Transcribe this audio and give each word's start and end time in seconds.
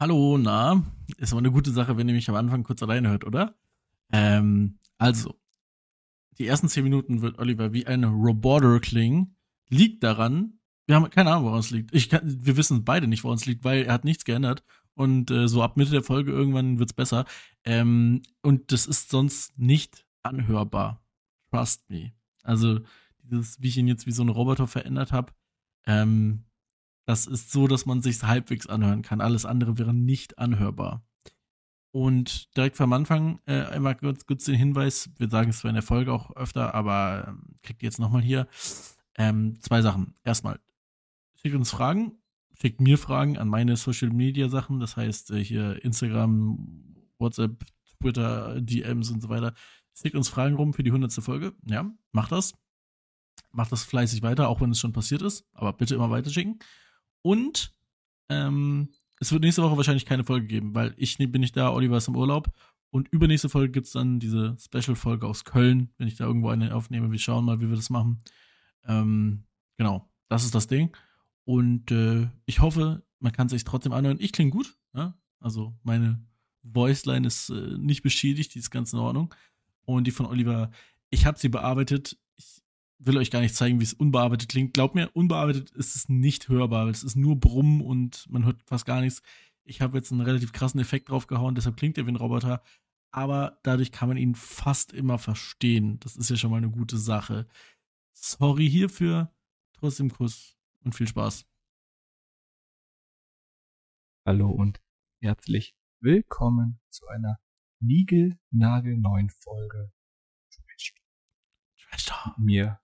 Hallo, 0.00 0.38
na, 0.38 0.84
ist 1.16 1.32
aber 1.32 1.40
eine 1.40 1.50
gute 1.50 1.72
Sache, 1.72 1.96
wenn 1.96 2.08
ihr 2.08 2.14
mich 2.14 2.28
am 2.28 2.36
Anfang 2.36 2.62
kurz 2.62 2.80
alleine 2.84 3.08
hört, 3.08 3.24
oder? 3.24 3.56
Ähm, 4.12 4.78
also, 4.96 5.40
die 6.38 6.46
ersten 6.46 6.68
zehn 6.68 6.84
Minuten 6.84 7.20
wird 7.20 7.40
Oliver 7.40 7.72
wie 7.72 7.84
ein 7.88 8.04
Roboter 8.04 8.78
klingen. 8.78 9.34
Liegt 9.68 10.04
daran, 10.04 10.60
wir 10.86 10.94
haben 10.94 11.10
keine 11.10 11.32
Ahnung, 11.32 11.46
woran 11.46 11.58
es 11.58 11.70
liegt. 11.70 11.92
Ich 11.92 12.08
kann, 12.08 12.22
wir 12.24 12.56
wissen 12.56 12.84
beide 12.84 13.08
nicht, 13.08 13.24
woran 13.24 13.38
es 13.38 13.46
liegt, 13.46 13.64
weil 13.64 13.86
er 13.86 13.92
hat 13.92 14.04
nichts 14.04 14.24
geändert. 14.24 14.62
Und 14.94 15.32
äh, 15.32 15.48
so 15.48 15.64
ab 15.64 15.76
Mitte 15.76 15.90
der 15.90 16.04
Folge 16.04 16.30
irgendwann 16.30 16.78
wird's 16.78 16.92
besser. 16.92 17.24
Ähm, 17.64 18.22
und 18.40 18.70
das 18.70 18.86
ist 18.86 19.10
sonst 19.10 19.58
nicht 19.58 20.06
anhörbar. 20.22 21.02
Trust 21.50 21.90
me. 21.90 22.12
Also, 22.44 22.82
dieses, 23.24 23.60
wie 23.60 23.66
ich 23.66 23.76
ihn 23.76 23.88
jetzt 23.88 24.06
wie 24.06 24.12
so 24.12 24.22
ein 24.22 24.28
Roboter 24.28 24.68
verändert 24.68 25.10
habe, 25.10 25.32
ähm, 25.86 26.44
das 27.08 27.26
ist 27.26 27.50
so, 27.50 27.66
dass 27.66 27.86
man 27.86 28.02
sich 28.02 28.22
halbwegs 28.22 28.66
anhören 28.66 29.00
kann. 29.00 29.22
Alles 29.22 29.46
andere 29.46 29.78
wäre 29.78 29.94
nicht 29.94 30.38
anhörbar. 30.38 31.02
Und 31.90 32.54
direkt 32.54 32.76
vom 32.76 32.92
Anfang 32.92 33.40
äh, 33.46 33.62
einmal 33.62 33.96
kurz, 33.96 34.26
kurz 34.26 34.44
den 34.44 34.56
Hinweis, 34.56 35.08
wir 35.16 35.30
sagen 35.30 35.48
es 35.48 35.60
zwar 35.60 35.70
in 35.70 35.76
der 35.76 35.82
Folge 35.82 36.12
auch 36.12 36.36
öfter, 36.36 36.74
aber 36.74 37.24
ähm, 37.28 37.56
kriegt 37.62 37.82
ihr 37.82 37.86
jetzt 37.86 37.98
nochmal 37.98 38.20
hier 38.20 38.46
ähm, 39.16 39.58
zwei 39.62 39.80
Sachen. 39.80 40.16
Erstmal, 40.22 40.60
schickt 41.36 41.54
uns 41.54 41.70
Fragen, 41.70 42.12
schickt 42.60 42.82
mir 42.82 42.98
Fragen 42.98 43.38
an 43.38 43.48
meine 43.48 43.78
Social 43.78 44.10
Media 44.10 44.50
Sachen, 44.50 44.78
das 44.78 44.98
heißt 44.98 45.30
äh, 45.30 45.42
hier 45.42 45.82
Instagram, 45.82 46.94
WhatsApp, 47.18 47.64
Twitter, 48.02 48.60
DMs 48.60 49.10
und 49.10 49.22
so 49.22 49.30
weiter. 49.30 49.54
Schickt 49.94 50.14
uns 50.14 50.28
Fragen 50.28 50.56
rum 50.56 50.74
für 50.74 50.82
die 50.82 50.92
hundertste 50.92 51.22
Folge. 51.22 51.54
Ja, 51.64 51.90
macht 52.12 52.32
das. 52.32 52.52
Macht 53.50 53.72
das 53.72 53.84
fleißig 53.84 54.20
weiter, 54.20 54.50
auch 54.50 54.60
wenn 54.60 54.72
es 54.72 54.78
schon 54.78 54.92
passiert 54.92 55.22
ist, 55.22 55.46
aber 55.54 55.72
bitte 55.72 55.94
immer 55.94 56.10
weiter 56.10 56.28
schicken. 56.28 56.58
Und 57.22 57.74
ähm, 58.28 58.88
es 59.20 59.32
wird 59.32 59.42
nächste 59.42 59.62
Woche 59.62 59.76
wahrscheinlich 59.76 60.06
keine 60.06 60.24
Folge 60.24 60.46
geben, 60.46 60.74
weil 60.74 60.94
ich 60.96 61.18
bin 61.18 61.40
nicht 61.40 61.56
da, 61.56 61.72
Oliver 61.72 61.96
ist 61.96 62.08
im 62.08 62.16
Urlaub. 62.16 62.52
Und 62.90 63.08
übernächste 63.08 63.48
Folge 63.48 63.72
gibt 63.72 63.86
es 63.86 63.92
dann 63.92 64.18
diese 64.18 64.56
Special-Folge 64.58 65.26
aus 65.26 65.44
Köln, 65.44 65.90
wenn 65.98 66.08
ich 66.08 66.16
da 66.16 66.24
irgendwo 66.24 66.48
eine 66.48 66.74
aufnehme. 66.74 67.10
Wir 67.10 67.18
schauen 67.18 67.44
mal, 67.44 67.60
wie 67.60 67.68
wir 67.68 67.76
das 67.76 67.90
machen. 67.90 68.22
Ähm, 68.86 69.44
genau, 69.76 70.10
das 70.28 70.44
ist 70.44 70.54
das 70.54 70.68
Ding. 70.68 70.96
Und 71.44 71.90
äh, 71.90 72.28
ich 72.46 72.60
hoffe, 72.60 73.02
man 73.18 73.32
kann 73.32 73.48
sich 73.48 73.64
trotzdem 73.64 73.92
anhören. 73.92 74.18
Ich 74.20 74.32
klinge 74.32 74.50
gut. 74.50 74.78
Ja? 74.94 75.18
Also 75.40 75.76
meine 75.82 76.24
Voiceline 76.62 77.26
ist 77.26 77.50
äh, 77.50 77.76
nicht 77.78 78.02
beschädigt, 78.02 78.54
die 78.54 78.58
ist 78.58 78.70
ganz 78.70 78.92
in 78.92 78.98
Ordnung. 78.98 79.34
Und 79.84 80.06
die 80.06 80.10
von 80.10 80.26
Oliver, 80.26 80.70
ich 81.10 81.26
habe 81.26 81.38
sie 81.38 81.48
bearbeitet 81.48 82.18
will 82.98 83.16
euch 83.16 83.30
gar 83.30 83.40
nicht 83.40 83.54
zeigen, 83.54 83.80
wie 83.80 83.84
es 83.84 83.94
unbearbeitet 83.94 84.48
klingt. 84.48 84.74
Glaubt 84.74 84.94
mir, 84.94 85.10
unbearbeitet 85.14 85.70
ist 85.70 85.96
es 85.96 86.08
nicht 86.08 86.48
hörbar. 86.48 86.88
Es 86.88 87.04
ist 87.04 87.16
nur 87.16 87.38
Brummen 87.38 87.80
und 87.80 88.28
man 88.28 88.44
hört 88.44 88.62
fast 88.64 88.86
gar 88.86 89.00
nichts. 89.00 89.22
Ich 89.64 89.80
habe 89.80 89.98
jetzt 89.98 90.10
einen 90.12 90.22
relativ 90.22 90.52
krassen 90.52 90.80
Effekt 90.80 91.10
draufgehauen, 91.10 91.54
deshalb 91.54 91.76
klingt 91.76 91.98
er 91.98 92.06
wie 92.06 92.10
ein 92.10 92.16
Roboter. 92.16 92.62
Aber 93.10 93.58
dadurch 93.62 93.92
kann 93.92 94.08
man 94.08 94.18
ihn 94.18 94.34
fast 94.34 94.92
immer 94.92 95.18
verstehen. 95.18 95.98
Das 96.00 96.16
ist 96.16 96.28
ja 96.30 96.36
schon 96.36 96.50
mal 96.50 96.58
eine 96.58 96.70
gute 96.70 96.98
Sache. 96.98 97.46
Sorry 98.12 98.68
hierfür. 98.68 99.32
Trotzdem 99.74 100.10
Kuss 100.10 100.58
und 100.84 100.94
viel 100.94 101.08
Spaß. 101.08 101.46
Hallo 104.26 104.50
und 104.50 104.82
herzlich 105.22 105.74
willkommen 106.00 106.80
zu 106.90 107.06
einer 107.06 107.38
niegelnagelneuen 107.80 109.30
Folge 109.30 109.92
Trash 110.50 112.04
Talk. 112.04 112.38
Mir 112.38 112.80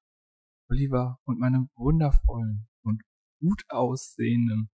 Oliver 0.69 1.19
und 1.25 1.39
meinem 1.39 1.69
wundervollen 1.77 2.67
und 2.83 3.03
gut 3.41 3.63
aussehenden 3.69 4.71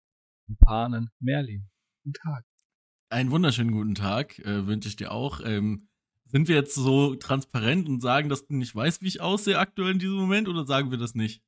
Panen 0.60 1.10
Merlin. 1.20 1.70
Guten 2.04 2.14
Tag. 2.14 2.46
Einen 3.10 3.32
wunderschönen 3.32 3.72
guten 3.72 3.96
Tag 3.96 4.40
äh, 4.40 4.68
wünsche 4.68 4.90
ich 4.90 4.96
dir 4.96 5.12
auch. 5.12 5.42
Ähm, 5.44 5.88
sind 6.26 6.48
wir 6.48 6.56
jetzt 6.56 6.76
so 6.76 7.16
transparent 7.16 7.88
und 7.88 8.02
sagen, 8.02 8.28
dass 8.28 8.46
du 8.48 8.56
nicht 8.56 8.76
weißt, 8.76 9.02
wie 9.02 9.08
ich 9.08 9.22
aussehe 9.22 9.59
aktuell 9.59 9.92
in 9.92 10.00
diesem 10.00 10.18
Moment 10.18 10.50
oder 10.50 10.66
sagen 10.66 10.92
wir 10.92 10.97
das 10.97 11.16
nicht? 11.16 11.42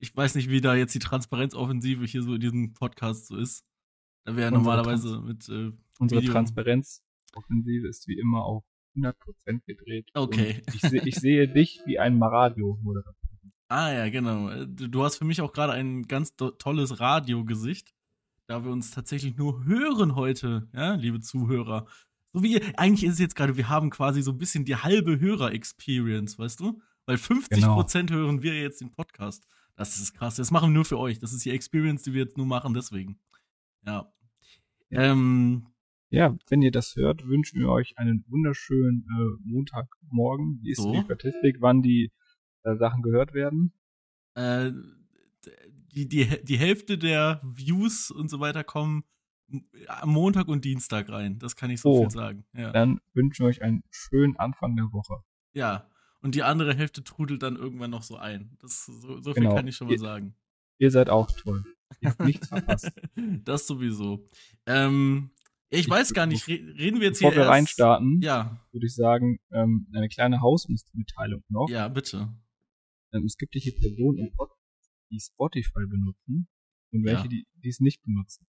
Ich 0.00 0.16
weiß 0.16 0.34
nicht, 0.34 0.50
wie 0.50 0.60
da 0.60 0.74
jetzt 0.74 0.94
die 0.94 0.98
Transparenzoffensive 0.98 2.04
hier 2.04 2.22
so 2.22 2.34
in 2.34 2.40
diesem 2.40 2.72
Podcast 2.74 3.26
so 3.26 3.36
ist. 3.36 3.64
Da 4.24 4.34
wäre 4.34 4.50
normalerweise 4.50 5.10
Trans 5.10 5.26
mit. 5.26 5.48
Äh, 5.48 5.72
unsere 5.98 6.24
Transparenzoffensive 6.24 7.86
ist 7.86 8.08
wie 8.08 8.18
immer 8.18 8.44
auf 8.44 8.64
100% 8.96 9.60
gedreht. 9.66 10.08
Okay. 10.14 10.62
Ich, 10.74 10.80
seh, 10.80 10.98
ich, 11.04 11.14
sehe 11.16 11.48
dich 11.48 11.80
wie 11.86 11.98
ein 11.98 12.20
Radio-Moderator. 12.20 13.14
Ah 13.70 13.92
ja, 13.92 14.08
genau. 14.08 14.64
Du 14.66 15.04
hast 15.04 15.16
für 15.16 15.24
mich 15.24 15.40
auch 15.40 15.52
gerade 15.52 15.74
ein 15.74 16.02
ganz 16.08 16.34
tolles 16.34 16.98
Radiogesicht, 16.98 17.94
da 18.48 18.64
wir 18.64 18.72
uns 18.72 18.90
tatsächlich 18.90 19.36
nur 19.36 19.64
hören 19.64 20.16
heute, 20.16 20.68
ja, 20.74 20.94
liebe 20.94 21.20
Zuhörer. 21.20 21.86
So 22.32 22.42
wie 22.42 22.60
eigentlich 22.76 23.04
ist 23.04 23.14
es 23.14 23.18
jetzt 23.20 23.36
gerade, 23.36 23.56
wir 23.56 23.68
haben 23.68 23.90
quasi 23.90 24.22
so 24.22 24.32
ein 24.32 24.38
bisschen 24.38 24.64
die 24.64 24.74
halbe 24.74 25.20
Hörer-Experience, 25.20 26.36
weißt 26.36 26.58
du? 26.58 26.82
Weil 27.06 27.14
50% 27.14 27.48
genau. 27.50 28.10
hören 28.10 28.42
wir 28.42 28.60
jetzt 28.60 28.80
den 28.80 28.90
Podcast. 28.90 29.46
Das 29.76 30.00
ist 30.00 30.14
krass. 30.14 30.34
Das 30.34 30.50
machen 30.50 30.70
wir 30.70 30.74
nur 30.74 30.84
für 30.84 30.98
euch. 30.98 31.20
Das 31.20 31.32
ist 31.32 31.44
die 31.44 31.50
Experience, 31.50 32.02
die 32.02 32.12
wir 32.12 32.24
jetzt 32.24 32.36
nur 32.36 32.46
machen, 32.46 32.74
deswegen. 32.74 33.20
Ja. 33.86 34.12
Ähm, 34.90 35.68
ja, 36.08 36.36
wenn 36.48 36.60
ihr 36.60 36.72
das 36.72 36.96
hört, 36.96 37.24
wünschen 37.24 37.60
wir 37.60 37.68
euch 37.68 37.96
einen 37.98 38.24
wunderschönen 38.26 39.06
äh, 39.08 39.48
Montagmorgen. 39.48 40.58
Wie 40.60 40.72
ist 40.72 40.82
so. 40.82 40.92
die 40.92 41.02
Statistik, 41.02 41.58
wann 41.60 41.82
die 41.82 42.10
äh, 42.64 42.76
Sachen 42.76 43.02
gehört 43.02 43.34
werden? 43.34 43.72
Äh, 44.34 44.72
die, 45.92 46.08
die, 46.08 46.26
die 46.44 46.58
Hälfte 46.58 46.98
der 46.98 47.40
Views 47.42 48.10
und 48.10 48.28
so 48.30 48.40
weiter 48.40 48.64
kommen 48.64 49.04
am 49.88 50.10
Montag 50.10 50.48
und 50.48 50.64
Dienstag 50.64 51.08
rein. 51.08 51.38
Das 51.38 51.56
kann 51.56 51.70
ich 51.70 51.80
so 51.80 51.90
oh, 51.90 52.00
viel 52.02 52.10
sagen. 52.10 52.44
Ja. 52.52 52.70
Dann 52.70 53.00
wünschen 53.14 53.44
wir 53.44 53.48
euch 53.48 53.62
einen 53.62 53.82
schönen 53.90 54.36
Anfang 54.36 54.76
der 54.76 54.92
Woche. 54.92 55.22
Ja, 55.52 55.88
und 56.22 56.34
die 56.34 56.42
andere 56.42 56.74
Hälfte 56.74 57.02
trudelt 57.02 57.42
dann 57.42 57.56
irgendwann 57.56 57.90
noch 57.90 58.02
so 58.02 58.16
ein. 58.16 58.56
Das, 58.60 58.84
so, 58.86 59.20
so 59.20 59.34
viel 59.34 59.42
genau. 59.42 59.54
kann 59.56 59.66
ich 59.66 59.76
schon 59.76 59.88
mal 59.88 59.94
ihr, 59.94 59.98
sagen. 59.98 60.34
Ihr 60.78 60.90
seid 60.90 61.10
auch 61.10 61.30
toll. 61.30 61.64
Ihr 62.00 62.10
habt 62.10 62.20
nichts 62.20 62.48
verpasst. 62.48 62.92
das 63.44 63.66
sowieso. 63.66 64.28
Ähm, 64.66 65.30
ich, 65.70 65.80
ich 65.80 65.90
weiß 65.90 66.12
gar 66.12 66.26
nicht, 66.26 66.46
reden 66.46 67.00
wir 67.00 67.08
jetzt 67.08 67.18
bevor 67.18 67.30
hier 67.30 67.38
wir 67.38 67.44
erst? 67.44 67.52
reinstarten, 67.52 68.20
ja. 68.22 68.60
würde 68.72 68.86
ich 68.86 68.94
sagen, 68.94 69.38
ähm, 69.52 69.86
eine 69.94 70.08
kleine 70.08 70.40
Hausmitteilung 70.40 71.42
noch. 71.48 71.68
Ja, 71.68 71.88
bitte. 71.88 72.28
Ähm, 73.12 73.24
es 73.24 73.36
gibt 73.36 73.54
hier 73.54 73.74
Personen 73.74 74.18
im 74.18 74.32
Podcast, 74.34 74.60
die 75.10 75.20
Spotify 75.20 75.86
benutzen 75.86 76.48
und 76.92 77.04
welche, 77.04 77.24
ja. 77.24 77.28
die 77.28 77.68
es 77.68 77.80
nicht 77.80 78.02
benutzen. 78.02 78.46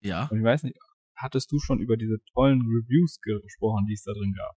Ja. 0.00 0.28
Und 0.28 0.38
ich 0.38 0.44
weiß 0.44 0.64
nicht, 0.64 0.76
hattest 1.16 1.50
du 1.52 1.58
schon 1.58 1.80
über 1.80 1.96
diese 1.96 2.18
tollen 2.32 2.60
Reviews 2.62 3.18
gesprochen, 3.20 3.86
die 3.86 3.94
es 3.94 4.02
da 4.02 4.12
drin 4.12 4.34
gab? 4.34 4.56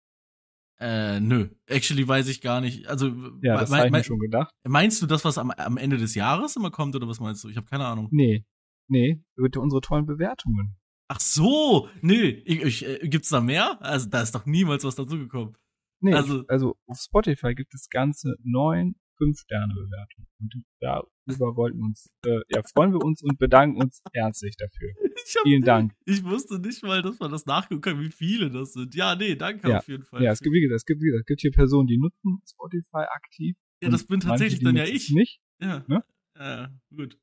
Äh, 0.79 1.19
nö. 1.19 1.49
Actually 1.65 2.07
weiß 2.07 2.27
ich 2.27 2.41
gar 2.41 2.61
nicht. 2.61 2.88
Also, 2.88 3.07
ja, 3.41 3.57
das 3.57 3.71
habe 3.71 3.88
ich 3.88 3.91
mir 3.91 4.03
schon 4.03 4.19
gedacht. 4.19 4.53
Meinst 4.63 5.01
du 5.01 5.07
das, 5.07 5.25
was 5.25 5.38
am, 5.38 5.51
am 5.51 5.77
Ende 5.77 5.97
des 5.97 6.13
Jahres 6.15 6.55
immer 6.55 6.69
kommt, 6.69 6.95
oder 6.95 7.07
was 7.07 7.19
meinst 7.19 7.44
du? 7.44 7.49
Ich 7.49 7.57
habe 7.57 7.67
keine 7.67 7.85
Ahnung. 7.85 8.09
Nee. 8.11 8.45
Nee, 8.88 9.21
über 9.35 9.61
unsere 9.61 9.81
tollen 9.81 10.05
Bewertungen. 10.05 10.77
Ach 11.09 11.19
so, 11.19 11.89
nö, 12.01 12.41
ich, 12.45 12.61
ich, 12.61 12.85
äh, 12.85 13.07
gibt's 13.07 13.29
da 13.29 13.41
mehr? 13.41 13.81
Also 13.81 14.09
da 14.09 14.21
ist 14.21 14.35
doch 14.35 14.45
niemals 14.45 14.83
was 14.83 14.95
dazugekommen. 14.95 15.55
Nee, 15.99 16.13
also, 16.13 16.44
also 16.47 16.77
auf 16.85 16.99
Spotify 16.99 17.55
gibt 17.55 17.73
es 17.73 17.89
ganze 17.89 18.35
neun 18.44 18.95
Fünf-Sterne-Bewertungen. 19.17 20.28
Und 20.39 20.66
darüber 20.79 21.55
wollten 21.55 21.83
uns, 21.83 22.09
äh, 22.25 22.39
ja, 22.50 22.61
freuen 22.63 22.94
wir 22.94 23.03
uns 23.03 23.22
und 23.22 23.38
bedanken 23.38 23.81
uns 23.81 24.01
herzlich 24.13 24.55
dafür. 24.57 24.94
Hab, 25.35 25.44
Vielen 25.44 25.63
Dank. 25.63 25.94
Ich 26.05 26.23
wusste 26.23 26.59
nicht 26.59 26.83
mal, 26.83 27.01
dass 27.01 27.19
man 27.19 27.31
das 27.31 27.45
nachgucken 27.45 27.81
kann, 27.81 28.00
wie 28.00 28.11
viele 28.11 28.50
das 28.50 28.73
sind. 28.73 28.95
Ja, 28.95 29.16
nee, 29.16 29.35
danke 29.35 29.69
ja, 29.69 29.79
auf 29.79 29.88
jeden 29.88 30.03
Fall. 30.03 30.23
Ja, 30.23 30.31
es 30.31 30.39
gibt, 30.39 30.53
wie 30.53 30.61
gesagt, 30.61 30.77
es 30.77 30.85
gibt, 30.85 31.01
wie 31.01 31.07
gesagt, 31.07 31.22
es 31.22 31.25
gibt 31.25 31.41
hier 31.41 31.51
Personen, 31.51 31.88
die 31.88 31.97
nutzen 31.97 32.41
Spotify 32.50 33.06
aktiv. 33.13 33.57
Ja, 33.81 33.89
das 33.89 34.06
bin 34.06 34.19
tatsächlich 34.19 34.61
manche, 34.61 34.77
dann 34.79 34.88
ja 34.88 34.94
ich. 34.94 35.11
Nicht. 35.11 35.41
Ja. 35.59 35.83
Ne? 35.88 36.03
Ja, 36.38 36.69
gut. 36.95 37.17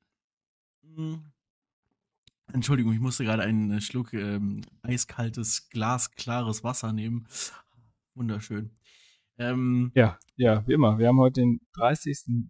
Hm. 0.83 1.25
Entschuldigung, 2.53 2.93
ich 2.93 3.01
musste 3.01 3.25
gerade 3.25 3.43
einen 3.43 3.71
äh, 3.71 3.81
Schluck 3.81 4.13
ähm, 4.13 4.61
eiskaltes, 4.83 5.69
glasklares 5.71 6.63
Wasser 6.63 6.93
nehmen. 6.93 7.27
Wunderschön. 8.15 8.71
Ähm, 9.39 9.93
ja, 9.95 10.19
ja, 10.37 10.67
wie 10.67 10.73
immer. 10.75 10.99
Wir 10.99 11.09
haben 11.09 11.19
heute 11.19 11.41
den 11.41 11.61
30.07. 11.77 12.49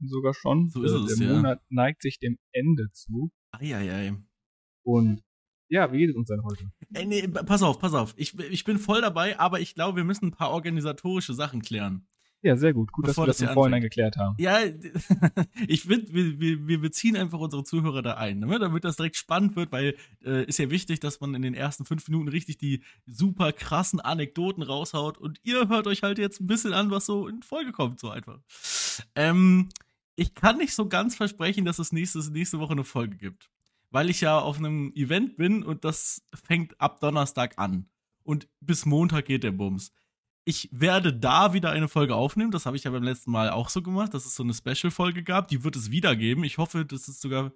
sogar 0.00 0.34
schon. 0.34 0.70
So 0.70 0.82
ist 0.82 0.92
es, 0.92 1.18
Der 1.18 1.26
ja. 1.26 1.34
Monat 1.34 1.60
neigt 1.68 2.02
sich 2.02 2.18
dem 2.18 2.38
Ende 2.52 2.90
zu. 2.92 3.30
Eieiei. 3.52 4.16
Und 4.84 5.22
ja, 5.68 5.92
wie 5.92 5.98
geht 5.98 6.10
es 6.10 6.16
uns 6.16 6.28
denn 6.28 6.42
heute? 6.42 6.70
Ey, 6.94 7.06
nee, 7.06 7.28
pass 7.28 7.62
auf, 7.62 7.78
pass 7.78 7.92
auf. 7.92 8.14
Ich, 8.16 8.38
ich 8.38 8.64
bin 8.64 8.78
voll 8.78 9.02
dabei, 9.02 9.38
aber 9.38 9.60
ich 9.60 9.74
glaube, 9.74 9.96
wir 9.96 10.04
müssen 10.04 10.26
ein 10.26 10.32
paar 10.32 10.50
organisatorische 10.50 11.34
Sachen 11.34 11.60
klären. 11.60 12.08
Ja, 12.42 12.56
sehr 12.56 12.72
gut. 12.72 12.92
Gut, 12.92 13.06
Bevor 13.06 13.26
dass 13.26 13.40
wir 13.40 13.46
das, 13.46 13.50
im 13.50 13.54
Vorhinein 13.54 13.82
geklärt 13.82 14.16
haben. 14.16 14.36
Ja, 14.38 14.58
ich 15.66 15.82
finde, 15.82 16.12
wir, 16.14 16.38
wir, 16.38 16.68
wir 16.68 16.80
beziehen 16.80 17.16
einfach 17.16 17.40
unsere 17.40 17.64
Zuhörer 17.64 18.00
da 18.00 18.14
ein, 18.14 18.38
ne? 18.38 18.58
damit 18.60 18.84
das 18.84 18.96
direkt 18.96 19.16
spannend 19.16 19.56
wird, 19.56 19.72
weil 19.72 19.96
äh, 20.24 20.44
ist 20.44 20.58
ja 20.58 20.70
wichtig, 20.70 21.00
dass 21.00 21.20
man 21.20 21.34
in 21.34 21.42
den 21.42 21.54
ersten 21.54 21.84
fünf 21.84 22.06
Minuten 22.08 22.28
richtig 22.28 22.58
die 22.58 22.82
super 23.06 23.52
krassen 23.52 24.00
Anekdoten 24.00 24.62
raushaut 24.62 25.18
und 25.18 25.40
ihr 25.42 25.68
hört 25.68 25.88
euch 25.88 26.02
halt 26.04 26.18
jetzt 26.18 26.40
ein 26.40 26.46
bisschen 26.46 26.72
an, 26.72 26.92
was 26.92 27.06
so 27.06 27.26
in 27.26 27.42
Folge 27.42 27.72
kommt, 27.72 27.98
so 27.98 28.10
einfach. 28.10 28.38
Ähm, 29.16 29.68
ich 30.14 30.34
kann 30.34 30.58
nicht 30.58 30.74
so 30.74 30.88
ganz 30.88 31.16
versprechen, 31.16 31.64
dass 31.64 31.78
es 31.80 31.92
nächstes, 31.92 32.30
nächste 32.30 32.60
Woche 32.60 32.72
eine 32.72 32.84
Folge 32.84 33.16
gibt. 33.16 33.50
weil 33.90 34.10
ich 34.10 34.20
ja 34.20 34.38
auf 34.38 34.58
einem 34.58 34.92
Event 34.94 35.36
bin 35.36 35.62
und 35.62 35.84
das 35.84 36.22
fängt 36.34 36.80
ab 36.80 37.00
Donnerstag 37.00 37.54
an. 37.58 37.88
Und 38.22 38.48
bis 38.60 38.84
Montag 38.84 39.24
geht 39.24 39.44
der 39.44 39.52
Bums. 39.52 39.92
Ich 40.48 40.70
werde 40.72 41.12
da 41.12 41.52
wieder 41.52 41.72
eine 41.72 41.88
Folge 41.88 42.14
aufnehmen. 42.14 42.50
Das 42.50 42.64
habe 42.64 42.74
ich 42.74 42.84
ja 42.84 42.90
beim 42.90 43.02
letzten 43.02 43.30
Mal 43.30 43.50
auch 43.50 43.68
so 43.68 43.82
gemacht, 43.82 44.14
dass 44.14 44.24
es 44.24 44.34
so 44.34 44.42
eine 44.42 44.54
Special-Folge 44.54 45.22
gab. 45.22 45.48
Die 45.48 45.62
wird 45.62 45.76
es 45.76 45.90
wieder 45.90 46.16
geben. 46.16 46.42
Ich 46.42 46.56
hoffe, 46.56 46.86
dass 46.86 47.06
es 47.06 47.20
sogar. 47.20 47.52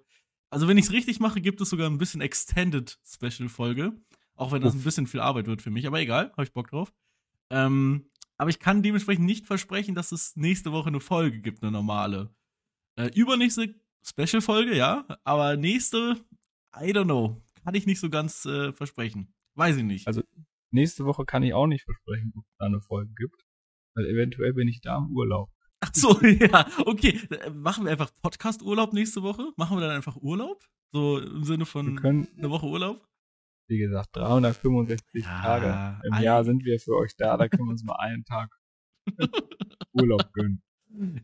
Also, 0.51 0.67
wenn 0.67 0.77
ich 0.77 0.85
es 0.85 0.91
richtig 0.91 1.19
mache, 1.19 1.41
gibt 1.41 1.59
es 1.59 1.71
sogar 1.71 1.89
ein 1.89 1.97
bisschen 1.97 2.21
Extended 2.21 2.99
Special-Folge. 3.03 3.93
Auch 4.35 4.51
wenn 4.51 4.61
das 4.61 4.75
ein 4.75 4.83
bisschen 4.83 5.07
viel 5.07 5.21
Arbeit 5.21 5.47
wird 5.47 5.63
für 5.63 5.71
mich. 5.71 5.87
Aber 5.87 5.99
egal, 6.01 6.33
habe 6.33 6.43
ich 6.43 6.53
Bock 6.53 6.69
drauf. 6.69 6.93
Ähm, 7.49 8.11
aber 8.37 8.51
ich 8.51 8.59
kann 8.59 8.83
dementsprechend 8.83 9.25
nicht 9.25 9.47
versprechen, 9.47 9.95
dass 9.95 10.11
es 10.11 10.35
nächste 10.35 10.71
Woche 10.71 10.89
eine 10.89 10.99
Folge 10.99 11.41
gibt, 11.41 11.63
eine 11.63 11.71
normale. 11.71 12.29
Äh, 12.95 13.07
übernächste 13.15 13.73
Special-Folge, 14.03 14.77
ja. 14.77 15.07
Aber 15.23 15.57
nächste, 15.57 16.23
I 16.79 16.91
don't 16.91 17.05
know. 17.05 17.41
Kann 17.63 17.73
ich 17.73 17.87
nicht 17.87 17.99
so 17.99 18.11
ganz 18.11 18.45
äh, 18.45 18.71
versprechen. 18.71 19.33
Weiß 19.55 19.77
ich 19.77 19.83
nicht. 19.83 20.05
Also 20.05 20.21
nächste 20.73 21.05
Woche 21.05 21.25
kann 21.25 21.43
ich 21.43 21.53
auch 21.53 21.67
nicht 21.67 21.83
versprechen, 21.83 22.33
ob 22.35 22.45
es 22.45 22.55
da 22.57 22.65
eine 22.65 22.81
Folge 22.81 23.13
gibt. 23.15 23.43
Weil 23.95 24.07
eventuell 24.07 24.53
bin 24.53 24.67
ich 24.67 24.81
da 24.81 24.97
im 24.97 25.15
Urlaub. 25.15 25.49
Ach 25.81 25.91
so, 25.93 26.19
ja, 26.21 26.67
okay. 26.85 27.19
Äh, 27.29 27.49
machen 27.51 27.85
wir 27.85 27.91
einfach 27.91 28.11
Podcast-Urlaub 28.21 28.93
nächste 28.93 29.21
Woche? 29.21 29.51
Machen 29.57 29.77
wir 29.77 29.81
dann 29.81 29.95
einfach 29.95 30.15
Urlaub? 30.15 30.63
So 30.91 31.19
im 31.19 31.43
Sinne 31.43 31.65
von 31.65 31.95
können, 31.95 32.27
eine 32.37 32.49
Woche 32.49 32.65
Urlaub? 32.65 33.07
Wie 33.67 33.77
gesagt, 33.77 34.09
365 34.13 35.23
ja, 35.23 35.41
Tage 35.41 36.07
im 36.07 36.21
Jahr 36.21 36.43
sind 36.43 36.63
wir 36.65 36.79
für 36.79 36.95
euch 36.95 37.15
da. 37.17 37.37
Da 37.37 37.47
können 37.47 37.67
wir 37.67 37.71
uns 37.71 37.83
mal 37.83 37.95
einen 37.95 38.23
Tag 38.25 38.49
Urlaub 39.93 40.31
gönnen. 40.33 40.61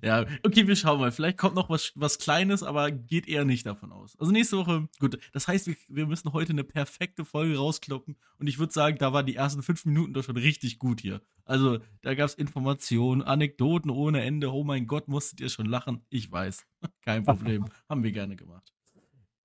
Ja, 0.02 0.26
okay, 0.44 0.68
wir 0.68 0.76
schauen 0.76 1.00
mal. 1.00 1.12
Vielleicht 1.12 1.38
kommt 1.38 1.56
noch 1.56 1.70
was, 1.70 1.92
was 1.96 2.18
Kleines, 2.18 2.64
aber 2.64 2.92
geht 2.92 3.28
eher 3.28 3.46
nicht 3.46 3.66
davon 3.66 3.92
aus. 3.92 4.18
Also 4.20 4.32
nächste 4.32 4.58
Woche, 4.58 4.90
gut, 5.00 5.20
das 5.34 5.48
heißt, 5.48 5.68
wir, 5.68 5.76
wir 5.88 6.08
müssen 6.08 6.34
heute 6.34 6.54
eine 6.54 6.64
perfekte 6.64 7.26
Folge 7.26 7.58
rauskloppen. 7.58 8.18
Und 8.40 8.48
ich 8.48 8.58
würde 8.58 8.74
sagen, 8.74 8.98
da 8.98 9.14
waren 9.14 9.26
die 9.26 9.36
ersten 9.36 9.62
fünf 9.62 9.86
Minuten 9.86 10.14
doch 10.14 10.24
schon 10.24 10.38
richtig 10.38 10.80
gut 10.80 11.02
hier. 11.02 11.22
Also, 11.46 11.80
da 12.02 12.14
gab 12.14 12.28
es 12.28 12.36
Informationen, 12.36 13.22
Anekdoten 13.22 13.92
ohne 13.92 14.22
Ende. 14.22 14.54
Oh 14.54 14.64
mein 14.64 14.88
Gott, 14.88 15.08
musstet 15.08 15.40
ihr 15.42 15.50
schon 15.50 15.66
lachen? 15.66 16.06
Ich 16.10 16.32
weiß. 16.32 16.66
Kein 17.02 17.24
Problem. 17.24 17.66
Haben 17.88 18.04
wir 18.04 18.12
gerne 18.12 18.36
gemacht. 18.36 18.74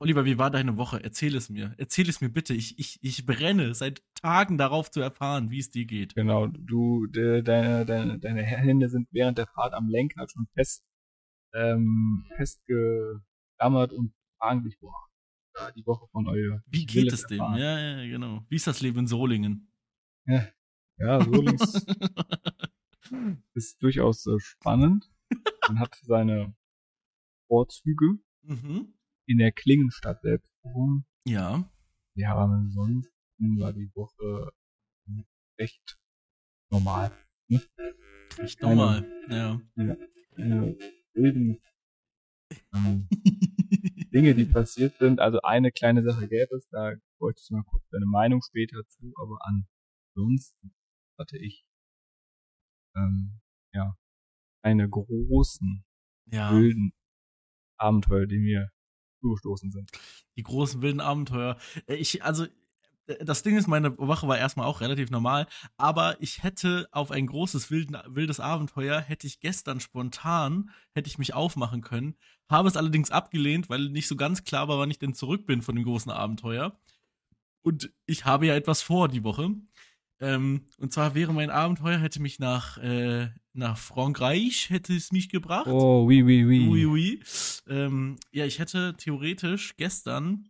Oliver, 0.00 0.24
wie 0.24 0.38
war 0.38 0.50
deine 0.50 0.76
Woche? 0.76 1.02
Erzähl 1.02 1.36
es 1.36 1.48
mir. 1.48 1.74
Erzähl 1.78 2.08
es 2.08 2.20
mir 2.20 2.28
bitte. 2.28 2.52
Ich, 2.52 2.78
ich, 2.78 2.98
ich 3.02 3.24
brenne 3.26 3.74
seit 3.74 4.02
Tagen 4.14 4.58
darauf 4.58 4.90
zu 4.90 5.00
erfahren, 5.00 5.50
wie 5.50 5.60
es 5.60 5.70
dir 5.70 5.86
geht. 5.86 6.14
Genau, 6.14 6.48
du, 6.48 7.06
de, 7.06 7.42
deine, 7.42 7.86
deine, 7.86 8.18
deine 8.18 8.42
Hände 8.42 8.88
sind 8.88 9.08
während 9.12 9.38
der 9.38 9.46
Fahrt 9.46 9.72
am 9.72 9.88
Lenkrad 9.88 10.32
schon 10.32 10.46
fest, 10.54 10.84
ähm, 11.54 12.26
festgeklammert 12.36 13.92
und 13.92 14.12
fragen 14.38 14.64
dich, 14.64 14.78
boah, 14.80 15.08
die 15.76 15.86
Woche 15.86 16.08
von 16.08 16.26
euer. 16.26 16.62
Wie 16.66 16.86
geht 16.86 17.12
es 17.12 17.26
dem? 17.26 17.38
Ja, 17.38 17.78
ja, 17.78 18.06
genau. 18.06 18.44
Wie 18.48 18.56
ist 18.56 18.66
das 18.66 18.80
Leben 18.80 19.00
in 19.00 19.06
Solingen? 19.06 19.72
Ja, 20.26 20.48
ja 20.98 21.22
Solings 21.22 21.86
ist 23.54 23.80
durchaus 23.80 24.26
äh, 24.26 24.40
spannend. 24.40 25.08
Man 25.68 25.78
hat 25.78 25.96
seine 26.02 26.54
Vorzüge. 27.46 28.18
Mhm 28.42 28.94
in 29.26 29.38
der 29.38 29.52
Klingenstadt 29.52 30.20
selbst 30.22 30.52
wohnen. 30.62 31.06
Ja. 31.26 31.70
Ja, 32.14 32.34
aber 32.34 32.54
ansonsten 32.54 33.58
war 33.58 33.72
die 33.72 33.90
Woche 33.94 34.52
echt 35.56 35.98
normal. 36.70 37.12
Ne? 37.48 37.60
Echt 38.38 38.62
normal, 38.62 39.04
ja. 39.28 39.60
ja. 39.76 39.96
Keine 40.36 40.76
wilden 41.14 41.60
ähm, 42.74 43.08
Dinge, 44.12 44.34
die 44.34 44.44
passiert 44.44 44.96
sind. 44.98 45.20
Also 45.20 45.40
eine 45.42 45.72
kleine 45.72 46.02
Sache 46.02 46.28
gäbe 46.28 46.56
es, 46.56 46.68
da 46.68 46.94
wollte 47.18 47.40
ich 47.42 47.50
mal 47.50 47.64
kurz 47.64 47.88
deine 47.90 48.06
Meinung 48.06 48.42
später 48.42 48.86
zu, 48.86 49.12
aber 49.16 49.38
ansonsten 49.42 50.74
hatte 51.18 51.38
ich 51.38 51.64
ähm, 52.96 53.40
ja 53.72 53.96
eine 54.62 54.88
großen 54.88 55.84
ja. 56.26 56.52
wilden 56.52 56.92
Abenteuer, 57.76 58.26
die 58.26 58.38
mir 58.38 58.70
zugestoßen 59.24 59.70
sind. 59.70 59.90
Die 60.36 60.42
großen 60.42 60.82
wilden 60.82 61.00
Abenteuer. 61.00 61.56
Äh, 61.86 61.96
ich, 61.96 62.22
also, 62.22 62.44
äh, 63.06 63.24
das 63.24 63.42
Ding 63.42 63.56
ist, 63.56 63.66
meine 63.66 63.96
Woche 63.98 64.28
war 64.28 64.38
erstmal 64.38 64.66
auch 64.66 64.80
relativ 64.80 65.10
normal, 65.10 65.46
aber 65.76 66.20
ich 66.20 66.42
hätte 66.42 66.88
auf 66.92 67.10
ein 67.10 67.26
großes 67.26 67.70
wilden, 67.70 67.96
wildes 68.06 68.40
Abenteuer, 68.40 69.00
hätte 69.00 69.26
ich 69.26 69.40
gestern 69.40 69.80
spontan, 69.80 70.70
hätte 70.92 71.08
ich 71.08 71.18
mich 71.18 71.34
aufmachen 71.34 71.80
können, 71.80 72.16
habe 72.48 72.68
es 72.68 72.76
allerdings 72.76 73.10
abgelehnt, 73.10 73.70
weil 73.70 73.88
nicht 73.88 74.08
so 74.08 74.16
ganz 74.16 74.44
klar 74.44 74.68
war, 74.68 74.78
wann 74.78 74.90
ich 74.90 74.98
denn 74.98 75.14
zurück 75.14 75.46
bin 75.46 75.62
von 75.62 75.74
dem 75.74 75.84
großen 75.84 76.12
Abenteuer. 76.12 76.78
Und 77.62 77.90
ich 78.04 78.26
habe 78.26 78.46
ja 78.46 78.54
etwas 78.54 78.82
vor 78.82 79.08
die 79.08 79.24
Woche. 79.24 79.54
Ähm, 80.24 80.62
und 80.78 80.90
zwar 80.90 81.14
wäre 81.14 81.34
mein 81.34 81.50
Abenteuer, 81.50 81.98
hätte 81.98 82.22
mich 82.22 82.38
nach, 82.38 82.78
äh, 82.78 83.28
nach 83.52 83.76
Frankreich, 83.76 84.70
hätte 84.70 84.94
es 84.94 85.12
mich 85.12 85.28
gebracht. 85.28 85.66
Oh, 85.66 86.06
oui, 86.06 86.22
oui, 86.22 86.46
oui. 86.46 86.66
Oui, 86.66 86.86
oui. 86.86 87.22
Ähm, 87.68 88.16
ja, 88.32 88.46
ich 88.46 88.58
hätte 88.58 88.94
theoretisch 88.96 89.76
gestern, 89.76 90.48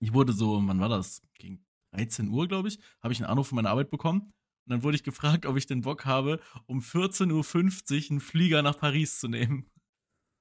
ich 0.00 0.12
wurde 0.12 0.32
so, 0.32 0.60
wann 0.66 0.80
war 0.80 0.88
das? 0.88 1.22
Gegen 1.34 1.64
13 1.92 2.28
Uhr, 2.30 2.48
glaube 2.48 2.66
ich, 2.66 2.80
habe 3.00 3.12
ich 3.12 3.20
einen 3.20 3.30
Anruf 3.30 3.48
von 3.48 3.56
meiner 3.56 3.70
Arbeit 3.70 3.90
bekommen. 3.90 4.22
Und 4.22 4.72
dann 4.72 4.82
wurde 4.82 4.96
ich 4.96 5.04
gefragt, 5.04 5.46
ob 5.46 5.56
ich 5.56 5.66
den 5.66 5.82
Bock 5.82 6.04
habe, 6.04 6.40
um 6.66 6.80
14.50 6.80 7.30
Uhr 7.30 8.10
einen 8.10 8.20
Flieger 8.20 8.62
nach 8.62 8.76
Paris 8.76 9.20
zu 9.20 9.28
nehmen. 9.28 9.70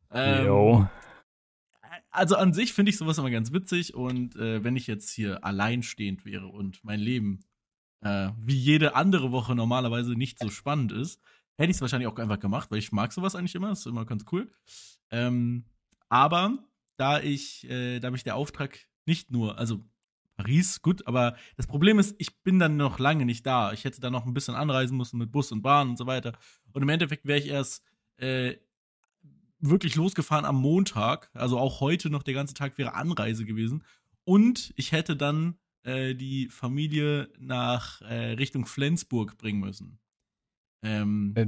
Ähm, 0.09 0.45
jo. 0.47 0.89
Also 2.09 2.35
an 2.35 2.51
sich 2.53 2.73
finde 2.73 2.89
ich 2.89 2.97
sowas 2.97 3.19
immer 3.19 3.29
ganz 3.29 3.53
witzig 3.53 3.93
und 3.93 4.35
äh, 4.37 4.63
wenn 4.63 4.75
ich 4.75 4.87
jetzt 4.87 5.11
hier 5.11 5.43
alleinstehend 5.45 6.25
wäre 6.25 6.47
und 6.47 6.83
mein 6.83 6.99
Leben 6.99 7.41
äh, 8.05 8.29
wie 8.37 8.55
jede 8.55 8.95
andere 8.95 9.31
Woche 9.31 9.55
normalerweise 9.55 10.13
nicht 10.13 10.37
so 10.39 10.49
spannend 10.49 10.91
ist, 10.91 11.19
hätte 11.57 11.71
ich 11.71 11.77
es 11.77 11.81
wahrscheinlich 11.81 12.07
auch 12.07 12.17
einfach 12.17 12.39
gemacht, 12.39 12.69
weil 12.69 12.77
ich 12.77 12.91
mag 12.91 13.11
sowas 13.11 13.35
eigentlich 13.35 13.55
immer, 13.55 13.71
ist 13.71 13.87
immer 13.87 14.05
ganz 14.05 14.25
cool. 14.31 14.51
Ähm, 15.09 15.65
aber 16.07 16.59
da 16.97 17.19
ich, 17.19 17.67
äh, 17.67 17.99
da 17.99 18.11
mich 18.11 18.23
der 18.23 18.35
Auftrag 18.35 18.77
nicht 19.07 19.31
nur, 19.31 19.57
also 19.57 19.83
Paris, 20.37 20.81
gut, 20.83 21.07
aber 21.07 21.35
das 21.57 21.65
Problem 21.65 21.97
ist, 21.97 22.15
ich 22.19 22.43
bin 22.43 22.59
dann 22.59 22.77
noch 22.77 22.99
lange 22.99 23.25
nicht 23.25 23.45
da. 23.45 23.73
Ich 23.73 23.85
hätte 23.85 24.01
dann 24.01 24.13
noch 24.13 24.25
ein 24.25 24.33
bisschen 24.33 24.53
anreisen 24.53 24.97
müssen 24.97 25.17
mit 25.17 25.31
Bus 25.31 25.51
und 25.51 25.63
Bahn 25.63 25.89
und 25.89 25.97
so 25.97 26.05
weiter. 26.05 26.33
Und 26.73 26.83
im 26.83 26.89
Endeffekt 26.89 27.25
wäre 27.25 27.39
ich 27.39 27.47
erst 27.47 27.83
äh, 28.17 28.55
wirklich 29.59 29.95
losgefahren 29.95 30.45
am 30.45 30.57
Montag. 30.57 31.31
Also 31.33 31.57
auch 31.57 31.79
heute 31.79 32.11
noch 32.11 32.21
der 32.21 32.33
ganze 32.35 32.53
Tag 32.53 32.77
wäre 32.77 32.93
Anreise 32.93 33.45
gewesen. 33.45 33.83
Und 34.25 34.73
ich 34.75 34.91
hätte 34.91 35.15
dann 35.15 35.57
äh, 35.85 36.15
die 36.15 36.49
Familie 36.49 37.29
nach 37.39 38.01
äh, 38.01 38.31
Richtung 38.31 38.65
Flensburg 38.65 39.37
bringen 39.37 39.59
müssen. 39.59 39.99
Ähm, 40.83 41.33
äh, 41.35 41.45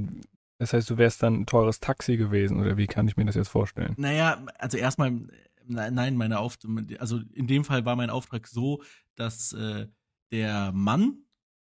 das 0.58 0.72
heißt, 0.72 0.88
du 0.90 0.96
wärst 0.96 1.22
dann 1.22 1.34
ein 1.34 1.46
teures 1.46 1.80
Taxi 1.80 2.16
gewesen 2.16 2.58
oder 2.60 2.76
wie 2.76 2.86
kann 2.86 3.06
ich 3.08 3.16
mir 3.16 3.24
das 3.24 3.34
jetzt 3.34 3.48
vorstellen? 3.48 3.94
Naja, 3.96 4.44
also 4.58 4.76
erstmal, 4.76 5.28
nein, 5.66 6.16
meine 6.16 6.38
Auftrag, 6.38 6.70
also 6.98 7.20
in 7.32 7.46
dem 7.46 7.64
Fall 7.64 7.84
war 7.84 7.96
mein 7.96 8.10
Auftrag 8.10 8.46
so, 8.46 8.82
dass 9.14 9.52
äh, 9.52 9.86
der 10.32 10.72
Mann 10.72 11.24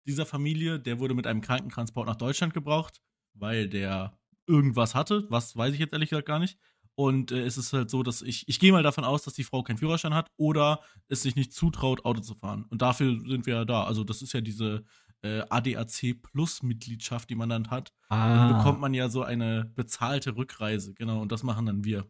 dieser 0.07 0.27
Familie, 0.27 0.79
der 0.79 1.01
wurde 1.01 1.15
mit 1.15 1.27
einem 1.27 1.41
Krankentransport 1.41 2.07
nach 2.07 2.17
Deutschland 2.17 2.55
gebraucht, 2.55 3.01
weil 3.35 3.69
der 3.69 4.19
irgendwas 4.47 4.95
hatte, 4.95 5.27
was 5.31 5.57
weiß 5.57 5.75
ich 5.75 5.81
jetzt 5.81 5.93
ehrlich 5.93 6.11
gesagt 6.11 6.29
gar 6.29 6.39
nicht. 6.39 6.59
Und 6.97 7.31
äh, 7.31 7.45
es 7.45 7.59
ist 7.59 7.75
halt 7.75 7.91
so, 7.91 8.03
dass 8.03 8.23
ich, 8.23 8.49
ich 8.49 8.59
gehe 8.59 8.73
mal 8.73 8.83
davon 8.83 9.05
aus, 9.05 9.23
dass 9.23 9.35
die 9.35 9.45
Frau 9.45 9.63
keinen 9.63 9.77
Führerschein 9.77 10.15
hat 10.15 10.31
oder 10.37 10.81
es 11.09 11.23
sich 11.23 11.37
nicht 11.37 11.53
zutraut, 11.53 12.05
Auto 12.07 12.21
zu 12.21 12.35
fahren. 12.35 12.65
Und 12.71 12.83
dafür 12.83 13.21
sind 13.21 13.47
wir 13.47 13.55
ja 13.55 13.65
da. 13.67 13.85
Also, 13.85 14.03
das 14.03 14.23
ist 14.23 14.33
ja 14.33 14.41
diese 14.41 14.83
äh, 15.23 15.43
ADAC 15.51 16.23
Plus-Mitgliedschaft, 16.23 17.29
die 17.29 17.35
man 17.35 17.51
dann 17.51 17.71
hat. 17.71 17.93
Ah. 18.09 18.49
Dann 18.49 18.57
bekommt 18.57 18.81
man 18.81 18.95
ja 18.95 19.11
so 19.11 19.23
eine 19.23 19.71
bezahlte 19.75 20.37
Rückreise. 20.37 20.95
Genau, 20.95 21.21
und 21.21 21.31
das 21.33 21.43
machen 21.43 21.67
dann 21.67 21.85
wir. 21.85 22.07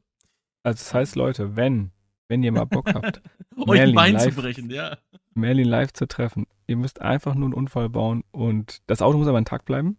Also, 0.62 0.78
das 0.78 0.94
heißt, 0.94 1.16
Leute, 1.16 1.56
wenn, 1.56 1.90
wenn 2.28 2.44
ihr 2.44 2.52
mal 2.52 2.64
Bock 2.64 2.94
habt, 2.94 3.22
euch 3.56 3.80
ein 3.80 3.94
Bein 3.94 4.14
live, 4.14 4.34
zu 4.34 4.40
brechen, 4.40 4.70
ja. 4.70 4.96
Merlin 5.34 5.66
live 5.66 5.92
zu 5.94 6.06
treffen, 6.06 6.46
ihr 6.68 6.76
müsst 6.76 7.02
einfach 7.02 7.34
nur 7.34 7.46
einen 7.46 7.54
Unfall 7.54 7.88
bauen 7.88 8.22
und 8.30 8.82
das 8.86 9.02
Auto 9.02 9.18
muss 9.18 9.26
aber 9.26 9.38
intakt 9.38 9.64
bleiben. 9.64 9.98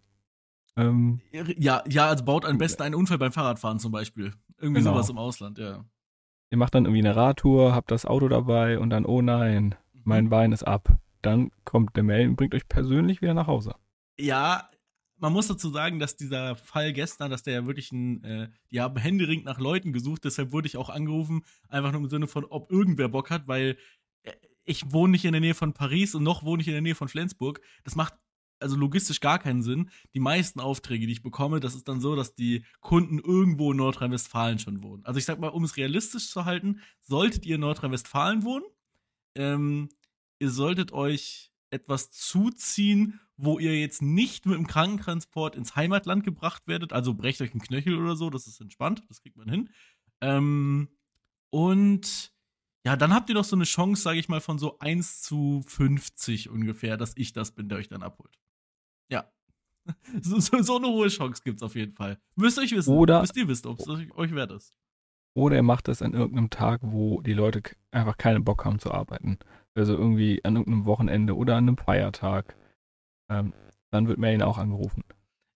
Ähm, 0.76 1.20
ja, 1.32 1.82
ja, 1.88 2.08
also 2.08 2.24
baut 2.24 2.44
am 2.44 2.58
besten 2.58 2.82
einen 2.82 2.94
Unfall 2.94 3.18
beim 3.18 3.32
Fahrradfahren 3.32 3.78
zum 3.78 3.92
Beispiel. 3.92 4.32
Irgendwie 4.58 4.80
genau. 4.80 4.94
sowas 4.94 5.08
im 5.08 5.18
Ausland, 5.18 5.58
ja. 5.58 5.84
Ihr 6.50 6.58
macht 6.58 6.74
dann 6.74 6.84
irgendwie 6.84 7.06
eine 7.06 7.16
Radtour, 7.16 7.74
habt 7.74 7.90
das 7.90 8.06
Auto 8.06 8.28
dabei 8.28 8.78
und 8.78 8.90
dann, 8.90 9.04
oh 9.04 9.20
nein, 9.20 9.74
mein 10.04 10.24
mhm. 10.24 10.30
Bein 10.30 10.52
ist 10.52 10.62
ab. 10.62 10.98
Dann 11.20 11.50
kommt 11.64 11.96
der 11.96 12.04
Mail 12.04 12.28
und 12.28 12.36
bringt 12.36 12.54
euch 12.54 12.68
persönlich 12.68 13.20
wieder 13.20 13.34
nach 13.34 13.46
Hause. 13.46 13.74
Ja, 14.18 14.70
man 15.18 15.32
muss 15.32 15.48
dazu 15.48 15.70
sagen, 15.70 15.98
dass 15.98 16.16
dieser 16.16 16.56
Fall 16.56 16.92
gestern, 16.92 17.30
dass 17.30 17.42
der 17.42 17.54
ja 17.54 17.66
wirklich 17.66 17.92
ein, 17.92 18.22
äh, 18.24 18.48
die 18.70 18.80
haben 18.80 18.96
händeringend 18.96 19.44
nach 19.44 19.58
Leuten 19.58 19.92
gesucht, 19.92 20.24
deshalb 20.24 20.52
wurde 20.52 20.68
ich 20.68 20.76
auch 20.76 20.90
angerufen, 20.90 21.44
einfach 21.68 21.92
nur 21.92 22.02
im 22.02 22.08
Sinne 22.08 22.26
von, 22.28 22.44
ob 22.44 22.70
irgendwer 22.70 23.08
Bock 23.08 23.30
hat, 23.30 23.48
weil 23.48 23.76
äh, 24.22 24.32
ich 24.64 24.92
wohne 24.92 25.12
nicht 25.12 25.24
in 25.24 25.32
der 25.32 25.40
Nähe 25.40 25.54
von 25.54 25.72
Paris 25.72 26.14
und 26.14 26.22
noch 26.22 26.44
wohne 26.44 26.62
ich 26.62 26.68
in 26.68 26.74
der 26.74 26.82
Nähe 26.82 26.94
von 26.94 27.08
Flensburg. 27.08 27.60
Das 27.84 27.96
macht 27.96 28.14
also 28.60 28.76
logistisch 28.76 29.20
gar 29.20 29.38
keinen 29.38 29.62
Sinn. 29.62 29.90
Die 30.14 30.20
meisten 30.20 30.60
Aufträge, 30.60 31.06
die 31.06 31.12
ich 31.12 31.22
bekomme, 31.22 31.60
das 31.60 31.74
ist 31.74 31.88
dann 31.88 32.00
so, 32.00 32.16
dass 32.16 32.34
die 32.34 32.64
Kunden 32.80 33.18
irgendwo 33.18 33.72
in 33.72 33.78
Nordrhein-Westfalen 33.78 34.58
schon 34.58 34.82
wohnen. 34.82 35.04
Also 35.04 35.18
ich 35.18 35.24
sag 35.24 35.38
mal, 35.38 35.48
um 35.48 35.64
es 35.64 35.76
realistisch 35.76 36.30
zu 36.30 36.44
halten, 36.44 36.80
solltet 37.00 37.46
ihr 37.46 37.56
in 37.56 37.60
Nordrhein-Westfalen 37.62 38.42
wohnen, 38.44 38.64
ähm, 39.34 39.88
ihr 40.38 40.50
solltet 40.50 40.92
euch 40.92 41.52
etwas 41.70 42.10
zuziehen, 42.10 43.20
wo 43.36 43.58
ihr 43.58 43.78
jetzt 43.78 44.02
nicht 44.02 44.46
mit 44.46 44.56
dem 44.56 44.66
Krankentransport 44.66 45.54
ins 45.54 45.76
Heimatland 45.76 46.24
gebracht 46.24 46.66
werdet. 46.66 46.92
Also 46.92 47.14
brecht 47.14 47.40
euch 47.40 47.52
einen 47.52 47.60
Knöchel 47.60 47.96
oder 47.96 48.16
so, 48.16 48.30
das 48.30 48.46
ist 48.46 48.60
entspannt, 48.60 49.04
das 49.08 49.22
kriegt 49.22 49.36
man 49.36 49.48
hin. 49.48 49.70
Ähm, 50.20 50.88
und 51.50 52.32
ja, 52.84 52.96
dann 52.96 53.14
habt 53.14 53.28
ihr 53.28 53.34
doch 53.34 53.44
so 53.44 53.56
eine 53.56 53.64
Chance, 53.64 54.02
sage 54.02 54.18
ich 54.18 54.28
mal, 54.28 54.40
von 54.40 54.58
so 54.58 54.78
1 54.78 55.22
zu 55.22 55.62
50 55.66 56.48
ungefähr, 56.48 56.96
dass 56.96 57.12
ich 57.16 57.32
das 57.32 57.52
bin, 57.54 57.68
der 57.68 57.78
euch 57.78 57.88
dann 57.88 58.02
abholt. 58.02 58.38
Ja. 59.10 59.30
So, 60.20 60.38
so, 60.38 60.60
so 60.62 60.76
eine 60.76 60.88
hohe 60.88 61.08
Chance 61.08 61.40
gibt 61.42 61.56
es 61.58 61.62
auf 61.62 61.74
jeden 61.74 61.94
Fall. 61.94 62.18
Müsst 62.36 62.58
ihr 62.58 62.62
euch 62.64 62.72
wissen. 62.72 62.92
Oder- 62.94 63.20
Müsst 63.22 63.36
ihr 63.36 63.48
wissen, 63.48 63.68
ob 63.68 63.78
es 63.80 63.88
euch 63.88 64.34
wert 64.34 64.52
ist. 64.52 64.74
Oder 65.34 65.56
er 65.56 65.62
macht 65.62 65.88
das 65.88 66.02
an 66.02 66.12
irgendeinem 66.12 66.50
Tag, 66.50 66.80
wo 66.82 67.22
die 67.22 67.32
Leute 67.32 67.62
einfach 67.90 68.18
keinen 68.18 68.44
Bock 68.44 68.64
haben 68.66 68.80
zu 68.80 68.90
arbeiten. 68.92 69.38
Also 69.74 69.94
irgendwie 69.94 70.44
an 70.44 70.56
irgendeinem 70.56 70.84
Wochenende 70.84 71.36
oder 71.36 71.56
an 71.56 71.68
einem 71.68 71.78
Feiertag. 71.78 72.56
Ähm, 73.30 73.54
dann 73.90 74.08
wird 74.08 74.18
ihn 74.18 74.42
auch 74.42 74.58
angerufen. 74.58 75.04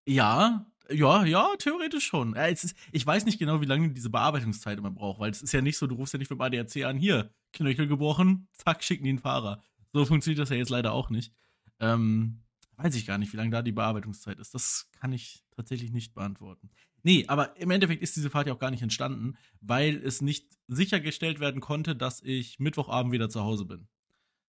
Ja, 0.07 0.67
ja, 0.91 1.25
ja, 1.25 1.49
theoretisch 1.59 2.07
schon. 2.07 2.35
Ja, 2.35 2.47
es 2.49 2.65
ist, 2.65 2.77
ich 2.93 3.07
weiß 3.07 3.25
nicht 3.25 3.39
genau, 3.39 3.61
wie 3.61 3.67
lange 3.67 3.91
diese 3.91 4.11
Bearbeitungszeit 4.11 4.79
immer 4.79 4.91
braucht, 4.91 5.21
weil 5.21 5.31
es 5.31 5.43
ist 5.43 5.53
ja 5.53 5.61
nicht 5.61 5.77
so, 5.79 5.87
du 5.87 5.95
rufst 5.97 6.13
ja 6.15 6.19
nicht 6.19 6.31
mit 6.31 6.41
ADAC 6.41 6.85
an, 6.85 6.97
hier, 6.97 7.31
Knöchel 7.53 7.87
gebrochen, 7.87 8.49
zack, 8.53 8.83
schicken 8.83 9.05
die 9.05 9.11
einen 9.11 9.19
Fahrer. 9.19 9.63
So 9.93 10.05
funktioniert 10.05 10.41
das 10.41 10.51
ja 10.51 10.57
jetzt 10.57 10.71
leider 10.71 10.93
auch 10.93 11.11
nicht. 11.11 11.35
Ähm, 11.81 12.42
weiß 12.83 12.95
ich 12.95 13.07
gar 13.07 13.19
nicht, 13.19 13.33
wie 13.33 13.37
lange 13.37 13.51
da 13.51 13.63
die 13.63 13.73
Bearbeitungszeit 13.73 14.39
ist. 14.39 14.55
Das 14.55 14.91
kann 14.93 15.13
ich 15.13 15.45
tatsächlich 15.55 15.93
nicht 15.93 16.15
beantworten. 16.15 16.71
Nee, 17.03 17.25
aber 17.29 17.57
im 17.57 17.71
Endeffekt 17.71 18.03
ist 18.03 18.17
diese 18.17 18.31
Fahrt 18.31 18.47
ja 18.47 18.55
auch 18.55 18.59
gar 18.59 18.71
nicht 18.71 18.83
entstanden, 18.83 19.37
weil 19.61 19.97
es 19.97 20.23
nicht 20.23 20.57
sichergestellt 20.69 21.41
werden 21.41 21.61
konnte, 21.61 21.97
dass 21.97 22.23
ich 22.23 22.59
Mittwochabend 22.59 23.13
wieder 23.13 23.29
zu 23.29 23.43
Hause 23.43 23.65
bin. 23.65 23.89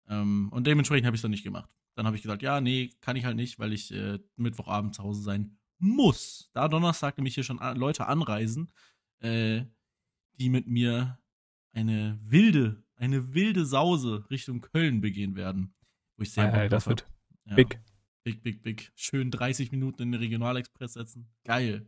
Ähm, 0.08 0.48
und 0.52 0.66
dementsprechend 0.66 1.06
habe 1.06 1.16
ich 1.16 1.18
es 1.18 1.22
dann 1.22 1.30
nicht 1.32 1.44
gemacht. 1.44 1.70
Dann 1.94 2.06
habe 2.06 2.16
ich 2.16 2.22
gesagt, 2.22 2.42
ja, 2.42 2.60
nee, 2.60 2.90
kann 3.00 3.16
ich 3.16 3.24
halt 3.24 3.36
nicht, 3.36 3.58
weil 3.58 3.72
ich 3.72 3.92
äh, 3.92 4.18
Mittwochabend 4.36 4.94
zu 4.94 5.02
Hause 5.02 5.22
sein 5.22 5.58
muss. 5.78 6.50
Da 6.52 6.68
Donnerstag 6.68 7.16
nämlich 7.16 7.34
hier 7.34 7.44
schon 7.44 7.58
an, 7.58 7.76
Leute 7.76 8.06
anreisen, 8.06 8.70
äh, 9.20 9.64
die 10.38 10.50
mit 10.50 10.66
mir 10.66 11.18
eine 11.72 12.18
wilde, 12.22 12.84
eine 12.96 13.34
wilde 13.34 13.66
Sause 13.66 14.24
Richtung 14.30 14.60
Köln 14.60 15.00
begehen 15.00 15.36
werden. 15.36 15.74
Wo 16.16 16.22
ich 16.22 16.32
sehr 16.32 16.52
Ei, 16.52 16.62
ei, 16.62 16.68
das 16.68 16.86
wird. 16.86 17.06
Ja. 17.44 17.54
big. 17.54 17.80
Big, 18.26 18.42
big, 18.42 18.60
big. 18.60 18.90
Schön 18.96 19.30
30 19.30 19.70
Minuten 19.70 20.02
in 20.02 20.10
den 20.10 20.20
Regionalexpress 20.20 20.94
setzen. 20.94 21.28
Geil. 21.44 21.86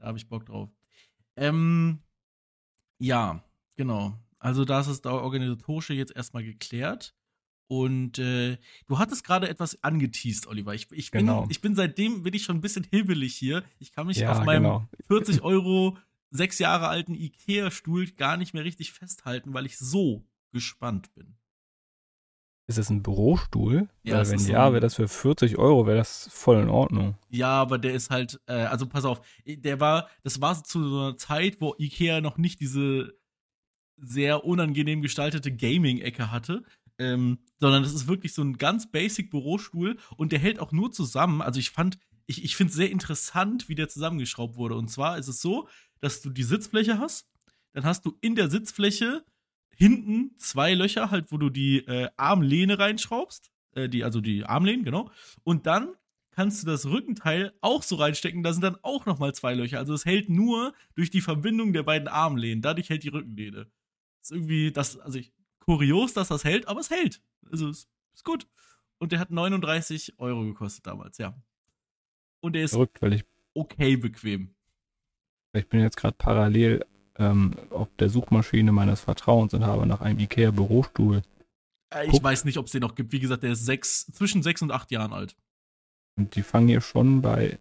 Da 0.00 0.06
habe 0.08 0.18
ich 0.18 0.28
Bock 0.28 0.44
drauf. 0.44 0.68
Ähm, 1.36 2.00
ja, 2.98 3.44
genau. 3.76 4.18
Also 4.40 4.64
das 4.64 4.88
ist 4.88 5.04
das 5.04 5.12
Organisatorische 5.12 5.94
jetzt 5.94 6.16
erstmal 6.16 6.42
geklärt. 6.42 7.14
Und 7.68 8.18
äh, 8.18 8.58
du 8.88 8.98
hattest 8.98 9.22
gerade 9.22 9.48
etwas 9.48 9.80
angeteased, 9.84 10.48
Oliver. 10.48 10.74
Ich, 10.74 10.90
ich, 10.90 11.12
bin, 11.12 11.20
Genau. 11.26 11.46
ich 11.48 11.60
bin 11.60 11.76
seitdem 11.76 12.24
bin 12.24 12.34
ich 12.34 12.42
schon 12.42 12.56
ein 12.56 12.60
bisschen 12.60 12.82
hibbelig 12.90 13.36
hier. 13.36 13.62
Ich 13.78 13.92
kann 13.92 14.08
mich 14.08 14.16
Ja, 14.16 14.32
auf 14.32 14.44
meinem 14.44 14.64
genau. 14.64 14.88
40 15.06 15.42
Euro, 15.42 15.96
sechs 16.30 16.58
Jahre 16.58 16.88
alten 16.88 17.14
Ikea-Stuhl 17.14 18.08
gar 18.16 18.36
nicht 18.36 18.52
mehr 18.52 18.64
richtig 18.64 18.90
festhalten, 18.90 19.54
weil 19.54 19.64
ich 19.64 19.78
so 19.78 20.26
gespannt 20.50 21.14
bin. 21.14 21.36
Ist 22.68 22.76
es 22.76 22.90
ein 22.90 23.02
Bürostuhl? 23.02 23.88
Ja, 24.02 24.18
Weil 24.18 24.28
wenn 24.28 24.46
ja, 24.46 24.70
wäre 24.72 24.80
das 24.80 24.96
für 24.96 25.08
40 25.08 25.56
Euro, 25.56 25.86
wäre 25.86 25.96
das 25.96 26.28
voll 26.30 26.60
in 26.60 26.68
Ordnung. 26.68 27.16
Ja, 27.30 27.48
aber 27.48 27.78
der 27.78 27.94
ist 27.94 28.10
halt, 28.10 28.40
äh, 28.46 28.52
also 28.52 28.86
pass 28.86 29.06
auf, 29.06 29.22
der 29.46 29.80
war, 29.80 30.10
das 30.22 30.42
war 30.42 30.54
so 30.54 30.60
zu 30.60 30.86
so 30.86 31.00
einer 31.00 31.16
Zeit, 31.16 31.62
wo 31.62 31.74
Ikea 31.78 32.20
noch 32.20 32.36
nicht 32.36 32.60
diese 32.60 33.18
sehr 33.96 34.44
unangenehm 34.44 35.00
gestaltete 35.00 35.50
Gaming-Ecke 35.50 36.30
hatte, 36.30 36.62
ähm, 36.98 37.38
sondern 37.58 37.82
das 37.82 37.94
ist 37.94 38.06
wirklich 38.06 38.34
so 38.34 38.42
ein 38.42 38.58
ganz 38.58 38.90
basic 38.90 39.30
Bürostuhl 39.30 39.96
und 40.18 40.32
der 40.32 40.38
hält 40.38 40.60
auch 40.60 40.70
nur 40.70 40.92
zusammen. 40.92 41.40
Also 41.40 41.60
ich 41.60 41.70
fand, 41.70 41.98
ich, 42.26 42.44
ich 42.44 42.54
finde 42.54 42.70
es 42.70 42.76
sehr 42.76 42.90
interessant, 42.90 43.70
wie 43.70 43.76
der 43.76 43.88
zusammengeschraubt 43.88 44.56
wurde. 44.56 44.74
Und 44.74 44.88
zwar 44.88 45.16
ist 45.16 45.28
es 45.28 45.40
so, 45.40 45.68
dass 46.00 46.20
du 46.20 46.28
die 46.28 46.42
Sitzfläche 46.42 46.98
hast, 46.98 47.26
dann 47.72 47.84
hast 47.84 48.04
du 48.04 48.18
in 48.20 48.34
der 48.34 48.50
Sitzfläche 48.50 49.24
hinten 49.78 50.36
zwei 50.38 50.74
Löcher, 50.74 51.10
halt, 51.10 51.30
wo 51.30 51.38
du 51.38 51.50
die 51.50 51.78
äh, 51.86 52.08
Armlehne 52.16 52.78
reinschraubst, 52.78 53.52
äh, 53.74 53.88
die, 53.88 54.02
also 54.02 54.20
die 54.20 54.44
Armlehnen, 54.44 54.84
genau. 54.84 55.10
Und 55.44 55.66
dann 55.66 55.94
kannst 56.32 56.62
du 56.62 56.66
das 56.66 56.86
Rückenteil 56.86 57.52
auch 57.60 57.82
so 57.82 57.96
reinstecken, 57.96 58.42
da 58.42 58.52
sind 58.52 58.62
dann 58.62 58.76
auch 58.82 59.06
nochmal 59.06 59.34
zwei 59.34 59.54
Löcher. 59.54 59.78
Also 59.78 59.94
es 59.94 60.04
hält 60.04 60.28
nur 60.28 60.74
durch 60.94 61.10
die 61.10 61.20
Verbindung 61.20 61.72
der 61.72 61.84
beiden 61.84 62.08
Armlehnen, 62.08 62.60
dadurch 62.60 62.90
hält 62.90 63.04
die 63.04 63.08
Rückenlehne. 63.08 63.66
Ist 64.20 64.32
irgendwie 64.32 64.72
das, 64.72 64.98
also 64.98 65.18
ich, 65.18 65.32
kurios, 65.60 66.12
dass 66.12 66.28
das 66.28 66.44
hält, 66.44 66.66
aber 66.66 66.80
es 66.80 66.90
hält. 66.90 67.22
Also 67.50 67.68
es 67.68 67.88
ist 68.14 68.24
gut. 68.24 68.48
Und 68.98 69.12
der 69.12 69.20
hat 69.20 69.30
39 69.30 70.18
Euro 70.18 70.44
gekostet 70.44 70.86
damals, 70.86 71.18
ja. 71.18 71.40
Und 72.40 72.54
der 72.54 72.64
ist 72.64 72.72
Verrückt, 72.72 73.00
weil 73.00 73.12
ich, 73.12 73.24
okay 73.54 73.96
bequem. 73.96 74.54
ich 75.52 75.68
bin 75.68 75.80
jetzt 75.80 75.96
gerade 75.96 76.16
parallel 76.16 76.84
ähm, 77.18 77.54
auf 77.70 77.88
der 77.98 78.08
Suchmaschine 78.08 78.72
meines 78.72 79.00
Vertrauens 79.00 79.54
und 79.54 79.64
habe 79.66 79.86
nach 79.86 80.00
einem 80.00 80.18
Ikea-Bürostuhl. 80.18 81.22
Äh, 81.94 82.06
Ich 82.06 82.12
Guck. 82.12 82.22
weiß 82.22 82.44
nicht, 82.44 82.58
ob 82.58 82.66
es 82.66 82.72
den 82.72 82.82
noch 82.82 82.94
gibt. 82.94 83.12
Wie 83.12 83.20
gesagt, 83.20 83.42
der 83.42 83.52
ist 83.52 83.64
sechs, 83.64 84.06
zwischen 84.12 84.42
sechs 84.42 84.62
und 84.62 84.70
acht 84.72 84.90
Jahren 84.90 85.12
alt. 85.12 85.36
Und 86.16 86.34
die 86.36 86.42
fangen 86.42 86.68
hier 86.68 86.80
schon 86.80 87.22
bei 87.22 87.58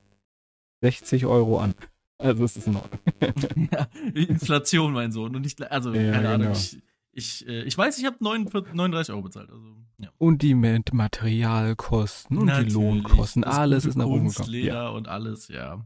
60 0.82 1.26
Euro 1.26 1.60
an. 1.60 1.74
Also 2.20 2.44
es 2.44 2.58
ist 2.58 2.68
in 2.68 2.76
Ordnung. 2.76 3.00
ja, 3.72 3.88
Inflation, 4.14 4.94
mein 4.94 5.12
Sohn. 5.12 5.36
Und 5.36 5.46
ich, 5.46 5.56
also, 5.72 5.94
Ja, 5.94 6.12
keine 6.14 6.30
Ahnung. 6.30 6.48
genau. 6.48 6.52
Ich, 6.58 6.82
ich, 7.12 7.48
äh, 7.48 7.64
ich 7.64 7.78
weiß, 7.78 7.98
ich 8.00 8.06
habe 8.06 8.18
39 8.20 9.12
Euro 9.14 9.24
bezahlt. 9.24 9.50
Also, 9.52 9.64
ja. 10.00 10.10
Und 10.18 10.42
die 10.44 10.54
mit 10.56 10.94
Materialkosten 10.94 12.38
und 12.38 12.46
Natürlich. 12.46 12.70
die 12.70 12.80
Lohnkosten, 12.80 13.42
Das 13.44 13.56
alles 13.56 13.86
ist 13.86 13.96
nach 13.96 14.06
oben 14.06 14.28
gekommen. 14.30 14.50
Leder 14.50 14.74
Ja. 14.74 14.90
und 14.90 15.08
alles, 15.08 15.48
ja. 15.48 15.84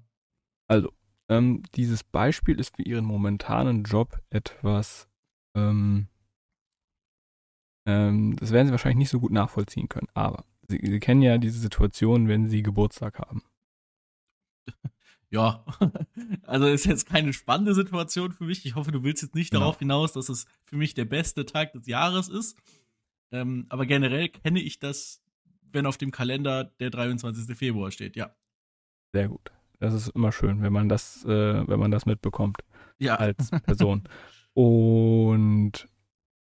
Ähm, 1.31 1.63
dieses 1.75 2.03
Beispiel 2.03 2.59
ist 2.59 2.75
für 2.75 2.83
Ihren 2.83 3.05
momentanen 3.05 3.83
Job 3.83 4.19
etwas, 4.31 5.07
ähm, 5.55 6.07
ähm, 7.87 8.35
das 8.35 8.51
werden 8.51 8.67
Sie 8.67 8.71
wahrscheinlich 8.71 8.97
nicht 8.97 9.09
so 9.11 9.21
gut 9.21 9.31
nachvollziehen 9.31 9.87
können, 9.87 10.09
aber 10.13 10.43
Sie, 10.67 10.79
Sie 10.83 10.99
kennen 10.99 11.21
ja 11.21 11.37
diese 11.37 11.59
Situation, 11.59 12.27
wenn 12.27 12.49
Sie 12.49 12.61
Geburtstag 12.61 13.17
haben. 13.19 13.43
Ja, 15.33 15.63
also 16.43 16.67
ist 16.67 16.85
jetzt 16.85 17.05
keine 17.05 17.31
spannende 17.31 17.73
Situation 17.73 18.33
für 18.33 18.43
mich. 18.43 18.65
Ich 18.65 18.75
hoffe, 18.75 18.91
du 18.91 19.01
willst 19.03 19.23
jetzt 19.23 19.33
nicht 19.33 19.51
Genau. 19.51 19.61
darauf 19.61 19.79
hinaus, 19.79 20.11
dass 20.11 20.27
es 20.27 20.45
für 20.65 20.75
mich 20.75 20.93
der 20.93 21.05
beste 21.05 21.45
Tag 21.45 21.71
des 21.71 21.87
Jahres 21.87 22.27
ist. 22.27 22.57
Ähm, 23.31 23.65
aber 23.69 23.85
generell 23.85 24.27
kenne 24.27 24.59
ich 24.59 24.79
das, 24.79 25.23
wenn 25.71 25.85
auf 25.85 25.97
dem 25.97 26.11
Kalender 26.11 26.65
der 26.65 26.89
23. 26.89 27.55
Februar 27.57 27.91
steht, 27.91 28.17
ja. 28.17 28.35
Sehr 29.13 29.29
gut. 29.29 29.53
Das 29.81 29.93
ist 29.93 30.09
immer 30.09 30.31
schön, 30.31 30.61
wenn 30.61 30.71
man 30.73 30.87
das, 30.89 31.25
äh, 31.25 31.67
wenn 31.67 31.79
man 31.79 31.91
das 31.91 32.05
mitbekommt 32.05 32.57
Ja, 32.99 33.15
als 33.15 33.49
Person. 33.65 34.03
und 34.53 35.87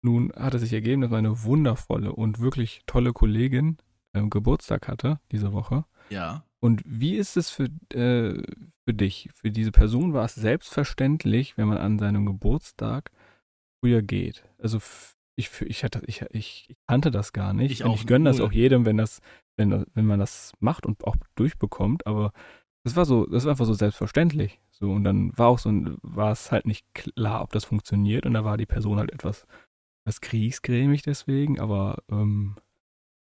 nun 0.05 0.33
hat 0.35 0.55
es 0.55 0.63
sich 0.63 0.73
ergeben, 0.73 1.01
dass 1.03 1.11
meine 1.11 1.45
wundervolle 1.45 2.13
und 2.13 2.41
wirklich 2.41 2.83
tolle 2.87 3.13
Kollegin 3.13 3.79
ähm, 4.15 4.31
Geburtstag 4.31 4.89
hatte 4.89 5.21
diese 5.31 5.53
Woche. 5.53 5.85
ja. 6.11 6.45
Und 6.61 6.81
wie 6.87 7.17
ist 7.17 7.37
es 7.37 7.51
für, 7.51 7.65
äh, 7.93 8.41
für 8.85 8.95
dich? 8.95 9.29
Für 9.35 9.51
diese 9.51 9.73
Person 9.73 10.13
war 10.13 10.25
es 10.27 10.37
selbstverständlich, 10.37 11.57
wenn 11.59 11.67
man 11.67 11.79
an 11.79 11.99
seinem 11.99 12.25
Geburtstag 12.25 13.11
früher 13.81 14.01
geht. 14.01 14.45
Also 14.59 14.79
ich, 15.35 15.51
ich, 15.63 15.83
hatte, 15.83 16.03
ich, 16.07 16.21
ich, 16.31 16.67
ich 16.71 16.77
kannte 16.87 17.11
das 17.11 17.33
gar 17.33 17.53
nicht. 17.53 17.73
Ich 17.73 17.83
Und 17.85 17.91
auch 17.91 17.95
ich 17.97 18.07
gönne 18.07 18.29
das 18.31 18.39
null. 18.39 18.47
auch 18.47 18.53
jedem, 18.53 18.85
wenn 18.87 18.97
das, 18.97 19.21
wenn, 19.57 19.71
das- 19.71 19.87
wenn 19.95 20.07
man 20.07 20.21
das 20.21 20.53
macht 20.61 20.87
und 20.87 21.03
auch 21.05 21.17
durchbekommt. 21.35 22.07
Aber 22.07 22.33
das 22.85 22.97
war 22.97 23.05
so, 23.05 23.27
das 23.27 23.45
war 23.45 23.53
einfach 23.53 23.67
so 23.67 23.75
selbstverständlich. 23.75 24.61
So, 24.71 24.91
und 24.91 25.05
dann 25.05 25.37
war 25.39 25.49
auch 25.49 25.59
so 25.59 25.71
war 26.03 26.33
es 26.33 26.51
halt 26.51 26.67
nicht 26.67 26.85
klar, 26.95 27.43
ob 27.43 27.53
das 27.53 27.65
funktioniert. 27.65 28.27
Und 28.27 28.35
da 28.35 28.45
war 28.45 28.57
die 28.57 28.67
Person 28.67 28.99
halt 28.99 29.13
etwas, 29.13 29.47
etwas 30.05 30.21
kriegsgrämig 30.21 31.03
deswegen, 31.03 31.61
aber 31.61 32.03
ähm, 32.11 32.57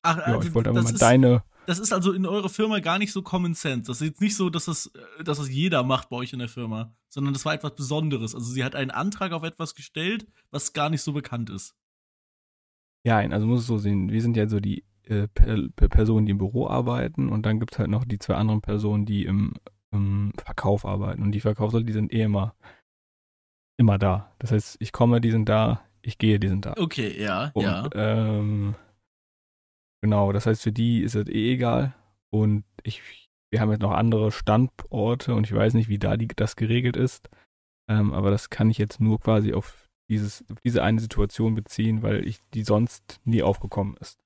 Ach, 0.02 0.18
ja, 0.18 0.24
also 0.24 0.48
ich 0.48 0.54
wollte 0.54 0.70
einfach 0.70 0.84
das 0.84 0.92
mal 0.92 0.96
ist, 0.96 1.02
deine, 1.02 1.44
das 1.66 1.80
ist 1.80 1.94
also 1.94 2.12
in 2.12 2.26
eurer 2.26 2.50
Firma 2.50 2.80
gar 2.80 3.00
nicht 3.00 3.12
so 3.12 3.22
Common 3.22 3.54
Sense. 3.54 3.88
Das 3.88 4.02
ist 4.02 4.08
jetzt 4.08 4.22
nicht 4.22 4.36
so, 4.36 4.50
dass 4.50 4.66
das, 4.66 4.92
dass 5.24 5.38
das 5.38 5.50
jeder 5.50 5.84
macht 5.84 6.10
bei 6.10 6.18
euch 6.18 6.34
in 6.34 6.40
der 6.40 6.50
Firma, 6.50 6.94
sondern 7.10 7.34
das 7.34 7.46
war 7.46 7.54
etwas 7.54 7.76
Besonderes. 7.76 8.36
Also 8.36 8.52
sie 8.52 8.64
hat 8.64 8.76
einen 8.76 8.92
Antrag 8.92 9.32
auf 9.32 9.44
etwas 9.44 9.74
gestellt, 9.74 10.28
was 10.52 10.74
gar 10.74 10.90
nicht 10.90 11.02
so 11.02 11.14
bekannt 11.14 11.50
ist. 11.50 11.76
Ja, 13.04 13.18
also 13.18 13.48
muss 13.48 13.62
es 13.62 13.68
so 13.68 13.78
sehen. 13.78 14.12
Wir 14.12 14.22
sind 14.22 14.38
ja 14.38 14.48
so 14.48 14.60
die 14.60 14.84
äh, 15.08 15.28
per, 15.28 15.58
per 15.76 15.90
Personen, 15.90 16.26
die 16.26 16.32
im 16.32 16.38
Büro 16.38 16.68
arbeiten 16.68 17.30
und 17.30 17.46
dann 17.46 17.60
gibt 17.60 17.74
es 17.74 17.80
halt 17.80 17.90
noch 17.90 18.06
die 18.06 18.20
zwei 18.20 18.36
anderen 18.36 18.62
Personen, 18.62 19.06
die 19.06 19.26
im, 19.26 19.54
im 19.92 20.34
Verkauf 20.38 20.86
arbeiten. 20.86 21.22
Und 21.22 21.32
die 21.32 21.40
Verkaufsleute, 21.40 21.86
die 21.86 21.94
sind 21.94 22.14
eh 22.14 22.22
immer, 22.22 22.56
immer 23.78 23.98
da. 23.98 24.34
Das 24.40 24.52
heißt, 24.52 24.78
ich 24.80 24.92
komme, 24.92 25.22
die 25.22 25.32
sind 25.32 25.50
da, 25.50 25.82
ich 26.02 26.18
gehe, 26.18 26.40
die 26.40 26.48
sind 26.48 26.66
da. 26.66 26.74
Okay, 26.78 27.22
ja, 27.22 27.52
Und, 27.54 27.64
ja. 27.64 27.90
ähm, 27.94 28.76
genau, 30.02 30.32
das 30.32 30.46
heißt, 30.46 30.64
für 30.64 30.72
die 30.72 31.02
ist 31.02 31.16
es 31.16 31.28
eh 31.28 31.54
egal. 31.54 31.96
Und 32.32 32.64
ich, 32.84 33.30
wir 33.52 33.62
haben 33.62 33.72
jetzt 33.72 33.82
noch 33.82 33.92
andere 33.92 34.32
Standorte 34.32 35.34
und 35.34 35.46
ich 35.46 35.54
weiß 35.54 35.74
nicht, 35.74 35.90
wie 35.90 36.00
da 36.00 36.18
die, 36.18 36.28
das 36.28 36.56
geregelt 36.56 36.98
ist. 36.98 37.30
Ähm, 37.90 38.14
aber 38.14 38.32
das 38.32 38.50
kann 38.50 38.70
ich 38.70 38.78
jetzt 38.78 39.00
nur 39.00 39.20
quasi 39.20 39.54
auf 39.54 39.88
dieses, 40.10 40.44
diese 40.64 40.84
eine 40.84 41.00
Situation 41.00 41.56
beziehen, 41.56 42.02
weil 42.02 42.28
ich 42.28 42.40
die 42.54 42.64
sonst 42.64 43.20
nie 43.24 43.44
aufgekommen 43.44 43.96
ist. 43.98 44.20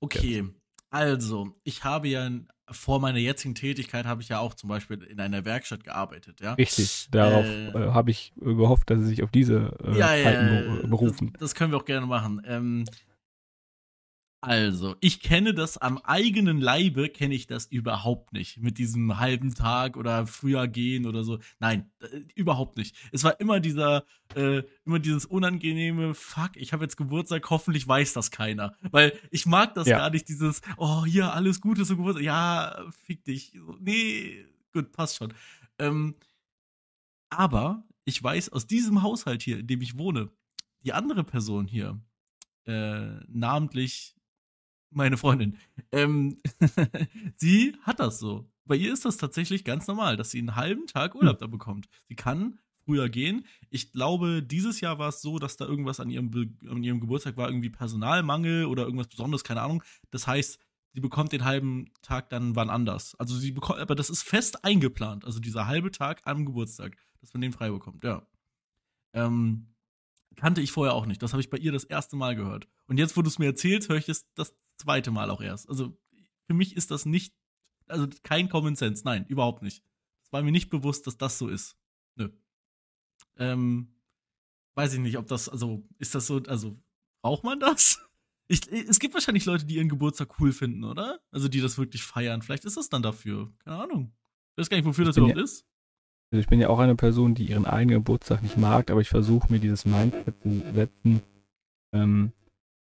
Okay, 0.00 0.38
Jetzt. 0.38 0.50
also, 0.90 1.54
ich 1.64 1.84
habe 1.84 2.08
ja 2.08 2.28
vor 2.70 3.00
meiner 3.00 3.18
jetzigen 3.18 3.54
Tätigkeit 3.54 4.06
habe 4.06 4.22
ich 4.22 4.28
ja 4.28 4.38
auch 4.38 4.54
zum 4.54 4.68
Beispiel 4.68 5.02
in 5.02 5.20
einer 5.20 5.44
Werkstatt 5.44 5.84
gearbeitet, 5.84 6.40
ja. 6.40 6.54
Richtig, 6.54 7.08
darauf 7.10 7.44
äh, 7.44 7.68
äh, 7.68 7.92
habe 7.92 8.10
ich 8.10 8.32
gehofft, 8.36 8.90
dass 8.90 9.00
sie 9.00 9.06
sich 9.06 9.22
auf 9.22 9.30
diese 9.30 9.76
äh, 9.84 9.98
ja, 9.98 10.06
Zeiten 10.06 10.88
berufen. 10.88 11.30
Das, 11.32 11.40
das, 11.40 11.54
können 11.54 11.72
wir 11.72 11.78
auch 11.78 11.84
gerne 11.84 12.06
machen. 12.06 12.40
Ähm, 12.44 12.84
also, 14.42 14.96
ich 15.00 15.20
kenne 15.20 15.52
das 15.52 15.76
am 15.76 15.98
eigenen 15.98 16.62
Leibe, 16.62 17.10
kenne 17.10 17.34
ich 17.34 17.46
das 17.46 17.66
überhaupt 17.66 18.32
nicht. 18.32 18.56
Mit 18.56 18.78
diesem 18.78 19.18
halben 19.18 19.54
Tag 19.54 19.98
oder 19.98 20.26
früher 20.26 20.66
gehen 20.66 21.04
oder 21.04 21.24
so. 21.24 21.40
Nein, 21.58 21.90
äh, 22.00 22.20
überhaupt 22.34 22.78
nicht. 22.78 22.96
Es 23.12 23.22
war 23.22 23.38
immer 23.38 23.60
dieser, 23.60 24.06
äh, 24.34 24.62
immer 24.86 24.98
dieses 24.98 25.26
unangenehme, 25.26 26.14
fuck, 26.14 26.52
ich 26.54 26.72
habe 26.72 26.84
jetzt 26.84 26.96
Geburtstag, 26.96 27.50
hoffentlich 27.50 27.86
weiß 27.86 28.14
das 28.14 28.30
keiner. 28.30 28.74
Weil 28.90 29.12
ich 29.30 29.44
mag 29.44 29.74
das 29.74 29.88
ja. 29.88 29.98
gar 29.98 30.08
nicht, 30.10 30.26
dieses, 30.26 30.62
oh, 30.78 31.04
hier, 31.04 31.34
alles 31.34 31.60
Gute 31.60 31.84
zum 31.84 31.98
Geburtstag. 31.98 32.24
Ja, 32.24 32.82
fick 33.04 33.22
dich. 33.24 33.52
Nee, 33.78 34.46
gut, 34.72 34.90
passt 34.92 35.16
schon. 35.16 35.34
Ähm, 35.78 36.14
aber 37.28 37.84
ich 38.06 38.22
weiß 38.22 38.48
aus 38.52 38.66
diesem 38.66 39.02
Haushalt 39.02 39.42
hier, 39.42 39.58
in 39.58 39.66
dem 39.66 39.82
ich 39.82 39.98
wohne, 39.98 40.30
die 40.82 40.94
andere 40.94 41.24
Person 41.24 41.66
hier, 41.66 42.00
äh, 42.64 43.20
namentlich 43.28 44.16
meine 44.90 45.16
Freundin, 45.16 45.56
ähm, 45.92 46.38
sie 47.36 47.76
hat 47.82 48.00
das 48.00 48.18
so. 48.18 48.50
Bei 48.64 48.76
ihr 48.76 48.92
ist 48.92 49.04
das 49.04 49.16
tatsächlich 49.16 49.64
ganz 49.64 49.86
normal, 49.86 50.16
dass 50.16 50.30
sie 50.30 50.38
einen 50.38 50.56
halben 50.56 50.86
Tag 50.86 51.14
Urlaub 51.14 51.34
hm. 51.34 51.40
da 51.40 51.46
bekommt. 51.46 51.88
Sie 52.08 52.14
kann 52.14 52.58
früher 52.84 53.08
gehen. 53.08 53.46
Ich 53.70 53.92
glaube, 53.92 54.42
dieses 54.42 54.80
Jahr 54.80 54.98
war 54.98 55.08
es 55.08 55.22
so, 55.22 55.38
dass 55.38 55.56
da 55.56 55.64
irgendwas 55.66 56.00
an 56.00 56.10
ihrem, 56.10 56.30
Be 56.30 56.48
an 56.68 56.82
ihrem 56.82 57.00
Geburtstag 57.00 57.36
war, 57.36 57.48
irgendwie 57.48 57.70
Personalmangel 57.70 58.66
oder 58.66 58.84
irgendwas 58.84 59.08
Besonderes, 59.08 59.44
keine 59.44 59.62
Ahnung. 59.62 59.82
Das 60.10 60.26
heißt, 60.26 60.58
sie 60.92 61.00
bekommt 61.00 61.32
den 61.32 61.44
halben 61.44 61.90
Tag 62.02 62.30
dann 62.30 62.56
wann 62.56 62.70
anders. 62.70 63.14
Also 63.16 63.36
sie 63.36 63.52
bekommt, 63.52 63.78
aber 63.78 63.94
das 63.94 64.10
ist 64.10 64.22
fest 64.22 64.64
eingeplant. 64.64 65.24
Also 65.24 65.40
dieser 65.40 65.66
halbe 65.66 65.90
Tag 65.90 66.22
am 66.24 66.44
Geburtstag, 66.44 66.96
dass 67.20 67.32
man 67.32 67.42
den 67.42 67.52
frei 67.52 67.70
bekommt, 67.70 68.04
ja. 68.04 68.26
Ähm, 69.12 69.74
kannte 70.36 70.60
ich 70.60 70.72
vorher 70.72 70.94
auch 70.94 71.06
nicht. 71.06 71.22
Das 71.22 71.32
habe 71.32 71.40
ich 71.40 71.50
bei 71.50 71.58
ihr 71.58 71.72
das 71.72 71.84
erste 71.84 72.16
Mal 72.16 72.34
gehört. 72.34 72.68
Und 72.86 72.98
jetzt, 72.98 73.16
wo 73.16 73.22
du 73.22 73.28
es 73.28 73.38
mir 73.38 73.46
erzählst, 73.46 73.88
höre 73.88 73.96
ich 73.96 74.06
das, 74.06 74.26
das 74.34 74.54
zweite 74.80 75.10
Mal 75.10 75.30
auch 75.30 75.40
erst. 75.40 75.68
Also 75.68 75.96
für 76.46 76.54
mich 76.54 76.76
ist 76.76 76.90
das 76.90 77.06
nicht, 77.06 77.34
also 77.86 78.08
kein 78.22 78.48
Common 78.48 78.76
Sense. 78.76 79.02
Nein, 79.04 79.26
überhaupt 79.26 79.62
nicht. 79.62 79.84
Es 80.24 80.32
war 80.32 80.42
mir 80.42 80.52
nicht 80.52 80.70
bewusst, 80.70 81.06
dass 81.06 81.16
das 81.16 81.38
so 81.38 81.48
ist. 81.48 81.76
Nö. 82.16 82.30
Ähm, 83.36 83.94
weiß 84.74 84.94
ich 84.94 85.00
nicht, 85.00 85.18
ob 85.18 85.26
das, 85.26 85.48
also 85.48 85.86
ist 85.98 86.14
das 86.14 86.26
so, 86.26 86.42
also 86.46 86.80
braucht 87.22 87.44
man 87.44 87.60
das? 87.60 88.00
Ich, 88.52 88.66
es 88.68 88.98
gibt 88.98 89.14
wahrscheinlich 89.14 89.44
Leute, 89.44 89.64
die 89.64 89.76
ihren 89.76 89.88
Geburtstag 89.88 90.40
cool 90.40 90.52
finden, 90.52 90.82
oder? 90.82 91.20
Also 91.30 91.46
die 91.46 91.60
das 91.60 91.78
wirklich 91.78 92.02
feiern. 92.02 92.42
Vielleicht 92.42 92.64
ist 92.64 92.76
es 92.76 92.88
dann 92.88 93.00
dafür. 93.00 93.52
Keine 93.62 93.80
Ahnung. 93.84 94.12
Ich 94.56 94.62
weiß 94.62 94.70
gar 94.70 94.76
nicht, 94.76 94.86
wofür 94.86 95.04
das 95.04 95.16
überhaupt 95.16 95.36
ja, 95.36 95.44
ist. 95.44 95.64
Also 96.32 96.40
ich 96.40 96.48
bin 96.48 96.58
ja 96.58 96.68
auch 96.68 96.80
eine 96.80 96.96
Person, 96.96 97.36
die 97.36 97.44
ihren 97.44 97.64
eigenen 97.64 97.98
Geburtstag 97.98 98.42
nicht 98.42 98.56
mag, 98.56 98.90
aber 98.90 99.00
ich 99.00 99.08
versuche 99.08 99.52
mir 99.52 99.60
dieses 99.60 99.84
Mindset 99.84 100.42
zu 100.42 100.62
setzen, 100.74 101.22
ähm, 101.92 102.32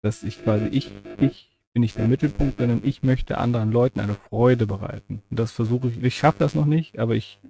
dass 0.03 0.23
ich 0.23 0.41
quasi 0.43 0.67
ich, 0.67 0.93
ich 1.19 1.50
bin 1.73 1.83
nicht 1.83 1.97
der 1.97 2.09
Mittelpunkt, 2.09 2.59
sondern 2.59 2.81
ich 2.83 3.03
möchte 3.03 3.39
anderen 3.39 3.71
Leuten 3.71 4.01
eine 4.01 4.15
Freude 4.15 4.67
bereiten. 4.67 5.23
Und 5.31 5.39
das 5.39 5.53
versuche 5.53 5.89
ich, 5.89 6.03
ich 6.03 6.17
schaffe 6.17 6.39
das 6.39 6.55
noch 6.55 6.67
nicht, 6.67 6.99
aber 6.99 7.15
ich 7.15 7.41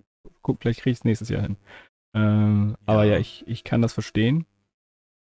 guck, 0.43 0.61
vielleicht 0.61 0.81
kriege 0.81 0.93
ich 0.93 0.99
es 0.99 1.05
nächstes 1.05 1.29
Jahr 1.29 1.43
hin. 1.43 1.57
Ähm, 2.15 2.71
ja. 2.71 2.77
Aber 2.87 3.05
ja, 3.05 3.19
ich, 3.19 3.45
ich 3.47 3.65
kann 3.65 3.83
das 3.83 3.93
verstehen. 3.93 4.47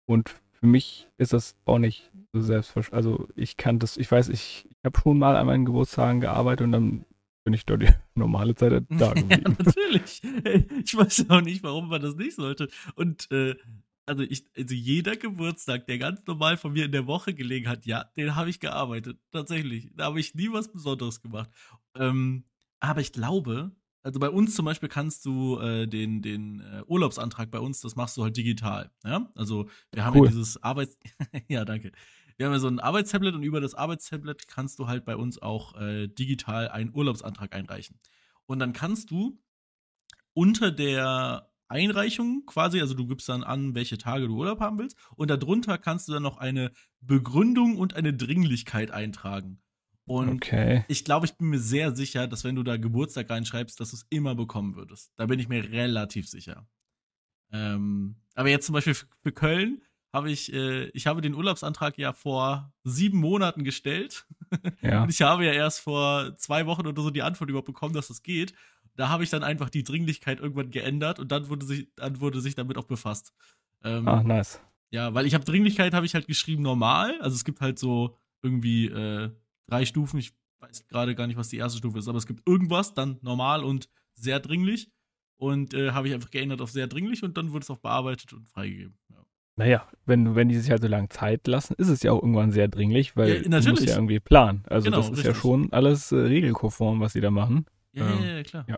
Und 0.06 0.30
für 0.52 0.68
mich 0.68 1.08
ist 1.18 1.34
das 1.34 1.56
auch 1.66 1.80
nicht 1.80 2.12
so 2.34 2.42
selbstverständlich. 2.42 2.98
Also 2.98 3.28
ich 3.36 3.58
kann 3.58 3.80
das, 3.80 3.98
ich 3.98 4.12
weiß, 4.12 4.30
ich, 4.30 4.68
ich 4.70 4.86
habe 4.86 4.98
schon 5.00 5.20
mal 5.20 5.36
an 5.36 5.46
meinen 5.46 5.66
Geburtstagen 5.66 6.22
gearbeitet 6.22 6.66
und 6.66 6.72
dann 6.72 7.06
bin 7.44 7.54
ich 7.54 7.66
dort 7.66 7.84
die 7.84 7.94
normale 8.16 8.56
Zeit 8.56 8.84
da 8.90 9.14
geblieben. 9.14 9.30
ja, 9.30 9.64
natürlich. 9.64 10.22
Ich 10.84 10.98
weiß 10.98 11.30
auch 11.30 11.42
nicht, 11.42 11.64
warum 11.64 11.90
man 11.90 12.02
das 12.02 12.16
nicht 12.16 12.36
sollte. 12.36 12.70
Und 12.96 13.30
äh, 13.32 13.56
also 14.08 14.24
ich, 14.24 14.46
also 14.58 14.74
jeder 14.74 15.18
Geburtstag, 15.18 15.86
der 15.86 15.98
ganz 15.98 16.26
normal 16.26 16.58
von 16.58 16.74
mir 16.74 16.86
in 16.86 16.92
der 16.92 17.08
Woche 17.08 17.34
gelegen 17.34 17.68
hat, 17.68 17.86
ja, 17.86 18.06
den 18.16 18.36
habe 18.36 18.50
ich 18.50 18.60
gearbeitet. 18.60 19.20
Tatsächlich. 19.32 19.92
Da 19.96 20.06
habe 20.06 20.20
ich 20.20 20.34
nie 20.34 20.52
was 20.52 20.72
Besonderes 20.72 21.22
gemacht. 21.22 21.50
Ähm, 21.94 22.46
aber 22.80 23.02
ich 23.02 23.12
glaube, 23.12 23.76
also 24.04 24.20
bei 24.20 24.30
uns 24.30 24.56
zum 24.56 24.64
Beispiel 24.64 24.88
kannst 24.88 25.26
du 25.26 25.60
äh, 25.60 25.88
den, 25.88 26.22
den 26.22 26.62
äh, 26.62 26.84
Urlaubsantrag 26.88 27.52
bei 27.52 27.60
uns, 27.60 27.82
das 27.82 27.98
machst 27.98 28.16
du 28.16 28.24
halt 28.24 28.38
digital. 28.38 28.90
Ja? 29.04 29.30
Also 29.36 29.70
wir 29.92 30.06
haben 30.06 30.18
cool. 30.18 30.28
ja 30.28 30.32
dieses 30.32 30.64
Arbeits... 30.64 30.98
ja, 31.50 31.66
danke. 31.66 31.92
Wir 32.38 32.46
haben 32.46 32.54
ja 32.54 32.60
so 32.60 32.70
ein 32.70 32.80
Arbeitstablet 32.80 33.36
und 33.36 33.44
über 33.44 33.60
das 33.60 33.74
Arbeitstablet 33.74 34.48
kannst 34.48 34.80
du 34.80 34.88
halt 34.88 35.04
bei 35.04 35.18
uns 35.18 35.42
auch 35.42 35.76
äh, 35.76 36.08
digital 36.08 36.70
einen 36.70 36.96
Urlaubsantrag 36.96 37.54
einreichen. 37.54 38.00
Und 38.46 38.60
dann 38.60 38.72
kannst 38.72 39.12
du 39.12 39.38
unter 40.34 40.72
der 40.72 41.50
Einreichung 41.68 42.44
quasi, 42.46 42.80
also 42.80 42.94
du 42.94 43.08
gibst 43.08 43.28
dann 43.30 43.44
an, 43.44 43.76
welche 43.76 43.98
Tage 43.98 44.28
du 44.28 44.36
Urlaub 44.36 44.60
haben 44.60 44.80
willst 44.80 44.98
und 45.16 45.30
darunter 45.30 45.78
kannst 45.78 46.08
du 46.08 46.14
dann 46.14 46.24
noch 46.24 46.38
eine 46.38 46.72
Begründung 47.02 47.78
und 47.78 47.96
eine 47.96 48.14
Dringlichkeit 48.14 48.92
eintragen. 48.92 49.62
Und 50.06 50.30
okay. 50.36 50.86
ich 50.88 51.04
glaube, 51.04 51.26
ich 51.26 51.36
bin 51.36 51.50
mir 51.50 51.60
sehr 51.60 51.94
sicher, 51.94 52.28
dass 52.28 52.46
wenn 52.46 52.56
du 52.56 52.64
da 52.64 52.78
Geburtstag 52.78 53.30
reinschreibst, 53.30 53.80
dass 53.80 53.90
du 53.90 53.98
es 53.98 54.06
immer 54.10 54.36
bekommen 54.36 54.76
würdest. 54.76 55.12
Da 55.18 55.26
bin 55.26 55.38
ich 55.38 55.50
mir 55.50 55.70
relativ 55.70 56.30
sicher. 56.30 56.66
Ähm, 57.52 58.16
aber 58.34 58.50
jetzt 58.50 58.66
zum 58.66 58.74
Beispiel 58.74 58.94
für 58.94 59.32
Köln 59.34 59.82
habe 60.14 60.32
ich, 60.32 60.54
äh, 60.54 60.86
ich 60.90 61.08
habe 61.08 61.22
den 61.22 61.36
Urlaubsantrag 61.36 61.98
ja 61.98 62.14
vor 62.14 62.74
sieben 62.84 63.20
Monaten 63.20 63.64
gestellt. 63.64 64.26
Ja. 64.82 65.04
Und 65.04 65.10
ich 65.10 65.22
habe 65.22 65.46
ja 65.46 65.52
erst 65.52 65.82
vor 65.82 66.38
zwei 66.38 66.66
Wochen 66.66 66.88
oder 66.88 67.02
so 67.02 67.10
die 67.10 67.22
Antwort 67.22 67.50
überhaupt 67.50 67.68
bekommen, 67.68 67.94
dass 67.94 68.08
das 68.08 68.24
geht. 68.24 68.54
Da 68.98 69.10
habe 69.10 69.24
ich 69.24 69.30
dann 69.30 69.44
einfach 69.44 69.70
die 69.70 69.84
Dringlichkeit 69.84 70.40
irgendwann 70.40 70.72
geändert 70.72 71.20
und 71.20 71.32
dann 71.32 71.48
wurde 71.50 71.66
sich, 71.66 71.88
dann 71.96 72.20
wurde 72.20 72.42
sich 72.42 72.56
damit 72.56 72.78
auch 72.78 72.86
befasst. 72.86 73.34
Ähm, 73.84 74.08
ah, 74.08 74.24
nice. 74.24 74.60
Ja, 74.90 75.14
weil 75.14 75.26
ich 75.26 75.34
habe 75.34 75.46
Dringlichkeit, 75.46 75.94
habe 75.94 76.06
ich 76.06 76.16
halt 76.16 76.28
geschrieben 76.28 76.64
normal. 76.64 77.20
Also 77.22 77.36
es 77.36 77.46
gibt 77.46 77.62
halt 77.62 77.78
so 77.78 78.18
irgendwie 78.42 78.88
äh, 78.88 79.30
drei 79.68 79.86
Stufen. 79.86 80.20
Ich 80.20 80.34
weiß 80.60 80.88
gerade 80.88 81.14
gar 81.14 81.28
nicht, 81.28 81.38
was 81.38 81.50
die 81.50 81.58
erste 81.58 81.78
Stufe 81.78 82.00
ist, 82.00 82.08
aber 82.08 82.18
es 82.18 82.26
gibt 82.26 82.48
irgendwas, 82.48 82.96
dann 82.96 83.20
normal 83.22 83.64
und 83.64 83.90
sehr 84.16 84.40
dringlich. 84.40 84.90
Und 85.40 85.76
äh, 85.76 85.92
habe 85.92 86.08
ich 86.08 86.16
einfach 86.16 86.32
geändert 86.32 86.62
auf 86.62 86.72
sehr 86.72 86.88
dringlich 86.88 87.24
und 87.24 87.38
dann 87.38 87.52
wurde 87.52 87.64
es 87.64 87.70
auch 87.70 87.78
bearbeitet 87.78 88.34
und 88.34 88.50
freigegeben. 88.50 88.98
Ja. 89.10 89.24
Naja, 89.58 89.88
wenn, 90.06 90.36
wenn 90.36 90.50
die 90.50 90.58
sich 90.58 90.72
halt 90.72 90.82
so 90.82 90.88
lange 90.88 91.10
Zeit 91.10 91.46
lassen, 91.46 91.76
ist 91.78 91.90
es 91.90 92.02
ja 92.02 92.12
auch 92.12 92.22
irgendwann 92.22 92.52
sehr 92.52 92.68
dringlich, 92.68 93.16
weil 93.16 93.44
ja, 93.44 93.60
du 93.60 93.70
musst 93.70 93.86
ja 93.86 93.96
irgendwie 93.96 94.20
planen. 94.20 94.64
Also 94.68 94.86
genau, 94.86 94.98
das 94.98 95.08
ist 95.08 95.18
richtig. 95.18 95.36
ja 95.36 95.40
schon 95.40 95.72
alles 95.74 96.12
äh, 96.12 96.16
regelkonform, 96.16 97.00
was 97.00 97.14
sie 97.14 97.22
da 97.22 97.30
machen. 97.30 97.66
Ja, 97.98 98.14
ähm, 98.14 98.24
ja, 98.24 98.36
ja, 98.38 98.44
klar. 98.44 98.66
Ja. 98.68 98.78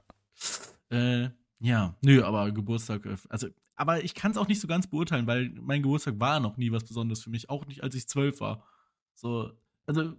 Äh, 0.98 1.30
ja, 1.60 1.98
nö, 2.02 2.24
aber 2.24 2.52
Geburtstag, 2.52 3.06
äh, 3.06 3.18
also, 3.28 3.48
aber 3.76 4.04
ich 4.04 4.16
kann 4.16 4.32
es 4.32 4.38
auch 4.38 4.48
nicht 4.48 4.62
so 4.62 4.68
ganz 4.68 4.88
beurteilen, 4.88 5.28
weil 5.28 5.52
mein 5.62 5.82
Geburtstag 5.82 6.20
war 6.20 6.40
noch 6.40 6.58
nie 6.58 6.72
was 6.72 6.86
Besonderes 6.86 7.24
für 7.24 7.30
mich, 7.30 7.50
auch 7.50 7.66
nicht, 7.66 7.84
als 7.84 7.96
ich 7.96 8.08
zwölf 8.08 8.40
war. 8.40 8.66
So, 9.14 9.52
also, 9.86 10.14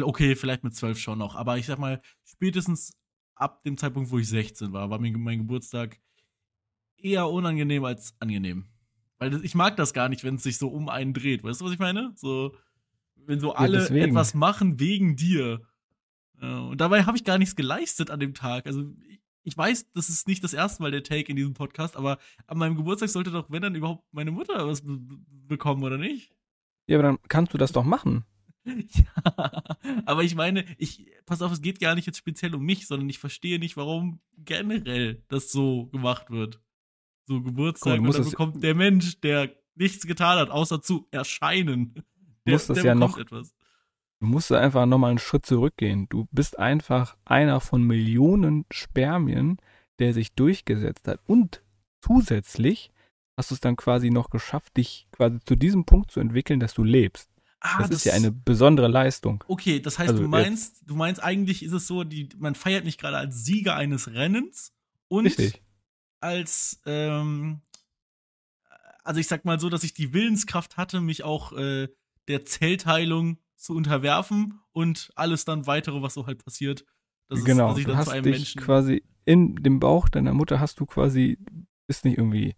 okay, 0.00 0.34
vielleicht 0.34 0.64
mit 0.64 0.74
zwölf 0.74 0.98
schon 0.98 1.18
noch, 1.18 1.36
aber 1.36 1.58
ich 1.58 1.66
sag 1.66 1.78
mal, 1.78 2.00
spätestens 2.24 2.96
ab 3.34 3.62
dem 3.64 3.76
Zeitpunkt, 3.76 4.10
wo 4.10 4.18
ich 4.18 4.28
16 4.28 4.72
war, 4.72 4.90
war 4.90 4.98
mir 4.98 5.16
mein 5.16 5.38
Geburtstag 5.38 5.98
eher 6.96 7.28
unangenehm 7.28 7.84
als 7.84 8.14
angenehm. 8.18 8.66
Weil 9.18 9.44
ich 9.44 9.54
mag 9.54 9.76
das 9.76 9.92
gar 9.92 10.08
nicht, 10.08 10.24
wenn 10.24 10.36
es 10.36 10.42
sich 10.42 10.58
so 10.58 10.68
um 10.68 10.88
einen 10.88 11.12
dreht. 11.12 11.42
Weißt 11.42 11.60
du, 11.60 11.64
was 11.64 11.72
ich 11.72 11.78
meine? 11.78 12.12
So, 12.14 12.54
wenn 13.16 13.40
so 13.40 13.52
alle 13.52 13.88
ja, 13.88 14.06
etwas 14.06 14.34
machen 14.34 14.78
wegen 14.80 15.16
dir. 15.16 15.62
Und 16.40 16.80
dabei 16.80 17.04
habe 17.04 17.16
ich 17.16 17.24
gar 17.24 17.38
nichts 17.38 17.56
geleistet 17.56 18.10
an 18.10 18.20
dem 18.20 18.34
Tag. 18.34 18.66
Also 18.66 18.92
ich 19.42 19.56
weiß, 19.56 19.92
das 19.92 20.08
ist 20.08 20.28
nicht 20.28 20.44
das 20.44 20.52
erste 20.52 20.82
Mal 20.82 20.90
der 20.90 21.02
Take 21.02 21.30
in 21.30 21.36
diesem 21.36 21.54
Podcast, 21.54 21.96
aber 21.96 22.18
an 22.46 22.58
meinem 22.58 22.76
Geburtstag 22.76 23.08
sollte 23.08 23.30
doch, 23.30 23.50
wenn 23.50 23.62
dann 23.62 23.74
überhaupt 23.74 24.04
meine 24.12 24.30
Mutter 24.30 24.66
was 24.66 24.82
bekommen, 25.46 25.82
oder 25.82 25.98
nicht? 25.98 26.32
Ja, 26.86 26.98
aber 26.98 27.08
dann 27.08 27.18
kannst 27.28 27.54
du 27.54 27.58
das 27.58 27.72
doch 27.72 27.84
machen. 27.84 28.24
ja, 28.64 29.62
aber 30.04 30.22
ich 30.22 30.34
meine, 30.34 30.64
ich, 30.76 31.10
pass 31.24 31.42
auf, 31.42 31.52
es 31.52 31.62
geht 31.62 31.80
gar 31.80 31.94
nicht 31.94 32.06
jetzt 32.06 32.18
speziell 32.18 32.54
um 32.54 32.62
mich, 32.62 32.86
sondern 32.86 33.08
ich 33.08 33.18
verstehe 33.18 33.58
nicht, 33.58 33.76
warum 33.76 34.20
generell 34.36 35.24
das 35.28 35.50
so 35.50 35.86
gemacht 35.86 36.30
wird. 36.30 36.60
So 37.26 37.42
Geburtstag, 37.42 38.00
cool, 38.00 38.06
und 38.06 38.14
dann 38.14 38.30
bekommt 38.30 38.62
der 38.62 38.74
Mensch, 38.74 39.20
der 39.20 39.54
nichts 39.74 40.06
getan 40.06 40.38
hat, 40.38 40.50
außer 40.50 40.82
zu 40.82 41.08
erscheinen. 41.10 41.94
Der, 42.46 42.54
muss 42.54 42.66
das 42.66 42.76
der 42.76 42.84
ja 42.84 42.94
noch, 42.94 43.18
etwas. 43.18 43.54
Du 44.20 44.26
musst 44.26 44.50
einfach 44.50 44.86
nochmal 44.86 45.10
einen 45.10 45.18
Schritt 45.18 45.46
zurückgehen. 45.46 46.08
Du 46.08 46.26
bist 46.32 46.58
einfach 46.58 47.16
einer 47.24 47.60
von 47.60 47.82
Millionen 47.82 48.64
Spermien, 48.70 49.58
der 49.98 50.12
sich 50.12 50.34
durchgesetzt 50.34 51.06
hat. 51.06 51.20
Und 51.26 51.62
zusätzlich 52.00 52.90
hast 53.36 53.50
du 53.50 53.54
es 53.54 53.60
dann 53.60 53.76
quasi 53.76 54.10
noch 54.10 54.30
geschafft, 54.30 54.76
dich 54.76 55.06
quasi 55.12 55.38
zu 55.44 55.54
diesem 55.54 55.84
Punkt 55.84 56.10
zu 56.10 56.18
entwickeln, 56.20 56.58
dass 56.58 56.74
du 56.74 56.82
lebst. 56.82 57.30
Ah, 57.60 57.78
das, 57.78 57.90
das, 57.90 57.98
ist 57.98 58.04
ja 58.04 58.12
eine 58.12 58.30
besondere 58.30 58.88
Leistung. 58.88 59.42
Okay, 59.48 59.80
das 59.80 59.98
heißt, 59.98 60.10
also 60.10 60.22
du 60.22 60.28
meinst, 60.28 60.78
jetzt. 60.78 60.90
du 60.90 60.94
meinst 60.94 61.22
eigentlich 61.22 61.64
ist 61.64 61.72
es 61.72 61.86
so, 61.86 62.04
die, 62.04 62.28
man 62.36 62.54
feiert 62.54 62.84
mich 62.84 62.98
gerade 62.98 63.16
als 63.16 63.44
Sieger 63.44 63.76
eines 63.76 64.12
Rennens 64.12 64.72
und 65.08 65.26
Richtig. 65.26 65.62
als 66.20 66.80
ähm, 66.86 67.60
also 69.02 69.20
ich 69.20 69.26
sag 69.26 69.44
mal 69.44 69.58
so, 69.58 69.70
dass 69.70 69.84
ich 69.84 69.94
die 69.94 70.12
Willenskraft 70.12 70.76
hatte, 70.76 71.00
mich 71.00 71.24
auch 71.24 71.52
äh, 71.52 71.88
der 72.28 72.44
Zellteilung 72.44 73.38
zu 73.58 73.74
unterwerfen 73.74 74.60
und 74.72 75.10
alles 75.14 75.44
dann 75.44 75.66
weitere, 75.66 76.00
was 76.02 76.14
so 76.14 76.26
halt 76.26 76.44
passiert. 76.44 76.84
Das 77.28 77.44
genau, 77.44 77.74
ist, 77.76 77.86
du 77.86 77.96
hast 77.96 78.12
dich 78.12 78.24
Menschen 78.24 78.62
quasi 78.62 79.02
in 79.24 79.56
dem 79.56 79.80
Bauch 79.80 80.08
deiner 80.08 80.32
Mutter 80.32 80.60
hast 80.60 80.80
du 80.80 80.86
quasi, 80.86 81.38
bist 81.86 82.04
nicht 82.04 82.16
irgendwie 82.16 82.56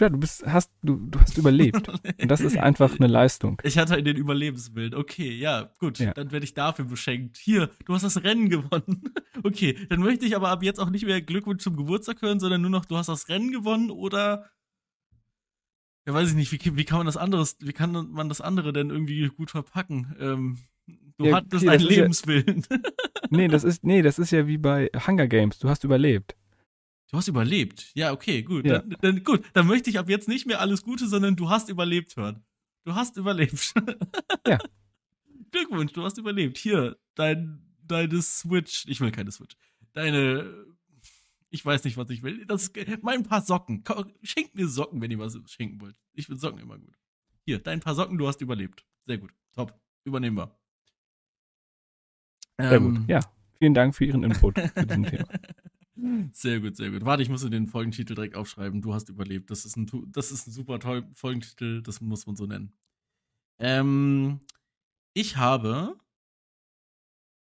ja, 0.00 0.08
du 0.08 0.18
bist, 0.18 0.46
hast, 0.46 0.70
du, 0.82 0.96
du 0.96 1.20
hast 1.20 1.36
überlebt. 1.38 1.88
Und 2.20 2.30
das 2.30 2.40
ist 2.40 2.56
einfach 2.56 2.98
eine 2.98 3.08
Leistung. 3.08 3.60
Ich 3.64 3.78
hatte 3.78 4.02
den 4.02 4.16
Überlebenswillen. 4.16 4.94
Okay, 4.94 5.34
ja, 5.34 5.72
gut. 5.78 5.98
Ja. 5.98 6.12
Dann 6.12 6.30
werde 6.30 6.44
ich 6.44 6.54
dafür 6.54 6.84
beschenkt. 6.84 7.36
Hier, 7.36 7.70
du 7.84 7.94
hast 7.94 8.02
das 8.02 8.22
Rennen 8.22 8.48
gewonnen. 8.48 9.02
Okay, 9.44 9.86
dann 9.88 10.00
möchte 10.00 10.26
ich 10.26 10.34
aber 10.34 10.48
ab 10.48 10.64
jetzt 10.64 10.80
auch 10.80 10.90
nicht 10.90 11.06
mehr 11.06 11.22
Glückwunsch 11.22 11.62
zum 11.62 11.76
Geburtstag 11.76 12.22
hören, 12.22 12.40
sondern 12.40 12.60
nur 12.60 12.70
noch, 12.70 12.84
du 12.84 12.96
hast 12.96 13.08
das 13.08 13.28
Rennen 13.28 13.52
gewonnen 13.52 13.92
oder. 13.92 14.50
Ja, 16.08 16.14
weiß 16.14 16.30
ich 16.30 16.36
nicht, 16.36 16.50
wie, 16.52 16.76
wie 16.76 16.84
kann 16.86 16.96
man 16.96 17.06
das 17.06 17.18
anderes, 17.18 17.58
wie 17.60 17.74
kann 17.74 17.92
man 17.92 18.30
das 18.30 18.40
andere 18.40 18.72
denn 18.72 18.88
irgendwie 18.88 19.28
gut 19.28 19.50
verpacken? 19.50 20.16
Ähm, 20.18 20.58
du 21.18 21.26
ja, 21.26 21.36
hattest 21.36 21.64
okay, 21.64 21.68
einen 21.68 21.84
Lebenswillen. 21.84 22.66
Ja, 22.70 22.78
nee, 23.30 23.46
das 23.46 23.62
ist, 23.62 23.84
nee, 23.84 24.00
das 24.00 24.18
ist 24.18 24.30
ja 24.30 24.46
wie 24.46 24.56
bei 24.56 24.88
Hunger 25.06 25.26
Games. 25.28 25.58
Du 25.58 25.68
hast 25.68 25.84
überlebt. 25.84 26.34
Du 27.10 27.18
hast 27.18 27.28
überlebt. 27.28 27.90
Ja, 27.94 28.12
okay, 28.12 28.42
gut. 28.42 28.64
Ja. 28.64 28.78
Dann, 28.78 28.96
dann, 29.02 29.22
gut, 29.22 29.44
dann 29.52 29.66
möchte 29.66 29.90
ich 29.90 29.98
ab 29.98 30.08
jetzt 30.08 30.28
nicht 30.28 30.46
mehr 30.46 30.62
alles 30.62 30.82
Gute, 30.82 31.06
sondern 31.06 31.36
du 31.36 31.50
hast 31.50 31.68
überlebt 31.68 32.16
hören. 32.16 32.42
Du 32.86 32.94
hast 32.94 33.18
überlebt. 33.18 33.74
Ja. 34.46 34.56
Glückwunsch, 35.50 35.92
du 35.92 36.04
hast 36.04 36.16
überlebt. 36.16 36.56
Hier, 36.56 36.96
dein, 37.16 37.60
deine 37.82 38.22
Switch. 38.22 38.86
Ich 38.88 39.02
will 39.02 39.10
keine 39.10 39.30
Switch. 39.30 39.56
Deine. 39.92 40.64
Ich 41.50 41.64
weiß 41.64 41.84
nicht, 41.84 41.96
was 41.96 42.10
ich 42.10 42.22
will. 42.22 42.44
Das, 42.46 42.72
mein 43.02 43.22
paar 43.22 43.42
Socken. 43.42 43.82
Schenkt 44.22 44.54
mir 44.54 44.68
Socken, 44.68 45.00
wenn 45.00 45.10
ihr 45.10 45.18
was 45.18 45.38
schenken 45.46 45.80
wollt. 45.80 45.96
Ich 46.12 46.26
finde 46.26 46.40
Socken 46.40 46.60
immer 46.60 46.78
gut. 46.78 46.98
Hier, 47.44 47.58
dein 47.58 47.80
paar 47.80 47.94
Socken, 47.94 48.18
du 48.18 48.28
hast 48.28 48.40
überlebt. 48.40 48.84
Sehr 49.06 49.18
gut. 49.18 49.32
Top. 49.54 49.80
Übernehmen 50.04 50.36
wir. 50.36 50.58
Sehr 52.58 52.72
ähm, 52.72 52.94
gut. 52.94 53.08
Ja. 53.08 53.20
Vielen 53.58 53.74
Dank 53.74 53.94
für 53.94 54.04
Ihren 54.04 54.22
Input 54.22 54.56
zu 54.56 54.86
diesem 54.86 55.04
Thema. 55.04 55.28
Sehr 56.32 56.60
gut, 56.60 56.76
sehr 56.76 56.90
gut. 56.90 57.04
Warte, 57.04 57.24
ich 57.24 57.28
muss 57.28 57.42
den 57.42 57.66
Folgentitel 57.66 58.14
direkt 58.14 58.36
aufschreiben. 58.36 58.80
Du 58.80 58.94
hast 58.94 59.08
überlebt. 59.08 59.50
Das 59.50 59.64
ist 59.64 59.76
ein, 59.76 59.90
das 60.06 60.30
ist 60.30 60.46
ein 60.46 60.52
super 60.52 60.78
toll 60.78 61.08
Folgentitel, 61.14 61.82
das 61.82 62.00
muss 62.00 62.24
man 62.24 62.36
so 62.36 62.46
nennen. 62.46 62.72
Ähm, 63.58 64.40
ich 65.12 65.36
habe 65.36 65.98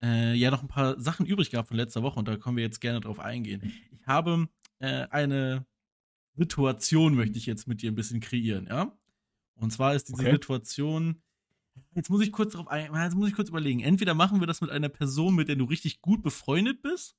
äh, 0.02 0.34
ja 0.34 0.50
noch 0.50 0.62
ein 0.62 0.68
paar 0.68 0.98
Sachen 1.00 1.26
übrig 1.26 1.50
gehabt 1.50 1.68
von 1.68 1.76
letzter 1.76 2.02
Woche 2.02 2.18
und 2.18 2.28
da 2.28 2.36
können 2.36 2.56
wir 2.56 2.64
jetzt 2.64 2.80
gerne 2.80 3.00
drauf 3.00 3.18
eingehen. 3.18 3.62
Ich 3.62 4.06
habe 4.06 4.48
äh, 4.78 5.06
eine 5.10 5.66
Situation, 6.34 7.14
möchte 7.14 7.38
ich 7.38 7.46
jetzt 7.46 7.68
mit 7.68 7.82
dir 7.82 7.92
ein 7.92 7.94
bisschen 7.94 8.20
kreieren, 8.20 8.66
ja? 8.66 8.96
Und 9.54 9.72
zwar 9.72 9.94
ist 9.94 10.08
diese 10.08 10.22
okay. 10.22 10.32
Situation. 10.32 11.22
Jetzt 11.94 12.10
muss 12.10 12.22
ich 12.22 12.32
kurz 12.32 12.54
drauf 12.54 12.68
ein, 12.68 12.92
jetzt 12.94 13.14
muss 13.14 13.28
ich 13.28 13.34
kurz 13.34 13.48
überlegen. 13.48 13.80
Entweder 13.80 14.14
machen 14.14 14.40
wir 14.40 14.46
das 14.46 14.60
mit 14.60 14.70
einer 14.70 14.88
Person, 14.88 15.34
mit 15.34 15.48
der 15.48 15.56
du 15.56 15.64
richtig 15.64 16.00
gut 16.00 16.22
befreundet 16.22 16.82
bist, 16.82 17.16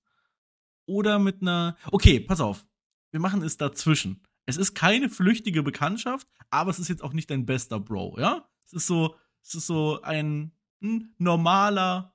oder 0.86 1.20
mit 1.20 1.42
einer. 1.42 1.78
Okay, 1.92 2.20
pass 2.20 2.42
auf. 2.42 2.66
Wir 3.12 3.20
machen 3.20 3.42
es 3.42 3.58
dazwischen. 3.58 4.22
Es 4.46 4.58
ist 4.58 4.74
keine 4.74 5.10
flüchtige 5.10 5.64
Bekanntschaft, 5.64 6.28
aber 6.50 6.72
es 6.72 6.80
ist 6.80 6.90
jetzt 6.90 7.04
auch 7.04 7.14
nicht 7.14 7.30
dein 7.30 7.46
bester 7.46 7.80
Bro, 7.80 8.18
ja? 8.20 8.50
Es 8.66 8.74
ist 8.74 8.88
so, 8.88 9.16
es 9.42 9.56
ist 9.56 9.68
so 9.68 10.02
ein, 10.02 10.52
ein 10.82 11.14
normaler 11.18 12.13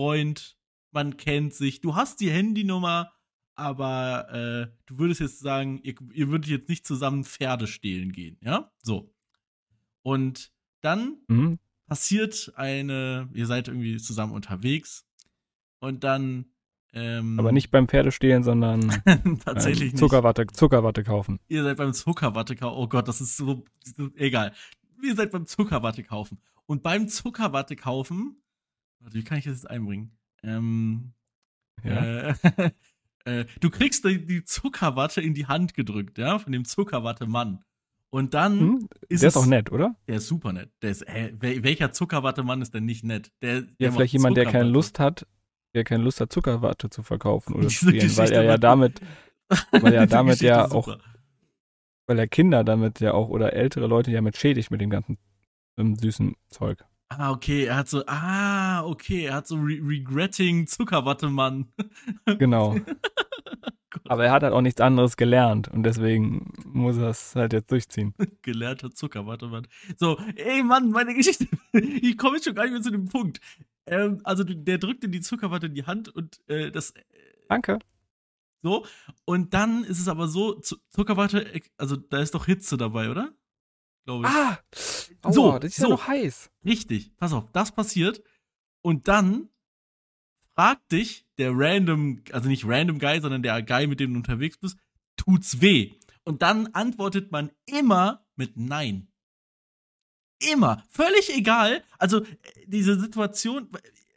Freund. 0.00 0.56
Man 0.92 1.18
kennt 1.18 1.52
sich. 1.52 1.82
Du 1.82 1.94
hast 1.94 2.22
die 2.22 2.30
Handynummer, 2.30 3.12
aber 3.54 4.32
äh, 4.32 4.74
du 4.86 4.98
würdest 4.98 5.20
jetzt 5.20 5.40
sagen, 5.40 5.78
ihr, 5.82 5.94
ihr 6.14 6.28
würdet 6.28 6.50
jetzt 6.50 6.70
nicht 6.70 6.86
zusammen 6.86 7.22
Pferde 7.22 7.66
stehlen 7.66 8.10
gehen, 8.10 8.38
ja? 8.40 8.72
So. 8.82 9.14
Und 10.00 10.52
dann 10.80 11.18
mhm. 11.28 11.58
passiert 11.86 12.50
eine, 12.56 13.28
ihr 13.34 13.44
seid 13.44 13.68
irgendwie 13.68 13.98
zusammen 13.98 14.32
unterwegs 14.32 15.04
und 15.80 16.02
dann 16.02 16.46
ähm, 16.94 17.38
Aber 17.38 17.52
nicht 17.52 17.70
beim 17.70 17.86
Pferdestehlen, 17.86 18.42
sondern 18.42 18.88
tatsächlich 19.44 19.92
ähm, 19.92 19.98
Zuckerwatte, 19.98 20.46
Zuckerwatte 20.46 21.04
kaufen. 21.04 21.40
Ihr 21.48 21.62
seid 21.62 21.76
beim 21.76 21.92
Zuckerwatte 21.92 22.56
kaufen. 22.56 22.78
Oh 22.78 22.88
Gott, 22.88 23.06
das 23.06 23.20
ist 23.20 23.36
so, 23.36 23.64
egal. 24.16 24.54
Ihr 25.02 25.14
seid 25.14 25.30
beim 25.30 25.44
Zuckerwatte 25.46 26.02
kaufen. 26.02 26.40
Und 26.64 26.82
beim 26.82 27.06
Zuckerwatte 27.06 27.76
kaufen, 27.76 28.40
warte, 29.00 29.18
wie 29.18 29.24
kann 29.24 29.38
ich 29.38 29.44
das 29.44 29.54
jetzt 29.54 29.70
einbringen? 29.70 30.12
Ähm, 30.42 31.12
ja. 31.84 32.30
äh, 32.30 32.34
äh, 33.24 33.44
du 33.60 33.70
kriegst 33.70 34.04
die, 34.04 34.24
die, 34.24 34.44
Zuckerwatte 34.44 35.20
in 35.20 35.34
die 35.34 35.46
Hand 35.46 35.74
gedrückt, 35.74 36.18
ja, 36.18 36.38
von 36.38 36.52
dem 36.52 36.64
Zuckerwatte-Mann. 36.64 37.64
Und 38.10 38.34
dann 38.34 38.58
hm, 38.58 38.88
ist 39.08 39.22
Der 39.22 39.28
ist 39.28 39.36
auch 39.36 39.46
nett, 39.46 39.70
oder? 39.70 39.94
Der 40.08 40.16
ist 40.16 40.26
super 40.26 40.52
nett. 40.52 40.70
Der 40.82 40.90
ist, 40.90 41.02
äh, 41.02 41.32
welcher 41.38 41.92
Zuckerwatte-Mann 41.92 42.60
ist 42.60 42.74
denn 42.74 42.84
nicht 42.84 43.04
nett? 43.04 43.30
Der, 43.40 43.62
der 43.62 43.72
ja, 43.78 43.92
vielleicht 43.92 44.12
jemand, 44.12 44.36
der 44.36 44.46
keine 44.46 44.68
Lust 44.68 44.98
hat, 44.98 45.26
der 45.74 45.84
keine 45.84 46.02
Lust 46.02 46.20
hat, 46.20 46.32
Zuckerwatte 46.32 46.90
zu 46.90 47.02
verkaufen 47.02 47.54
oder 47.54 47.68
zu 47.68 47.88
spielen, 47.88 48.16
weil 48.16 48.32
er 48.32 48.42
ja 48.42 48.58
damit, 48.58 49.00
weil 49.70 49.94
er 49.94 50.06
damit 50.08 50.40
ja 50.40 50.70
auch, 50.70 50.98
weil 52.06 52.18
er 52.18 52.26
Kinder 52.26 52.64
damit 52.64 52.98
ja 52.98 53.14
auch 53.14 53.28
oder 53.28 53.52
ältere 53.52 53.86
Leute 53.86 54.10
ja 54.10 54.20
mit 54.22 54.36
schädigt 54.36 54.72
mit 54.72 54.80
dem 54.80 54.90
ganzen 54.90 55.18
ähm, 55.76 55.94
süßen 55.94 56.34
Zeug. 56.48 56.84
Ah, 57.12 57.32
okay, 57.32 57.64
er 57.64 57.76
hat 57.76 57.88
so, 57.88 58.04
ah, 58.06 58.84
okay, 58.84 59.24
er 59.24 59.34
hat 59.34 59.46
so 59.48 59.56
re 59.56 59.80
regretting 59.82 60.66
Zuckerwatte-Mann. 60.66 61.72
Genau. 62.38 62.76
Aber 64.04 64.24
er 64.24 64.32
hat 64.32 64.44
halt 64.44 64.52
auch 64.52 64.60
nichts 64.60 64.80
anderes 64.80 65.16
gelernt 65.16 65.68
und 65.68 65.82
deswegen 65.82 66.52
muss 66.64 66.96
er 66.96 67.10
es 67.10 67.34
halt 67.34 67.52
jetzt 67.52 67.70
durchziehen. 67.70 68.14
Gelernter 68.42 68.90
Zuckerwatte-Mann. 68.92 69.66
So, 69.96 70.18
ey 70.36 70.62
Mann, 70.62 70.90
meine 70.90 71.14
Geschichte, 71.14 71.46
ich 71.72 72.16
komme 72.16 72.36
jetzt 72.36 72.44
schon 72.44 72.54
gar 72.54 72.64
nicht 72.64 72.72
mehr 72.72 72.82
zu 72.82 72.90
dem 72.90 73.08
Punkt. 73.08 73.40
Ähm, 73.86 74.20
also 74.22 74.44
der 74.44 74.78
drückt 74.78 75.02
in 75.04 75.12
die 75.12 75.20
Zuckerwatte 75.20 75.66
in 75.66 75.74
die 75.74 75.86
Hand 75.86 76.08
und 76.08 76.40
äh, 76.48 76.70
das. 76.70 76.90
Äh, 76.92 77.02
Danke. 77.48 77.80
So. 78.62 78.86
Und 79.24 79.52
dann 79.54 79.84
ist 79.84 79.98
es 79.98 80.08
aber 80.08 80.28
so, 80.28 80.60
Zuckerwatte, 80.60 81.60
also 81.76 81.96
da 81.96 82.20
ist 82.20 82.34
doch 82.34 82.46
Hitze 82.46 82.76
dabei, 82.76 83.10
oder? 83.10 83.32
Glaube 84.10 84.26
ich. 84.26 84.32
Ah! 84.32 84.58
Oh, 85.22 85.30
so, 85.30 85.58
das 85.58 85.70
ist 85.70 85.76
so. 85.76 85.84
ja 85.84 85.88
noch 85.90 86.08
heiß. 86.08 86.50
Richtig. 86.64 87.16
Pass 87.16 87.32
auf, 87.32 87.44
das 87.52 87.70
passiert. 87.70 88.22
Und 88.82 89.06
dann 89.06 89.48
fragt 90.56 90.90
dich 90.90 91.26
der 91.38 91.52
random, 91.54 92.22
also 92.32 92.48
nicht 92.48 92.64
random 92.66 92.98
Guy, 92.98 93.20
sondern 93.20 93.42
der 93.42 93.62
Guy, 93.62 93.86
mit 93.86 94.00
dem 94.00 94.12
du 94.12 94.18
unterwegs 94.18 94.58
bist, 94.58 94.78
tut's 95.16 95.60
weh? 95.60 95.92
Und 96.24 96.42
dann 96.42 96.68
antwortet 96.68 97.30
man 97.30 97.52
immer 97.66 98.26
mit 98.34 98.56
Nein. 98.56 99.06
Immer. 100.40 100.82
Völlig 100.90 101.32
egal. 101.32 101.84
Also, 101.98 102.24
äh, 102.24 102.26
diese 102.66 102.98
Situation, 102.98 103.68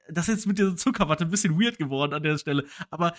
das 0.10 0.28
ist 0.28 0.36
jetzt 0.36 0.48
mit 0.48 0.58
dieser 0.58 0.76
Zuckerwatte 0.76 1.26
ein 1.26 1.30
bisschen 1.30 1.60
weird 1.60 1.78
geworden 1.78 2.14
an 2.14 2.24
der 2.24 2.40
Stelle, 2.40 2.66
aber 2.90 3.14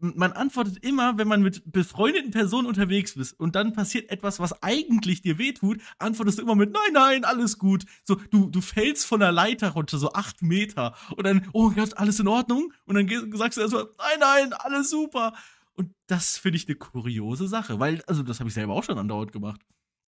man 0.00 0.32
antwortet 0.32 0.84
immer, 0.84 1.18
wenn 1.18 1.28
man 1.28 1.42
mit 1.42 1.62
befreundeten 1.70 2.30
Personen 2.30 2.66
unterwegs 2.66 3.16
ist 3.16 3.32
und 3.32 3.54
dann 3.56 3.72
passiert 3.72 4.10
etwas, 4.10 4.38
was 4.38 4.62
eigentlich 4.62 5.22
dir 5.22 5.38
wehtut, 5.38 5.80
antwortest 5.98 6.38
du 6.38 6.42
immer 6.42 6.54
mit 6.54 6.72
Nein, 6.72 6.92
nein, 6.92 7.24
alles 7.24 7.58
gut. 7.58 7.84
So, 8.04 8.16
du, 8.30 8.48
du 8.48 8.60
fällst 8.60 9.06
von 9.06 9.20
der 9.20 9.32
Leiter 9.32 9.70
runter, 9.70 9.98
so 9.98 10.12
acht 10.12 10.42
Meter 10.42 10.94
und 11.16 11.26
dann, 11.26 11.48
oh 11.52 11.70
Gott, 11.70 11.96
alles 11.96 12.20
in 12.20 12.28
Ordnung? 12.28 12.72
Und 12.84 12.94
dann 12.94 13.36
sagst 13.36 13.58
du 13.58 13.62
erstmal, 13.62 13.88
nein, 13.98 14.18
nein, 14.20 14.52
alles 14.52 14.90
super. 14.90 15.34
Und 15.74 15.94
das 16.06 16.38
finde 16.38 16.56
ich 16.58 16.66
eine 16.66 16.76
kuriose 16.76 17.48
Sache, 17.48 17.78
weil, 17.78 18.02
also 18.06 18.22
das 18.22 18.40
habe 18.40 18.48
ich 18.48 18.54
selber 18.54 18.74
auch 18.74 18.84
schon 18.84 18.98
andauernd 18.98 19.32
gemacht. 19.32 19.60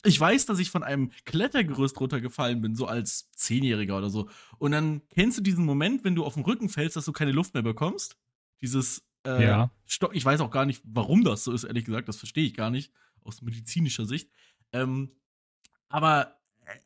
Ich 0.03 0.19
weiß, 0.19 0.45
dass 0.45 0.59
ich 0.59 0.71
von 0.71 0.83
einem 0.83 1.11
Klettergerüst 1.25 1.99
runtergefallen 1.99 2.61
bin, 2.61 2.75
so 2.75 2.85
als 2.85 3.29
Zehnjähriger 3.31 3.97
oder 3.97 4.09
so. 4.09 4.29
Und 4.59 4.71
dann 4.71 5.01
kennst 5.09 5.37
du 5.37 5.41
diesen 5.41 5.65
Moment, 5.65 6.03
wenn 6.03 6.15
du 6.15 6.23
auf 6.23 6.35
den 6.35 6.43
Rücken 6.43 6.69
fällst, 6.69 6.95
dass 6.95 7.05
du 7.05 7.11
keine 7.11 7.33
Luft 7.33 7.53
mehr 7.53 7.63
bekommst? 7.63 8.17
Dieses 8.61 9.03
äh, 9.25 9.43
ja. 9.43 9.71
Stock. 9.85 10.15
Ich 10.15 10.25
weiß 10.25 10.41
auch 10.41 10.51
gar 10.51 10.65
nicht, 10.65 10.81
warum 10.85 11.23
das 11.23 11.43
so 11.43 11.51
ist, 11.51 11.63
ehrlich 11.63 11.85
gesagt. 11.85 12.07
Das 12.07 12.17
verstehe 12.17 12.45
ich 12.45 12.53
gar 12.53 12.69
nicht 12.69 12.91
aus 13.23 13.41
medizinischer 13.41 14.05
Sicht. 14.05 14.29
Ähm, 14.71 15.11
aber 15.89 16.37
äh, 16.65 16.77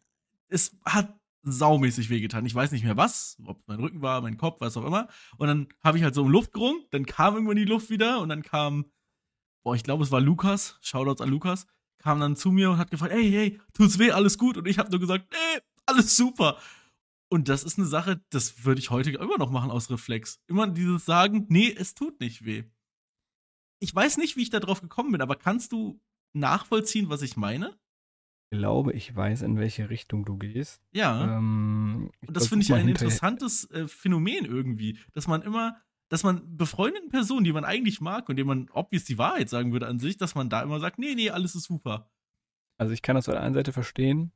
es 0.49 0.77
hat 0.85 1.13
saumäßig 1.43 2.09
wehgetan. 2.09 2.45
Ich 2.45 2.55
weiß 2.55 2.71
nicht 2.71 2.85
mehr 2.85 2.97
was, 2.97 3.37
ob 3.45 3.61
mein 3.67 3.79
Rücken 3.79 4.01
war, 4.01 4.21
mein 4.21 4.37
Kopf, 4.37 4.61
was 4.61 4.77
auch 4.77 4.85
immer. 4.85 5.09
Und 5.37 5.47
dann 5.47 5.67
habe 5.83 5.97
ich 5.97 6.03
halt 6.03 6.15
so 6.15 6.23
um 6.23 6.29
Luft 6.29 6.53
gerungen, 6.53 6.85
dann 6.91 7.05
kam 7.05 7.35
irgendwann 7.35 7.57
die 7.57 7.65
Luft 7.65 7.89
wieder 7.89 8.21
und 8.21 8.29
dann 8.29 8.43
kam, 8.43 8.85
boah, 9.63 9.75
ich 9.75 9.83
glaube, 9.83 10.03
es 10.03 10.11
war 10.11 10.21
Lukas, 10.21 10.77
Shoutouts 10.81 11.21
an 11.21 11.29
Lukas, 11.29 11.67
kam 11.97 12.19
dann 12.19 12.35
zu 12.35 12.51
mir 12.51 12.71
und 12.71 12.77
hat 12.77 12.91
gefragt, 12.91 13.13
hey, 13.13 13.29
hey, 13.29 13.61
tut's 13.73 13.99
weh, 13.99 14.11
alles 14.11 14.37
gut? 14.37 14.57
Und 14.57 14.67
ich 14.67 14.79
habe 14.79 14.89
nur 14.89 14.99
gesagt, 14.99 15.25
nee, 15.31 15.61
alles 15.85 16.15
super. 16.15 16.57
Und 17.33 17.49
das 17.49 17.63
ist 17.63 17.79
eine 17.79 17.87
Sache, 17.87 18.23
das 18.29 18.63
würde 18.63 18.77
ich 18.77 18.91
heute 18.91 19.09
immer 19.09 19.39
noch 19.39 19.49
machen 19.49 19.71
aus 19.71 19.89
Reflex. 19.89 20.39
Immer 20.45 20.67
dieses 20.67 21.03
Sagen, 21.03 21.47
nee, 21.49 21.73
es 21.75 21.95
tut 21.95 22.19
nicht 22.19 22.45
weh. 22.45 22.65
Ich 23.79 23.95
weiß 23.95 24.17
nicht, 24.17 24.37
wie 24.37 24.43
ich 24.43 24.51
da 24.51 24.59
drauf 24.59 24.81
gekommen 24.81 25.13
bin, 25.13 25.19
aber 25.19 25.35
kannst 25.35 25.71
du 25.71 25.99
nachvollziehen, 26.33 27.09
was 27.09 27.23
ich 27.23 27.35
meine? 27.35 27.75
Ich 28.51 28.59
glaube, 28.59 28.93
ich 28.93 29.15
weiß, 29.15 29.41
in 29.41 29.57
welche 29.57 29.89
Richtung 29.89 30.25
du 30.25 30.37
gehst. 30.37 30.83
Ja. 30.91 31.39
Ähm, 31.39 32.11
und 32.27 32.37
das 32.37 32.49
finde 32.49 32.65
ich 32.65 32.73
ein 32.75 32.87
interessantes 32.87 33.67
äh, 33.71 33.87
Phänomen 33.87 34.45
irgendwie, 34.45 34.99
dass 35.13 35.25
man 35.25 35.41
immer 35.41 35.81
dass 36.09 36.21
man 36.21 36.55
befreundeten 36.55 37.09
Personen, 37.09 37.45
die 37.45 37.53
man 37.53 37.65
eigentlich 37.65 37.99
mag 37.99 38.29
und 38.29 38.35
denen 38.35 38.47
man 38.47 38.69
obvious 38.69 39.05
die 39.05 39.17
Wahrheit 39.17 39.49
sagen 39.49 39.73
würde 39.73 39.87
an 39.87 39.97
sich, 39.97 40.17
dass 40.17 40.35
man 40.35 40.51
da 40.51 40.61
immer 40.61 40.79
sagt, 40.79 40.99
nee, 40.99 41.15
nee, 41.15 41.31
alles 41.31 41.55
ist 41.55 41.63
super. 41.63 42.11
Also 42.77 42.93
ich 42.93 43.01
kann 43.01 43.15
das 43.15 43.27
auf 43.27 43.33
der 43.33 43.41
einen 43.41 43.55
Seite 43.55 43.73
verstehen. 43.73 44.31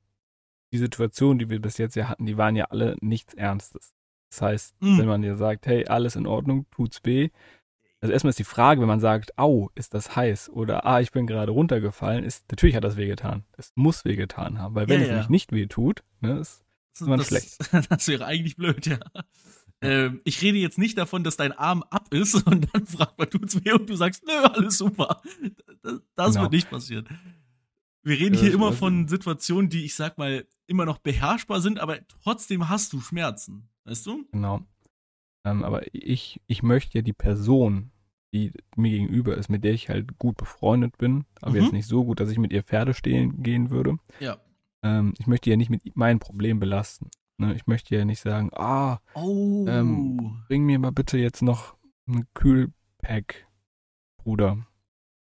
Die 0.73 0.77
Situationen, 0.77 1.39
die 1.39 1.49
wir 1.49 1.61
bis 1.61 1.77
jetzt 1.77 1.95
ja 1.95 2.09
hatten, 2.09 2.25
die 2.25 2.37
waren 2.37 2.55
ja 2.55 2.65
alle 2.65 2.95
nichts 3.01 3.33
Ernstes. 3.33 3.93
Das 4.29 4.41
heißt, 4.41 4.75
Mm. 4.81 4.97
wenn 4.99 5.07
man 5.07 5.21
dir 5.21 5.35
sagt, 5.35 5.65
hey, 5.67 5.85
alles 5.87 6.15
in 6.15 6.27
Ordnung, 6.27 6.65
tut's 6.71 6.99
weh. 7.03 7.29
Also 8.01 8.11
erstmal 8.13 8.29
ist 8.29 8.39
die 8.39 8.43
Frage, 8.43 8.81
wenn 8.81 8.87
man 8.87 8.99
sagt, 8.99 9.37
au, 9.39 9.69
ist 9.75 9.93
das 9.93 10.15
heiß 10.15 10.49
oder 10.49 10.85
ah, 10.85 10.99
ich 10.99 11.11
bin 11.11 11.25
gerade 11.25 11.51
runtergefallen, 11.51 12.23
ist 12.23 12.45
natürlich 12.51 12.75
hat 12.75 12.83
das 12.83 12.97
wehgetan. 12.97 13.43
Es 13.57 13.71
muss 13.75 14.05
wehgetan 14.05 14.59
haben, 14.59 14.75
weil 14.75 14.87
wenn 14.87 14.97
Ja, 14.99 15.03
es 15.03 15.07
ja. 15.07 15.13
nämlich 15.15 15.29
nicht 15.29 15.51
weh 15.51 15.65
tut, 15.67 16.03
ne, 16.21 16.39
ist 16.39 16.63
man 17.01 17.17
das, 17.19 17.27
schlecht. 17.27 17.57
das 17.89 18.07
wäre 18.07 18.25
eigentlich 18.25 18.55
blöd, 18.57 18.85
ja. 18.85 18.99
Ähm, 19.81 20.21
ich 20.25 20.41
rede 20.41 20.57
jetzt 20.57 20.77
nicht 20.77 20.97
davon, 20.97 21.23
dass 21.23 21.37
dein 21.37 21.51
Arm 21.53 21.83
ab 21.89 22.13
ist 22.13 22.35
und 22.47 22.67
dann 22.73 22.85
fragt 22.85 23.17
man, 23.17 23.29
tut's 23.29 23.63
weh 23.63 23.71
und 23.71 23.89
du 23.89 23.95
sagst, 23.95 24.23
nö, 24.27 24.33
alles 24.33 24.77
super. 24.77 25.21
Das, 25.81 26.01
das 26.15 26.31
Genau. 26.33 26.41
wird 26.43 26.51
nicht 26.51 26.69
passieren. 26.69 27.07
Wir 28.07 28.19
reden 28.19 28.35
Ja, 28.35 28.41
hier 28.41 28.53
immer 28.53 28.71
von 28.73 29.07
Situationen, 29.07 29.69
die 29.69 29.83
ich 29.83 29.95
sag 29.95 30.17
mal 30.17 30.45
immer 30.65 30.85
noch 30.85 30.97
beherrschbar 30.99 31.59
sind, 31.61 31.79
aber 31.79 31.99
trotzdem 32.07 32.69
hast 32.69 32.93
du 32.93 33.01
Schmerzen. 33.01 33.69
Weißt 33.83 34.05
du? 34.05 34.25
Genau. 34.31 34.61
Ähm, 35.45 35.63
aber 35.63 35.93
ich, 35.93 36.41
ich 36.47 36.63
möchte 36.63 36.97
ja 36.97 37.01
die 37.01 37.13
Person, 37.13 37.91
die 38.33 38.51
mir 38.75 38.91
gegenüber 38.91 39.37
ist, 39.37 39.49
mit 39.49 39.63
der 39.63 39.73
ich 39.73 39.89
halt 39.89 40.17
gut 40.19 40.37
befreundet 40.37 40.97
bin, 40.97 41.25
aber 41.41 41.51
Mhm. 41.55 41.61
jetzt 41.63 41.73
nicht 41.73 41.87
so 41.87 42.05
gut, 42.05 42.19
dass 42.19 42.29
ich 42.29 42.37
mit 42.37 42.51
ihr 42.53 42.63
Pferde 42.63 42.93
stehlen 42.93 43.43
gehen 43.43 43.69
würde. 43.69 43.97
Ja. 44.19 44.37
Ähm, 44.83 45.13
ich 45.19 45.27
möchte 45.27 45.49
ja 45.49 45.57
nicht 45.57 45.69
mit 45.69 45.95
meinem 45.95 46.19
Problem 46.19 46.59
belasten. 46.59 47.09
Ne? 47.37 47.55
Ich 47.55 47.67
möchte 47.67 47.95
ja 47.95 48.05
nicht 48.05 48.21
sagen, 48.21 48.51
ah, 48.53 48.99
Oh. 49.15 49.65
Ähm, 49.67 50.43
bring 50.47 50.63
mir 50.65 50.79
mal 50.79 50.91
bitte 50.91 51.17
jetzt 51.17 51.41
noch 51.41 51.75
ein 52.07 52.25
Kühlpack, 52.33 53.47
Bruder. 54.17 54.65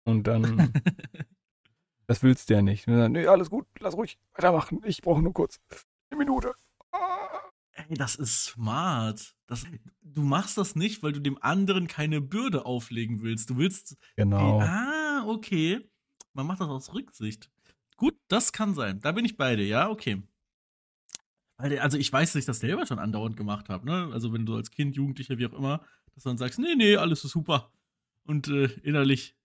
Und 0.06 0.28
dann, 0.28 0.74
das 2.08 2.24
willst 2.24 2.50
du 2.50 2.56
ja 2.56 2.62
nicht. 2.62 2.88
Und 2.88 2.98
dann, 2.98 3.12
nee, 3.12 3.28
alles 3.28 3.50
gut, 3.50 3.66
lass 3.80 3.96
ruhig 3.96 4.18
weitermachen. 4.34 4.82
Ich 4.86 5.02
brauche 5.02 5.22
nur 5.22 5.34
kurz 5.34 5.60
eine 6.10 6.20
Minute. 6.20 6.54
Ah. 6.92 7.52
Ey, 7.76 7.96
das 7.96 8.16
ist 8.16 8.46
smart. 8.46 9.36
Das, 9.48 9.66
du 10.02 10.22
machst 10.22 10.58
das 10.58 10.76
nicht, 10.76 11.02
weil 11.02 11.12
du 11.12 11.20
dem 11.20 11.42
anderen 11.42 11.88
keine 11.88 12.22
Bürde 12.22 12.66
auflegen 12.66 13.24
willst. 13.24 13.50
Du 13.50 13.58
willst 13.58 13.98
Genau. 14.16 14.60
Ah, 14.62 15.26
okay. 15.26 15.82
Man 16.34 16.48
macht 16.48 16.62
das 16.62 16.70
aus 16.70 16.94
Rücksicht. 16.94 17.50
Gut, 17.98 18.16
das 18.28 18.52
kann 18.52 18.74
sein. 18.74 19.00
Da 19.02 19.12
bin 19.12 19.26
ich 19.26 19.38
bei 19.38 19.56
dir, 19.56 19.66
ja, 19.66 19.90
okay. 19.90 20.22
Also 21.58 21.98
ich 21.98 22.12
weiß, 22.12 22.34
dass 22.34 22.40
ich 22.40 22.46
das 22.46 22.60
selber 22.60 22.86
schon 22.86 23.00
andauernd 23.00 23.38
gemacht 23.38 23.70
habe, 23.70 23.86
ne? 23.86 24.10
Also 24.12 24.34
wenn 24.34 24.46
du 24.46 24.56
als 24.56 24.72
Kind, 24.72 24.96
Jugendlicher, 24.96 25.38
wie 25.38 25.46
auch 25.48 25.54
immer, 25.54 25.80
dass 26.14 26.24
du 26.24 26.30
dann 26.30 26.38
sagst, 26.38 26.60
nee, 26.60 26.76
nee, 26.76 26.98
alles 26.98 27.24
ist 27.24 27.32
super. 27.32 27.72
Und 28.26 28.48
äh, 28.48 28.66
innerlich 28.84 29.36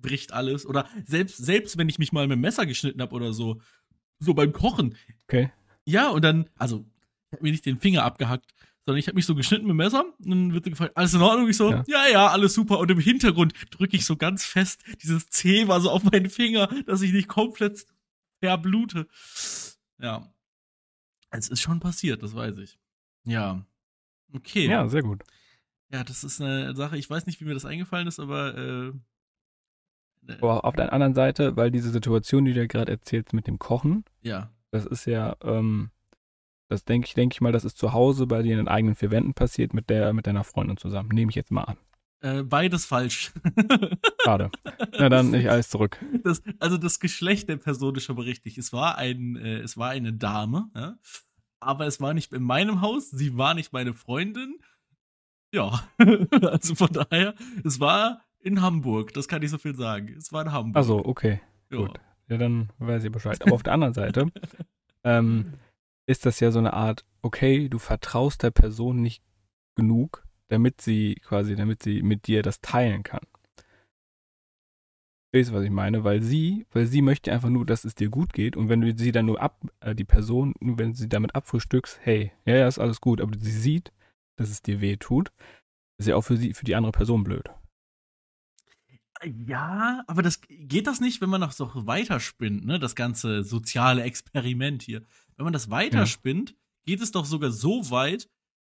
bricht 0.00 0.32
alles. 0.32 0.66
Oder 0.66 0.88
selbst, 1.04 1.36
selbst 1.38 1.78
wenn 1.78 1.88
ich 1.88 1.98
mich 1.98 2.12
mal 2.12 2.26
mit 2.26 2.36
dem 2.36 2.40
Messer 2.40 2.66
geschnitten 2.66 3.00
habe 3.00 3.14
oder 3.14 3.32
so, 3.32 3.60
so 4.18 4.34
beim 4.34 4.52
Kochen. 4.52 4.96
Okay. 5.24 5.50
Ja, 5.84 6.10
und 6.10 6.22
dann, 6.22 6.48
also, 6.56 6.84
ich 7.30 7.36
habe 7.36 7.44
mir 7.44 7.52
nicht 7.52 7.66
den 7.66 7.78
Finger 7.78 8.04
abgehackt, 8.04 8.52
sondern 8.84 9.00
ich 9.00 9.06
habe 9.06 9.16
mich 9.16 9.26
so 9.26 9.34
geschnitten 9.34 9.66
mit 9.66 9.74
dem 9.74 9.76
Messer 9.76 10.04
und 10.18 10.30
dann 10.30 10.52
wird 10.54 10.64
so 10.64 10.70
gefragt, 10.70 10.96
alles 10.96 11.14
in 11.14 11.20
Ordnung? 11.20 11.48
Ich 11.48 11.56
so, 11.56 11.70
ja. 11.70 11.84
Ja. 11.86 12.06
ja, 12.08 12.26
alles 12.28 12.54
super. 12.54 12.78
Und 12.78 12.90
im 12.90 12.98
Hintergrund 12.98 13.52
drücke 13.70 13.96
ich 13.96 14.06
so 14.06 14.16
ganz 14.16 14.44
fest, 14.44 14.82
dieses 15.02 15.28
C 15.28 15.68
war 15.68 15.80
so 15.80 15.90
auf 15.90 16.04
meinen 16.04 16.30
Finger, 16.30 16.68
dass 16.86 17.02
ich 17.02 17.12
nicht 17.12 17.28
komplett 17.28 17.86
verblute. 18.40 19.06
Ja. 19.98 20.32
Es 21.30 21.48
ist 21.48 21.60
schon 21.60 21.80
passiert, 21.80 22.22
das 22.22 22.34
weiß 22.34 22.56
ich. 22.58 22.78
Ja. 23.24 23.62
Okay. 24.32 24.66
Ja, 24.66 24.88
sehr 24.88 25.02
gut. 25.02 25.22
Ja, 25.92 26.04
das 26.04 26.24
ist 26.24 26.40
eine 26.40 26.74
Sache, 26.74 26.98
ich 26.98 27.08
weiß 27.08 27.26
nicht, 27.26 27.40
wie 27.40 27.44
mir 27.44 27.54
das 27.54 27.64
eingefallen 27.64 28.08
ist, 28.08 28.20
aber 28.20 28.56
äh, 28.56 28.88
äh, 28.88 28.92
Aber 30.40 30.64
auf 30.64 30.74
der 30.76 30.92
anderen 30.92 31.14
Seite, 31.14 31.56
weil 31.56 31.70
diese 31.70 31.90
Situation, 31.90 32.44
die 32.44 32.52
du 32.52 32.60
dir 32.60 32.68
gerade 32.68 32.92
erzählst 32.92 33.32
mit 33.32 33.46
dem 33.46 33.58
Kochen, 33.58 34.04
ja. 34.22 34.50
das 34.70 34.86
ist 34.86 35.06
ja, 35.06 35.36
ähm, 35.42 35.90
das 36.68 36.84
denke 36.84 37.06
ich, 37.06 37.14
denke 37.14 37.34
ich 37.34 37.40
mal, 37.40 37.52
das 37.52 37.64
ist 37.64 37.78
zu 37.78 37.92
Hause 37.92 38.26
bei 38.26 38.42
dir 38.42 38.52
in 38.52 38.58
den 38.58 38.68
eigenen 38.68 38.94
vier 38.94 39.10
Wänden 39.10 39.34
passiert 39.34 39.72
mit 39.72 39.88
der, 39.88 40.12
mit 40.12 40.26
deiner 40.26 40.44
Freundin 40.44 40.76
zusammen. 40.76 41.08
Nehme 41.10 41.30
ich 41.30 41.36
jetzt 41.36 41.50
mal 41.50 41.64
an. 41.64 41.76
Äh, 42.20 42.42
beides 42.42 42.84
falsch. 42.84 43.32
Schade. 44.24 44.50
Na 44.98 45.08
dann, 45.08 45.32
ich 45.34 45.48
alles 45.48 45.68
zurück. 45.68 45.98
das, 46.24 46.42
also 46.58 46.76
das 46.76 46.98
Geschlecht 46.98 47.48
der 47.48 47.56
Person 47.56 47.94
ist 47.94 48.04
schon 48.04 48.16
mal 48.16 48.22
richtig. 48.22 48.58
Es 48.58 48.72
war 48.72 48.98
ein, 48.98 49.36
äh, 49.36 49.58
es 49.58 49.76
war 49.76 49.90
eine 49.90 50.12
Dame, 50.12 50.68
ja? 50.74 50.98
aber 51.60 51.86
es 51.86 52.00
war 52.00 52.14
nicht 52.14 52.32
in 52.32 52.42
meinem 52.42 52.80
Haus. 52.80 53.10
Sie 53.10 53.36
war 53.36 53.54
nicht 53.54 53.72
meine 53.72 53.94
Freundin. 53.94 54.58
Ja, 55.54 55.88
also 56.42 56.74
von 56.74 56.92
daher, 56.92 57.34
es 57.64 57.80
war 57.80 58.20
in 58.48 58.62
Hamburg. 58.62 59.12
Das 59.12 59.28
kann 59.28 59.42
ich 59.42 59.50
so 59.50 59.58
viel 59.58 59.76
sagen. 59.76 60.14
Es 60.16 60.32
war 60.32 60.42
in 60.42 60.52
Hamburg. 60.52 60.76
Also, 60.76 61.04
okay. 61.04 61.40
ja. 61.70 61.78
gut. 61.78 62.00
Ja, 62.28 62.36
dann 62.36 62.70
weiß 62.78 63.04
ich 63.04 63.12
Bescheid. 63.12 63.40
Aber 63.42 63.54
auf 63.54 63.62
der 63.62 63.72
anderen 63.72 63.94
Seite 63.94 64.30
ähm, 65.04 65.54
ist 66.06 66.26
das 66.26 66.40
ja 66.40 66.50
so 66.50 66.58
eine 66.58 66.72
Art, 66.72 67.04
okay, 67.22 67.68
du 67.68 67.78
vertraust 67.78 68.42
der 68.42 68.50
Person 68.50 69.00
nicht 69.00 69.22
genug, 69.76 70.26
damit 70.48 70.80
sie 70.80 71.16
quasi, 71.16 71.56
damit 71.56 71.82
sie 71.82 72.02
mit 72.02 72.26
dir 72.26 72.42
das 72.42 72.60
teilen 72.60 73.02
kann. 73.02 73.20
Weißt 75.32 75.50
du, 75.50 75.54
was 75.54 75.64
ich 75.64 75.70
meine? 75.70 76.04
Weil 76.04 76.22
sie, 76.22 76.66
weil 76.72 76.86
sie 76.86 77.02
möchte 77.02 77.32
einfach 77.32 77.50
nur, 77.50 77.66
dass 77.66 77.84
es 77.84 77.94
dir 77.94 78.08
gut 78.08 78.32
geht 78.32 78.56
und 78.56 78.68
wenn 78.70 78.80
du 78.80 78.96
sie 78.96 79.12
dann 79.12 79.26
nur 79.26 79.40
ab, 79.40 79.60
äh, 79.80 79.94
die 79.94 80.06
Person, 80.06 80.54
wenn 80.60 80.92
du 80.92 80.96
sie 80.96 81.08
damit 81.08 81.34
abfrühstückst, 81.34 82.00
hey, 82.02 82.32
ja, 82.46 82.56
ja, 82.56 82.68
ist 82.68 82.78
alles 82.78 83.00
gut, 83.00 83.20
aber 83.20 83.36
sie 83.38 83.50
sieht, 83.50 83.92
dass 84.36 84.48
es 84.48 84.62
dir 84.62 84.80
weh 84.80 84.96
tut, 84.96 85.30
ist 85.98 86.08
ja 86.08 86.16
auch 86.16 86.22
für 86.22 86.36
sie, 86.36 86.54
für 86.54 86.64
die 86.64 86.76
andere 86.76 86.92
Person 86.92 87.24
blöd. 87.24 87.50
Ja, 89.46 90.04
aber 90.06 90.22
das 90.22 90.40
geht 90.48 90.86
das 90.86 91.00
nicht, 91.00 91.20
wenn 91.20 91.30
man 91.30 91.40
das 91.40 91.56
so 91.56 91.70
weiterspinnt, 91.86 92.64
ne? 92.64 92.78
Das 92.78 92.94
ganze 92.94 93.42
soziale 93.42 94.02
Experiment 94.02 94.82
hier. 94.82 95.02
Wenn 95.36 95.44
man 95.44 95.52
das 95.52 95.70
weiterspinnt, 95.70 96.54
geht 96.86 97.00
es 97.00 97.10
doch 97.12 97.24
sogar 97.24 97.50
so 97.50 97.90
weit, 97.90 98.28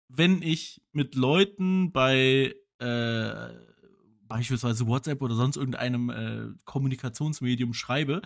wenn 0.10 0.42
ich 0.42 0.82
mit 0.94 1.16
Leuten 1.16 1.92
bei 1.92 2.56
äh, 2.80 3.50
beispielsweise 4.28 4.88
WhatsApp 4.88 5.22
oder 5.22 5.36
sonst 5.36 5.58
irgendeinem 5.58 6.10
äh, 6.10 6.48
Kommunikationsmedium 6.66 7.74
schreibe, 7.74 8.22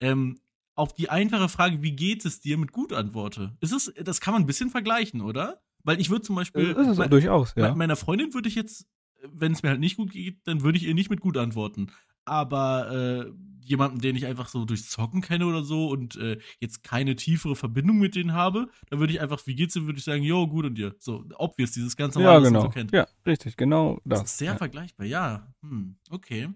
ähm, 0.00 0.38
auf 0.74 0.92
die 0.92 1.08
einfache 1.08 1.48
Frage, 1.48 1.82
wie 1.82 1.92
geht 1.92 2.24
es 2.24 2.40
dir, 2.40 2.58
mit 2.58 2.72
gut 2.72 2.92
antworte. 2.92 3.56
Ist 3.60 3.72
es, 3.72 3.92
das 4.02 4.20
kann 4.20 4.34
man 4.34 4.42
ein 4.42 4.46
bisschen 4.46 4.70
vergleichen, 4.70 5.20
oder? 5.20 5.62
Weil 5.84 6.00
ich 6.00 6.10
würde 6.10 6.22
zum 6.22 6.34
Beispiel. 6.34 6.74
Äh, 6.76 6.80
ist 6.82 6.88
es 6.88 6.98
mein- 6.98 7.10
durchaus, 7.10 7.54
ja. 7.56 7.74
Meiner 7.74 7.96
Freundin 7.96 8.34
würde 8.34 8.48
ich 8.48 8.54
jetzt, 8.54 8.86
wenn 9.32 9.52
es 9.52 9.62
mir 9.62 9.70
halt 9.70 9.80
nicht 9.80 9.96
gut 9.96 10.12
geht, 10.12 10.46
dann 10.46 10.62
würde 10.62 10.78
ich 10.78 10.84
ihr 10.84 10.94
nicht 10.94 11.10
mit 11.10 11.20
gut 11.20 11.36
antworten. 11.36 11.90
Aber 12.24 12.90
äh, 13.26 13.32
jemanden, 13.60 13.98
den 14.00 14.16
ich 14.16 14.26
einfach 14.26 14.48
so 14.48 14.64
durchs 14.64 14.90
Zocken 14.90 15.20
kenne 15.20 15.46
oder 15.46 15.62
so 15.64 15.88
und 15.88 16.16
äh, 16.16 16.38
jetzt 16.60 16.82
keine 16.82 17.16
tiefere 17.16 17.56
Verbindung 17.56 17.98
mit 17.98 18.14
denen 18.14 18.32
habe, 18.32 18.68
dann 18.88 18.98
würde 18.98 19.12
ich 19.12 19.20
einfach, 19.20 19.46
wie 19.46 19.54
geht's 19.54 19.74
dir, 19.74 19.86
würde 19.86 19.98
ich 19.98 20.04
sagen, 20.04 20.22
jo, 20.22 20.46
gut 20.46 20.66
und 20.66 20.76
dir. 20.76 20.94
So, 20.98 21.24
obvious, 21.36 21.72
dieses 21.72 21.96
ganz 21.96 22.14
normale, 22.14 22.34
Ja, 22.34 22.36
was 22.36 22.44
man 22.44 22.52
genau. 22.52 22.62
so 22.64 22.70
kennt. 22.70 22.92
Ja, 22.92 23.06
richtig, 23.26 23.56
genau 23.56 24.00
Das, 24.04 24.20
das. 24.20 24.30
ist 24.32 24.38
sehr 24.38 24.52
ja. 24.52 24.56
vergleichbar, 24.58 25.06
ja. 25.06 25.52
Hm, 25.62 25.96
okay. 26.10 26.48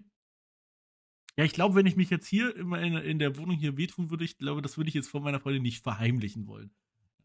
Ja, 1.37 1.45
ich 1.45 1.53
glaube, 1.53 1.75
wenn 1.75 1.85
ich 1.85 1.95
mich 1.95 2.09
jetzt 2.09 2.27
hier 2.27 2.55
immer 2.55 2.81
in, 2.81 2.93
in 2.97 3.17
der 3.19 3.37
Wohnung 3.37 3.55
hier 3.55 3.77
wehtun 3.77 4.09
würde, 4.09 4.25
ich 4.25 4.37
glaube, 4.37 4.61
das 4.61 4.77
würde 4.77 4.89
ich 4.89 4.93
jetzt 4.93 5.07
von 5.09 5.23
meiner 5.23 5.39
Freundin 5.39 5.63
nicht 5.63 5.81
verheimlichen 5.81 6.47
wollen. 6.47 6.71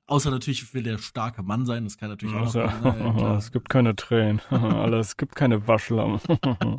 Außer 0.06 0.30
natürlich 0.30 0.74
will 0.74 0.82
der 0.82 0.98
starke 0.98 1.42
Mann 1.42 1.64
sein, 1.64 1.84
das 1.84 1.96
kann 1.96 2.10
natürlich 2.10 2.34
auch 2.34 2.40
Also, 2.40 2.60
noch 2.60 2.82
sein. 2.82 3.18
Ja, 3.18 3.36
es 3.38 3.52
gibt 3.52 3.68
keine 3.70 3.96
Tränen. 3.96 4.40
Alles, 4.50 5.08
es 5.08 5.16
gibt 5.16 5.34
keine 5.34 5.66
Waschlamm. 5.66 6.20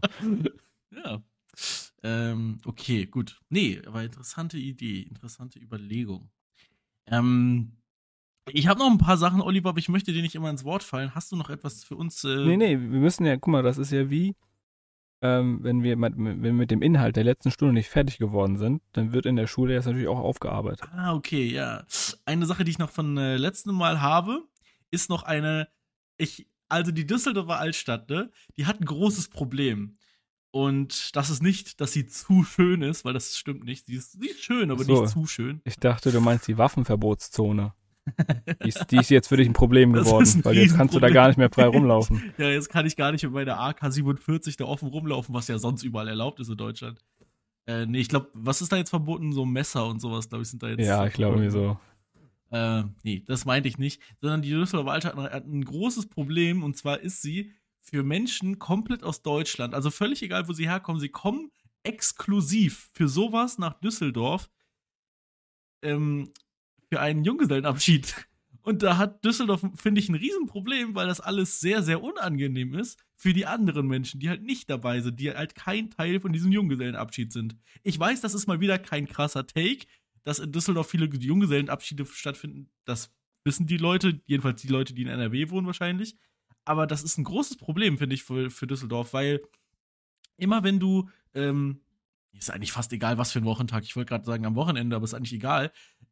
ja. 0.92 1.22
Ähm, 2.04 2.60
okay, 2.66 3.06
gut. 3.08 3.42
Nee, 3.50 3.82
aber 3.88 4.04
interessante 4.04 4.58
Idee, 4.58 5.02
interessante 5.02 5.58
Überlegung. 5.58 6.30
Ähm, 7.08 7.72
ich 8.52 8.68
habe 8.68 8.80
noch 8.80 8.92
ein 8.92 9.00
paar 9.00 9.18
Sachen, 9.18 9.42
Oliver, 9.42 9.70
aber 9.70 9.80
ich 9.80 9.90
möchte 9.90 10.14
dir 10.14 10.22
nicht 10.22 10.36
immer 10.36 10.52
ins 10.52 10.64
Wort 10.64 10.84
fallen. 10.84 11.16
Hast 11.16 11.32
du 11.32 11.36
noch 11.36 11.50
etwas 11.50 11.84
für 11.84 11.96
uns? 11.96 12.24
Äh, 12.24 12.46
nee, 12.46 12.58
nee, 12.58 12.80
wir 12.80 13.00
müssen 13.00 13.26
ja, 13.26 13.38
guck 13.38 13.48
mal, 13.52 13.64
das 13.64 13.80
ist 13.80 13.92
ja 13.92 14.10
wie, 14.12 14.36
ähm, 15.26 15.60
wenn, 15.64 15.82
wir 15.82 15.98
mit, 15.98 16.14
wenn 16.18 16.44
wir 16.44 16.54
mit 16.54 16.72
dem 16.72 16.82
Inhalt 16.82 17.16
der 17.16 17.24
letzten 17.24 17.50
Stunde 17.50 17.74
nicht 17.74 17.90
fertig 17.90 18.18
geworden 18.18 18.58
sind, 18.58 18.82
dann 18.94 19.12
wird 19.12 19.26
in 19.26 19.36
der 19.36 19.48
Schule 19.48 19.74
jetzt 19.74 19.86
natürlich 19.86 20.08
auch 20.08 20.20
aufgearbeitet. 20.20 20.88
Ah, 20.92 21.14
okay, 21.14 21.48
ja. 21.48 21.84
Eine 22.26 22.46
Sache, 22.46 22.64
die 22.64 22.72
ich 22.72 22.80
noch 22.80 22.92
von 22.92 23.18
äh, 23.18 23.38
letztem 23.38 23.76
Mal 23.76 24.02
habe, 24.02 24.44
ist 24.92 25.10
noch 25.10 25.24
eine. 25.24 25.68
Ich, 26.18 26.48
also 26.70 26.92
die 26.92 27.06
Düsseldorfer 27.08 27.60
Altstadt, 27.60 28.10
ne, 28.10 28.32
die 28.58 28.66
hat 28.66 28.80
ein 28.80 28.86
großes 28.86 29.30
Problem. 29.30 29.98
Und 30.52 31.16
das 31.16 31.30
ist 31.30 31.44
nicht, 31.44 31.82
dass 31.82 31.92
sie 31.92 32.06
zu 32.06 32.44
schön 32.44 32.82
ist, 32.82 33.04
weil 33.04 33.14
das 33.14 33.36
stimmt 33.38 33.66
nicht. 33.66 33.88
Sie 33.88 33.96
ist, 33.96 34.14
sie 34.14 34.28
ist 34.30 34.42
schön, 34.44 34.72
aber 34.72 34.86
So. 34.86 35.02
nicht 35.02 35.12
zu 35.12 35.26
schön. 35.28 35.62
Ich 35.66 35.76
dachte, 35.78 36.12
du 36.12 36.22
meinst 36.22 36.48
die 36.48 36.58
Waffenverbotszone. 36.58 37.74
Die 38.64 38.70
ist, 38.70 38.92
die 38.92 38.98
ist 38.98 39.10
jetzt 39.10 39.28
für 39.28 39.38
dich 39.38 39.48
ein 39.48 39.54
Problem 39.54 39.94
geworden, 39.94 40.28
ein 40.36 40.46
weil 40.46 40.58
jetzt 40.58 40.76
kannst 40.76 40.94
du 40.94 41.00
da 41.00 41.10
gar 41.10 41.28
nicht 41.28 41.38
mehr 41.38 41.50
frei 41.50 41.66
rumlaufen. 41.66 42.22
Ja, 42.38 42.50
jetzt 42.50 42.70
kann 42.70 42.86
ich 42.86 42.96
gar 42.96 43.12
nicht 43.12 43.24
mit 43.24 43.34
meiner 43.34 43.60
AK-47 43.60 44.58
da 44.58 44.66
offen 44.66 44.90
rumlaufen, 44.90 45.34
was 45.34 45.48
ja 45.48 45.58
sonst 45.58 45.84
überall 45.84 46.08
erlaubt 46.08 46.40
ist 46.40 46.50
in 46.50 46.58
Deutschland. 46.58 47.00
Äh, 47.66 47.86
nee, 47.88 48.00
ich 48.00 48.10
glaube, 48.10 48.30
was 48.34 48.62
ist 48.62 48.72
da 48.72 48.78
jetzt 48.78 48.92
verboten? 48.92 49.34
So 49.34 49.46
Messer 49.46 49.88
und 49.88 50.00
sowas, 50.00 50.30
glaube 50.30 50.44
ich, 50.44 50.50
sind 50.50 50.62
da 50.62 50.70
jetzt. 50.70 50.86
Ja, 50.86 51.06
ich 51.08 51.14
glaube 51.14 51.38
irgendwie 51.38 51.52
so. 51.52 51.80
Äh, 52.52 52.84
nee, 53.04 53.24
das 53.26 53.46
meinte 53.46 53.68
ich 53.68 53.78
nicht. 53.78 54.02
Sondern 54.22 54.42
die 54.42 54.52
Düsseldorfer 54.52 54.92
Altstadt 54.92 55.18
hat 55.18 55.46
ein 55.46 55.66
großes 55.66 56.08
Problem 56.08 56.64
und 56.64 56.78
zwar 56.78 57.00
ist 57.00 57.22
sie 57.22 57.54
für 57.82 58.04
Menschen 58.04 58.60
komplett 58.60 59.04
aus 59.04 59.24
Deutschland. 59.24 59.74
Also 59.74 59.90
völlig 59.90 60.22
egal, 60.22 60.48
wo 60.48 60.54
sie 60.54 60.70
herkommen. 60.70 61.00
Sie 61.00 61.10
kommen 61.10 61.52
exklusiv 61.84 62.90
für 62.94 63.08
sowas 63.08 63.58
nach 63.58 63.80
Düsseldorf 63.80 64.50
ähm, 65.82 66.32
für 66.90 67.00
einen 67.00 67.24
Junggesellenabschied. 67.24 68.16
Und 68.62 68.82
da 68.82 68.98
hat 68.98 69.24
Düsseldorf, 69.24 69.64
finde 69.76 70.02
ich, 70.02 70.10
ein 70.10 70.16
Riesenproblem, 70.16 70.96
weil 70.96 71.08
das 71.08 71.22
alles 71.22 71.60
sehr, 71.60 71.84
sehr 71.84 72.02
unangenehm 72.02 72.74
ist 72.74 73.00
für 73.16 73.32
die 73.32 73.46
anderen 73.46 73.88
Menschen, 73.88 74.20
die 74.20 74.28
halt 74.28 74.42
nicht 74.42 74.70
dabei 74.72 75.02
sind, 75.02 75.20
die 75.20 75.32
halt 75.32 75.54
kein 75.54 75.92
Teil 75.92 76.20
von 76.20 76.34
diesem 76.34 76.52
Junggesellenabschied 76.52 77.32
sind. 77.32 77.56
Ich 77.84 78.00
weiß, 78.00 78.22
das 78.22 78.34
ist 78.34 78.48
mal 78.48 78.60
wieder 78.60 78.80
kein 78.80 79.08
krasser 79.08 79.46
Take, 79.46 79.86
dass 80.24 80.40
in 80.40 80.52
Düsseldorf 80.52 80.90
viele 80.90 81.06
Junggesellenabschiede 81.06 82.08
stattfinden. 82.08 82.72
Das 82.86 83.14
wissen 83.44 83.68
die 83.68 83.78
Leute, 83.78 84.20
jedenfalls 84.26 84.62
die 84.62 84.68
Leute, 84.68 84.96
die 84.96 85.04
in 85.04 85.10
NRW 85.10 85.52
wohnen 85.52 85.68
wahrscheinlich. 85.68 86.18
Aber 86.66 86.88
das 86.88 87.04
ist 87.04 87.20
ein 87.20 87.24
großes 87.24 87.58
Problem, 87.58 88.00
finde 88.00 88.16
ich, 88.16 88.24
für, 88.24 88.50
für 88.50 88.66
Düsseldorf, 88.66 89.14
weil 89.14 89.42
immer 90.38 90.64
wenn 90.64 90.80
du, 90.80 91.08
ähm, 91.36 91.82
ist 92.38 92.52
eigentlich 92.52 92.72
fast 92.72 92.92
egal, 92.94 93.18
was 93.18 93.32
für 93.32 93.40
ein 93.40 93.46
Wochentag, 93.46 93.84
ich 93.84 93.96
wollte 93.96 94.10
gerade 94.10 94.26
sagen 94.26 94.46
am 94.46 94.56
Wochenende, 94.56 94.96
aber 94.96 95.06
ist 95.06 95.14
eigentlich 95.14 95.34
egal, 95.34 95.72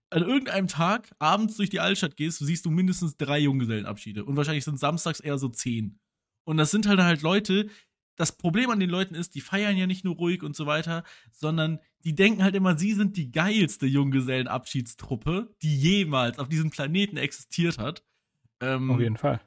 an 0.10 0.24
irgendeinem 0.24 0.68
Tag 0.68 1.12
abends 1.20 1.58
durch 1.58 1.70
die 1.70 1.80
Altstadt 1.80 2.16
gehst, 2.16 2.40
siehst 2.40 2.66
du 2.66 2.70
mindestens 2.70 3.18
drei 3.18 3.40
Junggesellenabschiede. 3.40 4.24
Und 4.24 4.38
wahrscheinlich 4.38 4.64
sind 4.64 4.80
samstags 4.80 5.20
eher 5.20 5.38
so 5.38 5.50
zehn. 5.50 6.00
Und 6.44 6.58
das 6.58 6.72
sind 6.72 6.88
halt 6.88 7.00
halt 7.00 7.22
Leute, 7.22 7.70
das 8.16 8.38
Problem 8.38 8.70
an 8.70 8.80
den 8.80 8.90
Leuten 8.90 9.16
ist, 9.16 9.34
die 9.34 9.42
feiern 9.42 9.76
ja 9.76 9.88
nicht 9.88 10.06
nur 10.06 10.16
ruhig 10.16 10.44
und 10.44 10.56
so 10.56 10.66
weiter, 10.66 11.04
sondern 11.32 11.80
die 12.04 12.14
denken 12.14 12.44
halt 12.44 12.56
immer, 12.56 12.78
sie 12.78 12.94
sind 12.94 13.18
die 13.18 13.32
geilste 13.32 13.88
Junggesellenabschiedstruppe, 13.88 15.56
die 15.62 15.76
jemals 15.76 16.38
auf 16.38 16.48
diesem 16.48 16.70
Planeten 16.70 17.18
existiert 17.18 17.80
hat. 17.80 18.04
Ähm, 18.60 18.92
auf 18.92 19.00
jeden 19.00 19.18
Fall. 19.18 19.42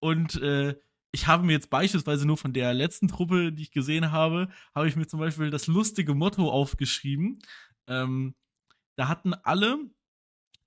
Und 0.00 0.40
äh, 0.42 0.74
ich 1.10 1.26
habe 1.26 1.44
mir 1.44 1.52
jetzt 1.52 1.70
beispielsweise 1.70 2.26
nur 2.26 2.36
von 2.36 2.52
der 2.52 2.74
letzten 2.74 3.08
Truppe, 3.08 3.52
die 3.52 3.62
ich 3.62 3.70
gesehen 3.70 4.12
habe, 4.12 4.48
habe 4.74 4.88
ich 4.88 4.96
mir 4.96 5.06
zum 5.06 5.20
Beispiel 5.20 5.50
das 5.50 5.66
lustige 5.66 6.14
Motto 6.14 6.50
aufgeschrieben. 6.50 7.40
Ähm, 7.86 8.34
da 8.96 9.08
hatten 9.08 9.34
alle 9.34 9.78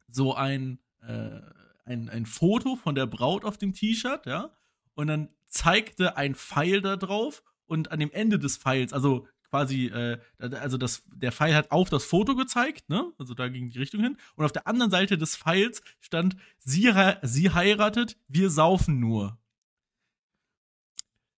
so 0.07 0.33
ein, 0.33 0.79
äh, 1.01 1.41
ein, 1.85 2.09
ein 2.09 2.25
Foto 2.25 2.75
von 2.75 2.95
der 2.95 3.05
Braut 3.05 3.45
auf 3.45 3.57
dem 3.57 3.73
T-Shirt, 3.73 4.25
ja. 4.25 4.51
Und 4.95 5.07
dann 5.07 5.29
zeigte 5.47 6.17
ein 6.17 6.35
Pfeil 6.35 6.81
da 6.81 6.95
drauf 6.95 7.43
und 7.65 7.91
an 7.91 7.99
dem 7.99 8.11
Ende 8.11 8.39
des 8.39 8.57
Pfeils, 8.57 8.93
also 8.93 9.27
quasi, 9.49 9.87
äh, 9.87 10.17
also 10.39 10.77
das, 10.77 11.03
der 11.13 11.31
Pfeil 11.31 11.53
hat 11.55 11.71
auf 11.71 11.89
das 11.89 12.05
Foto 12.05 12.35
gezeigt, 12.35 12.89
ne? 12.89 13.11
Also 13.17 13.33
da 13.33 13.47
ging 13.49 13.69
die 13.69 13.79
Richtung 13.79 14.01
hin. 14.01 14.17
Und 14.35 14.45
auf 14.45 14.53
der 14.53 14.65
anderen 14.65 14.91
Seite 14.91 15.17
des 15.17 15.35
Pfeils 15.35 15.81
stand, 15.99 16.35
sie, 16.57 16.91
sie 17.21 17.51
heiratet, 17.51 18.17
wir 18.27 18.49
saufen 18.49 18.99
nur. 18.99 19.40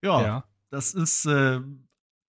Ja, 0.02 0.22
ja. 0.22 0.44
das 0.70 0.94
ist, 0.94 1.26
äh, 1.26 1.60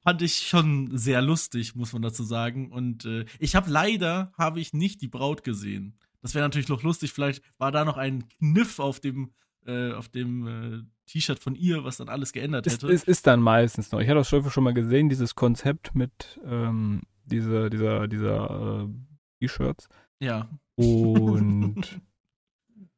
fand 0.03 0.21
ich 0.21 0.47
schon 0.47 0.95
sehr 0.97 1.21
lustig, 1.21 1.75
muss 1.75 1.93
man 1.93 2.01
dazu 2.01 2.23
sagen. 2.23 2.71
Und 2.71 3.05
äh, 3.05 3.25
ich 3.39 3.55
habe 3.55 3.69
leider, 3.69 4.31
habe 4.37 4.59
ich 4.59 4.73
nicht 4.73 5.01
die 5.01 5.07
Braut 5.07 5.43
gesehen. 5.43 5.97
Das 6.21 6.35
wäre 6.35 6.45
natürlich 6.45 6.69
noch 6.69 6.83
lustig. 6.83 7.11
Vielleicht 7.11 7.43
war 7.57 7.71
da 7.71 7.83
noch 7.83 7.97
ein 7.97 8.27
Kniff 8.39 8.79
auf 8.79 8.99
dem, 8.99 9.31
äh, 9.65 9.91
auf 9.91 10.09
dem 10.09 10.47
äh, 10.47 10.83
T-Shirt 11.05 11.39
von 11.39 11.55
ihr, 11.55 11.83
was 11.83 11.97
dann 11.97 12.09
alles 12.09 12.31
geändert 12.31 12.65
hätte. 12.65 12.87
Es 12.87 12.93
ist, 12.93 13.07
ist, 13.07 13.27
dann 13.27 13.41
meistens 13.41 13.91
noch. 13.91 13.99
Ich 13.99 14.07
hatte 14.07 14.19
das 14.19 14.53
schon 14.53 14.63
mal 14.63 14.73
gesehen, 14.73 15.09
dieses 15.09 15.35
Konzept 15.35 15.95
mit 15.95 16.39
ähm, 16.45 17.01
diese, 17.25 17.69
dieser, 17.69 18.07
dieser 18.07 18.83
äh, 18.83 18.87
T-Shirts. 19.39 19.87
Ja. 20.19 20.49
Und 20.75 22.01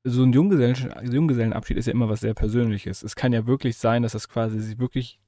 so 0.07 0.23
ein 0.23 0.33
Junggesellen, 0.33 0.75
Junggesellenabschied 1.11 1.77
ist 1.77 1.87
ja 1.87 1.93
immer 1.93 2.09
was 2.09 2.21
sehr 2.21 2.33
Persönliches. 2.33 3.03
Es 3.03 3.15
kann 3.15 3.33
ja 3.33 3.47
wirklich 3.47 3.77
sein, 3.77 4.03
dass 4.03 4.11
das 4.13 4.29
quasi 4.29 4.59
sich 4.59 4.79
wirklich 4.79 5.19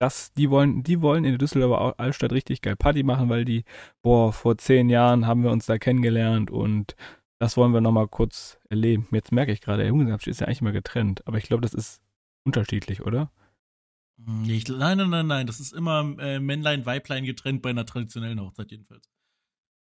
das, 0.00 0.32
die 0.32 0.50
wollen, 0.50 0.82
die 0.82 1.00
wollen 1.00 1.24
in 1.24 1.32
der 1.32 1.38
Düsseldorfer 1.38 2.00
Altstadt 2.00 2.32
richtig 2.32 2.60
geil 2.60 2.74
Party 2.74 3.04
machen, 3.04 3.28
weil 3.28 3.44
die, 3.44 3.64
boah, 4.02 4.32
vor 4.32 4.58
zehn 4.58 4.88
Jahren 4.88 5.26
haben 5.26 5.44
wir 5.44 5.52
uns 5.52 5.66
da 5.66 5.78
kennengelernt 5.78 6.50
und 6.50 6.96
das 7.38 7.56
wollen 7.56 7.72
wir 7.72 7.80
nochmal 7.80 8.08
kurz 8.08 8.58
erleben. 8.68 9.06
Jetzt 9.12 9.32
merke 9.32 9.52
ich 9.52 9.60
gerade, 9.60 9.78
der 9.78 9.88
Junggesellenabschied 9.88 10.32
ist 10.32 10.40
ja 10.40 10.46
eigentlich 10.46 10.62
mal 10.62 10.72
getrennt, 10.72 11.26
aber 11.26 11.38
ich 11.38 11.44
glaube, 11.44 11.60
das 11.60 11.74
ist 11.74 12.00
unterschiedlich, 12.44 13.02
oder? 13.02 13.30
Hm, 14.24 14.44
ich, 14.48 14.66
nein, 14.68 14.98
nein, 14.98 15.10
nein, 15.10 15.26
nein. 15.26 15.46
Das 15.46 15.60
ist 15.60 15.72
immer 15.72 16.16
äh, 16.18 16.40
Männlein, 16.40 16.86
Weiblein 16.86 17.24
getrennt 17.24 17.62
bei 17.62 17.70
einer 17.70 17.86
traditionellen 17.86 18.40
Hochzeit 18.40 18.70
jedenfalls. 18.70 19.08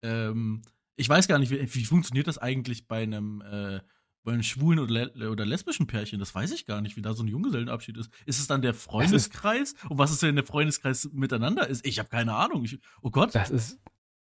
Ähm, 0.04 0.62
ich 0.98 1.10
weiß 1.10 1.28
gar 1.28 1.40
nicht, 1.40 1.52
wie, 1.52 1.74
wie, 1.74 1.86
funktioniert 1.86 2.28
das 2.28 2.38
eigentlich 2.38 2.88
bei 2.88 3.04
einem, 3.04 3.42
äh, 3.42 3.80
bei 4.24 4.34
einem 4.34 4.44
schwulen 4.44 4.80
oder, 4.80 5.10
oder, 5.32 5.46
lesbischen 5.46 5.88
Pärchen? 5.88 6.20
Das 6.20 6.34
weiß 6.34 6.52
ich 6.52 6.66
gar 6.66 6.82
nicht, 6.82 6.96
wie 6.96 7.02
da 7.02 7.14
so 7.14 7.24
ein 7.24 7.28
Junggesellenabschied 7.28 7.98
ist. 7.98 8.12
Ist 8.26 8.40
es 8.40 8.48
dann 8.48 8.62
der 8.62 8.74
Freundeskreis? 8.74 9.76
Und 9.90 9.98
was 9.98 10.12
ist 10.12 10.22
denn 10.22 10.36
der 10.36 10.46
Freundeskreis 10.46 11.10
miteinander 11.14 11.68
ist? 11.68 11.86
Ich 11.86 12.00
habe 12.00 12.10
keine 12.10 12.36
Ahnung. 12.36 12.64
Ich, 12.66 12.80
oh 13.02 13.10
Gott. 13.10 13.34
Das 13.34 13.50
ist. 13.50 13.80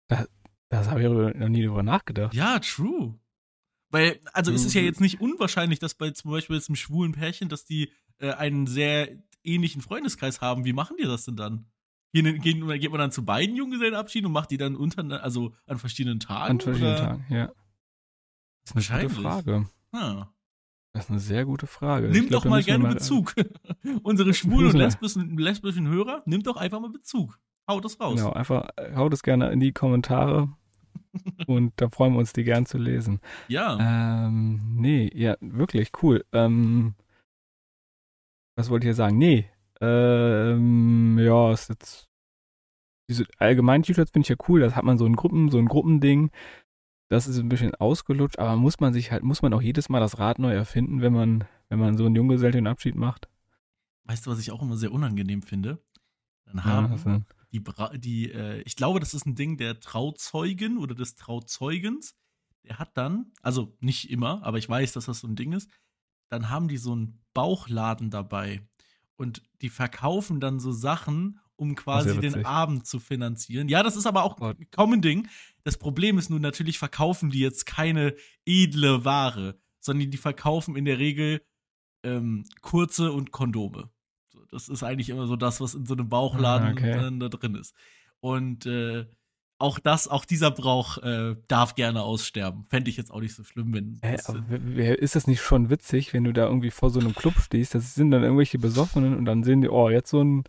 Das, 0.09 0.29
das 0.69 0.91
habe 0.91 1.03
ich 1.03 1.09
noch 1.09 1.49
nie 1.49 1.63
darüber 1.63 1.83
nachgedacht. 1.83 2.35
Ja, 2.35 2.59
true. 2.59 3.19
Weil, 3.91 4.21
also 4.33 4.53
es 4.53 4.65
ist 4.65 4.75
ja 4.75 4.81
jetzt 4.81 5.01
nicht 5.01 5.21
unwahrscheinlich, 5.21 5.79
dass 5.79 5.95
bei 5.95 6.11
zum 6.11 6.33
Beispiel 6.33 6.57
jetzt 6.57 6.69
einem 6.69 6.77
schwulen 6.77 7.13
Pärchen, 7.13 7.49
dass 7.49 7.65
die 7.65 7.93
äh, 8.19 8.33
einen 8.33 8.67
sehr 8.67 9.17
ähnlichen 9.45 9.81
Freundeskreis 9.81 10.41
haben. 10.41 10.65
Wie 10.65 10.73
machen 10.73 10.97
die 11.01 11.07
das 11.07 11.25
denn 11.25 11.37
dann? 11.37 11.67
Gehen, 12.13 12.41
gehen, 12.41 12.69
geht 12.81 12.91
man 12.91 12.99
dann 12.99 13.13
zu 13.13 13.25
beiden 13.25 13.57
Junggesellenabschieden 13.57 14.27
und 14.27 14.33
macht 14.33 14.51
die 14.51 14.57
dann 14.57 14.75
unter, 14.75 15.23
also 15.23 15.55
an 15.67 15.79
verschiedenen 15.79 16.19
Tagen? 16.19 16.51
An 16.51 16.61
verschiedenen 16.61 16.95
oder? 16.95 17.05
Tagen, 17.05 17.27
ja. 17.29 17.53
Das 18.65 18.85
ist 18.85 18.91
eine 18.91 19.09
gute 19.09 19.23
Frage. 19.23 19.69
Ah. 19.97 20.33
Das 20.93 21.05
ist 21.05 21.11
eine 21.11 21.21
sehr 21.21 21.45
gute 21.45 21.67
Frage. 21.67 22.09
Nimmt 22.09 22.33
doch 22.33 22.45
mal 22.45 22.63
gerne 22.63 22.85
mal, 22.85 22.95
Bezug. 22.95 23.35
Unsere 24.03 24.35
schwulen 24.35 24.71
und 24.71 24.77
lesbischen, 24.77 25.37
lesbischen 25.37 25.89
Hörer, 25.89 26.23
nimmt 26.27 26.47
doch 26.47 26.57
einfach 26.57 26.81
mal 26.81 26.91
Bezug. 26.91 27.39
Haut 27.69 27.85
das 27.85 28.01
raus. 28.01 28.17
Genau, 28.17 28.33
einfach 28.33 28.69
äh, 28.77 28.95
haut 28.95 29.13
es 29.13 29.23
gerne 29.23 29.51
in 29.51 29.61
die 29.61 29.73
Kommentare. 29.73 30.49
und 31.47 31.73
da 31.77 31.89
freuen 31.89 32.13
wir 32.13 32.21
uns, 32.21 32.33
die 32.33 32.45
gern 32.45 32.67
zu 32.67 32.79
lesen. 32.79 33.21
Ja. 33.49 34.27
Ähm, 34.27 34.77
nee, 34.77 35.11
ja, 35.15 35.37
wirklich 35.41 35.91
cool. 36.03 36.25
Ähm, 36.33 36.95
was 38.57 38.71
wollte 38.71 38.85
ich 38.85 38.89
hier 38.89 38.95
sagen? 38.95 39.19
Nee. 39.19 39.51
Ähm, 39.81 41.19
ja, 41.19 41.53
ist 41.53 41.69
jetzt. 41.69 42.07
Diese 43.09 43.25
allgemeinen 43.39 43.85
T-Shirts 43.85 44.11
finde 44.11 44.25
ich 44.25 44.31
ja 44.31 44.37
cool. 44.49 44.61
Das 44.61 44.75
hat 44.75 44.85
man 44.85 44.99
so 44.99 45.05
ein 45.05 45.15
Gruppen, 45.15 45.51
so 45.51 45.59
ein 45.59 45.69
Gruppending. 45.69 46.31
Das 47.09 47.29
ist 47.29 47.39
ein 47.39 47.49
bisschen 47.49 47.75
ausgelutscht, 47.75 48.39
aber 48.39 48.57
muss 48.57 48.81
man 48.81 48.93
sich 48.93 49.13
halt, 49.13 49.23
muss 49.23 49.43
man 49.43 49.53
auch 49.55 49.63
jedes 49.63 49.89
Mal 49.89 50.01
das 50.01 50.19
Rad 50.19 50.39
neu 50.39 50.53
erfinden, 50.53 51.01
wenn 51.01 51.13
man, 51.13 51.45
wenn 51.69 51.79
man 51.79 51.97
so 51.97 52.07
einen 52.07 52.17
Junggesellenabschied 52.17 52.97
macht? 52.97 53.29
Weißt 54.05 54.27
du, 54.27 54.31
was 54.31 54.41
ich 54.41 54.51
auch 54.51 54.63
immer 54.63 54.77
sehr 54.77 54.93
unangenehm 54.93 55.43
finde? 55.43 55.83
Dann 56.47 56.65
haben 56.65 57.01
ja, 57.05 57.21
die, 57.53 57.61
Bra 57.61 57.97
die 57.97 58.31
äh, 58.31 58.63
ich 58.63 58.77
glaube, 58.77 59.01
das 59.01 59.15
ist 59.15 59.27
ein 59.27 59.35
Ding 59.35 59.57
der 59.57 59.81
Trauzeugen 59.81 60.79
oder 60.79 60.95
des 60.95 61.15
Trauzeugens. 61.15 62.17
Der 62.65 62.79
hat 62.79 62.97
dann, 62.97 63.33
also 63.43 63.77
nicht 63.81 64.11
immer, 64.11 64.43
aber 64.45 64.59
ich 64.59 64.69
weiß, 64.69 64.93
dass 64.93 65.07
das 65.07 65.21
so 65.21 65.29
ein 65.29 65.37
Ding 65.37 65.53
ist, 65.53 65.71
dann 66.29 66.51
haben 66.51 66.67
die 66.69 66.79
so 66.79 66.93
einen 66.93 67.21
Bauchladen 67.35 68.11
dabei 68.11 68.67
und 69.17 69.43
die 69.63 69.69
verkaufen 69.69 70.41
dann 70.41 70.59
so 70.59 70.73
Sachen, 70.73 71.39
um 71.57 71.75
quasi 71.75 72.19
den 72.19 72.45
Abend 72.45 72.87
zu 72.87 72.99
finanzieren. 72.99 73.69
Ja, 73.69 73.83
das 73.83 73.97
ist 73.97 74.07
aber 74.07 74.25
auch 74.25 74.37
kaum 74.71 74.93
ein 74.93 75.03
Ding. 75.03 75.29
Das 75.67 75.79
Problem 75.79 76.17
ist 76.17 76.31
nun 76.31 76.43
natürlich 76.43 76.79
verkaufen 76.79 77.31
die 77.31 77.41
jetzt 77.41 77.67
keine 77.67 78.15
edle 78.45 79.05
Ware, 79.05 79.59
sondern 79.81 80.13
die 80.13 80.17
verkaufen 80.17 80.77
in 80.77 80.85
der 80.85 81.01
Regel 81.01 81.43
ähm, 82.05 82.45
kurze 82.61 83.11
und 83.11 83.33
Kondome. 83.33 83.91
Das 84.53 84.69
ist 84.69 84.85
eigentlich 84.85 85.09
immer 85.09 85.27
so 85.27 85.35
das, 85.35 85.61
was 85.61 85.75
in 85.75 85.85
so 85.85 85.95
einem 85.95 86.09
Bauchladen 86.09 86.69
ah, 86.69 86.71
okay. 86.71 87.19
da 87.19 87.29
drin 87.29 87.57
ist. 87.57 87.75
Und 88.21 88.65
äh, 88.67 89.07
auch 89.59 89.81
das, 89.81 90.07
auch 90.07 90.25
dieser 90.25 90.53
Brauch 90.53 90.99
äh, 90.99 91.35
darf 91.49 91.75
gerne 91.75 92.03
aussterben. 92.03 92.67
Fände 92.69 92.89
ich 92.89 92.97
jetzt 92.97 93.11
auch 93.11 93.21
nicht 93.21 93.35
so 93.35 93.43
schlimm, 93.43 93.75
wenn. 93.75 93.99
Äh, 94.03 94.19
aber 94.25 94.45
ist 95.01 95.17
das 95.17 95.27
nicht 95.27 95.41
schon 95.41 95.69
witzig, 95.69 96.13
wenn 96.13 96.23
du 96.23 96.33
da 96.33 96.45
irgendwie 96.45 96.71
vor 96.71 96.91
so 96.91 97.01
einem 97.01 97.17
Club 97.17 97.35
stehst? 97.41 97.75
Das 97.75 97.97
sind 97.97 98.13
dann 98.13 98.23
irgendwelche 98.23 98.61
Besoffenen 98.61 99.17
und 99.17 99.25
dann 99.25 99.43
sehen 99.43 99.63
die, 99.63 99.69
oh, 99.69 99.91
jetzt 99.91 100.11
so 100.11 100.23
ein, 100.23 100.45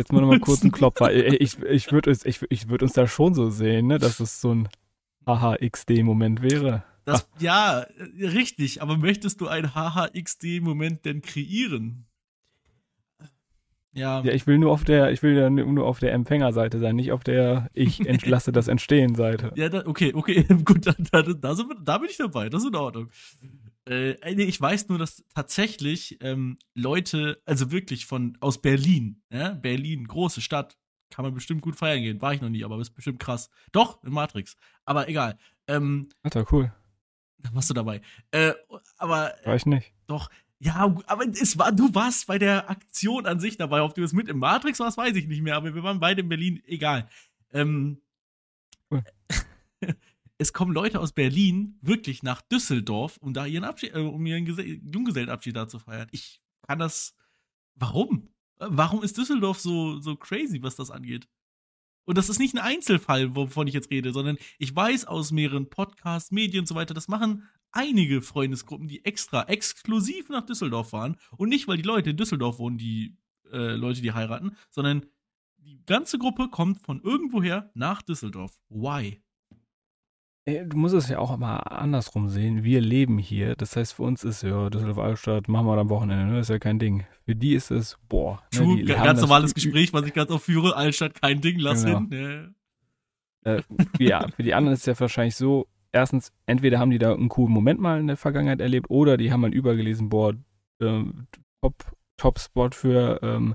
jetzt 0.00 0.12
mal 0.12 0.20
nochmal 0.20 0.40
kurz 0.40 0.62
einen 0.62 0.72
Klopfer. 0.72 1.12
ich 1.12 1.58
ich 1.62 1.92
würde 1.92 2.10
ich, 2.10 2.40
ich 2.48 2.68
würd 2.68 2.82
uns 2.82 2.92
da 2.92 3.06
schon 3.06 3.34
so 3.34 3.50
sehen, 3.50 3.86
ne, 3.86 3.98
dass 3.98 4.20
es 4.20 4.40
so 4.40 4.54
ein 4.54 4.68
Haha-XD-Moment 5.26 6.42
wäre. 6.42 6.82
Das, 7.04 7.28
ja, 7.38 7.86
richtig, 8.18 8.82
aber 8.82 8.96
möchtest 8.96 9.40
du 9.40 9.48
einen 9.48 9.74
Haha-XD-Moment 9.74 11.04
denn 11.04 11.22
kreieren? 11.22 12.06
Ja. 13.92 14.22
ja, 14.22 14.32
ich 14.32 14.46
will 14.46 14.58
nur 14.58 14.70
auf 14.70 14.84
der, 14.84 15.10
ich 15.10 15.22
will 15.22 15.50
nur 15.50 15.84
auf 15.84 15.98
der 15.98 16.12
Empfängerseite 16.12 16.78
sein, 16.78 16.94
nicht 16.94 17.10
auf 17.10 17.24
der 17.24 17.70
ich 17.74 18.06
entlasse 18.06 18.52
das 18.52 18.68
Entstehen 18.68 19.16
Seite. 19.16 19.52
Ja, 19.56 19.68
da, 19.68 19.84
okay, 19.84 20.12
okay, 20.14 20.44
gut, 20.64 20.86
da, 20.86 20.92
da, 21.10 21.22
da, 21.22 21.58
wir, 21.58 21.76
da, 21.82 21.98
bin 21.98 22.08
ich 22.08 22.16
dabei, 22.16 22.48
das 22.48 22.62
ist 22.62 22.68
in 22.68 22.76
Ordnung. 22.76 23.08
Äh, 23.90 24.34
nee, 24.36 24.44
ich 24.44 24.60
weiß 24.60 24.88
nur, 24.88 24.98
dass 24.98 25.24
tatsächlich 25.34 26.18
ähm, 26.22 26.58
Leute, 26.74 27.42
also 27.44 27.72
wirklich 27.72 28.06
von 28.06 28.38
aus 28.40 28.62
Berlin, 28.62 29.20
ja, 29.30 29.50
Berlin, 29.50 30.06
große 30.06 30.40
Stadt, 30.40 30.78
kann 31.10 31.24
man 31.24 31.34
bestimmt 31.34 31.60
gut 31.60 31.74
feiern 31.74 32.00
gehen. 32.00 32.22
War 32.22 32.32
ich 32.32 32.40
noch 32.40 32.50
nie, 32.50 32.62
aber 32.62 32.78
ist 32.80 32.90
bestimmt 32.90 33.18
krass. 33.18 33.50
Doch, 33.72 34.00
in 34.04 34.12
Matrix. 34.12 34.56
Aber 34.84 35.08
egal. 35.08 35.36
Ähm, 35.66 36.08
Alter, 36.22 36.46
cool. 36.52 36.72
Da 37.42 37.54
warst 37.54 37.70
du 37.70 37.74
dabei. 37.74 38.02
Äh, 38.32 38.52
aber. 38.98 39.34
War 39.44 39.56
ich 39.56 39.64
nicht. 39.64 39.94
Doch, 40.06 40.28
Ja, 40.58 40.94
aber 41.06 41.26
es 41.26 41.56
war, 41.58 41.72
du 41.72 41.94
warst 41.94 42.26
bei 42.26 42.38
der 42.38 42.68
Aktion 42.68 43.24
an 43.24 43.40
sich 43.40 43.56
dabei. 43.56 43.80
Ob 43.80 43.94
du 43.94 44.04
es 44.04 44.12
mit 44.12 44.28
im 44.28 44.38
Matrix 44.38 44.78
warst, 44.78 44.98
weiß 44.98 45.16
ich 45.16 45.26
nicht 45.26 45.40
mehr, 45.40 45.56
aber 45.56 45.74
wir 45.74 45.82
waren 45.82 46.00
beide 46.00 46.20
in 46.20 46.28
Berlin, 46.28 46.62
egal. 46.66 47.08
Ähm, 47.50 48.02
cool. 48.90 49.02
Es 50.40 50.54
kommen 50.54 50.72
Leute 50.72 51.00
aus 51.00 51.12
Berlin 51.12 51.78
wirklich 51.82 52.22
nach 52.22 52.40
Düsseldorf, 52.40 53.18
um 53.18 53.34
da 53.34 53.44
ihren 53.44 53.64
Abschied, 53.64 53.94
äh, 53.94 53.98
um 53.98 54.24
ihren 54.24 54.46
Gese 54.46 54.62
Junggesellenabschied 54.62 55.54
da 55.54 55.68
zu 55.68 55.78
feiern. 55.78 56.08
Ich 56.12 56.40
kann 56.66 56.78
das. 56.78 57.14
Warum? 57.74 58.30
Warum 58.58 59.02
ist 59.02 59.18
Düsseldorf 59.18 59.60
so, 59.60 60.00
so 60.00 60.16
crazy, 60.16 60.62
was 60.62 60.76
das 60.76 60.90
angeht? 60.90 61.28
Und 62.04 62.16
das 62.16 62.30
ist 62.30 62.38
nicht 62.38 62.54
ein 62.54 62.58
Einzelfall, 62.58 63.36
wovon 63.36 63.66
ich 63.66 63.74
jetzt 63.74 63.90
rede, 63.90 64.12
sondern 64.12 64.38
ich 64.58 64.74
weiß 64.74 65.04
aus 65.04 65.30
mehreren 65.30 65.68
Podcasts, 65.68 66.30
Medien 66.30 66.62
und 66.62 66.66
so 66.66 66.74
weiter, 66.74 66.94
das 66.94 67.08
machen 67.08 67.46
einige 67.70 68.22
Freundesgruppen, 68.22 68.88
die 68.88 69.04
extra 69.04 69.44
exklusiv 69.44 70.30
nach 70.30 70.44
Düsseldorf 70.44 70.90
fahren 70.90 71.16
und 71.36 71.50
nicht, 71.50 71.68
weil 71.68 71.76
die 71.76 71.82
Leute 71.82 72.10
in 72.10 72.16
Düsseldorf 72.16 72.58
wohnen, 72.58 72.78
die 72.78 73.18
äh, 73.52 73.74
Leute, 73.74 74.00
die 74.00 74.12
heiraten, 74.12 74.56
sondern 74.70 75.06
die 75.58 75.84
ganze 75.84 76.18
Gruppe 76.18 76.48
kommt 76.48 76.80
von 76.82 77.00
irgendwoher 77.02 77.70
nach 77.74 78.00
Düsseldorf. 78.02 78.58
Why? 78.70 79.22
Du 80.46 80.76
musst 80.76 80.94
es 80.94 81.08
ja 81.08 81.18
auch 81.18 81.36
mal 81.36 81.58
andersrum 81.58 82.28
sehen. 82.28 82.64
Wir 82.64 82.80
leben 82.80 83.18
hier. 83.18 83.54
Das 83.56 83.76
heißt, 83.76 83.92
für 83.92 84.02
uns 84.02 84.24
ist 84.24 84.42
ja 84.42 84.70
Düsseldorf 84.70 84.98
Altstadt, 84.98 85.48
machen 85.48 85.66
wir 85.66 85.76
am 85.76 85.90
Wochenende, 85.90 86.24
ne? 86.24 86.32
Das 86.38 86.46
ist 86.46 86.50
ja 86.50 86.58
kein 86.58 86.78
Ding. 86.78 87.04
Für 87.24 87.36
die 87.36 87.54
ist 87.54 87.70
es, 87.70 87.98
boah. 88.08 88.42
Ne, 88.54 88.60
True, 88.60 88.84
ganz 88.84 89.20
normales 89.20 89.54
Gespräch, 89.54 89.92
was 89.92 90.06
ich 90.06 90.14
ganz 90.14 90.30
oft 90.30 90.44
führe. 90.44 90.74
Altstadt, 90.74 91.20
kein 91.20 91.40
Ding, 91.40 91.58
lass 91.58 91.84
genau. 91.84 92.00
hin. 92.08 92.54
Ja. 93.44 93.54
Äh, 93.54 93.62
ja, 93.98 94.28
für 94.28 94.42
die 94.42 94.54
anderen 94.54 94.74
ist 94.74 94.80
es 94.80 94.86
ja 94.86 94.98
wahrscheinlich 94.98 95.36
so, 95.36 95.66
erstens, 95.92 96.32
entweder 96.46 96.78
haben 96.78 96.90
die 96.90 96.98
da 96.98 97.14
einen 97.14 97.28
coolen 97.28 97.52
Moment 97.52 97.80
mal 97.80 98.00
in 98.00 98.06
der 98.06 98.16
Vergangenheit 98.16 98.60
erlebt 98.60 98.90
oder 98.90 99.16
die 99.16 99.32
haben 99.32 99.40
mal 99.40 99.54
übergelesen, 99.54 100.08
boah, 100.08 100.34
äh, 100.80 101.04
Top, 101.62 101.74
Top-Spot 102.16 102.70
für 102.72 103.20
ähm, 103.22 103.54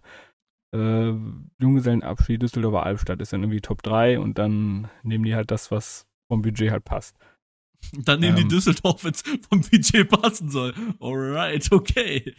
äh, 0.73 1.13
Junggesellenabschied 1.59 2.41
Düsseldorfer 2.41 2.83
Albstadt 2.83 3.21
ist 3.21 3.33
dann 3.33 3.43
irgendwie 3.43 3.61
Top 3.61 3.83
3 3.83 4.19
und 4.19 4.37
dann 4.37 4.89
nehmen 5.03 5.23
die 5.23 5.35
halt 5.35 5.51
das, 5.51 5.71
was 5.71 6.07
vom 6.27 6.41
Budget 6.41 6.71
halt 6.71 6.85
passt. 6.85 7.15
Dann 7.93 8.19
nehmen 8.19 8.37
ähm, 8.37 8.47
die 8.47 8.55
Düsseldorf, 8.55 9.03
wenn 9.03 9.13
es 9.13 9.23
vom 9.49 9.61
Budget 9.61 10.09
passen 10.09 10.49
soll. 10.49 10.73
Alright, 10.99 11.71
okay. 11.71 12.33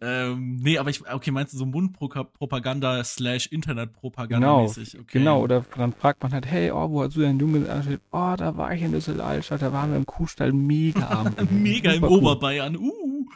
Ähm, 0.00 0.56
nee, 0.56 0.78
aber 0.78 0.90
ich, 0.90 1.08
okay, 1.10 1.30
meinst 1.30 1.52
du 1.52 1.58
so 1.58 1.66
Mundpropaganda 1.66 3.02
slash 3.02 3.46
Internetpropaganda 3.46 4.46
genau, 4.46 4.62
mäßig? 4.62 4.94
Okay. 4.94 5.18
Genau, 5.18 5.42
oder 5.42 5.64
dann 5.76 5.92
fragt 5.92 6.22
man 6.22 6.32
halt, 6.32 6.46
hey, 6.46 6.70
oh, 6.70 6.90
wo 6.90 7.02
hast 7.02 7.16
du 7.16 7.20
deinen 7.20 7.40
Jungen 7.40 7.68
angestellt? 7.68 8.02
Oh, 8.12 8.34
da 8.36 8.56
war 8.56 8.72
ich 8.74 8.82
in 8.82 8.92
Düsseldorf, 8.92 9.48
da 9.48 9.72
waren 9.72 9.90
wir 9.90 9.96
im 9.96 10.06
Kuhstall, 10.06 10.52
mega 10.52 11.08
Abend. 11.08 11.50
mega 11.50 11.92
im 11.92 12.04
cool. 12.04 12.20
Oberbayern, 12.20 12.76
uh. 12.76 13.26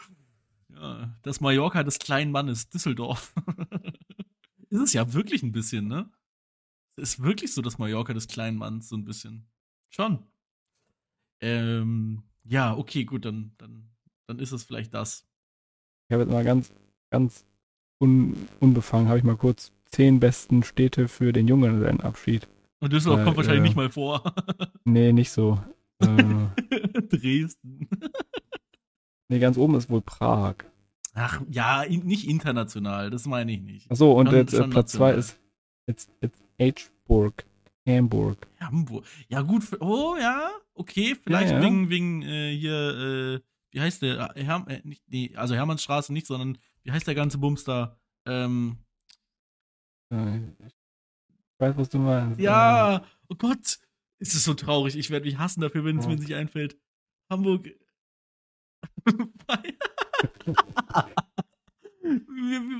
Ja, 0.73 1.13
das 1.21 1.41
Mallorca 1.41 1.83
des 1.83 1.99
kleinen 1.99 2.31
Mannes, 2.31 2.69
Düsseldorf. 2.69 3.33
ist 4.69 4.81
es 4.81 4.93
ja 4.93 5.13
wirklich 5.13 5.43
ein 5.43 5.51
bisschen, 5.51 5.87
ne? 5.87 6.09
Ist 6.95 7.21
wirklich 7.21 7.53
so 7.53 7.61
das 7.61 7.77
Mallorca 7.77 8.13
des 8.13 8.27
kleinen 8.27 8.57
Manns, 8.57 8.87
so 8.87 8.95
ein 8.95 9.03
bisschen. 9.03 9.47
Schon. 9.95 10.19
Ähm, 11.39 12.23
ja, 12.43 12.75
okay, 12.75 13.05
gut, 13.05 13.25
dann, 13.25 13.51
dann, 13.59 13.91
dann 14.25 14.39
ist 14.39 14.51
es 14.51 14.63
vielleicht 14.63 14.93
das. 14.93 15.27
Ich 16.07 16.13
habe 16.13 16.23
jetzt 16.23 16.31
mal 16.31 16.43
ganz, 16.43 16.73
ganz 17.11 17.45
un, 18.01 18.35
unbefangen, 18.59 19.07
habe 19.07 19.19
ich 19.19 19.23
mal 19.23 19.37
kurz 19.37 19.71
zehn 19.85 20.19
besten 20.19 20.63
Städte 20.63 21.07
für 21.07 21.31
den 21.31 21.47
Junggesellenabschied. 21.47 22.47
Und 22.79 22.91
Düsseldorf 22.91 23.21
äh, 23.21 23.23
kommt 23.23 23.37
wahrscheinlich 23.37 23.59
äh, 23.59 23.67
nicht 23.67 23.75
mal 23.75 23.91
vor. 23.91 24.23
nee, 24.83 25.13
nicht 25.13 25.29
so. 25.29 25.61
Äh, 25.99 26.07
Dresden. 27.09 27.87
nee, 29.29 29.37
ganz 29.37 29.57
oben 29.57 29.75
ist 29.75 29.91
wohl 29.91 30.01
Prag. 30.01 30.55
Ach, 31.13 31.39
ja, 31.51 31.85
nicht 31.87 32.27
international, 32.27 33.11
das 33.11 33.27
meine 33.27 33.51
ich 33.51 33.61
nicht. 33.61 33.91
Achso, 33.91 34.13
und 34.13 34.29
schon, 34.29 34.37
jetzt 34.37 34.53
äh, 34.53 34.67
Platz 34.67 34.93
2 34.93 35.13
ist 35.13 35.37
jetzt, 35.85 36.09
jetzt 36.19 36.41
Hburg. 37.05 37.45
Hamburg. 37.85 38.47
Hamburg. 38.59 39.05
Ja, 39.27 39.41
gut. 39.41 39.63
Oh, 39.79 40.15
ja. 40.19 40.51
Okay, 40.73 41.15
vielleicht 41.21 41.51
ja, 41.51 41.59
ja. 41.59 41.63
wegen, 41.63 41.89
wegen 41.89 42.21
äh, 42.21 42.55
hier, 42.55 42.73
äh, 42.73 43.39
wie 43.71 43.81
heißt 43.81 44.01
der? 44.01 44.35
Äh, 44.35 44.43
Herm, 44.43 44.67
äh, 44.67 44.81
nicht, 44.83 45.03
nee, 45.07 45.31
also 45.35 45.53
Hermannstraße 45.55 46.13
nicht, 46.13 46.27
sondern 46.27 46.57
wie 46.83 46.91
heißt 46.91 47.07
der 47.07 47.15
ganze 47.15 47.37
Bums 47.37 47.63
da? 47.63 47.97
Ähm, 48.25 48.77
ich 50.09 50.19
weiß, 51.59 51.75
was 51.77 51.89
du 51.89 51.99
meinst. 51.99 52.39
Ja, 52.39 53.03
oh 53.27 53.35
Gott. 53.35 53.79
Ist 54.19 54.35
es 54.35 54.43
so 54.45 54.53
traurig. 54.53 54.95
Ich 54.95 55.09
werde 55.09 55.25
mich 55.25 55.37
hassen 55.37 55.59
dafür, 55.59 55.83
wenn 55.83 55.97
es 55.97 56.05
oh. 56.05 56.09
mir 56.09 56.15
nicht 56.15 56.33
einfällt. 56.33 56.77
Hamburg. 57.29 57.69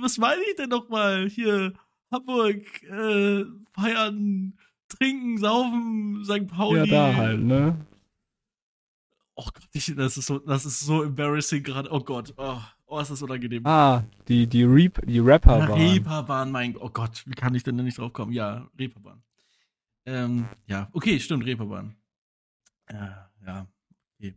was 0.01 0.17
meine 0.17 0.41
ich 0.49 0.55
denn 0.55 0.69
nochmal? 0.69 1.27
Hier, 1.27 1.73
Hamburg, 2.11 2.83
äh, 2.83 3.43
feiern, 3.73 4.57
trinken, 4.97 5.37
saufen, 5.37 6.23
St. 6.23 6.47
Pauli. 6.47 6.79
Ja, 6.79 6.85
da 6.85 7.15
halt, 7.15 7.41
ne? 7.41 7.85
Oh 9.35 9.45
Gott, 9.45 9.67
ich, 9.73 9.93
das, 9.95 10.17
ist 10.17 10.27
so, 10.27 10.39
das 10.39 10.65
ist 10.65 10.79
so 10.81 11.03
embarrassing 11.03 11.63
gerade. 11.63 11.91
Oh 11.91 11.99
Gott, 11.99 12.33
oh, 12.37 12.59
oh, 12.85 12.99
ist 12.99 13.11
das 13.11 13.21
unangenehm. 13.21 13.65
Ah, 13.65 14.03
die, 14.27 14.45
die, 14.47 14.63
Reap, 14.63 15.01
die 15.05 15.19
Rapperbahn. 15.19 15.71
Reeperbahn, 15.71 16.51
mein 16.51 16.73
Gott, 16.73 16.83
oh 16.83 16.89
Gott, 16.89 17.23
wie 17.25 17.33
kann 17.33 17.55
ich 17.55 17.63
denn 17.63 17.77
da 17.77 17.83
nicht 17.83 17.97
drauf 17.97 18.13
kommen? 18.13 18.31
Ja, 18.31 18.69
Reeperbahn. 18.77 19.23
Ähm, 20.05 20.45
ja, 20.67 20.89
okay, 20.93 21.19
stimmt, 21.19 21.45
Reeperbahn. 21.45 21.95
Ja, 22.91 23.31
ja, 23.45 23.67
okay. 24.19 24.35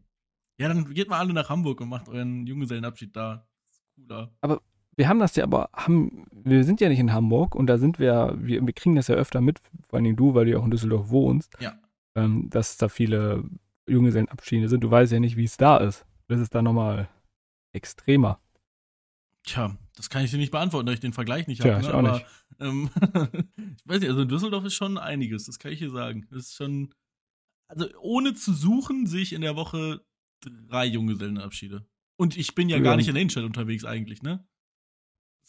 Ja, 0.58 0.68
dann 0.68 0.94
geht 0.94 1.08
mal 1.08 1.18
alle 1.18 1.32
nach 1.32 1.50
Hamburg 1.50 1.80
und 1.80 1.88
macht 1.88 2.08
euren 2.08 2.46
Junggesellenabschied 2.46 3.14
da. 3.14 3.46
Das 3.66 3.76
ist 3.76 3.84
cooler. 3.94 4.32
Aber 4.40 4.62
wir 4.96 5.08
haben 5.08 5.18
das 5.18 5.36
ja 5.36 5.44
aber, 5.44 5.68
haben, 5.74 6.26
wir 6.32 6.64
sind 6.64 6.80
ja 6.80 6.88
nicht 6.88 6.98
in 6.98 7.12
Hamburg 7.12 7.54
und 7.54 7.66
da 7.66 7.78
sind 7.78 7.98
wir, 7.98 8.34
wir, 8.38 8.66
wir 8.66 8.72
kriegen 8.72 8.96
das 8.96 9.08
ja 9.08 9.14
öfter 9.14 9.40
mit, 9.40 9.60
vor 9.88 9.98
allem 9.98 10.16
du, 10.16 10.34
weil 10.34 10.46
du 10.46 10.52
ja 10.52 10.58
auch 10.58 10.64
in 10.64 10.70
Düsseldorf 10.70 11.10
wohnst, 11.10 11.54
ja. 11.60 11.78
ähm, 12.14 12.48
dass 12.48 12.78
da 12.78 12.88
viele 12.88 13.44
Junggesellenabschiede 13.88 14.68
sind. 14.68 14.82
Du 14.82 14.90
weißt 14.90 15.12
ja 15.12 15.20
nicht, 15.20 15.36
wie 15.36 15.44
es 15.44 15.56
da 15.56 15.76
ist. 15.76 16.06
Das 16.28 16.40
ist 16.40 16.54
da 16.54 16.62
nochmal 16.62 17.08
extremer. 17.72 18.40
Tja, 19.44 19.76
das 19.94 20.10
kann 20.10 20.24
ich 20.24 20.30
dir 20.30 20.38
nicht 20.38 20.50
beantworten, 20.50 20.86
da 20.86 20.92
ich 20.92 21.00
den 21.00 21.12
Vergleich 21.12 21.46
nicht 21.46 21.64
habe. 21.64 21.80
Ne? 21.80 21.94
Aber 21.94 22.22
ähm, 22.58 22.90
ich 22.96 23.88
weiß 23.88 24.00
nicht, 24.00 24.08
also 24.08 24.22
in 24.22 24.28
Düsseldorf 24.28 24.64
ist 24.64 24.74
schon 24.74 24.98
einiges, 24.98 25.44
das 25.44 25.58
kann 25.58 25.72
ich 25.72 25.78
dir 25.78 25.90
sagen. 25.90 26.26
Das 26.30 26.46
ist 26.46 26.54
schon, 26.56 26.92
also 27.68 27.86
ohne 28.00 28.34
zu 28.34 28.52
suchen, 28.54 29.06
sehe 29.06 29.22
ich 29.22 29.34
in 29.34 29.42
der 29.42 29.56
Woche 29.56 30.00
drei 30.40 30.86
Junggesellenabschiede. 30.86 31.86
Und 32.18 32.36
ich 32.36 32.54
bin 32.54 32.68
ja, 32.68 32.78
ja. 32.78 32.82
gar 32.82 32.96
nicht 32.96 33.08
in 33.08 33.14
der 33.14 33.20
Innenstadt 33.20 33.44
unterwegs 33.44 33.84
eigentlich, 33.84 34.22
ne? 34.22 34.44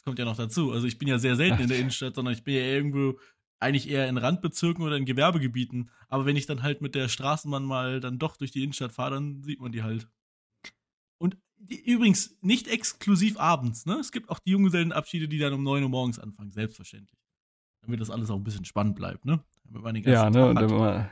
Kommt 0.08 0.20
ja 0.20 0.26
noch 0.26 0.38
dazu. 0.38 0.72
Also 0.72 0.88
ich 0.88 0.98
bin 0.98 1.10
ja 1.10 1.20
sehr 1.20 1.36
selten 1.36 1.64
in 1.64 1.68
der 1.68 1.80
Innenstadt, 1.80 2.16
sondern 2.16 2.34
ich 2.34 2.46
bin 2.46 2.56
ja 2.56 2.62
irgendwo 2.62 3.20
eigentlich 3.60 3.90
eher 3.90 4.08
in 4.08 4.18
Randbezirken 4.18 4.82
oder 4.82 4.96
in 4.96 5.04
Gewerbegebieten. 5.04 5.92
Aber 6.08 6.26
wenn 6.26 6.38
ich 6.38 6.46
dann 6.46 6.64
halt 6.64 6.80
mit 6.80 6.96
der 6.96 7.10
Straßenbahn 7.10 7.66
mal 7.66 8.00
dann 8.00 8.18
doch 8.18 8.38
durch 8.38 8.52
die 8.52 8.64
Innenstadt 8.64 8.94
fahre, 8.94 9.16
dann 9.16 9.44
sieht 9.44 9.60
man 9.60 9.74
die 9.74 9.84
halt. 9.84 10.08
Und 11.18 11.36
die, 11.58 11.84
übrigens 11.84 12.38
nicht 12.40 12.70
exklusiv 12.70 13.38
abends, 13.38 13.86
ne? 13.86 13.96
Es 13.96 14.14
gibt 14.14 14.30
auch 14.30 14.40
die 14.40 14.52
Junggesellenabschiede, 14.52 15.28
die 15.28 15.40
dann 15.40 15.52
um 15.52 15.64
9 15.64 15.84
Uhr 15.84 15.90
morgens 15.90 16.20
anfangen, 16.20 16.52
selbstverständlich. 16.52 17.20
Damit 17.82 18.00
das 18.00 18.10
alles 18.10 18.30
auch 18.30 18.38
ein 18.38 18.46
bisschen 18.46 18.64
spannend 18.64 18.96
bleibt, 18.96 19.26
ne? 19.26 19.44
Damit 19.66 19.84
man 19.84 19.94
den 19.94 20.06
ja, 20.06 20.30
ne? 20.30 20.48
Und 20.48 20.56
man, 20.56 21.12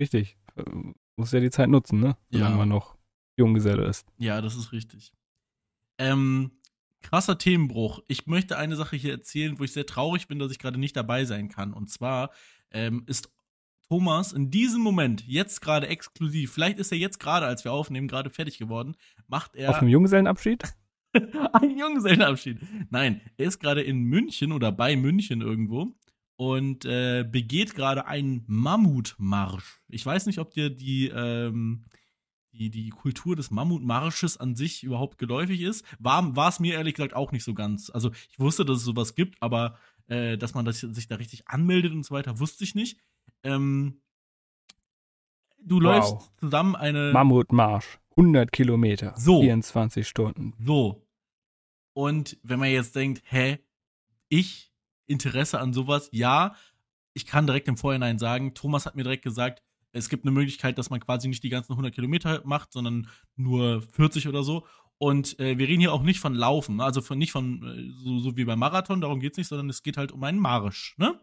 richtig. 0.00 0.38
Muss 1.16 1.32
ja 1.32 1.40
die 1.40 1.50
Zeit 1.50 1.68
nutzen, 1.68 2.00
ne? 2.00 2.16
Solange 2.30 2.52
ja. 2.52 2.56
man 2.56 2.70
noch 2.70 2.96
Junggeselle 3.36 3.84
ist. 3.84 4.06
Ja, 4.16 4.40
das 4.40 4.56
ist 4.56 4.72
richtig. 4.72 5.12
Ähm, 5.98 6.52
krasser 7.02 7.38
Themenbruch. 7.38 8.00
Ich 8.08 8.26
möchte 8.26 8.56
eine 8.56 8.76
Sache 8.76 8.96
hier 8.96 9.12
erzählen, 9.12 9.58
wo 9.58 9.64
ich 9.64 9.72
sehr 9.72 9.86
traurig 9.86 10.28
bin, 10.28 10.38
dass 10.38 10.52
ich 10.52 10.58
gerade 10.58 10.78
nicht 10.78 10.96
dabei 10.96 11.24
sein 11.24 11.48
kann. 11.48 11.72
Und 11.72 11.90
zwar 11.90 12.30
ähm, 12.70 13.04
ist 13.06 13.30
Thomas 13.88 14.32
in 14.32 14.50
diesem 14.50 14.82
Moment, 14.82 15.24
jetzt 15.26 15.60
gerade 15.60 15.88
exklusiv, 15.88 16.52
vielleicht 16.52 16.78
ist 16.78 16.92
er 16.92 16.98
jetzt 16.98 17.18
gerade, 17.18 17.46
als 17.46 17.64
wir 17.64 17.72
aufnehmen, 17.72 18.06
gerade 18.06 18.30
fertig 18.30 18.58
geworden, 18.58 18.94
macht 19.26 19.56
er. 19.56 19.70
Auf 19.70 19.80
einem 19.80 19.88
Junggesellenabschied? 19.88 20.62
Ein 21.52 21.76
Junggesellenabschied. 21.76 22.58
Nein, 22.90 23.20
er 23.36 23.48
ist 23.48 23.58
gerade 23.58 23.82
in 23.82 24.04
München 24.04 24.52
oder 24.52 24.70
bei 24.70 24.94
München 24.94 25.40
irgendwo 25.40 25.88
und 26.36 26.84
äh, 26.84 27.24
begeht 27.28 27.74
gerade 27.74 28.06
einen 28.06 28.44
Mammutmarsch. 28.46 29.82
Ich 29.88 30.06
weiß 30.06 30.26
nicht, 30.26 30.38
ob 30.38 30.52
dir 30.52 30.70
die 30.70 31.08
ähm, 31.08 31.84
die, 32.52 32.70
die 32.70 32.90
Kultur 32.90 33.36
des 33.36 33.50
Mammutmarsches 33.50 34.36
an 34.36 34.56
sich 34.56 34.82
überhaupt 34.82 35.18
geläufig 35.18 35.60
ist. 35.60 35.84
War, 35.98 36.32
es 36.48 36.60
mir 36.60 36.74
ehrlich 36.74 36.94
gesagt 36.94 37.14
auch 37.14 37.32
nicht 37.32 37.44
so 37.44 37.54
ganz. 37.54 37.90
Also 37.90 38.10
ich 38.30 38.38
wusste, 38.38 38.64
dass 38.64 38.78
es 38.78 38.84
sowas 38.84 39.14
gibt, 39.14 39.40
aber 39.40 39.78
äh, 40.08 40.36
dass 40.36 40.54
man 40.54 40.64
das, 40.64 40.80
sich 40.80 41.06
da 41.06 41.16
richtig 41.16 41.48
anmeldet 41.48 41.92
und 41.92 42.04
so 42.04 42.14
weiter, 42.14 42.38
wusste 42.40 42.64
ich 42.64 42.74
nicht. 42.74 42.98
Ähm, 43.42 44.00
du 45.62 45.76
wow. 45.76 45.82
läufst 45.82 46.32
zusammen 46.38 46.76
eine. 46.76 47.12
Mammutmarsch. 47.12 47.98
100 48.16 48.52
Kilometer. 48.52 49.14
So. 49.16 49.40
24 49.40 50.06
Stunden. 50.06 50.54
So. 50.64 51.06
Und 51.92 52.38
wenn 52.42 52.58
man 52.58 52.70
jetzt 52.70 52.94
denkt, 52.96 53.22
hä, 53.24 53.58
ich 54.28 54.72
Interesse 55.06 55.60
an 55.60 55.72
sowas, 55.72 56.08
ja, 56.12 56.54
ich 57.14 57.26
kann 57.26 57.46
direkt 57.46 57.68
im 57.68 57.76
Vorhinein 57.76 58.18
sagen, 58.18 58.54
Thomas 58.54 58.86
hat 58.86 58.94
mir 58.94 59.02
direkt 59.02 59.24
gesagt, 59.24 59.62
es 59.92 60.08
gibt 60.08 60.24
eine 60.24 60.32
Möglichkeit, 60.32 60.78
dass 60.78 60.90
man 60.90 61.00
quasi 61.00 61.28
nicht 61.28 61.42
die 61.42 61.48
ganzen 61.48 61.72
100 61.72 61.94
Kilometer 61.94 62.42
macht, 62.44 62.72
sondern 62.72 63.08
nur 63.36 63.82
40 63.82 64.28
oder 64.28 64.42
so. 64.42 64.66
Und 64.98 65.38
äh, 65.40 65.56
wir 65.56 65.66
reden 65.66 65.80
hier 65.80 65.92
auch 65.92 66.02
nicht 66.02 66.20
von 66.20 66.34
Laufen, 66.34 66.76
ne? 66.76 66.84
also 66.84 67.00
von, 67.00 67.18
nicht 67.18 67.32
von 67.32 67.62
äh, 67.62 67.90
so, 68.04 68.18
so 68.18 68.36
wie 68.36 68.44
beim 68.44 68.58
Marathon, 68.58 69.00
darum 69.00 69.20
geht's 69.20 69.38
nicht, 69.38 69.48
sondern 69.48 69.70
es 69.70 69.82
geht 69.82 69.96
halt 69.96 70.12
um 70.12 70.22
einen 70.22 70.38
Marsch. 70.38 70.94
Ne? 70.98 71.18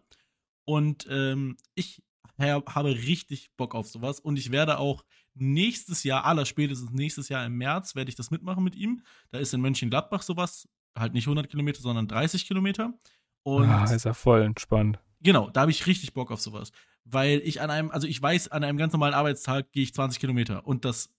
Und 0.66 1.08
ähm, 1.10 1.58
ich 1.76 2.02
habe 2.40 2.90
richtig 2.90 3.52
Bock 3.56 3.76
auf 3.76 3.88
sowas 3.88 4.20
und 4.20 4.38
ich 4.38 4.52
werde 4.52 4.80
auch 4.80 5.04
nächstes 5.36 6.04
Jahr, 6.04 6.26
aller 6.26 6.46
spätestens 6.46 6.92
nächstes 6.92 7.30
Jahr 7.30 7.46
im 7.46 7.58
März, 7.58 7.96
werde 7.96 8.10
ich 8.10 8.16
das 8.16 8.32
mitmachen 8.32 8.64
mit 8.64 8.76
ihm. 8.76 9.04
Da 9.32 9.40
ist 9.40 9.54
in 9.54 9.62
Mönchengladbach 9.62 10.22
sowas, 10.22 10.68
halt 10.96 11.14
nicht 11.14 11.26
100 11.26 11.50
Kilometer, 11.50 11.82
sondern 11.82 12.08
30 12.08 12.48
Kilometer. 12.48 12.94
Und 13.44 13.70
ah, 13.70 13.84
ist 13.86 14.06
ja 14.06 14.14
voll 14.14 14.42
entspannt. 14.42 15.00
Genau, 15.22 15.50
da 15.50 15.62
habe 15.62 15.72
ich 15.72 15.88
richtig 15.88 16.14
Bock 16.14 16.32
auf 16.32 16.42
sowas. 16.42 16.72
Weil 17.06 17.42
ich 17.44 17.62
an 17.62 17.70
einem, 17.70 17.92
also 17.92 18.08
ich 18.08 18.22
weiß, 18.22 18.50
an 18.50 18.64
einem 18.64 18.78
ganz 18.78 18.94
normalen 18.94 19.14
Arbeitstag 19.14 19.72
gehe 19.72 19.84
ich 19.84 19.94
20 19.94 20.20
Kilometer 20.20 20.68
und 20.68 20.86
das 20.86 21.10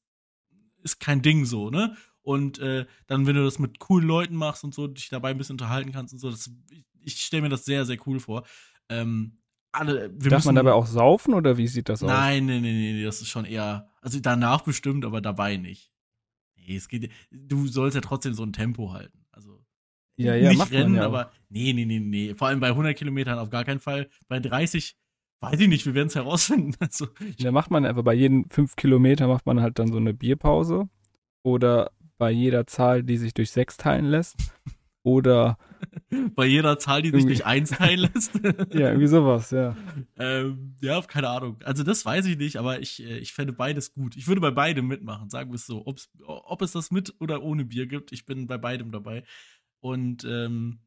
ist 0.82 1.01
kein 1.01 1.22
Ding 1.22 1.44
so, 1.44 1.70
ne? 1.70 1.96
Und 2.22 2.59
äh, 2.59 2.84
dann, 3.07 3.26
wenn 3.26 3.36
du 3.36 3.44
das 3.44 3.59
mit 3.59 3.78
coolen 3.78 4.07
Leuten 4.07 4.36
machst 4.36 4.62
und 4.62 4.74
so, 4.74 4.86
dich 4.86 5.09
dabei 5.09 5.30
ein 5.30 5.38
bisschen 5.38 5.55
unterhalten 5.55 5.92
kannst 5.92 6.12
und 6.12 6.18
so, 6.18 6.30
das, 6.30 6.51
ich, 6.70 6.84
ich 7.01 7.20
stelle 7.22 7.42
mir 7.42 7.49
das 7.49 7.64
sehr, 7.64 7.86
sehr 7.86 7.96
cool 8.07 8.20
vor. 8.20 8.44
Ähm, 8.90 9.38
alle, 9.72 10.11
Darf 10.11 10.44
man 10.44 10.55
dabei 10.55 10.72
auch 10.72 10.86
saufen 10.86 11.34
oder 11.34 11.57
wie 11.57 11.68
sieht 11.68 11.88
das 11.88 12.03
aus? 12.03 12.09
Nein, 12.09 12.46
nein, 12.46 12.62
nein, 12.62 12.74
nee, 12.74 13.03
das 13.03 13.20
ist 13.22 13.28
schon 13.28 13.44
eher, 13.44 13.90
also 14.03 14.20
danach 14.20 14.62
bestimmt, 14.62 15.05
aber 15.05 15.20
dabei 15.20 15.57
nicht. 15.57 15.90
Nee, 16.57 16.76
es 16.76 16.88
geht, 16.88 17.11
du 17.30 17.66
sollst 17.66 17.94
ja 17.94 18.01
trotzdem 18.01 18.34
so 18.34 18.42
ein 18.42 18.53
Tempo 18.53 18.92
halten. 18.92 19.24
Also 19.32 19.64
ja, 20.19 20.35
ja, 20.35 20.51
nicht 20.51 20.73
rennen, 20.73 20.97
ja 20.97 21.05
aber 21.07 21.31
nee, 21.49 21.73
nee, 21.73 21.85
nee, 21.85 22.01
nee. 22.01 22.35
Vor 22.35 22.49
allem 22.49 22.61
bei 22.61 22.69
100 22.69 22.97
Kilometern 22.97 23.39
auf 23.39 23.51
gar 23.51 23.64
keinen 23.64 23.81
Fall. 23.81 24.09
Bei 24.29 24.41
30 24.41 24.97
weiß 25.41 25.61
ich 25.61 25.69
nicht, 25.69 25.87
wir 25.87 25.95
werden 25.95 26.09
es 26.09 26.14
herausfinden. 26.14 26.75
Also, 26.81 27.09
da 27.39 27.53
macht 27.53 27.71
man 27.71 27.85
einfach 27.85 28.03
bei 28.03 28.14
jeden 28.14 28.49
5 28.51 28.77
Kilometer 28.77 29.29
macht 29.29 29.47
man 29.47 29.61
halt 29.61 29.79
dann 29.79 29.89
so 29.89 29.97
eine 29.97 30.14
Bierpause 30.14 30.89
oder 31.43 31.93
bei 32.19 32.31
jeder 32.31 32.66
Zahl, 32.66 33.03
die 33.03 33.16
sich 33.16 33.35
durch 33.35 33.51
6 33.51 33.77
teilen 33.77 34.07
lässt 34.07 34.37
oder 35.03 35.59
bei 36.35 36.47
jeder 36.47 36.79
Zahl, 36.79 37.03
die 37.03 37.11
sich 37.11 37.25
durch 37.25 37.47
1 37.47 37.71
teilen 37.71 38.11
lässt. 38.12 38.35
ja, 38.73 38.89
irgendwie 38.89 39.07
sowas, 39.07 39.51
ja. 39.51 39.77
Ähm, 40.19 40.75
ja, 40.81 41.01
keine 41.03 41.29
Ahnung. 41.29 41.59
Also 41.64 41.85
das 41.85 42.05
weiß 42.05 42.27
ich 42.27 42.37
nicht, 42.37 42.57
aber 42.57 42.81
ich, 42.81 43.03
äh, 43.05 43.19
ich 43.19 43.33
fände 43.33 43.53
beides 43.53 43.93
gut. 43.93 44.16
Ich 44.16 44.27
würde 44.27 44.41
bei 44.41 44.51
beidem 44.51 44.89
mitmachen, 44.89 45.31
sagen 45.31 45.51
wir 45.51 45.57
es 45.57 45.66
so. 45.66 45.87
Ob's, 45.87 46.11
ob 46.27 46.62
es 46.62 46.73
das 46.73 46.91
mit 46.91 47.14
oder 47.21 47.43
ohne 47.43 47.64
Bier 47.64 47.87
gibt, 47.87 48.12
ich 48.12 48.27
bin 48.27 48.47
bei 48.47 48.59
beidem 48.59 48.91
dabei. 48.91 49.23
Und 49.81 50.24
ähm, 50.24 50.81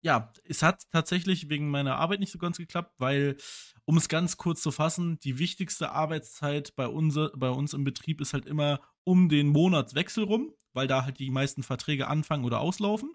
ja, 0.00 0.32
es 0.44 0.62
hat 0.62 0.84
tatsächlich 0.92 1.48
wegen 1.48 1.70
meiner 1.70 1.96
Arbeit 1.96 2.20
nicht 2.20 2.32
so 2.32 2.38
ganz 2.38 2.58
geklappt, 2.58 2.94
weil, 2.98 3.36
um 3.84 3.96
es 3.96 4.08
ganz 4.08 4.36
kurz 4.36 4.62
zu 4.62 4.70
fassen, 4.70 5.18
die 5.20 5.38
wichtigste 5.38 5.90
Arbeitszeit 5.92 6.76
bei, 6.76 6.86
unser, 6.86 7.30
bei 7.36 7.50
uns 7.50 7.74
im 7.74 7.84
Betrieb 7.84 8.20
ist 8.20 8.32
halt 8.32 8.46
immer 8.46 8.80
um 9.04 9.28
den 9.28 9.48
Monatswechsel 9.48 10.24
rum, 10.24 10.54
weil 10.72 10.86
da 10.86 11.04
halt 11.04 11.18
die 11.18 11.30
meisten 11.30 11.62
Verträge 11.62 12.06
anfangen 12.06 12.44
oder 12.44 12.60
auslaufen. 12.60 13.10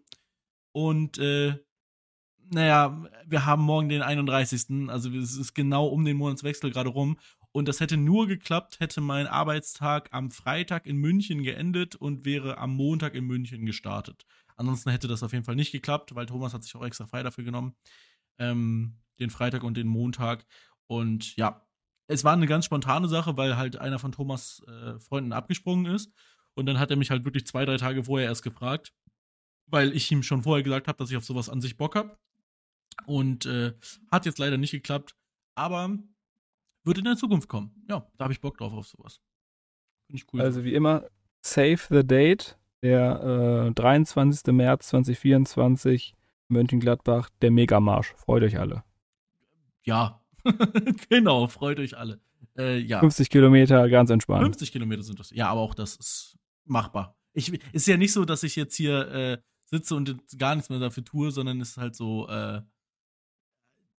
Und 0.73 1.17
äh, 1.19 1.57
naja, 2.49 3.05
wir 3.25 3.45
haben 3.45 3.63
morgen 3.63 3.89
den 3.89 4.01
31. 4.01 4.89
Also 4.89 5.09
es 5.11 5.37
ist 5.37 5.53
genau 5.53 5.87
um 5.87 6.03
den 6.03 6.17
Monatswechsel 6.17 6.71
gerade 6.71 6.89
rum. 6.89 7.17
Und 7.53 7.67
das 7.67 7.79
hätte 7.79 7.97
nur 7.97 8.27
geklappt, 8.27 8.79
hätte 8.79 8.99
mein 8.99 9.27
Arbeitstag 9.27 10.09
am 10.11 10.31
Freitag 10.31 10.87
in 10.87 10.97
München 10.97 11.43
geendet 11.43 11.95
und 11.95 12.25
wäre 12.25 12.57
am 12.57 12.73
Montag 12.75 13.13
in 13.13 13.25
München 13.25 13.65
gestartet. 13.65 14.25
Ansonsten 14.55 14.89
hätte 14.89 15.07
das 15.07 15.21
auf 15.21 15.33
jeden 15.33 15.45
Fall 15.45 15.55
nicht 15.55 15.71
geklappt, 15.71 16.15
weil 16.15 16.25
Thomas 16.25 16.53
hat 16.53 16.63
sich 16.63 16.75
auch 16.75 16.83
extra 16.83 17.05
frei 17.05 17.21
dafür 17.21 17.43
genommen. 17.43 17.75
Ähm, 18.39 18.97
den 19.19 19.29
Freitag 19.29 19.63
und 19.63 19.77
den 19.77 19.87
Montag. 19.87 20.45
Und 20.87 21.35
ja, 21.35 21.63
es 22.07 22.23
war 22.23 22.33
eine 22.33 22.47
ganz 22.47 22.65
spontane 22.65 23.07
Sache, 23.07 23.37
weil 23.37 23.55
halt 23.55 23.77
einer 23.77 23.99
von 23.99 24.11
Thomas 24.11 24.63
äh, 24.67 24.99
Freunden 24.99 25.31
abgesprungen 25.31 25.85
ist. 25.93 26.11
Und 26.55 26.65
dann 26.65 26.79
hat 26.79 26.89
er 26.89 26.97
mich 26.97 27.11
halt 27.11 27.23
wirklich 27.23 27.45
zwei, 27.45 27.65
drei 27.65 27.77
Tage 27.77 28.05
vorher 28.05 28.27
erst 28.27 28.43
gefragt, 28.43 28.93
weil 29.67 29.95
ich 29.95 30.11
ihm 30.11 30.23
schon 30.23 30.41
vorher 30.41 30.63
gesagt 30.63 30.87
habe, 30.87 30.97
dass 30.97 31.11
ich 31.11 31.17
auf 31.17 31.25
sowas 31.25 31.49
an 31.49 31.61
sich 31.61 31.77
Bock 31.77 31.95
habe. 31.95 32.17
Und 33.05 33.45
äh, 33.45 33.73
hat 34.11 34.25
jetzt 34.25 34.39
leider 34.39 34.57
nicht 34.57 34.71
geklappt, 34.71 35.15
aber 35.55 35.97
wird 36.83 36.97
in 36.97 37.05
der 37.05 37.15
Zukunft 37.15 37.47
kommen. 37.47 37.71
Ja, 37.89 38.07
da 38.17 38.25
habe 38.25 38.33
ich 38.33 38.41
Bock 38.41 38.57
drauf 38.57 38.73
auf 38.73 38.87
sowas. 38.87 39.21
Finde 40.07 40.21
ich 40.21 40.33
cool. 40.33 40.41
Also 40.41 40.63
wie 40.63 40.73
immer, 40.73 41.05
save 41.41 41.79
the 41.89 42.05
date 42.05 42.57
der 42.81 43.67
äh, 43.69 43.73
23. 43.73 44.53
März 44.53 44.89
2024, 44.89 46.15
Mönchengladbach, 46.49 47.29
der 47.41 47.51
Megamarsch. 47.51 48.13
Freut 48.17 48.43
euch 48.43 48.59
alle. 48.59 48.83
Ja, 49.83 50.21
genau, 51.09 51.47
freut 51.47 51.79
euch 51.79 51.97
alle. 51.97 52.19
Äh, 52.57 52.79
ja. 52.79 52.99
50 52.99 53.29
Kilometer, 53.29 53.89
ganz 53.89 54.09
entspannt. 54.09 54.43
50 54.43 54.71
Kilometer 54.71 55.03
sind 55.03 55.19
das. 55.19 55.31
Ja, 55.31 55.47
aber 55.47 55.61
auch 55.61 55.73
das 55.73 55.95
ist 55.95 56.37
machbar. 56.65 57.17
Ich, 57.33 57.51
ist 57.73 57.87
ja 57.87 57.97
nicht 57.97 58.13
so, 58.13 58.25
dass 58.25 58.43
ich 58.43 58.55
jetzt 58.55 58.75
hier 58.75 59.07
äh, 59.11 59.37
sitze 59.65 59.95
und 59.95 60.17
gar 60.37 60.55
nichts 60.55 60.69
mehr 60.69 60.79
dafür 60.79 61.03
tue, 61.03 61.31
sondern 61.31 61.61
es 61.61 61.71
ist 61.71 61.77
halt 61.77 61.95
so, 61.95 62.27
äh, 62.27 62.61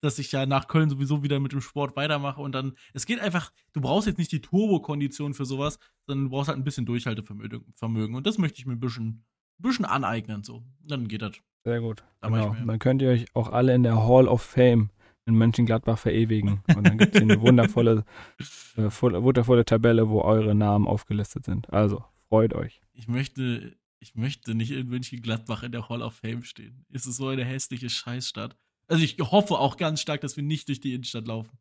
dass 0.04 0.20
ich 0.20 0.34
ja 0.34 0.46
nach 0.46 0.68
Köln 0.68 0.90
sowieso 0.90 1.24
wieder 1.24 1.40
mit 1.40 1.54
dem 1.54 1.62
Sport 1.62 1.96
weitermache 1.96 2.42
und 2.42 2.52
dann, 2.54 2.74
es 2.94 3.06
geht 3.06 3.22
einfach, 3.22 3.54
du 3.72 3.80
brauchst 3.80 4.06
jetzt 4.06 4.18
nicht 4.18 4.34
die 4.34 4.42
Turbo-Kondition 4.42 5.34
für 5.34 5.46
sowas, 5.46 5.80
sondern 6.06 6.26
du 6.26 6.32
brauchst 6.32 6.50
halt 6.50 6.58
ein 6.58 6.66
bisschen 6.66 6.86
Durchhaltevermögen 6.86 8.16
und 8.16 8.28
das 8.28 8.38
möchte 8.38 8.60
ich 8.60 8.66
mir 8.66 8.74
ein 8.74 8.82
bisschen, 8.82 9.24
ein 9.60 9.62
bisschen 9.62 9.86
aneignen, 9.86 10.44
so. 10.44 10.62
Dann 10.82 11.08
geht 11.08 11.22
das. 11.22 11.38
Sehr 11.64 11.80
gut. 11.80 12.04
genau. 12.22 12.54
Dann 12.66 12.80
könnt 12.80 13.02
ihr 13.02 13.10
euch 13.10 13.26
auch 13.34 13.50
alle 13.50 13.74
in 13.74 13.84
der 13.84 13.96
Hall 14.06 14.28
of 14.28 14.42
Fame 14.42 14.90
in 15.26 15.36
Mönchengladbach 15.36 15.98
verewigen. 15.98 16.62
Und 16.76 16.86
dann 16.86 16.98
gibt 16.98 17.16
es 17.16 17.22
eine 17.22 17.40
wundervolle, 17.40 18.04
äh, 18.76 18.82
wundervolle 18.84 19.64
Tabelle, 19.64 20.10
wo 20.10 20.22
eure 20.22 20.54
Namen 20.54 20.86
aufgelistet 20.86 21.46
sind. 21.46 21.72
Also, 21.72 22.04
freut 22.28 22.54
euch. 22.54 22.82
Ich 22.92 23.08
möchte, 23.08 23.78
ich 24.00 24.16
möchte 24.16 24.54
nicht 24.54 24.72
in 24.72 24.90
Mönchengladbach 24.90 25.64
in 25.64 25.72
der 25.72 25.88
Hall 25.88 26.02
of 26.02 26.16
Fame 26.16 26.44
stehen. 26.44 26.86
Es 26.92 27.06
ist 27.06 27.16
so 27.16 27.30
eine 27.30 27.46
hässliche 27.46 27.90
Scheißstadt. 27.90 28.58
Also 28.94 29.06
ich 29.06 29.18
hoffe 29.20 29.58
auch 29.58 29.78
ganz 29.78 30.02
stark, 30.02 30.22
dass 30.22 30.38
wir 30.38 30.44
nicht 30.44 30.68
durch 30.68 30.80
die 30.80 30.94
Innenstadt 30.94 31.26
laufen. 31.26 31.58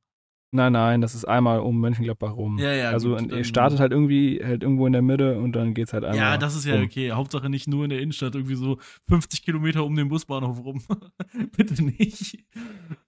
Nein, 0.50 0.74
nein, 0.74 1.00
das 1.00 1.14
ist 1.14 1.24
einmal 1.24 1.60
um 1.60 1.80
Mönchengladbach 1.80 2.36
rum. 2.36 2.58
Ja, 2.58 2.74
ja. 2.74 2.90
Also 2.90 3.16
gut, 3.16 3.32
ihr 3.32 3.44
startet 3.44 3.80
halt 3.80 3.90
irgendwie 3.90 4.38
halt 4.44 4.62
irgendwo 4.62 4.86
in 4.86 4.92
der 4.92 5.00
Mitte 5.00 5.38
und 5.38 5.52
dann 5.52 5.72
geht's 5.72 5.94
halt 5.94 6.04
einmal. 6.04 6.18
Ja, 6.18 6.36
das 6.36 6.54
ist 6.54 6.66
ja 6.66 6.74
rum. 6.74 6.84
okay. 6.84 7.12
Hauptsache 7.12 7.48
nicht 7.48 7.68
nur 7.68 7.84
in 7.84 7.90
der 7.90 8.02
Innenstadt, 8.02 8.34
irgendwie 8.34 8.56
so 8.56 8.78
50 9.08 9.42
Kilometer 9.42 9.82
um 9.82 9.96
den 9.96 10.10
Busbahnhof 10.10 10.62
rum. 10.62 10.82
Bitte 11.56 11.82
nicht. 11.82 12.44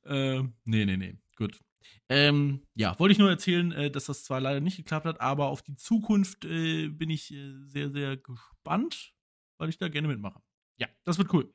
Ähm, 0.07 0.55
nee, 0.65 0.87
nee, 0.87 0.97
nee. 0.97 1.19
Gut. 1.37 1.61
Ähm, 2.09 2.63
ja, 2.75 2.99
wollte 2.99 3.13
ich 3.13 3.19
nur 3.19 3.29
erzählen, 3.29 3.73
äh, 3.73 3.91
dass 3.91 4.07
das 4.07 4.25
zwar 4.25 4.41
leider 4.41 4.61
nicht 4.61 4.79
geklappt 4.79 5.05
hat, 5.05 5.21
aber 5.21 5.49
auf 5.49 5.61
die 5.61 5.77
Zukunft 5.77 6.47
äh, 6.47 6.89
bin 6.89 7.11
ich 7.11 7.31
äh, 7.31 7.53
sehr, 7.67 7.91
sehr 7.91 8.17
gespannt, 8.17 9.13
weil 9.59 9.69
ich 9.69 9.77
da 9.77 9.89
gerne 9.89 10.09
mitmache. 10.09 10.41
Ja, 10.79 10.89
das 11.05 11.19
wird 11.19 11.31
cool. 11.35 11.53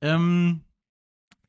Ähm, 0.00 0.62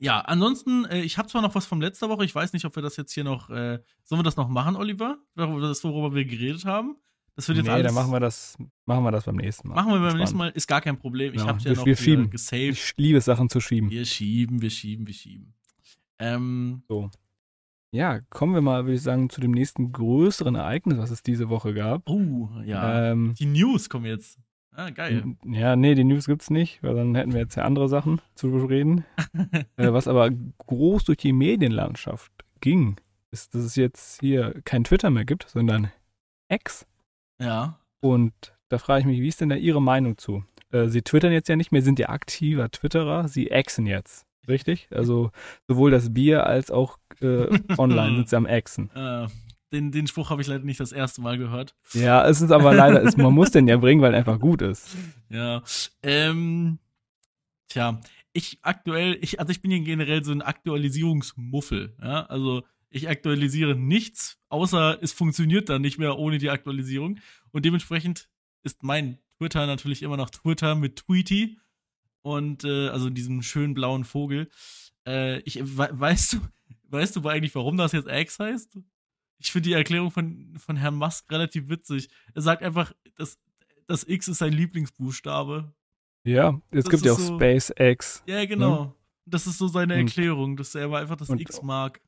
ja, 0.06 0.20
ansonsten, 0.20 0.86
äh, 0.86 1.02
ich 1.02 1.18
habe 1.18 1.28
zwar 1.28 1.42
noch 1.42 1.56
was 1.56 1.66
von 1.66 1.82
letzter 1.82 2.10
Woche, 2.10 2.24
ich 2.26 2.36
weiß 2.36 2.54
nicht, 2.54 2.64
ob 2.66 2.76
wir 2.76 2.84
das 2.84 2.96
jetzt 2.96 3.12
hier 3.12 3.24
noch, 3.24 3.50
äh, 3.50 3.80
sollen 4.04 4.20
wir 4.20 4.24
das 4.24 4.36
noch 4.36 4.48
machen, 4.48 4.76
Oliver? 4.76 5.18
Das, 5.36 5.84
worüber 5.84 6.14
wir 6.14 6.26
geredet 6.26 6.64
haben? 6.64 6.96
Das 7.36 7.48
wird 7.48 7.58
jetzt 7.58 7.66
nee, 7.66 7.72
alles. 7.74 7.88
dann 7.88 7.96
machen 7.96 8.12
wir 8.12 8.20
das, 8.20 8.56
machen 8.86 9.04
wir 9.04 9.12
das 9.12 9.26
beim 9.26 9.36
nächsten 9.36 9.68
Mal. 9.68 9.76
Machen 9.76 9.88
wir 9.88 9.94
beim 9.94 10.04
Spannend. 10.04 10.20
nächsten 10.20 10.38
Mal, 10.38 10.50
ist 10.52 10.68
gar 10.68 10.82
kein 10.82 11.00
Problem. 11.00 11.34
Ich 11.34 11.42
ja, 11.42 11.48
habe 11.48 11.60
ja 11.60 11.74
noch 11.74 11.86
wir 11.88 11.98
schieben. 11.98 12.30
gesaved. 12.30 12.74
Ich 12.76 12.94
liebe 12.98 13.20
Sachen 13.20 13.50
zu 13.50 13.60
schieben. 13.60 13.90
Wir 13.90 14.06
schieben, 14.06 14.62
wir 14.62 14.70
schieben, 14.70 15.08
wir 15.08 15.14
schieben. 15.14 15.56
Ähm, 16.20 16.84
so. 16.88 17.10
Ja, 17.92 18.22
kommen 18.30 18.54
wir 18.54 18.62
mal, 18.62 18.86
würde 18.86 18.96
ich 18.96 19.02
sagen, 19.02 19.30
zu 19.32 19.42
dem 19.42 19.52
nächsten 19.52 19.92
größeren 19.92 20.54
Ereignis, 20.54 21.00
was 21.00 21.10
es 21.10 21.24
diese 21.24 21.50
Woche 21.50 21.74
gab. 21.74 22.08
Oh, 22.08 22.50
ja. 22.64 23.12
Ähm, 23.12 23.34
Die 23.40 23.48
News 23.48 23.90
kommen 23.90 24.06
jetzt. 24.06 24.40
Ah, 24.76 24.90
geil. 24.90 25.24
Ja, 25.46 25.76
nee, 25.76 25.96
die 25.96 26.04
News 26.04 26.26
gibt's 26.26 26.50
nicht, 26.50 26.84
weil 26.84 26.96
dann 26.96 27.16
hätten 27.16 27.34
wir 27.34 27.40
jetzt 27.40 27.56
ja 27.56 27.64
andere 27.64 27.88
Sachen 27.88 28.22
zu 28.36 28.66
reden. 28.66 29.06
äh, 29.78 29.94
was 29.94 30.08
aber 30.08 30.30
groß 30.68 31.06
durch 31.06 31.18
die 31.20 31.34
Medienlandschaft 31.34 32.32
ging, 32.60 32.98
ist, 33.32 33.56
dass 33.56 33.64
es 33.64 33.76
jetzt 33.76 34.20
hier 34.20 34.62
kein 34.66 34.84
Twitter 34.84 35.10
mehr 35.10 35.26
gibt, 35.26 35.48
sondern 35.48 35.92
X. 36.50 36.86
Ja. 37.42 37.80
Und 38.02 38.34
da 38.70 38.78
frage 38.78 39.02
ich 39.02 39.06
mich, 39.06 39.22
wie 39.22 39.28
ist 39.28 39.42
denn 39.42 39.50
da 39.50 39.56
Ihre 39.56 39.82
Meinung 39.82 40.18
zu? 40.18 40.44
Äh, 40.72 40.88
Sie 40.88 41.02
twittern 41.02 41.32
jetzt 41.32 41.48
ja 41.48 41.56
nicht 41.56 41.72
mehr, 41.72 41.82
sind 41.82 42.00
ja 42.00 42.10
aktiver 42.10 42.70
Twitterer, 42.70 43.28
Sie 43.28 43.52
exen 43.52 43.86
jetzt. 43.86 44.26
Richtig? 44.48 44.88
Also 44.92 45.32
sowohl 45.68 45.92
das 45.92 46.14
Bier 46.14 46.46
als 46.46 46.70
auch 46.70 46.98
äh, 47.22 47.48
online 47.78 48.18
sind 48.18 48.30
sie 48.30 48.36
am 48.36 48.46
Exen. 48.46 48.90
Äh, 48.96 49.28
den, 49.72 49.92
den 49.92 50.08
Spruch 50.08 50.30
habe 50.30 50.42
ich 50.42 50.48
leider 50.48 50.64
nicht 50.64 50.80
das 50.80 50.92
erste 50.92 51.22
Mal 51.22 51.38
gehört. 51.38 51.76
Ja, 51.94 52.28
es 52.28 52.42
ist 52.42 52.52
aber 52.52 52.74
leider, 52.74 53.02
ist, 53.02 53.18
man 53.18 53.34
muss 53.34 53.52
den 53.52 53.68
ja 53.68 53.78
bringen, 53.78 54.02
weil 54.02 54.14
er 54.14 54.20
einfach 54.20 54.40
gut 54.40 54.62
ist. 54.62 54.96
Ja. 55.28 55.64
Ähm, 56.04 56.78
tja, 57.68 58.00
ich 58.32 58.60
aktuell, 58.62 59.18
ich, 59.22 59.40
also 59.40 59.52
ich 59.52 59.62
bin 59.62 59.72
ja 59.72 59.80
generell 59.80 60.24
so 60.24 60.32
ein 60.32 60.44
Aktualisierungsmuffel. 60.44 61.98
Ja? 62.02 62.28
Also 62.28 62.64
ich 62.90 63.10
aktualisiere 63.10 63.76
nichts, 63.76 64.38
außer 64.50 65.00
es 65.02 65.12
funktioniert 65.12 65.68
dann 65.68 65.82
nicht 65.82 65.98
mehr 65.98 66.18
ohne 66.18 66.38
die 66.38 66.52
Aktualisierung. 66.52 67.20
Und 67.52 67.66
dementsprechend 67.66 68.30
ist 68.64 68.84
mein 68.84 69.18
Twitter 69.38 69.66
natürlich 69.66 70.04
immer 70.04 70.16
noch 70.16 70.30
Twitter 70.30 70.76
mit 70.76 70.98
Tweety 70.98 71.58
und 72.22 72.64
äh, 72.64 72.90
also 72.90 73.10
diesem 73.10 73.42
schönen 73.42 73.74
blauen 73.74 74.04
Vogel. 74.04 74.50
Äh, 75.06 75.40
ich, 75.40 75.60
we 75.62 75.90
weißt 75.92 76.34
du, 76.34 76.38
weißt 76.90 77.16
du 77.16 77.28
eigentlich, 77.28 77.56
warum 77.56 77.78
das 77.78 77.92
jetzt 77.92 78.08
X 78.10 78.40
heißt? 78.40 78.80
Ich 79.38 79.52
finde 79.52 79.70
die 79.70 79.74
Erklärung 79.74 80.12
von, 80.12 80.54
von 80.58 80.76
Herrn 80.78 80.96
Musk 80.96 81.32
relativ 81.32 81.70
witzig. 81.70 82.10
Er 82.34 82.42
sagt 82.42 82.64
einfach, 82.64 82.94
dass 83.16 83.38
das 83.88 84.04
X 84.08 84.28
ist 84.28 84.40
sein 84.40 84.54
Lieblingsbuchstabe. 84.54 85.74
Ja, 86.24 86.60
es 86.72 86.86
Das 86.86 86.90
gibt 86.92 87.06
ja 87.06 87.14
auch 87.14 87.20
so- 87.20 87.36
SpaceX. 87.36 88.24
Ja, 88.28 88.46
genau. 88.46 88.96
Das 89.26 89.46
ist 89.48 89.58
so 89.58 89.68
seine 89.68 89.96
Erklärung, 89.96 90.56
dass 90.58 90.74
er 90.76 90.92
einfach 90.94 91.16
das 91.18 91.30
und- 91.30 91.40
X 91.42 91.62
mag. 91.62 92.02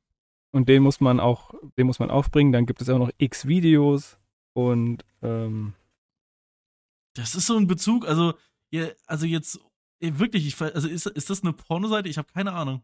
Und 0.52 0.70
den 0.70 0.82
muss 0.82 1.02
man 1.02 1.20
auch, 1.20 1.54
den 1.78 1.86
muss 1.88 2.00
man 2.00 2.10
aufbringen. 2.10 2.52
Dann 2.52 2.66
gibt 2.66 2.82
es 2.82 2.90
auch 2.90 2.98
noch 2.98 3.12
X-Videos 3.18 4.18
und 4.54 5.04
ähm, 5.22 5.74
Das 7.14 7.36
ist 7.36 7.48
so 7.48 7.58
ein 7.58 7.68
Bezug, 7.68 8.08
also, 8.08 8.34
ja, 8.72 8.88
also 9.06 9.26
jetzt, 9.26 9.60
wirklich, 10.00 10.48
ich, 10.48 10.60
also 10.62 10.88
ist, 10.88 11.06
ist 11.08 11.30
das 11.30 11.44
eine 11.44 11.54
Pornoseite? 11.54 12.08
Ich 12.10 12.18
habe 12.18 12.32
keine 12.32 12.54
Ahnung. 12.54 12.82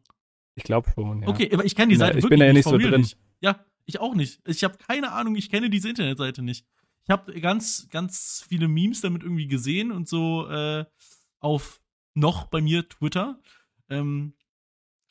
ich 0.56 0.64
glaube 0.64 0.92
schon. 0.94 1.22
Ja. 1.24 1.28
Okay, 1.30 1.50
aber 1.54 1.64
ich 1.66 1.76
kenne 1.76 1.90
die 1.92 1.96
Seite 1.96 2.18
ich 2.18 2.24
wirklich 2.24 2.30
bin 2.32 2.40
da 2.42 2.46
ja 2.48 2.54
nicht 2.54 2.66
so 2.68 2.78
drin. 2.78 3.02
Nicht. 3.02 3.18
Ja, 3.42 3.64
ich 3.86 4.00
auch 4.00 4.16
nicht. 4.16 4.42
Ich 4.48 4.64
habe 4.64 4.78
keine 4.78 5.12
Ahnung, 5.12 5.36
ich 5.36 5.50
kenne 5.50 5.70
diese 5.70 5.90
Internetseite 5.90 6.42
nicht. 6.42 6.66
Ich 7.04 7.10
habe 7.10 7.40
ganz, 7.42 7.88
ganz 7.90 8.46
viele 8.48 8.68
Memes 8.68 9.02
damit 9.02 9.24
irgendwie 9.24 9.48
gesehen 9.48 9.92
und 9.92 10.08
so 10.08 10.48
äh, 10.50 10.86
auf 11.40 11.82
noch 12.14 12.46
bei 12.46 12.62
mir 12.62 12.88
Twitter. 12.88 13.40
Ähm, 13.90 14.36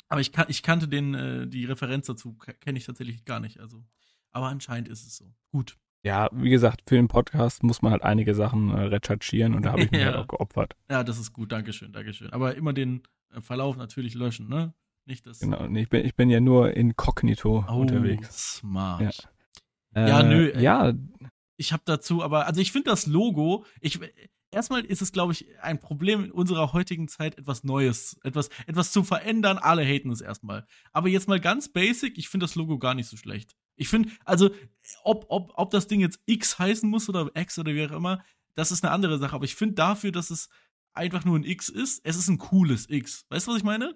aber 0.08 0.20
ich, 0.20 0.32
kan 0.32 0.46
ich 0.48 0.62
kannte 0.62 0.88
den, 0.88 1.14
äh, 1.14 1.46
die 1.46 1.64
Referenz 1.64 2.06
dazu, 2.06 2.34
kenne 2.34 2.78
ich 2.78 2.86
tatsächlich 2.86 3.24
gar 3.24 3.40
nicht. 3.40 3.60
Also, 3.60 3.84
aber 4.30 4.48
anscheinend 4.48 4.88
ist 4.88 5.06
es 5.06 5.16
so. 5.16 5.34
Gut. 5.50 5.76
Ja, 6.04 6.28
wie 6.32 6.50
gesagt, 6.50 6.82
für 6.88 6.96
den 6.96 7.08
Podcast 7.08 7.62
muss 7.62 7.80
man 7.82 7.92
halt 7.92 8.02
einige 8.02 8.34
Sachen 8.34 8.70
äh, 8.70 8.80
recherchieren 8.80 9.54
und 9.54 9.62
da 9.64 9.72
habe 9.72 9.82
ich 9.82 9.90
mich 9.90 10.00
Ja. 10.00 10.06
halt 10.06 10.16
auch 10.16 10.28
geopfert. 10.28 10.74
Ja, 10.90 11.04
das 11.04 11.18
ist 11.18 11.32
gut. 11.32 11.52
Dankeschön, 11.52 11.92
Dankeschön. 11.92 12.32
Aber 12.32 12.54
immer 12.56 12.72
den 12.72 13.02
äh, 13.34 13.40
Verlauf 13.40 13.76
natürlich 13.76 14.14
löschen, 14.14 14.48
ne? 14.48 14.74
Nicht 15.04 15.26
das. 15.26 15.40
Genau. 15.40 15.66
Ich 15.74 15.88
bin, 15.88 16.04
ich 16.04 16.14
bin 16.14 16.30
ja 16.30 16.40
nur 16.40 16.76
inkognito 16.76 17.64
Oh, 17.68 17.72
unterwegs. 17.80 18.56
smart. 18.58 19.28
Ja. 19.94 20.08
Ja, 20.08 20.20
Äh, 20.20 20.28
nö, 20.28 20.50
ey. 20.54 20.62
Ja, 20.62 20.92
ich 21.56 21.72
habe 21.72 21.82
dazu, 21.84 22.22
aber 22.22 22.46
also 22.46 22.60
ich 22.60 22.72
finde 22.72 22.90
das 22.90 23.06
Logo, 23.06 23.66
ich 23.80 24.00
erstmal 24.50 24.84
ist 24.84 25.02
es 25.02 25.12
glaube 25.12 25.32
ich 25.32 25.46
ein 25.60 25.80
Problem 25.80 26.24
in 26.24 26.30
unserer 26.30 26.72
heutigen 26.72 27.08
Zeit 27.08 27.36
etwas 27.38 27.62
Neues, 27.62 28.18
etwas 28.22 28.48
etwas 28.66 28.90
zu 28.92 29.04
verändern. 29.04 29.58
Alle 29.58 29.84
haten 29.84 30.10
es 30.10 30.20
erstmal. 30.20 30.66
Aber 30.92 31.08
jetzt 31.08 31.28
mal 31.28 31.40
ganz 31.40 31.68
basic, 31.70 32.16
ich 32.16 32.28
finde 32.28 32.44
das 32.44 32.54
Logo 32.54 32.78
gar 32.78 32.94
nicht 32.94 33.08
so 33.08 33.16
schlecht. 33.16 33.54
Ich 33.76 33.88
finde 33.88 34.10
also 34.24 34.50
ob 35.04 35.26
ob 35.28 35.52
ob 35.56 35.70
das 35.70 35.88
Ding 35.88 36.00
jetzt 36.00 36.20
X 36.26 36.58
heißen 36.58 36.88
muss 36.88 37.08
oder 37.08 37.30
X 37.34 37.58
oder 37.58 37.74
wie 37.74 37.84
auch 37.86 37.92
immer, 37.92 38.24
das 38.54 38.72
ist 38.72 38.84
eine 38.84 38.92
andere 38.92 39.18
Sache, 39.18 39.34
aber 39.34 39.44
ich 39.44 39.54
finde 39.56 39.74
dafür, 39.74 40.10
dass 40.12 40.30
es 40.30 40.48
einfach 40.94 41.24
nur 41.24 41.38
ein 41.38 41.44
X 41.44 41.68
ist, 41.68 42.00
es 42.04 42.16
ist 42.16 42.28
ein 42.28 42.38
cooles 42.38 42.88
X. 42.88 43.26
Weißt 43.30 43.46
du, 43.46 43.50
was 43.52 43.58
ich 43.58 43.64
meine? 43.64 43.94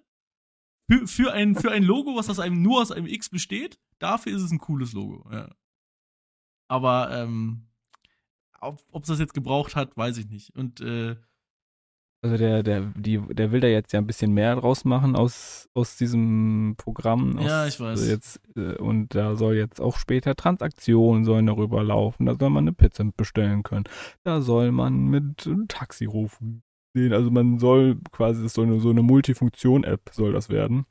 Für, 0.88 1.06
für, 1.06 1.32
ein, 1.32 1.56
für 1.56 1.72
ein 1.72 1.82
Logo, 1.82 2.16
was 2.16 2.30
aus 2.30 2.38
einem, 2.38 2.62
nur 2.62 2.80
aus 2.80 2.92
einem 2.92 3.06
X 3.06 3.28
besteht, 3.28 3.78
dafür 3.98 4.36
ist 4.36 4.42
es 4.42 4.50
ein 4.52 4.58
cooles 4.58 4.92
Logo, 4.92 5.28
ja. 5.32 5.50
Aber 6.68 7.10
ähm, 7.12 7.66
ob 8.60 9.02
es 9.02 9.08
das 9.08 9.18
jetzt 9.18 9.34
gebraucht 9.34 9.76
hat, 9.76 9.96
weiß 9.96 10.18
ich 10.18 10.28
nicht. 10.28 10.54
Und 10.56 10.80
äh, 10.80 11.16
also 12.22 12.38
der, 12.38 12.62
der, 12.64 12.92
die, 12.96 13.20
der 13.20 13.52
will 13.52 13.60
da 13.60 13.68
jetzt 13.68 13.92
ja 13.92 14.00
ein 14.00 14.06
bisschen 14.06 14.32
mehr 14.32 14.56
draus 14.56 14.84
machen 14.84 15.14
aus, 15.14 15.68
aus 15.74 15.96
diesem 15.96 16.74
Programm. 16.76 17.38
Aus, 17.38 17.46
Ja, 17.46 17.66
ich 17.66 17.78
weiß. 17.78 18.00
Also 18.00 18.10
jetzt, 18.10 18.40
äh, 18.56 18.74
und 18.78 19.14
da 19.14 19.36
soll 19.36 19.54
jetzt 19.54 19.80
auch 19.80 19.96
später 19.96 20.34
Transaktionen 20.34 21.24
sollen 21.24 21.46
darüber 21.46 21.84
laufen. 21.84 22.26
Da 22.26 22.34
soll 22.34 22.50
man 22.50 22.64
eine 22.64 22.72
Pizza 22.72 23.04
bestellen 23.16 23.62
können. 23.62 23.84
Da 24.24 24.40
soll 24.40 24.72
man 24.72 25.06
mit 25.06 25.46
einem 25.46 25.68
Taxi 25.68 26.06
rufen. 26.06 26.62
Sehen. 27.02 27.12
Also 27.12 27.30
man 27.30 27.58
soll 27.58 28.00
quasi, 28.12 28.42
das 28.42 28.54
soll 28.54 28.66
nur 28.66 28.80
so 28.80 28.90
eine 28.90 29.02
Multifunktion-App 29.02 30.10
soll 30.12 30.32
das 30.32 30.48
werden. 30.48 30.86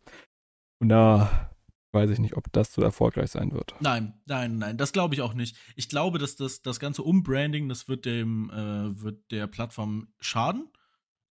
Und 0.80 0.90
da 0.90 1.52
weiß 1.94 2.10
ich 2.10 2.20
nicht, 2.20 2.36
ob 2.36 2.52
das 2.52 2.74
so 2.74 2.82
erfolgreich 2.82 3.32
sein 3.32 3.54
wird. 3.54 3.74
nein, 3.80 4.22
nein, 4.26 4.58
nein, 4.58 4.78
das 4.78 4.92
glaube 4.92 5.16
ich 5.16 5.22
auch 5.22 5.34
nicht. 5.34 5.56
Ich 5.78 5.88
glaube, 5.88 6.20
dass 6.20 6.36
das, 6.36 6.62
das 6.62 6.80
ganze 6.80 7.04
Umbranding, 7.04 7.70
das 7.70 7.88
wird 7.88 8.06
dem, 8.06 8.50
äh, 8.50 9.02
wird 9.02 9.32
der 9.32 9.48
Plattform 9.48 10.10
schaden. 10.20 10.68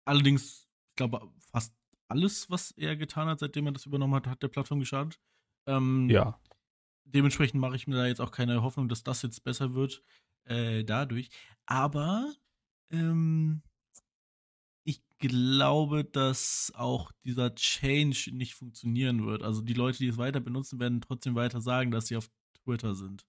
Allerdings, 0.04 0.68
ich 0.90 0.96
glaube, 0.96 1.20
fast 1.52 1.74
alles, 2.08 2.48
was 2.50 2.70
er 2.72 2.96
getan 2.96 3.26
hat, 3.28 3.40
seitdem 3.40 3.66
er 3.66 3.72
das 3.72 3.86
übernommen 3.86 4.14
hat, 4.14 4.26
hat 4.28 4.42
der 4.42 4.48
Plattform 4.48 4.78
geschadet. 4.80 5.18
Ähm, 5.66 6.08
Ja. 6.10 6.38
dementsprechend 7.04 7.60
mache 7.60 7.74
ich 7.76 7.86
mir 7.88 7.96
da 7.96 8.06
jetzt 8.06 8.20
auch 8.20 8.30
keine 8.30 8.62
Hoffnung, 8.62 8.88
dass 8.88 9.02
das 9.02 9.22
jetzt 9.22 9.42
besser 9.44 9.74
wird 9.74 10.02
äh, 10.44 10.84
dadurch. 10.84 11.30
Aber 11.66 12.32
ähm, 12.90 13.62
glaube, 15.22 16.04
dass 16.04 16.72
auch 16.76 17.10
dieser 17.24 17.54
Change 17.54 18.30
nicht 18.34 18.54
funktionieren 18.54 19.24
wird. 19.26 19.42
Also 19.42 19.62
die 19.62 19.72
Leute, 19.74 19.98
die 19.98 20.08
es 20.08 20.18
weiter 20.18 20.40
benutzen, 20.40 20.78
werden 20.80 21.00
trotzdem 21.00 21.34
weiter 21.34 21.60
sagen, 21.62 21.90
dass 21.90 22.08
sie 22.08 22.16
auf 22.16 22.28
Twitter 22.64 22.94
sind. 22.94 23.24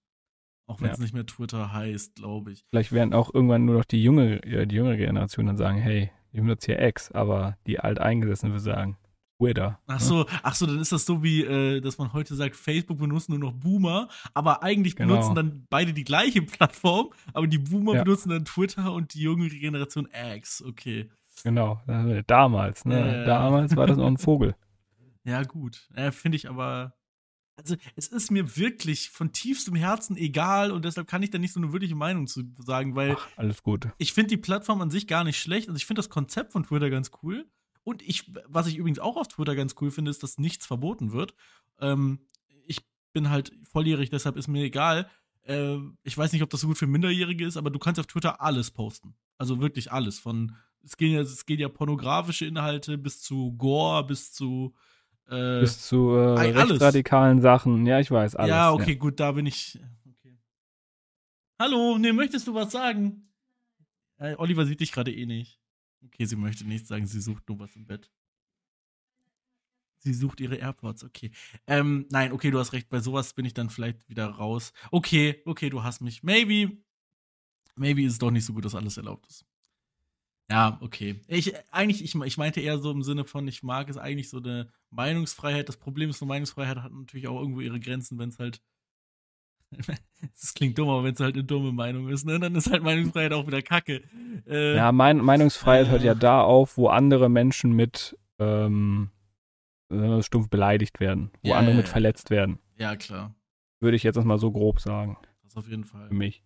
Auch 0.66 0.80
wenn 0.80 0.88
Ja. 0.88 0.92
es 0.94 0.98
nicht 0.98 1.14
mehr 1.14 1.26
Twitter 1.26 1.72
heißt, 1.72 2.14
glaube 2.16 2.52
ich. 2.52 2.64
Vielleicht 2.70 2.92
werden 2.92 3.14
auch 3.14 3.32
irgendwann 3.32 3.64
nur 3.64 3.76
noch 3.78 3.84
die 3.84 4.02
junge, 4.02 4.40
die 4.40 4.74
jüngere 4.74 4.96
Generation 4.96 5.46
dann 5.46 5.56
sagen, 5.56 5.78
hey, 5.78 6.10
ich 6.32 6.40
benutze 6.40 6.72
hier 6.72 6.82
X, 6.88 7.10
aber 7.12 7.56
die 7.66 7.78
Alteingesessenen 7.80 8.52
will 8.54 8.60
sagen, 8.60 8.96
Twitter. 9.38 9.78
Ach 9.86 9.98
ne? 9.98 10.04
so, 10.04 10.26
ach 10.42 10.54
so, 10.54 10.64
dann 10.66 10.78
ist 10.78 10.92
das 10.92 11.04
so 11.04 11.22
wie, 11.22 11.42
äh, 11.42 11.80
dass 11.80 11.98
man 11.98 12.12
heute 12.12 12.34
sagt, 12.34 12.56
Facebook 12.56 12.98
benutzen 12.98 13.32
nur 13.32 13.40
noch 13.40 13.52
Boomer, 13.52 14.08
aber 14.32 14.62
eigentlich 14.62 14.96
Genau. 14.96 15.12
benutzen 15.14 15.34
dann 15.34 15.66
beide 15.68 15.92
die 15.92 16.04
gleiche 16.04 16.40
Plattform, 16.42 17.10
aber 17.34 17.46
die 17.46 17.58
Boomer 17.58 17.94
Ja. 17.96 18.04
benutzen 18.04 18.30
dann 18.30 18.44
Twitter 18.44 18.92
und 18.92 19.12
die 19.12 19.20
jüngere 19.22 19.48
Generation 19.50 20.08
X. 20.36 20.62
Okay. 20.62 21.10
Genau, 21.42 21.82
äh, 21.86 22.22
damals, 22.26 22.84
ne? 22.84 23.18
Ja. 23.18 23.24
Damals 23.24 23.76
war 23.76 23.86
das 23.86 23.96
noch 23.96 24.06
ein 24.06 24.18
Vogel. 24.18 24.54
Ja, 25.26 25.42
gut. 25.42 25.88
Äh, 25.94 26.12
Finde 26.12 26.36
ich 26.36 26.50
aber. 26.50 26.92
Also, 27.56 27.76
es 27.96 28.08
ist 28.08 28.30
mir 28.30 28.58
wirklich 28.58 29.08
von 29.08 29.32
tiefstem 29.32 29.74
Herzen 29.74 30.18
egal 30.18 30.70
und 30.70 30.84
deshalb 30.84 31.08
kann 31.08 31.22
ich 31.22 31.30
da 31.30 31.38
nicht 31.38 31.54
so 31.54 31.60
eine 31.60 31.72
wirkliche 31.72 31.94
Meinung 31.94 32.26
zu 32.26 32.42
sagen, 32.58 32.94
weil 32.94 33.16
Ach, 33.18 33.28
alles 33.36 33.62
gut. 33.62 33.88
ich 33.96 34.12
finde 34.12 34.28
die 34.28 34.36
Plattform 34.36 34.82
an 34.82 34.90
sich 34.90 35.06
gar 35.06 35.24
nicht 35.24 35.40
schlecht. 35.40 35.68
Also, 35.68 35.78
ich 35.78 35.86
finde 35.86 36.00
das 36.00 36.10
Konzept 36.10 36.52
von 36.52 36.64
Twitter 36.64 36.90
ganz 36.90 37.10
cool. 37.22 37.46
Und 37.84 38.02
ich, 38.02 38.32
was 38.48 38.66
ich 38.66 38.76
übrigens 38.76 38.98
auch 38.98 39.16
auf 39.16 39.28
Twitter 39.28 39.54
ganz 39.54 39.76
cool 39.80 39.90
finde, 39.90 40.10
ist, 40.10 40.22
dass 40.22 40.36
nichts 40.36 40.66
verboten 40.66 41.12
wird. 41.12 41.34
Ähm, 41.80 42.18
ich 42.66 42.84
bin 43.14 43.30
halt 43.30 43.52
volljährig, 43.62 44.10
deshalb 44.10 44.36
ist 44.36 44.48
mir 44.48 44.64
egal. 44.64 45.08
Äh, 45.44 45.76
ich 46.02 46.18
weiß 46.18 46.32
nicht, 46.32 46.42
ob 46.42 46.50
das 46.50 46.60
so 46.60 46.66
gut 46.66 46.76
für 46.76 46.86
Minderjährige 46.86 47.46
ist, 47.46 47.56
aber 47.56 47.70
du 47.70 47.78
kannst 47.78 47.98
auf 48.00 48.06
Twitter 48.06 48.42
alles 48.42 48.70
posten. 48.70 49.14
Also 49.38 49.60
wirklich 49.60 49.92
alles. 49.92 50.18
Von 50.18 50.56
es 50.84 50.96
gehen 50.96 51.12
ja, 51.12 51.20
es 51.20 51.46
geht 51.46 51.60
ja 51.60 51.68
pornografische 51.68 52.46
Inhalte 52.46 52.98
bis 52.98 53.20
zu 53.22 53.52
Gore, 53.52 54.04
bis 54.06 54.32
zu 54.32 54.74
äh, 55.28 55.60
Bis 55.60 55.86
zu 55.86 56.10
äh, 56.10 56.50
rechtsradikalen 56.50 57.40
Sachen. 57.40 57.86
Ja, 57.86 57.98
ich 57.98 58.10
weiß, 58.10 58.36
alles. 58.36 58.50
ja, 58.50 58.72
okay, 58.72 58.96
gut, 58.96 59.20
da 59.20 59.32
bin 59.32 59.46
ich. 59.46 59.78
Okay. 60.06 60.38
Hallo, 61.58 61.96
nee, 61.98 62.12
möchtest 62.12 62.46
du 62.46 62.54
was 62.54 62.72
sagen? 62.72 63.32
Äh, 64.18 64.34
Oliver 64.36 64.66
sieht 64.66 64.80
dich 64.80 64.92
gerade 64.92 65.12
eh 65.12 65.26
nicht. 65.26 65.60
Okay, 66.04 66.26
sie 66.26 66.36
möchte 66.36 66.66
nichts 66.66 66.88
sagen, 66.88 67.06
sie 67.06 67.20
sucht 67.20 67.48
nur 67.48 67.58
was 67.58 67.74
im 67.74 67.86
Bett. 67.86 68.10
Sie 69.98 70.12
sucht 70.12 70.40
ihre 70.40 70.56
AirPods, 70.56 71.02
okay. 71.04 71.30
Ähm, 71.66 72.06
nein, 72.10 72.32
okay, 72.32 72.50
du 72.50 72.58
hast 72.58 72.74
recht, 72.74 72.90
bei 72.90 73.00
sowas 73.00 73.32
bin 73.32 73.46
ich 73.46 73.54
dann 73.54 73.70
vielleicht 73.70 74.06
wieder 74.10 74.26
raus. 74.26 74.74
Okay, 74.90 75.40
okay, 75.46 75.70
du 75.70 75.82
hast 75.82 76.02
mich. 76.02 76.22
Maybe, 76.22 76.76
maybe 77.74 78.02
ist 78.02 78.12
es 78.12 78.18
doch 78.18 78.30
nicht 78.30 78.44
so 78.44 78.52
gut, 78.52 78.66
dass 78.66 78.74
alles 78.74 78.98
erlaubt 78.98 79.26
ist. 79.28 79.46
Ja, 80.50 80.78
okay. 80.82 81.20
Ich, 81.26 81.54
eigentlich, 81.72 82.04
ich, 82.04 82.14
ich 82.14 82.36
meinte 82.36 82.60
eher 82.60 82.78
so 82.78 82.90
im 82.90 83.02
Sinne 83.02 83.24
von, 83.24 83.48
ich 83.48 83.62
mag 83.62 83.88
es 83.88 83.96
eigentlich 83.96 84.28
so 84.28 84.38
eine 84.38 84.68
Meinungsfreiheit. 84.90 85.68
Das 85.68 85.78
Problem 85.78 86.10
ist, 86.10 86.20
eine 86.22 86.28
Meinungsfreiheit 86.28 86.76
hat 86.82 86.92
natürlich 86.92 87.28
auch 87.28 87.40
irgendwo 87.40 87.60
ihre 87.60 87.80
Grenzen, 87.80 88.18
wenn 88.18 88.28
es 88.30 88.38
halt. 88.38 88.60
Das 90.20 90.54
klingt 90.54 90.78
dumm, 90.78 90.88
aber 90.88 91.02
wenn 91.04 91.14
es 91.14 91.20
halt 91.20 91.34
eine 91.34 91.44
dumme 91.44 91.72
Meinung 91.72 92.08
ist, 92.08 92.24
ne, 92.24 92.38
dann 92.38 92.54
ist 92.54 92.70
halt 92.70 92.82
Meinungsfreiheit 92.82 93.32
auch 93.32 93.46
wieder 93.46 93.62
Kacke. 93.62 94.02
Äh, 94.46 94.76
Ja, 94.76 94.92
mein, 94.92 95.18
Meinungsfreiheit 95.18 95.88
Äh. 95.88 95.90
hört 95.90 96.02
ja 96.04 96.14
da 96.14 96.42
auf, 96.42 96.76
wo 96.76 96.88
andere 96.88 97.28
Menschen 97.28 97.72
mit 97.72 98.16
ähm, 98.38 99.10
äh, 99.90 100.22
stumpf 100.22 100.48
beleidigt 100.48 101.00
werden, 101.00 101.30
wo 101.42 101.50
Ja, 101.50 101.56
andere 101.56 101.76
mit 101.76 101.88
verletzt 101.88 102.30
werden. 102.30 102.58
ja, 102.78 102.96
klar. 102.96 103.34
Würde 103.80 103.96
ich 103.96 104.02
jetzt 104.02 104.22
mal 104.22 104.38
so 104.38 104.50
grob 104.52 104.80
sagen, 104.80 105.18
Das 105.42 105.56
auf 105.56 105.68
jeden 105.68 105.84
Fall. 105.84 106.08
für 106.08 106.14
mich. 106.14 106.42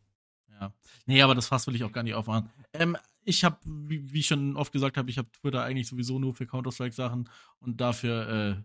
Ja. 0.61 0.73
Nee, 1.07 1.23
aber 1.23 1.35
das 1.35 1.47
Fass 1.47 1.67
will 1.67 1.75
ich 1.77 1.85
auch 1.85 1.93
gar 1.93 2.03
nicht 2.03 2.15
aufmachen. 2.15 2.51
Ähm, 2.73 2.97
ich 3.25 3.45
habe, 3.45 3.59
wie, 3.65 4.13
wie 4.13 4.21
ich 4.21 4.27
schon 4.27 4.57
oft 4.57 4.73
gesagt 4.73 4.97
habe, 4.97 5.09
ich 5.11 5.19
habe 5.19 5.31
Twitter 5.31 5.63
eigentlich 5.63 5.87
sowieso 5.87 6.19
nur 6.19 6.35
für 6.35 6.47
Counter-Strike-Sachen 6.47 7.29
und 7.61 7.81
dafür 7.81 8.29
äh, 8.29 8.63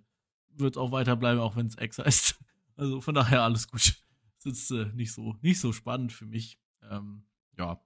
wird 0.60 0.76
es 0.76 0.78
auch 0.82 0.92
weiterbleiben, 0.92 1.40
auch 1.42 1.56
wenn 1.56 1.68
es 1.68 1.78
X 1.78 2.00
heißt. 2.00 2.40
Also 2.76 3.02
von 3.02 3.14
daher 3.14 3.44
alles 3.44 3.68
gut. 3.68 4.04
Das 4.44 4.46
ist 4.54 4.72
äh, 4.72 4.86
nicht, 4.96 5.14
so, 5.14 5.38
nicht 5.44 5.60
so 5.60 5.72
spannend 5.74 6.12
für 6.12 6.26
mich. 6.26 6.60
Ähm, 6.82 7.24
ja, 7.56 7.80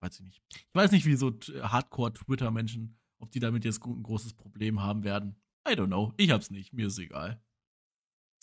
weiß 0.00 0.20
ich 0.20 0.24
nicht. 0.24 0.42
Ich 0.54 0.66
weiß 0.74 0.90
nicht, 0.90 1.04
wie 1.04 1.16
so 1.16 1.32
t- 1.32 1.60
Hardcore-Twitter-Menschen, 1.60 2.98
ob 3.18 3.30
die 3.30 3.40
damit 3.40 3.66
jetzt 3.66 3.84
ein 3.84 4.02
großes 4.02 4.32
Problem 4.32 4.80
haben 4.80 5.04
werden. 5.04 5.36
I 5.68 5.72
don't 5.72 5.88
know. 5.88 6.14
Ich 6.16 6.30
hab's 6.30 6.50
nicht. 6.50 6.72
Mir 6.72 6.86
ist 6.86 6.98
egal. 6.98 7.42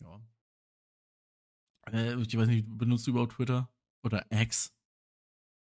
Ja. 0.02 0.22
Äh, 1.91 2.22
ich 2.22 2.38
weiß 2.38 2.48
nicht, 2.48 2.68
benutzt 2.78 3.08
du 3.08 3.12
überhaupt 3.12 3.34
Twitter? 3.34 3.68
Oder 4.04 4.26
X? 4.30 4.76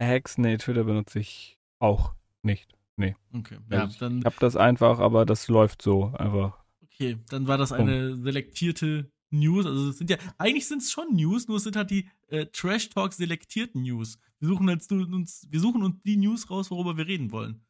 Hacks, 0.02 0.38
nee, 0.38 0.58
Twitter 0.58 0.84
benutze 0.86 1.20
ich 1.20 1.58
auch 1.80 2.14
nicht. 2.44 2.74
Okay, 3.34 3.58
ja, 3.72 3.80
Also 3.82 3.94
ich 3.94 3.98
dann, 4.00 4.20
Ich 4.20 4.26
hab 4.26 4.38
das 4.40 4.56
einfach, 4.58 5.00
aber 5.00 5.26
das 5.26 5.48
läuft 5.48 5.82
so 5.82 6.12
einfach. 6.18 6.58
okay, 6.84 7.18
dann 7.30 7.48
war 7.48 7.58
das 7.58 7.72
eine 7.72 8.18
selektierte 8.18 9.10
News. 9.30 9.66
Also 9.66 9.90
es 9.92 9.98
sind 10.00 10.10
ja, 10.10 10.18
eigentlich 10.38 10.68
sind 10.68 10.82
es 10.82 10.92
schon 10.92 11.16
News, 11.16 11.48
nur 11.48 11.58
es 11.58 11.64
sind 11.64 11.78
halt 11.78 11.92
die 11.92 12.10
äh, 12.28 12.48
Trash 12.48 12.90
Talk 12.90 13.14
selektierten 13.14 13.84
News. 13.84 14.20
Wir 14.40 14.50
suchen 14.50 14.68
jetzt 14.68 14.92
uns, 14.92 15.48
wir 15.50 15.60
suchen 15.62 15.84
uns 15.84 16.02
die 16.04 16.18
News 16.18 16.50
raus, 16.50 16.72
worüber 16.72 16.98
wir 16.98 17.08
reden 17.08 17.32
wollen. 17.32 17.62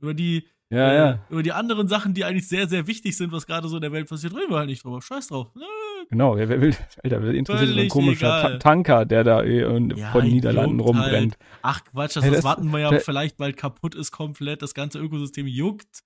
Über 0.00 0.12
die, 0.12 0.46
Ja, 0.68 0.90
äh, 0.90 0.96
ja. 0.96 1.26
über 1.30 1.42
die 1.42 1.52
anderen 1.52 1.88
Sachen, 1.88 2.12
die 2.12 2.24
eigentlich 2.24 2.48
sehr, 2.48 2.68
sehr 2.68 2.86
wichtig 2.86 3.16
sind, 3.16 3.32
was 3.32 3.46
gerade 3.46 3.68
so 3.68 3.76
in 3.76 3.82
der 3.82 3.92
Welt 3.92 4.08
passiert, 4.08 4.34
reden 4.34 4.50
wir 4.50 4.58
halt 4.58 4.68
nicht 4.68 4.84
drüber. 4.84 5.00
Scheiß 5.00 5.28
drauf. 5.28 5.50
Nö. 5.54 5.62
Genau, 6.10 6.36
wer, 6.36 6.48
wer 6.48 6.60
will, 6.60 6.76
Alter, 7.02 7.22
wer 7.22 7.32
interessiert 7.34 7.70
so 7.74 7.80
ein 7.80 7.88
komischer 7.88 8.28
Ta. 8.28 8.58
Tanker, 8.58 9.04
der 9.04 9.24
da 9.24 9.42
eh 9.42 9.60
Ja, 9.96 10.10
vor 10.12 10.22
den 10.22 10.30
Niederlanden 10.32 10.78
juckt 10.78 10.88
rumbrennt. 10.88 11.38
Ach 11.62 11.84
Quatsch, 11.84 12.16
das, 12.16 12.24
Hey, 12.24 12.30
das 12.32 12.44
warten 12.44 12.70
wir 12.70 12.78
ja 12.80 12.90
der- 12.90 13.00
vielleicht 13.00 13.36
bald 13.36 13.56
kaputt 13.56 13.94
ist 13.94 14.12
komplett. 14.12 14.62
Das 14.62 14.74
ganze 14.74 14.98
Ökosystem 14.98 15.46
juckt. 15.46 16.04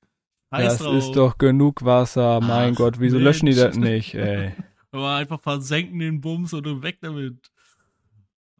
Scheiß 0.54 0.64
Das 0.64 0.78
drauf. 0.78 0.96
ist 0.96 1.12
doch 1.16 1.36
genug 1.38 1.84
Wasser, 1.84 2.40
mein 2.40 2.72
Ach, 2.72 2.76
Gott, 2.76 3.00
wieso 3.00 3.18
löschen 3.18 3.46
die 3.46 3.54
das 3.54 3.76
Mensch. 3.76 4.12
nicht, 4.12 4.14
ey? 4.14 4.52
Aber 4.92 5.16
einfach 5.16 5.40
versenken 5.40 5.98
den 5.98 6.20
Bums 6.22 6.54
und 6.54 6.82
weg 6.82 6.98
damit. 7.02 7.50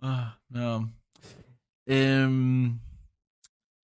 Ah, 0.01 0.33
ja. 0.55 0.87
Ähm, 1.87 2.81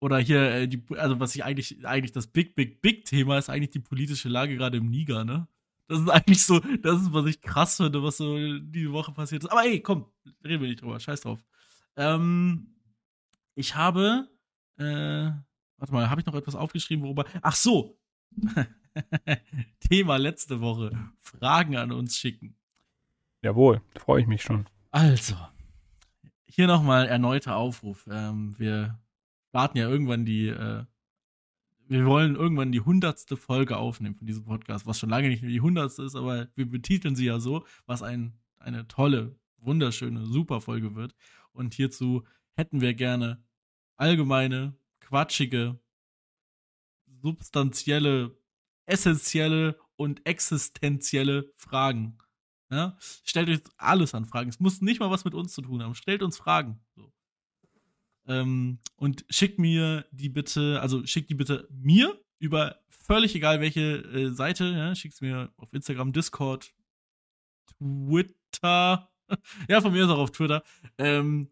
oder 0.00 0.18
hier, 0.18 0.50
äh, 0.50 0.68
die, 0.68 0.82
also 0.96 1.18
was 1.18 1.34
ich 1.34 1.42
eigentlich, 1.44 1.86
eigentlich 1.86 2.12
das 2.12 2.26
Big, 2.26 2.54
Big, 2.54 2.82
Big 2.82 3.06
Thema 3.06 3.38
ist 3.38 3.48
eigentlich 3.48 3.70
die 3.70 3.78
politische 3.80 4.28
Lage 4.28 4.56
gerade 4.56 4.76
im 4.76 4.90
Niger, 4.90 5.24
ne? 5.24 5.48
Das 5.86 6.00
ist 6.00 6.08
eigentlich 6.08 6.42
so, 6.42 6.60
das 6.60 7.02
ist, 7.02 7.12
was 7.12 7.26
ich 7.26 7.40
krass 7.40 7.76
finde, 7.76 8.02
was 8.02 8.16
so 8.16 8.36
diese 8.58 8.92
Woche 8.92 9.12
passiert 9.12 9.44
ist. 9.44 9.50
Aber 9.50 9.64
ey, 9.64 9.80
komm, 9.80 10.06
reden 10.44 10.62
wir 10.62 10.68
nicht 10.68 10.80
drüber, 10.80 10.98
scheiß 10.98 11.20
drauf. 11.20 11.44
Ähm, 11.96 12.74
ich 13.54 13.74
habe, 13.74 14.28
äh, 14.78 15.30
warte 15.76 15.92
mal, 15.92 16.08
habe 16.08 16.20
ich 16.20 16.26
noch 16.26 16.34
etwas 16.34 16.54
aufgeschrieben, 16.54 17.04
worüber, 17.04 17.26
ach 17.42 17.54
so, 17.54 17.98
Thema 19.80 20.16
letzte 20.16 20.60
Woche, 20.60 20.90
Fragen 21.20 21.76
an 21.76 21.92
uns 21.92 22.16
schicken. 22.16 22.56
Jawohl, 23.42 23.82
freue 23.96 24.22
ich 24.22 24.26
mich 24.26 24.42
schon. 24.42 24.66
Also, 24.90 25.36
hier 26.46 26.66
nochmal 26.66 27.06
erneuter 27.06 27.56
Aufruf. 27.56 28.06
Ähm, 28.10 28.54
wir 28.58 28.98
warten 29.52 29.76
ja 29.78 29.88
irgendwann 29.88 30.24
die, 30.24 30.48
äh, 30.48 30.84
wir 31.86 32.06
wollen 32.06 32.36
irgendwann 32.36 32.72
die 32.72 32.80
hundertste 32.80 33.36
Folge 33.36 33.76
aufnehmen 33.76 34.14
von 34.14 34.26
diesem 34.26 34.44
Podcast, 34.44 34.86
was 34.86 34.98
schon 34.98 35.10
lange 35.10 35.28
nicht 35.28 35.42
mehr 35.42 35.50
die 35.50 35.60
hundertste 35.60 36.02
ist, 36.02 36.14
aber 36.14 36.48
wir 36.54 36.68
betiteln 36.68 37.16
sie 37.16 37.26
ja 37.26 37.38
so, 37.40 37.64
was 37.86 38.02
ein, 38.02 38.34
eine 38.58 38.88
tolle, 38.88 39.38
wunderschöne, 39.58 40.26
super 40.26 40.60
Folge 40.60 40.94
wird. 40.94 41.14
Und 41.52 41.74
hierzu 41.74 42.24
hätten 42.54 42.80
wir 42.80 42.94
gerne 42.94 43.44
allgemeine, 43.96 44.76
quatschige, 45.00 45.78
substanzielle, 47.22 48.36
essentielle 48.86 49.78
und 49.96 50.26
existenzielle 50.26 51.52
Fragen. 51.56 52.18
Ja? 52.70 52.96
Stellt 53.00 53.48
euch 53.48 53.60
alles 53.76 54.14
an 54.14 54.26
Fragen. 54.26 54.50
Es 54.50 54.60
muss 54.60 54.80
nicht 54.80 55.00
mal 55.00 55.10
was 55.10 55.24
mit 55.24 55.34
uns 55.34 55.52
zu 55.52 55.62
tun 55.62 55.82
haben. 55.82 55.94
Stellt 55.94 56.22
uns 56.22 56.36
Fragen. 56.36 56.80
So. 56.96 57.13
Ähm, 58.26 58.78
und 58.96 59.24
schickt 59.28 59.58
mir 59.58 60.06
die 60.12 60.28
bitte, 60.28 60.80
also 60.80 61.04
schickt 61.06 61.30
die 61.30 61.34
bitte 61.34 61.68
mir 61.70 62.18
über 62.38 62.80
völlig 62.88 63.34
egal 63.34 63.60
welche 63.60 63.98
äh, 63.98 64.30
Seite. 64.30 64.64
Ja? 64.64 64.94
Schickt 64.94 65.14
es 65.14 65.20
mir 65.20 65.52
auf 65.56 65.72
Instagram, 65.72 66.12
Discord, 66.12 66.72
Twitter. 67.78 69.10
ja, 69.68 69.80
von 69.80 69.92
mir 69.92 70.04
ist 70.04 70.10
auch 70.10 70.18
auf 70.18 70.32
Twitter. 70.32 70.62
Ähm, 70.98 71.48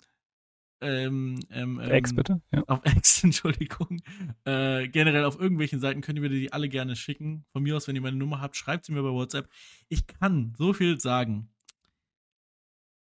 ähm, 0.83 1.39
ähm, 1.51 1.81
ähm, 1.81 1.91
Ex, 1.91 2.15
bitte? 2.15 2.43
Ja. 2.53 2.65
auf 2.67 2.81
X, 2.97 3.23
Entschuldigung. 3.23 4.03
Äh, 4.45 4.89
generell 4.89 5.25
auf 5.25 5.39
irgendwelchen 5.39 5.79
Seiten 5.79 6.01
könnt 6.01 6.19
ihr 6.19 6.23
mir 6.23 6.29
die 6.29 6.53
alle 6.53 6.69
gerne 6.69 6.97
schicken. 6.97 7.45
Von 7.53 7.63
mir 7.63 7.77
aus, 7.77 7.87
wenn 7.87 7.95
ihr 7.95 8.03
meine 8.03 8.17
Nummer 8.17 8.41
habt, 8.41 8.57
schreibt 8.57 8.85
sie 8.85 8.93
mir 8.93 9.03
bei 9.03 9.11
WhatsApp. 9.11 9.49
Ich 9.89 10.07
kann 10.07 10.55
so 10.59 10.73
viel 10.73 10.99
sagen. 10.99 11.49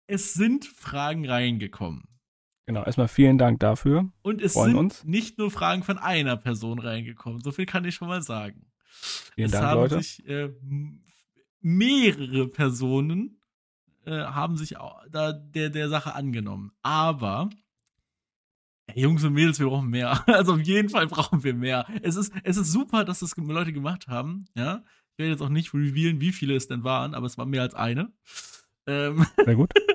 Es 0.06 0.34
sind 0.34 0.66
Fragen 0.66 1.28
reingekommen. 1.28 2.04
Genau, 2.66 2.84
erstmal 2.84 3.08
vielen 3.08 3.38
Dank 3.38 3.60
dafür. 3.60 4.12
Und 4.22 4.42
es 4.42 4.54
Freuen 4.54 4.72
sind 4.72 4.80
uns. 4.80 5.04
nicht 5.04 5.38
nur 5.38 5.52
Fragen 5.52 5.84
von 5.84 5.98
einer 5.98 6.38
Person 6.38 6.80
reingekommen. 6.80 7.42
So 7.42 7.52
viel 7.52 7.66
kann 7.66 7.86
ich 7.86 7.96
schon 7.96 8.08
mal 8.08 8.22
sagen. 8.22 8.66
Vielen 9.36 9.48
es 9.48 9.52
Dank, 9.52 9.66
haben 9.66 9.82
Leute. 9.82 9.96
sich 10.02 10.28
äh, 10.28 10.50
mehrere 11.60 12.48
Personen 12.48 13.42
äh, 14.06 14.12
haben 14.12 14.58
sich 14.58 14.76
da 15.12 15.34
der, 15.34 15.70
der 15.70 15.90
Sache 15.90 16.16
angenommen. 16.16 16.72
Aber 16.82 17.50
Jungs 18.96 19.24
und 19.24 19.34
Mädels, 19.34 19.60
wir 19.60 19.68
brauchen 19.68 19.90
mehr. 19.90 20.24
Also 20.28 20.54
auf 20.54 20.62
jeden 20.62 20.90
Fall 20.90 21.08
brauchen 21.08 21.44
wir 21.44 21.54
mehr. 21.54 21.88
Es 22.02 22.16
ist, 22.16 22.34
es 22.44 22.58
ist 22.58 22.72
super, 22.72 23.06
dass 23.06 23.20
das 23.20 23.36
Leute 23.38 23.74
gemacht 23.74 24.08
haben. 24.08 24.46
Ja, 24.56 24.84
ich 25.12 25.20
werde 25.20 25.32
jetzt 25.32 25.42
auch 25.42 25.50
nicht 25.50 25.74
revealen, 25.74 26.22
wie 26.22 26.32
viele 26.32 26.56
es 26.56 26.68
denn 26.68 26.84
waren, 26.84 27.14
aber 27.14 27.26
es 27.26 27.38
war 27.38 27.46
mehr 27.46 27.62
als 27.62 27.76
eine. 27.76 28.12
Ähm, 28.88 29.26
Sehr 29.46 29.56
gut. 29.56 29.72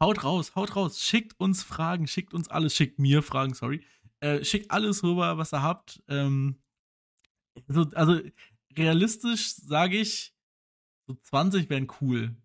haut 0.00 0.24
raus, 0.24 0.54
haut 0.54 0.76
raus. 0.76 1.02
Schickt 1.02 1.38
uns 1.38 1.62
Fragen, 1.62 2.06
schickt 2.06 2.34
uns 2.34 2.48
alles, 2.48 2.74
schickt 2.74 2.98
mir 2.98 3.22
Fragen, 3.22 3.54
sorry. 3.54 3.84
Äh, 4.20 4.44
schickt 4.44 4.70
alles 4.70 5.02
rüber, 5.02 5.38
was 5.38 5.52
ihr 5.52 5.62
habt. 5.62 6.02
Ähm, 6.08 6.62
also, 7.68 7.82
also 7.94 8.20
realistisch 8.76 9.54
sage 9.54 9.98
ich, 9.98 10.34
so 11.06 11.14
20 11.14 11.70
wären 11.70 11.88
cool. 12.00 12.36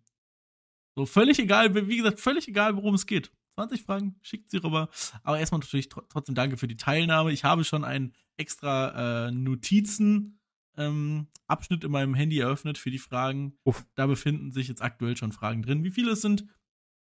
So 0.96 1.06
völlig 1.06 1.38
egal, 1.38 1.74
wie 1.88 1.98
gesagt, 1.98 2.20
völlig 2.20 2.48
egal, 2.48 2.76
worum 2.76 2.94
es 2.94 3.06
geht. 3.06 3.30
20 3.56 3.82
Fragen, 3.82 4.18
schickt 4.22 4.50
sie 4.50 4.58
rüber. 4.58 4.88
Aber 5.22 5.38
erstmal 5.38 5.60
natürlich 5.60 5.88
tr 5.88 6.06
trotzdem 6.08 6.34
danke 6.34 6.56
für 6.56 6.68
die 6.68 6.76
Teilnahme. 6.76 7.32
Ich 7.32 7.44
habe 7.44 7.64
schon 7.64 7.84
einen 7.84 8.14
extra 8.36 9.26
äh, 9.26 9.30
Notizen 9.30 10.40
ähm, 10.76 11.28
Abschnitt 11.46 11.84
in 11.84 11.90
meinem 11.90 12.14
Handy 12.14 12.38
eröffnet 12.38 12.78
für 12.78 12.90
die 12.90 12.98
Fragen. 12.98 13.58
Uff. 13.64 13.86
Da 13.94 14.06
befinden 14.06 14.52
sich 14.52 14.68
jetzt 14.68 14.82
aktuell 14.82 15.16
schon 15.16 15.32
Fragen 15.32 15.62
drin. 15.62 15.84
Wie 15.84 15.90
viele 15.90 16.12
es 16.12 16.20
sind, 16.20 16.46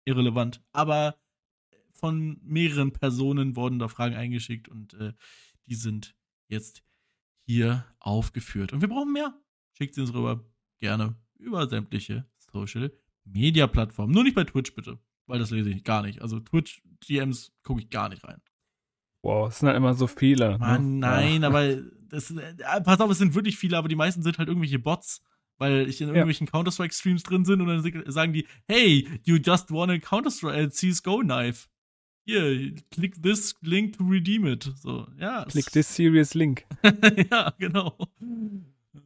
irrelevant. 0.05 0.63
Aber 0.73 1.17
von 1.93 2.39
mehreren 2.43 2.93
Personen 2.93 3.57
wurden 3.57 3.79
da 3.79 3.89
Fragen 3.89 4.15
eingeschickt 4.15 4.69
und 4.69 4.95
äh, 4.95 5.13
die 5.67 5.75
sind 5.75 6.15
jetzt 6.49 6.83
hier 7.47 7.85
aufgeführt. 8.01 8.73
Und 8.73 8.81
wir 8.81 8.89
brauchen 8.89 9.13
mehr. 9.13 9.35
Schickt 9.73 9.95
sie 9.95 10.01
uns 10.01 10.15
rüber. 10.15 10.45
Gerne 10.81 11.17
über 11.39 11.67
sämtliche 11.69 12.27
Social 12.53 12.93
Media 13.25 13.67
Plattformen. 13.67 14.13
Nur 14.13 14.25
nicht 14.25 14.35
bei 14.35 14.45
Twitch, 14.45 14.75
bitte. 14.75 14.99
Weil 15.27 15.39
das 15.39 15.51
lese 15.51 15.71
ich 15.71 15.85
gar 15.85 16.03
nicht. 16.03 16.21
Also 16.21 16.41
Twitch 16.41 16.83
DMs 17.09 17.53
gucke 17.63 17.81
ich 17.81 17.91
gar 17.91 18.09
nicht 18.09 18.25
rein. 18.25 18.41
Wow, 19.23 19.49
es 19.49 19.59
sind 19.59 19.69
halt 19.69 19.77
immer 19.79 19.95
so 19.95 20.07
viele. 20.07 20.59
Mann, 20.59 20.95
ne? 20.99 21.07
nein, 21.07 21.43
Ja. 21.43 21.49
aber 21.49 21.77
das, 22.09 22.31
äh, 22.31 22.55
pass 22.83 23.01
auf, 23.01 23.11
es 23.11 23.19
sind 23.19 23.35
wirklich 23.35 23.57
viele, 23.57 23.79
aber 23.79 23.89
die 23.89 23.97
meisten 23.97 24.23
sind 24.23 24.37
halt 24.39 24.49
irgendwelche 24.49 24.79
Bots, 24.79 25.23
weil 25.59 25.87
ich 25.89 26.01
in 26.01 26.09
irgendwelchen 26.09 26.47
Counter-Strike-Streams 26.47 27.23
drin 27.23 27.45
sind 27.45 27.61
und 27.61 27.69
dann 27.69 27.83
sagen 28.11 28.33
die, 28.33 28.47
hey, 28.67 29.07
you 29.25 29.37
just 29.37 29.71
won 29.71 29.91
a 29.91 29.99
Counter-Strike 29.99 30.59
äh, 30.59 30.71
CSGO 30.71 31.21
Knife. 31.21 31.69
Here, 32.27 32.73
click 32.91 33.23
this 33.23 33.55
link 33.61 33.99
to 33.99 34.05
redeem 34.05 34.47
it. 34.47 34.73
So, 34.81 35.07
ja. 35.19 35.45
Click 35.45 35.71
this 35.73 35.95
serious 35.95 36.33
link. 36.35 36.65
ja, 37.31 37.53
genau. 37.59 37.99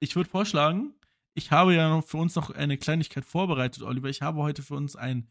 ich 0.00 0.16
würde 0.16 0.28
vorschlagen, 0.28 0.94
ich 1.34 1.52
habe 1.52 1.74
ja 1.74 1.88
noch 1.88 2.04
für 2.04 2.16
uns 2.16 2.34
noch 2.34 2.50
eine 2.50 2.76
Kleinigkeit 2.76 3.24
vorbereitet, 3.24 3.82
Oliver. 3.82 4.08
Ich 4.08 4.22
habe 4.22 4.40
heute 4.40 4.62
für 4.62 4.74
uns 4.74 4.96
ein 4.96 5.30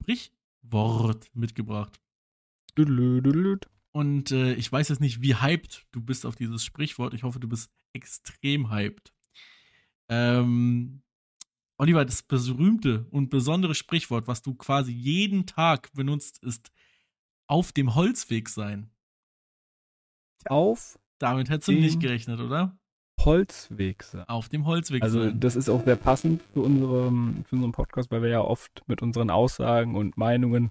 Sprichwort 0.00 1.34
mitgebracht. 1.34 2.00
Und 3.92 4.30
äh, 4.30 4.54
ich 4.54 4.70
weiß 4.70 4.88
jetzt 4.88 5.00
nicht, 5.00 5.20
wie 5.22 5.34
hyped 5.34 5.86
du 5.90 6.00
bist 6.00 6.24
auf 6.24 6.36
dieses 6.36 6.64
Sprichwort. 6.64 7.14
Ich 7.14 7.24
hoffe, 7.24 7.40
du 7.40 7.48
bist 7.48 7.72
extrem 7.92 8.70
hyped. 8.70 9.12
Ähm, 10.08 11.02
Oliver, 11.76 12.04
das 12.04 12.22
berühmte 12.22 13.06
und 13.10 13.30
besondere 13.30 13.74
Sprichwort, 13.74 14.28
was 14.28 14.42
du 14.42 14.54
quasi 14.54 14.92
jeden 14.92 15.46
Tag 15.46 15.92
benutzt, 15.94 16.42
ist 16.42 16.70
auf 17.48 17.72
dem 17.72 17.94
Holzweg 17.94 18.48
sein. 18.48 18.90
Auf 20.46 20.98
Damit 21.18 21.50
hättest 21.50 21.68
du 21.68 21.72
nicht 21.72 22.00
gerechnet, 22.00 22.40
oder? 22.40 22.78
Holzweg 23.24 24.02
sein. 24.02 24.24
Auf 24.28 24.48
dem 24.48 24.66
Holzweg 24.66 25.02
Also 25.02 25.22
sein. 25.24 25.40
das 25.40 25.56
ist 25.56 25.68
auch 25.68 25.84
sehr 25.84 25.96
passend 25.96 26.42
für, 26.54 26.60
unserem, 26.60 27.44
für 27.48 27.56
unseren 27.56 27.72
Podcast, 27.72 28.10
weil 28.10 28.22
wir 28.22 28.28
ja 28.30 28.40
oft 28.40 28.82
mit 28.86 29.02
unseren 29.02 29.30
Aussagen 29.30 29.94
und 29.96 30.16
Meinungen 30.16 30.70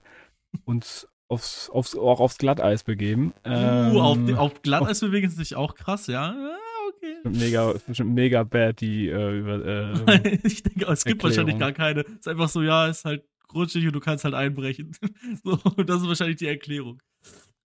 uns 0.65 1.07
aufs, 1.27 1.69
aufs, 1.69 1.95
auch 1.95 2.19
aufs 2.19 2.37
Glatteis 2.37 2.83
begeben. 2.83 3.33
uh, 3.45 3.99
auf, 3.99 4.17
Ähm, 4.17 4.35
auf 4.35 4.61
Glatteis 4.61 4.99
bewegen 4.99 5.27
ist 5.27 5.37
sich 5.37 5.55
auch 5.55 5.75
krass, 5.75 6.07
ja. 6.07 6.33
Ja, 6.33 6.57
okay. 6.89 7.15
mega, 7.29 7.73
bestimmt 7.87 8.13
mega 8.15 8.43
bad, 8.43 8.81
die 8.81 9.09
äh, 9.09 9.37
über, 9.39 9.65
äh, 10.25 10.39
ich 10.43 10.63
denke, 10.63 10.85
es 10.91 11.05
gibt 11.05 11.23
wahrscheinlich 11.23 11.55
Erklärung. 11.55 11.59
gar 11.59 11.71
keine. 11.71 12.01
Es 12.01 12.11
ist 12.21 12.27
einfach 12.27 12.49
so, 12.49 12.61
ja, 12.63 12.87
ist 12.87 13.05
halt 13.05 13.23
rutschig 13.53 13.85
und 13.85 13.93
du 13.93 13.99
kannst 13.99 14.23
halt 14.25 14.33
einbrechen. 14.33 14.91
so, 15.43 15.55
das 15.83 16.01
ist 16.01 16.07
wahrscheinlich 16.07 16.37
die 16.37 16.47
Erklärung. 16.47 16.99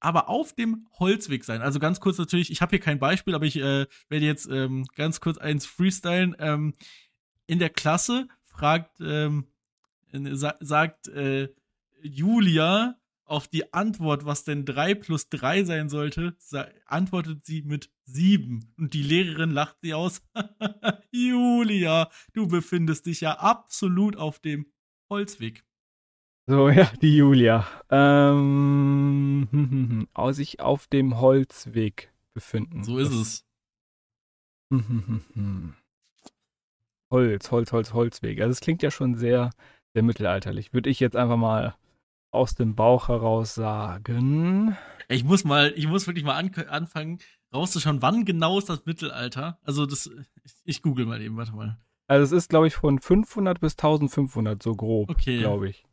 Aber 0.04 0.28
auf 0.28 0.52
dem 0.52 0.86
Holzweg 0.98 1.44
sein. 1.44 1.62
Also 1.62 1.78
ganz 1.78 1.98
kurz 1.98 2.18
natürlich, 2.18 2.50
ich 2.50 2.60
habe 2.60 2.70
hier 2.70 2.78
kein 2.78 2.98
Beispiel, 2.98 3.34
aber 3.34 3.46
ich 3.46 3.56
äh, 3.56 3.86
werde 4.10 4.26
jetzt 4.26 4.46
ähm, 4.50 4.84
ganz 4.96 5.20
kurz 5.20 5.38
eins 5.38 5.64
freestylen. 5.64 6.36
Ähm, 6.38 6.74
in 7.46 7.58
der 7.58 7.70
Klasse 7.70 8.28
fragt, 8.44 9.00
ähm, 9.00 9.46
äh, 10.12 10.34
sa 10.34 10.56
sagt 10.60 11.08
äh, 11.08 11.48
Julia 12.02 12.96
auf 13.24 13.48
die 13.48 13.72
Antwort, 13.72 14.26
was 14.26 14.44
denn 14.44 14.66
3 14.66 14.94
plus 14.94 15.30
3 15.30 15.64
sein 15.64 15.88
sollte, 15.88 16.36
antwortet 16.84 17.46
sie 17.46 17.62
mit 17.62 17.90
7. 18.04 18.74
Und 18.76 18.92
die 18.92 19.02
Lehrerin 19.02 19.52
lacht 19.52 19.78
sie 19.80 19.94
aus. 19.94 20.20
Julia, 21.12 22.10
du 22.34 22.46
befindest 22.46 23.06
dich 23.06 23.22
ja 23.22 23.38
absolut 23.38 24.16
auf 24.16 24.38
dem 24.38 24.66
Holzweg. 25.08 25.64
So, 26.46 26.68
ja, 26.70 26.90
die 27.00 27.16
Julia. 27.16 27.66
Ähm, 27.90 29.48
aus 30.14 30.36
sich 30.36 30.60
auf 30.60 30.86
dem 30.86 31.18
Holzweg 31.20 32.12
befinden. 32.34 32.84
So 32.84 32.98
ist 32.98 33.12
es. 33.12 33.44
Holz, 37.10 37.50
Holz, 37.50 37.72
Holz, 37.72 37.92
Holzweg. 37.92 38.40
Also 38.40 38.50
es 38.50 38.60
klingt 38.60 38.82
ja 38.82 38.90
schon 38.90 39.14
sehr, 39.14 39.50
sehr 39.94 40.02
mittelalterlich. 40.02 40.72
Würde 40.72 40.90
ich 40.90 41.00
jetzt 41.00 41.16
einfach 41.16 41.36
mal 41.36 41.76
aus 42.32 42.54
dem 42.56 42.74
Bauch 42.74 43.08
heraus 43.08 43.54
sagen. 43.54 44.76
Ich 45.08 45.22
muss 45.22 45.44
mal, 45.44 45.72
ich 45.76 45.86
muss 45.86 46.06
wirklich 46.08 46.24
mal 46.24 46.34
an, 46.34 46.52
anfangen, 46.68 47.20
rauszuschauen, 47.54 48.02
wann 48.02 48.24
genau 48.24 48.58
ist 48.58 48.68
das 48.68 48.84
Mittelalter? 48.84 49.58
Also 49.62 49.86
das, 49.86 50.10
ich, 50.42 50.52
ich 50.64 50.82
google 50.82 51.06
mal 51.06 51.22
eben, 51.22 51.36
warte 51.36 51.52
mal. 51.52 51.78
Also 52.08 52.24
es 52.24 52.32
ist, 52.32 52.50
glaube 52.50 52.66
ich, 52.66 52.74
von 52.74 52.98
500 52.98 53.60
bis 53.60 53.74
1500 53.74 54.60
so 54.62 54.74
grob, 54.74 55.10
okay. 55.10 55.38
glaube 55.38 55.68
ich. 55.68 55.84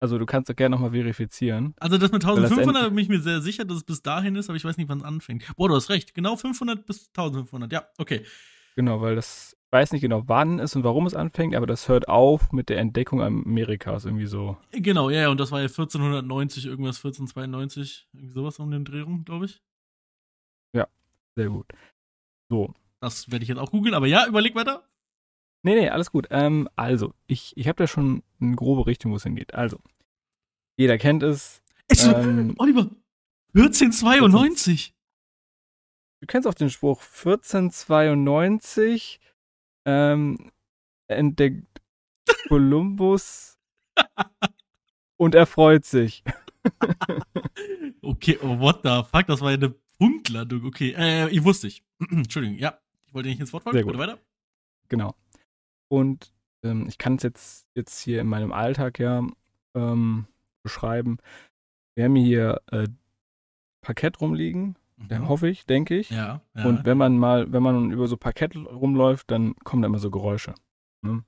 Also 0.00 0.18
du 0.18 0.24
kannst 0.24 0.48
das 0.48 0.56
gerne 0.56 0.74
nochmal 0.74 0.92
verifizieren. 0.92 1.74
Also 1.78 1.98
das 1.98 2.10
mit 2.10 2.24
1500 2.24 2.88
bin 2.88 2.98
ich 2.98 3.08
mir 3.08 3.20
sehr 3.20 3.42
sicher, 3.42 3.66
dass 3.66 3.76
es 3.78 3.84
bis 3.84 4.02
dahin 4.02 4.34
ist, 4.34 4.48
aber 4.48 4.56
ich 4.56 4.64
weiß 4.64 4.78
nicht, 4.78 4.88
wann 4.88 4.98
es 4.98 5.04
anfängt. 5.04 5.44
Boah, 5.56 5.68
du 5.68 5.74
hast 5.74 5.90
recht. 5.90 6.14
Genau 6.14 6.36
500 6.36 6.86
bis 6.86 7.08
1500. 7.08 7.70
Ja, 7.70 7.86
okay. 7.98 8.24
Genau, 8.76 9.02
weil 9.02 9.14
das 9.14 9.56
weiß 9.70 9.92
nicht 9.92 10.00
genau, 10.00 10.24
wann 10.26 10.58
es 10.58 10.74
und 10.74 10.84
warum 10.84 11.06
es 11.06 11.14
anfängt, 11.14 11.54
aber 11.54 11.66
das 11.66 11.88
hört 11.88 12.08
auf 12.08 12.50
mit 12.52 12.68
der 12.68 12.78
Entdeckung 12.78 13.20
Amerikas 13.22 14.04
irgendwie 14.04 14.26
so. 14.26 14.56
Genau, 14.72 15.10
ja, 15.10 15.20
ja, 15.20 15.28
und 15.28 15.38
das 15.38 15.52
war 15.52 15.60
ja 15.60 15.66
1490, 15.66 16.66
irgendwas 16.66 16.96
1492, 16.96 18.08
irgendwie 18.12 18.32
sowas 18.32 18.58
um 18.58 18.70
den 18.70 18.84
Drehung, 18.84 19.24
glaube 19.24 19.44
ich. 19.44 19.62
Ja, 20.74 20.88
sehr 21.36 21.50
gut. 21.50 21.66
So. 22.48 22.74
Das 23.00 23.30
werde 23.30 23.42
ich 23.42 23.48
jetzt 23.48 23.58
auch 23.58 23.70
googeln, 23.70 23.94
aber 23.94 24.06
ja, 24.06 24.26
überleg 24.26 24.54
weiter. 24.54 24.82
Nee, 25.62 25.74
nee, 25.74 25.90
alles 25.90 26.10
gut. 26.10 26.28
Ähm, 26.30 26.68
also, 26.76 27.12
ich, 27.26 27.54
ich 27.56 27.68
habe 27.68 27.76
da 27.76 27.86
schon 27.86 28.22
eine 28.40 28.56
grobe 28.56 28.86
Richtung, 28.86 29.12
wo 29.12 29.16
es 29.16 29.24
hingeht. 29.24 29.52
Also, 29.54 29.78
jeder 30.76 30.96
kennt 30.96 31.22
es. 31.22 31.62
es 31.88 32.04
ähm, 32.04 32.54
Oliver, 32.58 32.88
1492. 33.54 34.94
Du 36.20 36.26
kennst 36.26 36.48
auch 36.48 36.54
den 36.54 36.70
Spruch 36.70 37.02
1492 37.02 39.20
ähm, 39.86 40.50
entdeckt 41.08 41.80
Kolumbus 42.48 43.58
und 45.16 45.34
er 45.34 45.46
freut 45.46 45.84
sich. 45.84 46.22
okay, 48.02 48.38
oh, 48.42 48.58
what 48.58 48.80
the 48.82 49.02
fuck, 49.10 49.26
das 49.26 49.40
war 49.40 49.50
ja 49.50 49.56
eine 49.56 49.74
Punktlandung. 49.98 50.64
Okay, 50.64 50.94
äh, 50.96 51.28
ich 51.30 51.44
wusste 51.44 51.68
ich. 51.68 51.82
Entschuldigung, 52.10 52.58
ja, 52.58 52.78
ich 53.06 53.14
wollte 53.14 53.28
nicht 53.28 53.40
ins 53.40 53.52
Wort 53.52 53.64
fallen. 53.64 53.74
Sehr 53.74 53.84
gut. 53.84 53.98
weiter. 53.98 54.18
Genau. 54.88 55.14
Und 55.90 56.32
ähm, 56.62 56.86
ich 56.88 56.98
kann 56.98 57.16
es 57.16 57.22
jetzt, 57.22 57.66
jetzt 57.74 58.00
hier 58.00 58.20
in 58.20 58.28
meinem 58.28 58.52
Alltag 58.52 58.98
ja 58.98 59.26
ähm, 59.74 60.26
beschreiben. 60.62 61.18
Wir 61.94 62.04
haben 62.04 62.16
hier 62.16 62.60
äh, 62.70 62.86
Parkett 63.82 64.20
rumliegen, 64.20 64.76
mhm. 64.96 65.28
hoffe 65.28 65.48
ich, 65.48 65.66
denke 65.66 65.98
ich. 65.98 66.10
Ja, 66.10 66.42
ja, 66.54 66.64
Und 66.64 66.84
wenn 66.84 66.98
man 66.98 67.18
mal, 67.18 67.52
wenn 67.52 67.62
man 67.62 67.90
über 67.90 68.06
so 68.06 68.16
Parkett 68.16 68.56
rumläuft, 68.56 69.30
dann 69.30 69.54
kommen 69.64 69.82
da 69.82 69.88
immer 69.88 69.98
so 69.98 70.10
Geräusche. 70.10 70.54
Ne? 71.02 71.24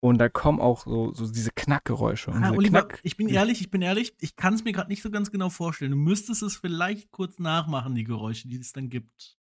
Und 0.00 0.18
da 0.18 0.28
kommen 0.28 0.60
auch 0.60 0.84
so, 0.84 1.14
so 1.14 1.26
diese 1.26 1.50
Knackgeräusche. 1.50 2.30
Ah, 2.32 2.50
Oliver, 2.50 2.82
Knack 2.82 3.00
ich 3.04 3.16
bin 3.16 3.28
ehrlich, 3.28 3.62
ich 3.62 3.70
bin 3.70 3.80
ehrlich, 3.80 4.14
ich 4.20 4.36
kann 4.36 4.52
es 4.52 4.62
mir 4.62 4.72
gerade 4.72 4.90
nicht 4.90 5.00
so 5.00 5.10
ganz 5.10 5.30
genau 5.30 5.48
vorstellen. 5.48 5.92
Du 5.92 5.96
müsstest 5.96 6.42
es 6.42 6.56
vielleicht 6.56 7.10
kurz 7.10 7.38
nachmachen, 7.38 7.94
die 7.94 8.04
Geräusche, 8.04 8.48
die 8.48 8.58
es 8.58 8.74
dann 8.74 8.90
gibt. 8.90 9.38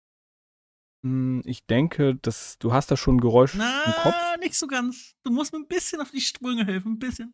Hm, 1.03 1.41
ich 1.45 1.65
denke, 1.65 2.15
dass 2.15 2.57
du 2.59 2.73
hast 2.73 2.89
da 2.89 2.97
schon 2.97 3.17
ein 3.17 3.21
Geräusch 3.21 3.55
Na, 3.55 3.83
im 3.85 3.91
Kopf. 3.91 4.15
nicht 4.39 4.55
so 4.55 4.67
ganz. 4.67 5.15
Du 5.23 5.31
musst 5.31 5.51
mir 5.53 5.59
ein 5.59 5.67
bisschen 5.67 6.01
auf 6.01 6.11
die 6.11 6.21
Sprünge 6.21 6.65
helfen, 6.65 6.93
ein 6.93 6.99
bisschen. 6.99 7.33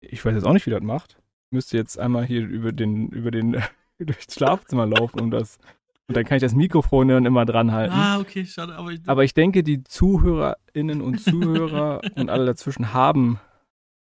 Ich 0.00 0.24
weiß 0.24 0.34
jetzt 0.34 0.44
auch 0.44 0.52
nicht, 0.52 0.66
wie 0.66 0.70
das 0.70 0.82
macht. 0.82 1.16
Ich 1.46 1.52
müsste 1.52 1.76
jetzt 1.76 1.98
einmal 1.98 2.24
hier 2.24 2.46
über 2.46 2.72
den, 2.72 3.08
über 3.08 3.30
den, 3.30 3.62
durchs 3.98 4.34
Schlafzimmer 4.34 4.86
laufen, 4.86 5.20
um 5.20 5.30
das. 5.30 5.58
Und 6.06 6.16
dann 6.16 6.24
kann 6.24 6.36
ich 6.36 6.42
das 6.42 6.54
Mikrofon 6.54 7.08
dann 7.08 7.26
immer 7.26 7.44
dran 7.44 7.72
halten. 7.72 7.94
Ah, 7.94 8.18
okay, 8.18 8.46
schade. 8.46 8.74
Aber 8.76 8.90
ich, 8.92 9.00
aber 9.06 9.24
ich 9.24 9.34
denke, 9.34 9.62
die 9.62 9.82
ZuhörerInnen 9.82 11.00
und 11.00 11.20
Zuhörer 11.20 12.00
und 12.16 12.30
alle 12.30 12.46
dazwischen 12.46 12.92
haben 12.92 13.40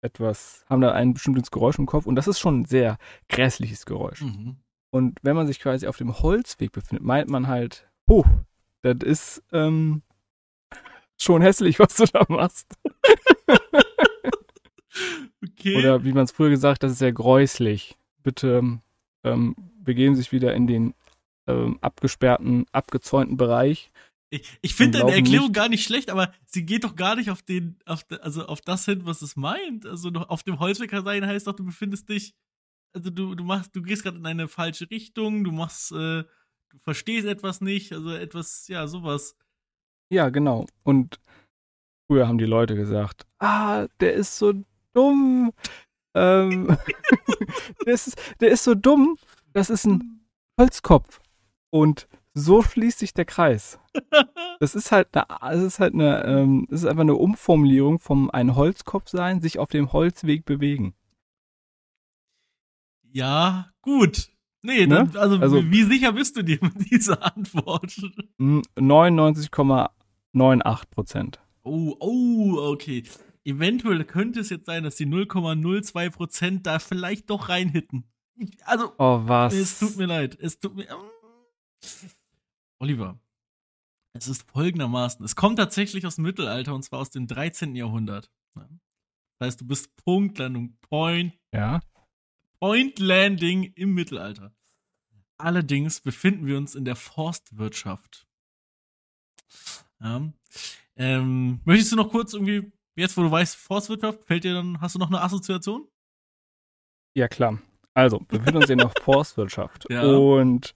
etwas, 0.02 0.64
haben 0.68 0.82
da 0.82 0.92
ein 0.92 1.14
bestimmtes 1.14 1.50
Geräusch 1.50 1.78
im 1.78 1.86
Kopf 1.86 2.06
und 2.06 2.16
das 2.16 2.28
ist 2.28 2.38
schon 2.38 2.60
ein 2.60 2.64
sehr 2.66 2.98
grässliches 3.28 3.86
Geräusch. 3.86 4.20
Mhm. 4.20 4.56
Und 4.94 5.18
wenn 5.22 5.34
man 5.34 5.48
sich 5.48 5.58
quasi 5.58 5.88
auf 5.88 5.96
dem 5.96 6.20
Holzweg 6.20 6.70
befindet, 6.70 7.04
meint 7.04 7.28
man 7.28 7.48
halt, 7.48 7.90
oh, 8.06 8.22
das 8.82 8.98
ist 9.02 9.42
ähm, 9.50 10.02
schon 11.20 11.42
hässlich, 11.42 11.78
was 11.80 11.96
du 11.96 12.04
da 12.04 12.24
machst. 12.28 12.78
okay. 15.42 15.78
Oder 15.78 16.04
wie 16.04 16.12
man 16.12 16.22
es 16.22 16.30
früher 16.30 16.50
gesagt 16.50 16.76
hat, 16.76 16.82
das 16.84 16.92
ist 16.92 17.00
sehr 17.00 17.12
gräuslich. 17.12 17.96
Bitte 18.22 18.78
ähm, 19.24 19.56
begeben 19.82 20.14
sich 20.14 20.30
wieder 20.30 20.54
in 20.54 20.68
den 20.68 20.94
ähm, 21.48 21.76
abgesperrten, 21.80 22.66
abgezäunten 22.70 23.36
Bereich. 23.36 23.90
Ich, 24.30 24.58
ich 24.62 24.76
finde 24.76 24.98
deine 25.00 25.16
Erklärung 25.16 25.48
nicht. 25.48 25.56
gar 25.56 25.68
nicht 25.68 25.82
schlecht, 25.82 26.08
aber 26.08 26.32
sie 26.44 26.64
geht 26.64 26.84
doch 26.84 26.94
gar 26.94 27.16
nicht 27.16 27.30
auf 27.30 27.42
den, 27.42 27.80
auf 27.84 28.04
also 28.20 28.46
auf 28.46 28.60
das 28.60 28.84
hin, 28.84 29.00
was 29.06 29.22
es 29.22 29.34
meint. 29.34 29.86
Also 29.86 30.10
auf 30.10 30.44
dem 30.44 30.60
Holzweg 30.60 30.92
sein 30.92 31.26
heißt 31.26 31.48
doch, 31.48 31.56
du 31.56 31.64
befindest 31.64 32.08
dich 32.08 32.32
also 32.94 33.10
du, 33.10 33.34
du 33.34 33.44
machst, 33.44 33.74
du 33.74 33.82
gehst 33.82 34.02
gerade 34.02 34.18
in 34.18 34.26
eine 34.26 34.48
falsche 34.48 34.88
Richtung, 34.90 35.44
du 35.44 35.52
machst, 35.52 35.92
äh, 35.92 36.24
du 36.24 36.78
verstehst 36.82 37.26
etwas 37.26 37.60
nicht, 37.60 37.92
also 37.92 38.10
etwas, 38.10 38.68
ja, 38.68 38.86
sowas. 38.86 39.36
Ja, 40.10 40.28
genau. 40.30 40.66
Und 40.84 41.18
früher 42.06 42.28
haben 42.28 42.38
die 42.38 42.44
Leute 42.44 42.76
gesagt, 42.76 43.26
ah, 43.38 43.86
der 44.00 44.14
ist 44.14 44.38
so 44.38 44.54
dumm. 44.92 45.52
Ähm, 46.14 46.76
der, 47.86 47.94
ist, 47.94 48.16
der 48.40 48.50
ist 48.50 48.64
so 48.64 48.74
dumm, 48.74 49.18
das 49.52 49.70
ist 49.70 49.86
ein 49.86 50.24
Holzkopf. 50.58 51.20
Und 51.70 52.06
so 52.32 52.62
schließt 52.62 53.00
sich 53.00 53.14
der 53.14 53.24
Kreis. 53.24 53.78
Das 54.60 54.76
ist 54.76 54.92
halt 54.92 55.08
eine, 55.14 55.26
das 55.40 55.62
ist 55.62 55.80
halt 55.80 55.94
eine, 55.94 56.24
ähm, 56.24 56.66
das 56.70 56.82
ist 56.82 56.86
einfach 56.86 57.02
eine 57.02 57.16
Umformulierung 57.16 57.98
vom 57.98 58.30
ein 58.30 58.54
Holzkopf 58.54 59.08
sein, 59.08 59.42
sich 59.42 59.58
auf 59.58 59.68
dem 59.68 59.92
Holzweg 59.92 60.44
bewegen. 60.44 60.94
Ja, 63.14 63.70
gut. 63.80 64.28
Nee, 64.62 64.86
ne? 64.88 65.06
dann, 65.06 65.16
also, 65.16 65.38
also, 65.38 65.70
wie 65.70 65.84
sicher 65.84 66.12
bist 66.12 66.36
du 66.36 66.42
dir 66.42 66.58
mit 66.60 66.72
dieser 66.90 67.36
Antwort? 67.36 67.92
99,98 68.40 70.90
Prozent. 70.90 71.38
Oh, 71.62 71.94
oh, 72.00 72.72
okay. 72.72 73.04
Eventuell 73.44 74.02
könnte 74.04 74.40
es 74.40 74.50
jetzt 74.50 74.66
sein, 74.66 74.82
dass 74.82 74.96
die 74.96 75.06
0,02 75.06 76.10
Prozent 76.10 76.66
da 76.66 76.80
vielleicht 76.80 77.30
doch 77.30 77.50
reinhitten. 77.50 78.02
Also, 78.64 78.92
oh, 78.98 79.20
was? 79.24 79.54
es 79.54 79.78
tut 79.78 79.96
mir 79.96 80.06
leid. 80.06 80.36
Es 80.40 80.58
tut 80.58 80.74
mir. 80.74 80.88
Oliver, 82.80 83.20
es 84.12 84.26
ist 84.26 84.50
folgendermaßen: 84.50 85.24
Es 85.24 85.36
kommt 85.36 85.58
tatsächlich 85.58 86.04
aus 86.04 86.16
dem 86.16 86.24
Mittelalter 86.24 86.74
und 86.74 86.82
zwar 86.82 86.98
aus 86.98 87.10
dem 87.10 87.28
13. 87.28 87.76
Jahrhundert. 87.76 88.28
Das 88.54 89.46
heißt, 89.46 89.60
du 89.60 89.66
bist 89.66 89.94
Punktlandung, 90.04 90.76
Point. 90.80 91.38
Ja. 91.52 91.78
Point 92.64 92.98
Landing 92.98 93.74
im 93.74 93.92
Mittelalter. 93.92 94.50
Allerdings 95.36 96.00
befinden 96.00 96.46
wir 96.46 96.56
uns 96.56 96.74
in 96.74 96.86
der 96.86 96.96
Forstwirtschaft. 96.96 98.26
Ja. 100.00 100.32
Ähm, 100.96 101.60
möchtest 101.66 101.92
du 101.92 101.96
noch 101.96 102.08
kurz 102.08 102.32
irgendwie, 102.32 102.72
jetzt 102.96 103.18
wo 103.18 103.22
du 103.22 103.30
weißt, 103.30 103.54
Forstwirtschaft, 103.54 104.24
fällt 104.24 104.44
dir 104.44 104.54
dann, 104.54 104.80
hast 104.80 104.94
du 104.94 104.98
noch 104.98 105.08
eine 105.08 105.20
Assoziation? 105.20 105.86
Ja, 107.14 107.28
klar. 107.28 107.60
Also, 107.92 108.20
wir 108.30 108.38
befinden 108.38 108.62
uns 108.62 108.70
in 108.70 108.78
der 108.78 108.88
Forstwirtschaft. 109.02 109.84
Ja. 109.90 110.02
Und 110.04 110.74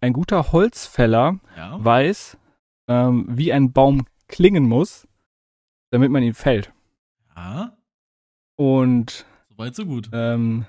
ein 0.00 0.12
guter 0.12 0.52
Holzfäller 0.52 1.40
ja. 1.56 1.84
weiß, 1.84 2.38
ähm, 2.86 3.26
wie 3.28 3.52
ein 3.52 3.72
Baum 3.72 4.06
klingen 4.28 4.68
muss, 4.68 5.08
damit 5.90 6.12
man 6.12 6.22
ihn 6.22 6.34
fällt. 6.34 6.72
Ja. 7.34 7.76
Und 8.54 9.26
Weit 9.62 9.76
so 9.76 9.86
gut. 9.86 10.10
Ähm, 10.12 10.64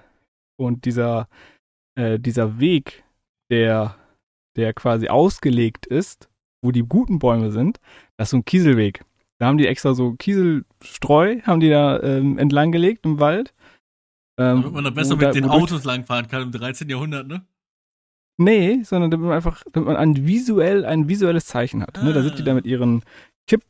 und 0.55 0.85
dieser, 0.85 1.27
äh, 1.95 2.19
dieser 2.19 2.59
Weg, 2.59 3.03
der, 3.49 3.95
der 4.55 4.73
quasi 4.73 5.07
ausgelegt 5.07 5.87
ist, 5.87 6.29
wo 6.63 6.71
die 6.71 6.83
guten 6.83 7.17
Bäume 7.17 7.51
sind, 7.51 7.79
das 8.17 8.27
ist 8.27 8.31
so 8.31 8.37
ein 8.37 8.45
Kieselweg. 8.45 9.03
Da 9.39 9.47
haben 9.47 9.57
die 9.57 9.65
extra 9.65 9.95
so 9.95 10.13
Kieselstreu, 10.13 11.41
haben 11.41 11.59
die 11.59 11.69
da 11.69 12.03
ähm, 12.03 12.37
entlang 12.37 12.71
gelegt 12.71 13.03
im 13.07 13.19
Wald. 13.19 13.55
Ähm, 14.37 14.61
damit 14.61 14.73
man 14.73 14.83
da 14.83 14.89
besser 14.91 15.15
mit 15.15 15.23
da, 15.23 15.31
den 15.31 15.45
Autos 15.45 15.85
langfahren 15.85 16.27
kann 16.27 16.43
im 16.43 16.51
13. 16.51 16.87
Jahrhundert, 16.87 17.25
ne? 17.27 17.43
Nee, 18.37 18.83
sondern 18.83 19.09
damit 19.09 19.25
man 19.25 19.35
einfach, 19.35 19.63
damit 19.71 19.87
man 19.87 19.97
ein 19.97 20.27
visuell, 20.27 20.85
ein 20.85 21.09
visuelles 21.09 21.47
Zeichen 21.47 21.81
hat. 21.81 21.97
Ah. 21.97 22.03
Ne? 22.03 22.13
Da 22.13 22.21
sind 22.21 22.37
die 22.37 22.43
da 22.43 22.53
mit 22.53 22.67
ihren 22.67 23.01
Kipp, 23.47 23.63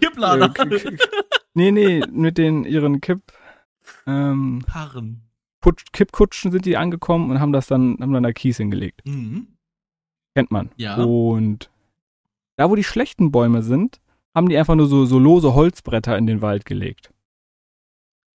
Kipplader. 0.00 0.52
Äh, 0.58 0.96
nee, 1.54 1.70
nee, 1.70 2.02
mit 2.10 2.36
den 2.36 2.64
ihren 2.64 3.00
Kipp. 3.00 3.22
Ähm, 4.06 4.62
Karren. 4.66 5.22
Putsch, 5.60 5.84
Kippkutschen 5.92 6.50
sind 6.50 6.66
die 6.66 6.76
angekommen 6.76 7.30
und 7.30 7.40
haben 7.40 7.52
das 7.52 7.66
dann, 7.66 7.96
haben 8.00 8.12
dann 8.12 8.22
da 8.24 8.32
Kies 8.32 8.56
hingelegt. 8.56 9.02
Mhm. 9.06 9.46
Kennt 10.34 10.50
man. 10.50 10.70
Ja. 10.76 10.96
Und 10.96 11.70
da, 12.56 12.68
wo 12.68 12.74
die 12.74 12.84
schlechten 12.84 13.30
Bäume 13.30 13.62
sind, 13.62 14.00
haben 14.34 14.48
die 14.48 14.56
einfach 14.56 14.74
nur 14.74 14.86
so, 14.88 15.04
so 15.04 15.18
lose 15.18 15.54
Holzbretter 15.54 16.16
in 16.18 16.26
den 16.26 16.42
Wald 16.42 16.64
gelegt. 16.64 17.12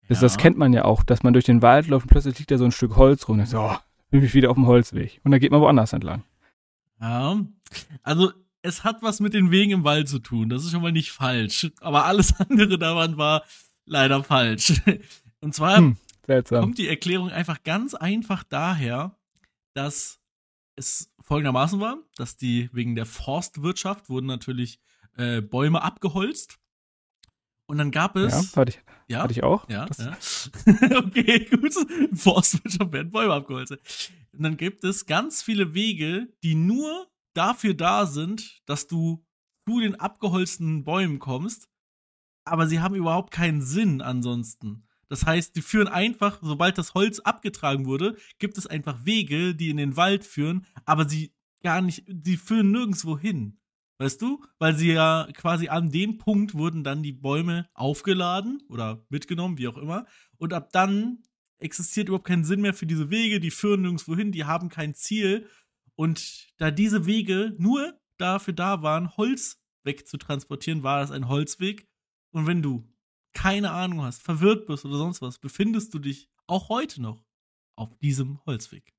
Das, 0.09 0.19
das 0.19 0.33
Ja. 0.35 0.41
kennt 0.41 0.57
man 0.57 0.73
ja 0.73 0.85
auch, 0.85 1.03
dass 1.03 1.23
man 1.23 1.33
durch 1.33 1.45
den 1.45 1.61
Wald 1.61 1.87
läuft 1.87 2.05
und 2.05 2.09
plötzlich 2.09 2.37
liegt 2.39 2.51
da 2.51 2.57
so 2.57 2.65
ein 2.65 2.71
Stück 2.71 2.95
Holz 2.97 3.27
rum 3.27 3.39
und 3.39 3.47
so, 3.47 3.59
oh, 3.59 3.75
bin 4.09 4.23
ich 4.23 4.33
wieder 4.33 4.49
auf 4.49 4.55
dem 4.55 4.67
Holzweg. 4.67 5.21
Und 5.23 5.31
dann 5.31 5.39
geht 5.39 5.51
man 5.51 5.61
woanders 5.61 5.93
entlang. 5.93 6.23
Ja. 6.99 7.39
Also, 8.01 8.31
es 8.61 8.83
hat 8.83 9.01
was 9.01 9.19
mit 9.19 9.33
den 9.33 9.49
Wegen 9.51 9.71
im 9.71 9.83
Wald 9.83 10.09
zu 10.09 10.19
tun. 10.19 10.49
Das 10.49 10.63
ist 10.63 10.71
schon 10.71 10.81
mal 10.81 10.91
nicht 10.91 11.11
falsch. 11.11 11.71
Aber 11.79 12.05
alles 12.05 12.37
andere 12.49 12.77
daran 12.77 13.17
war 13.17 13.43
leider 13.85 14.23
falsch. 14.23 14.81
Und 15.43 15.53
zwar 15.53 15.77
Hm, 15.77 15.97
kommt 16.47 16.77
die 16.77 16.87
Erklärung 16.87 17.29
einfach 17.29 17.63
ganz 17.63 17.93
einfach 17.93 18.43
daher, 18.43 19.17
dass 19.75 20.19
es 20.75 21.11
folgendermaßen 21.21 21.79
war, 21.79 21.97
dass 22.15 22.37
die 22.37 22.69
wegen 22.73 22.95
der 22.95 23.05
Forstwirtschaft 23.05 24.09
wurden 24.09 24.25
natürlich 24.27 24.79
äh, 25.17 25.41
Bäume 25.41 25.81
abgeholzt. 25.81 26.59
Und 27.65 27.77
dann 27.77 27.91
gab 27.91 28.15
Ja, 28.15 28.25
es. 28.25 28.55
hatte 28.55 28.71
ich, 28.71 28.81
Ja, 29.07 29.23
hatte 29.23 29.33
ich 29.33 29.43
auch. 29.43 29.69
ja, 29.69 29.85
ja. 29.97 30.17
okay, 30.97 31.45
gut. 31.45 31.75
In 32.09 32.15
Forstwirtschaft 32.15 32.91
werden 32.91 33.11
Bäume 33.11 33.33
abgeholzt. 33.33 33.71
Und 34.33 34.43
dann 34.43 34.57
gibt 34.57 34.83
es 34.83 35.05
ganz 35.05 35.41
viele 35.43 35.73
Wege, 35.73 36.27
die 36.43 36.55
nur 36.55 37.07
dafür 37.33 37.73
da 37.73 38.05
sind, 38.05 38.61
dass 38.65 38.87
du 38.87 39.25
zu 39.67 39.79
den 39.79 39.95
abgeholzten 39.99 40.83
Bäumen 40.83 41.19
kommst, 41.19 41.69
aber 42.45 42.67
sie 42.67 42.79
haben 42.81 42.95
überhaupt 42.95 43.31
keinen 43.31 43.61
Sinn 43.61 44.01
ansonsten. 44.01 44.87
Das 45.13 45.27
heißt, 45.27 45.55
die 45.55 45.61
führen 45.61 45.87
einfach, 45.87 46.39
sobald 46.41 46.79
das 46.79 46.95
Holz 46.95 47.19
abgetragen 47.19 47.85
wurde, 47.85 48.17
gibt 48.39 48.57
es 48.57 48.65
einfach 48.65 49.05
Wege, 49.05 49.53
die 49.53 49.69
in 49.69 49.77
den 49.77 49.95
Wald 49.95 50.25
führen, 50.25 50.65
aber 50.85 51.07
sie 51.07 51.35
gar 51.61 51.81
nicht, 51.81 52.03
die 52.07 52.35
führen 52.35 52.71
nirgendwo 52.71 53.19
hin. 53.19 53.59
Weißt 53.99 54.19
du? 54.23 54.43
Weil 54.57 54.75
sie 54.75 54.91
ja 54.91 55.27
quasi 55.35 55.67
an 55.67 55.91
dem 55.91 56.17
Punkt 56.17 56.55
wurden 56.55 56.83
dann 56.83 57.03
die 57.03 57.11
Bäume 57.11 57.69
aufgeladen 57.75 58.63
oder 58.69 59.05
mitgenommen, 59.09 59.59
wie 59.59 59.67
auch 59.67 59.77
immer. 59.77 60.07
Und 60.37 60.51
ab 60.51 60.71
dann 60.71 61.19
existiert 61.59 62.07
überhaupt 62.07 62.25
kein 62.25 62.43
Sinn 62.43 62.61
mehr 62.61 62.73
für 62.73 62.87
diese 62.87 63.11
Wege, 63.11 63.39
die 63.39 63.51
führen 63.51 63.83
nirgendwo 63.83 64.15
hin, 64.15 64.31
die 64.31 64.45
haben 64.45 64.69
kein 64.69 64.95
Ziel. 64.95 65.47
Und 65.93 66.51
da 66.57 66.71
diese 66.71 67.05
Wege 67.05 67.53
nur 67.59 67.93
dafür 68.17 68.55
da 68.55 68.81
waren, 68.81 69.15
Holz 69.15 69.61
wegzutransportieren, 69.83 70.81
war 70.81 71.01
das 71.01 71.11
ein 71.11 71.27
Holzweg. 71.27 71.87
Und 72.31 72.47
wenn 72.47 72.63
du 72.63 72.91
keine 73.33 73.71
Ahnung 73.71 74.03
hast, 74.03 74.21
verwirrt 74.21 74.65
bist 74.67 74.85
oder 74.85 74.97
sonst 74.97 75.21
was, 75.21 75.39
befindest 75.39 75.93
du 75.93 75.99
dich 75.99 76.29
auch 76.47 76.69
heute 76.69 77.01
noch 77.01 77.23
auf 77.75 77.95
diesem 77.99 78.39
Holzweg. 78.45 78.93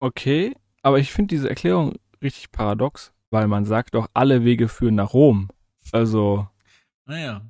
okay, 0.00 0.54
aber 0.82 0.98
ich 0.98 1.12
finde 1.12 1.28
diese 1.34 1.48
Erklärung 1.48 1.94
richtig 2.22 2.50
paradox, 2.50 3.12
weil 3.30 3.46
man 3.48 3.64
sagt 3.64 3.94
doch, 3.94 4.08
alle 4.14 4.44
Wege 4.44 4.68
führen 4.68 4.96
nach 4.96 5.14
Rom. 5.14 5.48
Also, 5.92 6.48
Naja. 7.06 7.48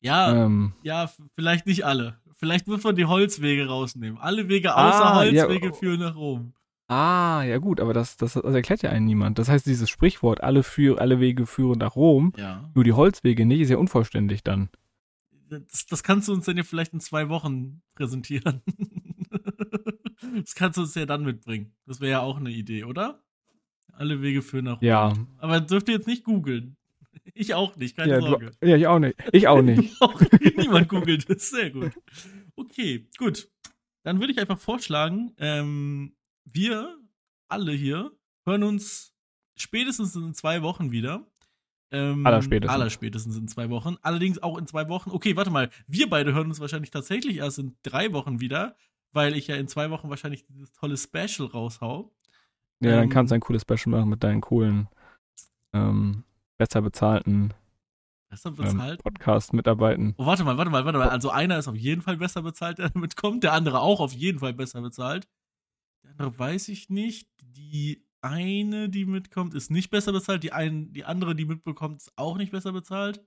Ja, 0.00 0.44
ähm, 0.46 0.72
ja, 0.82 1.10
vielleicht 1.34 1.66
nicht 1.66 1.84
alle. 1.84 2.18
Vielleicht 2.36 2.66
muss 2.66 2.82
man 2.82 2.96
die 2.96 3.04
Holzwege 3.04 3.68
rausnehmen. 3.68 4.18
Alle 4.18 4.48
Wege 4.48 4.74
außer 4.74 5.04
Ah, 5.04 5.24
ja, 5.24 5.42
Holzwege 5.44 5.70
oh. 5.70 5.74
führen 5.74 6.00
nach 6.00 6.16
Rom. 6.16 6.54
Ah, 6.92 7.42
ja 7.44 7.58
gut, 7.58 7.80
aber 7.80 7.92
das, 7.94 8.16
das, 8.16 8.34
das 8.34 8.54
erklärt 8.54 8.82
ja 8.82 8.90
einen 8.90 9.06
niemand. 9.06 9.38
Das 9.38 9.48
heißt, 9.48 9.66
dieses 9.66 9.88
Sprichwort, 9.88 10.42
alle, 10.42 10.62
für, 10.62 11.00
alle 11.00 11.20
Wege 11.20 11.46
führen 11.46 11.78
nach 11.78 11.96
Rom, 11.96 12.32
Ja. 12.36 12.70
nur 12.74 12.84
die 12.84 12.92
Holzwege 12.92 13.44
nicht, 13.46 13.60
ist 13.60 13.70
ja 13.70 13.76
unvollständig 13.78 14.42
dann. 14.42 14.68
Das, 15.48 15.86
das 15.86 16.02
kannst 16.02 16.28
du 16.28 16.32
uns 16.32 16.46
dann 16.46 16.56
ja 16.56 16.62
vielleicht 16.62 16.92
in 16.94 17.00
zwei 17.00 17.28
Wochen 17.28 17.82
präsentieren. 17.94 18.62
das 20.42 20.54
kannst 20.54 20.78
du 20.78 20.82
uns 20.82 20.94
ja 20.94 21.06
dann 21.06 21.24
mitbringen. 21.24 21.74
Das 21.86 22.00
wäre 22.00 22.10
ja 22.12 22.20
auch 22.20 22.38
eine 22.38 22.50
Idee, 22.50 22.84
oder? 22.84 23.22
Alle 23.92 24.22
Wege 24.22 24.42
führen 24.42 24.64
nach 24.66 24.80
Rom. 24.80 24.86
Ja. 24.88 25.12
Aber 25.38 25.60
dürft 25.60 25.88
ihr 25.88 25.94
jetzt 25.94 26.06
nicht 26.06 26.24
googeln. 26.24 26.76
Ich 27.34 27.54
auch 27.54 27.76
nicht, 27.76 27.96
keine 27.96 28.12
Ja, 28.14 28.20
Sorge. 28.20 28.50
du, 28.60 28.68
ja, 28.68 28.76
ich 28.76 28.86
auch 28.86 28.98
nicht. 28.98 29.16
Ich 29.32 29.46
auch 29.46 29.62
nicht. 29.62 29.94
Auch 30.00 30.20
niemand 30.56 30.88
googelt. 30.88 31.26
Sehr 31.40 31.70
gut. 31.70 31.92
Okay, 32.56 33.06
gut. 33.18 33.48
Dann 34.02 34.18
würde 34.18 34.32
ich 34.32 34.38
einfach 34.40 34.58
vorschlagen, 34.58 35.32
ähm, 35.38 36.14
wir 36.44 36.98
alle 37.48 37.72
hier 37.72 38.12
hören 38.44 38.62
uns 38.64 39.14
spätestens 39.56 40.16
in 40.16 40.34
zwei 40.34 40.62
Wochen 40.62 40.90
wieder. 40.90 41.26
Ähm, 41.90 42.26
Allerspätestens. 42.26 42.74
Allerspätestens 42.74 43.36
in 43.36 43.48
zwei 43.48 43.68
Wochen. 43.68 43.96
Allerdings 44.02 44.42
auch 44.42 44.56
in 44.56 44.66
zwei 44.66 44.88
Wochen. 44.88 45.10
Okay, 45.10 45.36
warte 45.36 45.50
mal. 45.50 45.68
Wir 45.86 46.08
beide 46.08 46.32
hören 46.32 46.48
uns 46.48 46.60
wahrscheinlich 46.60 46.90
tatsächlich 46.90 47.36
erst 47.36 47.58
in 47.58 47.76
drei 47.82 48.12
Wochen 48.12 48.40
wieder, 48.40 48.76
weil 49.12 49.36
ich 49.36 49.46
ja 49.46 49.56
in 49.56 49.68
zwei 49.68 49.90
Wochen 49.90 50.08
wahrscheinlich 50.08 50.46
dieses 50.46 50.72
tolle 50.72 50.96
Special 50.96 51.48
raushau. 51.48 52.10
Ja, 52.80 52.92
dann 52.92 53.04
Ähm, 53.04 53.10
kannst 53.10 53.30
du 53.30 53.34
ein 53.34 53.40
cooles 53.40 53.62
Special 53.62 53.94
machen 53.94 54.08
mit 54.08 54.24
deinen 54.24 54.40
coolen, 54.40 54.88
ähm, 55.72 56.24
besser 56.56 56.80
bezahlten 56.80 57.52
Besser 58.30 58.48
ähm, 58.48 58.56
bezahlt. 58.56 59.02
Podcast-Mitarbeiten. 59.02 60.14
Oh, 60.16 60.24
warte 60.24 60.44
mal, 60.44 60.56
warte 60.56 60.70
mal, 60.70 60.86
warte 60.86 60.98
mal. 60.98 61.10
Also 61.10 61.28
einer 61.28 61.58
ist 61.58 61.68
auf 61.68 61.76
jeden 61.76 62.00
Fall 62.00 62.16
besser 62.16 62.40
bezahlt, 62.40 62.78
der 62.78 62.88
damit 62.88 63.16
kommt. 63.16 63.44
Der 63.44 63.52
andere 63.52 63.80
auch 63.80 64.00
auf 64.00 64.14
jeden 64.14 64.38
Fall 64.38 64.54
besser 64.54 64.80
bezahlt. 64.80 65.28
Der 66.18 66.26
andere 66.26 66.38
weiß 66.38 66.68
ich 66.68 66.88
nicht. 66.90 67.28
Die 67.42 68.04
eine, 68.20 68.88
die 68.88 69.04
mitkommt, 69.04 69.54
ist 69.54 69.70
nicht 69.70 69.90
besser 69.90 70.12
bezahlt. 70.12 70.42
Die, 70.42 70.52
ein, 70.52 70.92
die 70.92 71.04
andere, 71.04 71.34
die 71.34 71.44
mitbekommt, 71.44 71.98
ist 72.02 72.12
auch 72.16 72.36
nicht 72.36 72.52
besser 72.52 72.72
bezahlt. 72.72 73.24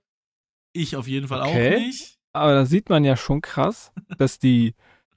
Ich 0.72 0.96
auf 0.96 1.06
jeden 1.08 1.28
Fall 1.28 1.42
Okay. 1.42 1.74
auch 1.76 1.80
nicht. 1.80 2.18
Aber 2.32 2.52
da 2.52 2.66
sieht 2.66 2.88
man 2.88 3.04
ja 3.04 3.16
schon 3.16 3.40
krass, 3.40 3.92
dass 4.18 4.38
die, 4.38 4.74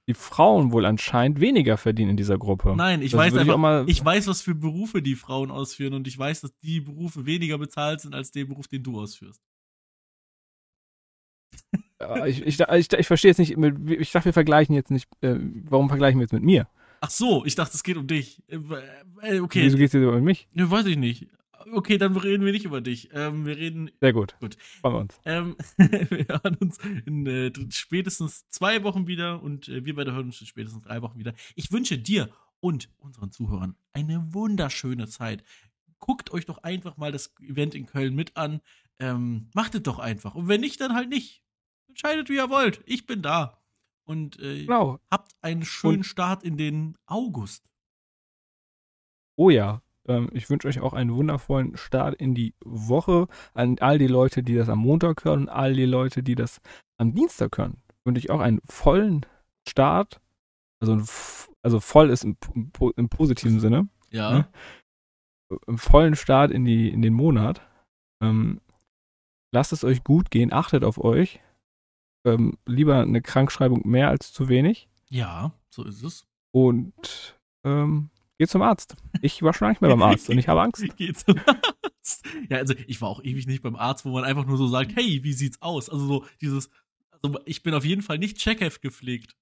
die 0.08 0.14
Frauen 0.14 0.72
wohl 0.72 0.86
anscheinend 0.86 1.40
weniger 1.42 1.78
verdienen 1.78 2.12
in 2.12 2.18
dieser 2.18 2.38
Gruppe. 2.38 2.76
Nein, 2.76 3.02
ich 3.02 3.12
Das 3.12 3.20
weiß 3.20 3.34
ich 3.34 3.40
einfach, 3.40 3.58
mal- 3.58 3.86
ich 3.90 4.04
weiß, 4.04 4.28
was 4.28 4.42
für 4.42 4.56
Berufe 4.56 5.02
die 5.02 5.16
Frauen 5.16 5.52
ausführen 5.52 5.94
und 5.94 6.08
ich 6.08 6.18
weiß, 6.18 6.42
dass 6.42 6.58
die 6.60 6.80
Berufe 6.82 7.26
weniger 7.26 7.58
bezahlt 7.58 8.02
sind 8.02 8.16
als 8.16 8.32
der 8.32 8.46
Beruf, 8.46 8.68
den 8.68 8.84
du 8.84 9.00
ausführst. 9.00 9.42
Ich, 12.26 12.42
ich, 12.46 12.60
ich, 12.60 12.94
ich 12.94 13.08
verstehe 13.08 13.32
jetzt 13.32 13.40
nicht, 13.40 13.52
ich 13.52 14.12
dachte, 14.12 14.26
wir 14.26 14.34
vergleichen 14.34 14.74
jetzt 14.74 14.90
nicht, 14.90 15.10
äh, 15.22 15.36
warum 15.66 15.90
vergleichen 15.90 16.20
wir 16.20 16.24
jetzt 16.24 16.32
mit 16.34 16.44
mir? 16.44 16.68
Ach 17.02 17.10
so, 17.10 17.46
ich 17.46 17.56
dachte, 17.56 17.76
es 17.76 17.84
geht 17.84 17.98
um 17.98 18.08
dich. 18.08 18.44
Äh, 18.48 18.58
äh, 19.22 19.40
Okay, 19.40 19.64
Wieso 19.64 19.78
geht's 19.78 19.94
jetzt 19.94 20.04
über 20.04 20.20
mich? 20.22 20.48
ne, 20.54 20.70
weiß 20.70 20.86
ich 20.88 20.98
nicht. 20.98 21.28
Okay, 21.74 21.98
dann 21.98 22.16
reden 22.16 22.46
wir 22.46 22.52
nicht 22.54 22.66
über 22.66 22.82
dich. 22.82 23.10
Ähm, 23.14 23.46
wir 23.46 23.58
reden 23.58 23.92
Sehr 24.00 24.14
gut. 24.14 24.36
Gut. 24.40 24.56
Freuen 24.82 24.94
wir 24.94 25.00
uns. 25.02 25.20
Ähm, 25.26 25.56
wir 25.78 26.26
hören 26.28 26.56
uns 26.56 26.78
in 27.06 27.26
äh, 27.28 27.52
spätestens 27.70 28.48
zwei 28.50 28.84
Wochen 28.84 29.08
wieder 29.08 29.44
und 29.44 29.68
äh, 29.68 29.84
wir 29.86 29.96
beide 29.96 30.14
hören 30.14 30.28
uns 30.28 30.42
in 30.42 30.48
spätestens 30.48 30.84
drei 30.84 31.02
Wochen 31.02 31.20
wieder. 31.20 31.34
Ich 31.56 31.72
wünsche 31.72 31.98
dir 31.98 32.30
und 32.62 32.90
unseren 33.00 33.32
Zuhörern 33.32 33.76
eine 33.94 34.34
wunderschöne 34.34 35.08
Zeit. 35.08 35.44
Guckt 36.00 36.32
euch 36.32 36.46
doch 36.46 36.64
einfach 36.64 36.98
mal 36.98 37.12
das 37.12 37.34
Event 37.42 37.76
in 37.76 37.86
Köln 37.86 38.16
mit 38.16 38.38
an. 38.38 38.62
Ähm, 39.00 39.50
macht 39.54 39.76
es 39.76 39.84
doch 39.84 40.00
einfach. 40.00 40.36
Und 40.36 40.48
wenn 40.48 40.62
nicht, 40.62 40.80
dann 40.82 40.94
halt 40.94 41.10
nicht. 41.10 41.44
Entscheidet, 41.90 42.30
wie 42.30 42.36
ihr 42.36 42.50
wollt. 42.50 42.82
Ich 42.86 43.06
bin 43.06 43.22
da. 43.22 43.58
Und 44.10 44.40
äh, 44.40 44.66
Genau. 44.66 44.98
habt 45.12 45.34
einen 45.42 45.64
schönen 45.64 45.98
Und- 45.98 46.04
Start 46.04 46.44
in 46.44 46.58
den 46.58 46.98
August. 47.06 47.64
Oh 49.38 49.50
ja. 49.52 49.82
Ähm, 50.08 50.30
ich 50.34 50.50
wünsche 50.50 50.68
euch 50.68 50.80
auch 50.80 50.94
einen 50.94 51.14
wundervollen 51.14 51.78
Start 51.78 52.16
in 52.16 52.34
die 52.34 52.56
Woche. 52.66 53.28
An 53.54 53.78
all 53.80 54.00
die 54.00 54.08
Leute, 54.08 54.42
die 54.42 54.56
das 54.56 54.68
am 54.68 54.80
Montag 54.80 55.24
hören 55.26 55.42
und 55.42 55.50
all 55.50 55.74
die 55.74 55.86
Leute, 55.86 56.24
die 56.24 56.36
das 56.36 56.60
am 56.98 57.14
Dienstag 57.14 57.58
hören, 57.58 57.78
wünsche 58.04 58.20
ich 58.20 58.32
auch 58.32 58.40
einen 58.40 58.60
vollen 58.66 59.26
Start. 59.68 60.20
Also, 60.82 61.04
also 61.62 61.80
voll 61.80 62.10
ist 62.10 62.24
im, 62.24 62.36
im, 62.56 62.72
im 62.96 63.10
positiven 63.10 63.60
Sinne. 63.60 63.88
Ja. 64.10 64.32
Ne? 64.32 64.52
Einen 65.68 65.78
vollen 65.78 66.16
Start 66.16 66.50
in, 66.52 66.66
die, 66.66 66.90
in 66.90 67.02
den 67.04 67.14
Monat. 67.14 67.62
Ähm, 68.24 68.60
lasst 69.54 69.72
es 69.72 69.84
euch 69.84 70.04
gut 70.04 70.32
gehen, 70.32 70.52
achtet 70.52 70.84
auf 70.84 70.98
euch. 70.98 71.40
Ähm, 72.26 72.58
lieber 72.66 73.00
eine 73.02 73.22
Krankschreibung 73.22 73.88
mehr 73.88 74.10
als 74.10 74.34
zu 74.34 74.50
wenig. 74.50 74.90
Ja, 75.10 75.54
so 75.70 75.84
ist 75.86 76.04
es. 76.04 76.28
Und 76.52 77.38
ähm, 77.64 78.10
geht 78.38 78.50
zum 78.50 78.62
Arzt. 78.62 78.96
Ich 79.22 79.42
war 79.42 79.54
schon 79.54 79.66
lange 79.66 79.74
nicht 79.74 79.82
mehr 79.82 79.90
beim 79.92 80.02
Arzt 80.02 80.30
und 80.30 80.38
ich 80.38 80.48
habe 80.48 80.62
Angst. 80.62 80.84
Geht 80.98 81.18
zum 81.20 81.36
Arzt. 81.46 82.26
Ja, 82.50 82.58
also 82.58 82.74
ich 82.88 83.02
war 83.02 83.10
auch 83.10 83.24
ewig 83.24 83.48
nicht 83.48 83.62
beim 83.62 83.76
Arzt, 83.76 84.06
wo 84.06 84.10
man 84.12 84.24
einfach 84.24 84.46
nur 84.46 84.58
so 84.58 84.68
sagt, 84.68 84.96
hey, 84.96 85.24
wie 85.24 85.34
sieht's 85.34 85.62
aus? 85.62 85.90
Also 85.90 86.06
so 86.08 86.26
dieses, 86.42 86.70
also 87.12 87.40
ich 87.46 87.64
bin 87.64 87.74
auf 87.74 87.86
jeden 87.86 88.02
Fall 88.02 88.18
nicht 88.18 88.38
Checkheft 88.38 88.82
gepflegt. 88.82 89.36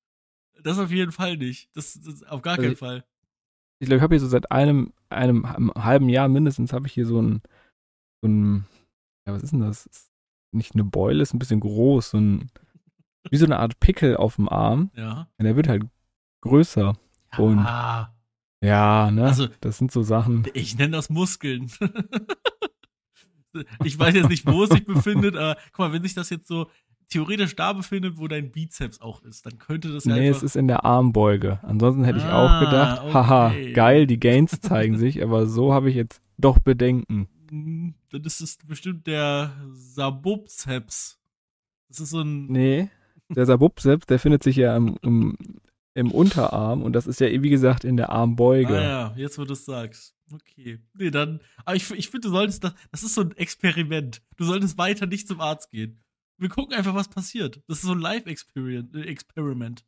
Das 0.64 0.80
auf 0.80 0.92
jeden 0.92 1.12
Fall 1.12 1.38
nicht. 1.38 1.70
Das, 1.76 2.00
das 2.02 2.24
auf 2.24 2.42
gar 2.42 2.54
Also 2.54 2.64
keinen 2.64 2.74
ich- 2.74 2.80
Fall. 2.80 3.06
Ich 3.80 3.88
glaube, 3.88 3.98
ich 3.98 4.02
habe 4.04 4.16
hier 4.16 4.20
so 4.20 4.28
seit 4.28 4.52
einem, 4.52 4.92
einem, 5.10 5.46
einem 5.46 5.72
halben 5.76 6.10
Jahr 6.10 6.28
mindestens 6.28 6.74
habe 6.74 6.88
ich 6.88 6.94
hier 6.94 7.06
so 7.06 7.22
ein, 7.22 7.42
so 8.24 8.28
ein, 8.28 8.66
ja, 9.28 9.34
was 9.34 9.44
ist 9.44 9.52
denn 9.52 9.60
das? 9.60 9.86
Ist 9.86 10.10
nicht 10.52 10.74
eine 10.74 10.84
Beule, 10.84 11.22
ist 11.22 11.36
ein 11.36 11.40
bisschen 11.40 11.60
groß, 11.60 12.10
so 12.10 12.18
ein, 12.18 12.50
wie 13.32 13.38
so 13.38 13.46
eine 13.46 13.60
Art 13.60 13.80
Pickel 13.80 14.18
auf 14.18 14.36
dem 14.36 14.50
Arm. 14.50 14.92
Ja. 14.96 15.28
Und 15.38 15.46
der 15.46 15.56
wird 15.56 15.68
halt 15.68 15.84
größer. 16.42 16.98
Und- 17.38 17.60
Ah, 17.60 18.14
Ja, 18.62 19.12
ne? 19.12 19.26
Also- 19.26 19.48
das 19.62 19.78
sind 19.78 19.92
so 19.92 20.02
Sachen. 20.02 20.46
ich 20.54 20.78
nenne 20.78 20.96
das 20.96 21.10
Muskeln. 21.10 21.70
ich 23.84 23.98
weiß 23.98 24.14
jetzt 24.16 24.30
nicht, 24.30 24.46
wo 24.46 24.64
es 24.64 24.70
sich 24.70 24.86
befindet, 24.86 25.36
aber 25.36 25.58
guck 25.72 25.80
mal, 25.80 25.94
wenn 25.94 26.04
sich 26.04 26.14
das 26.14 26.30
jetzt 26.30 26.48
so 26.48 26.68
theoretisch 27.10 27.56
da 27.56 27.74
befindet, 27.74 28.18
wo 28.18 28.28
dein 28.28 28.52
Bizeps 28.52 29.00
auch 29.02 29.22
ist, 29.24 29.46
dann 29.46 29.58
könnte 29.58 29.92
das 29.94 30.06
ja 30.06 30.16
Nee, 30.16 30.28
es 30.28 30.44
ist 30.44 30.56
in 30.56 30.68
der 30.68 30.86
Armbeuge. 30.86 31.60
Ansonsten 31.64 32.04
hätte 32.04 32.20
ich 32.20 32.26
Ah, 32.26 32.46
auch 32.46 32.60
gedacht, 32.66 33.14
haha, 33.14 33.48
okay. 33.48 33.74
geil, 33.74 34.08
die 34.08 34.20
Gains 34.20 34.60
zeigen 34.60 34.98
sich, 34.98 35.24
aber 35.24 35.48
so 35.48 35.74
habe 35.74 35.90
ich 35.90 35.96
jetzt 35.96 36.22
doch 36.38 36.60
Bedenken. 36.60 37.28
Hm, 37.50 37.96
Dann 38.12 38.22
ist 38.24 38.42
es 38.42 38.58
bestimmt 38.58 39.08
der 39.08 39.52
Sabubzeps. 39.72 41.20
Das 41.88 42.02
ist 42.02 42.10
so 42.10 42.20
ein. 42.22 42.48
Nee, 42.48 42.90
der 43.30 43.46
Sabubseps, 43.46 44.06
der 44.06 44.20
findet 44.20 44.44
sich 44.44 44.56
ja 44.56 44.76
im, 44.76 44.98
im, 45.02 45.38
im 45.94 46.12
Unterarm 46.12 46.84
und 46.84 46.94
das 46.94 47.08
ist 47.08 47.20
ja, 47.20 47.28
wie 47.30 47.50
gesagt, 47.50 47.84
in 47.84 47.98
der 47.98 48.10
Armbeuge. 48.10 48.78
Ah 48.78 48.84
ja, 48.84 49.14
jetzt 49.18 49.38
wo 49.38 49.46
du 49.46 49.54
es 49.54 49.66
sagst. 49.66 50.16
Okay. 50.32 50.80
Nee, 50.94 51.10
dann. 51.12 51.40
Aber 51.64 51.76
ich, 51.76 51.90
ich 51.92 52.10
finde, 52.10 52.28
du 52.28 52.34
solltest 52.34 52.64
das. 52.64 52.74
Das 52.92 53.04
ist 53.04 53.16
so 53.16 53.22
ein 53.22 53.32
Experiment. 53.38 54.22
Du 54.36 54.44
solltest 54.44 54.78
weiter 54.78 55.06
nicht 55.06 55.28
zum 55.28 55.40
Arzt 55.40 55.72
gehen. 55.72 56.02
Wir 56.38 56.50
gucken 56.50 56.76
einfach, 56.76 56.94
was 56.94 57.08
passiert. 57.08 57.62
Das 57.68 57.78
ist 57.78 57.86
so 57.86 57.94
ein 57.94 58.00
Live-Experiment. 58.00 59.86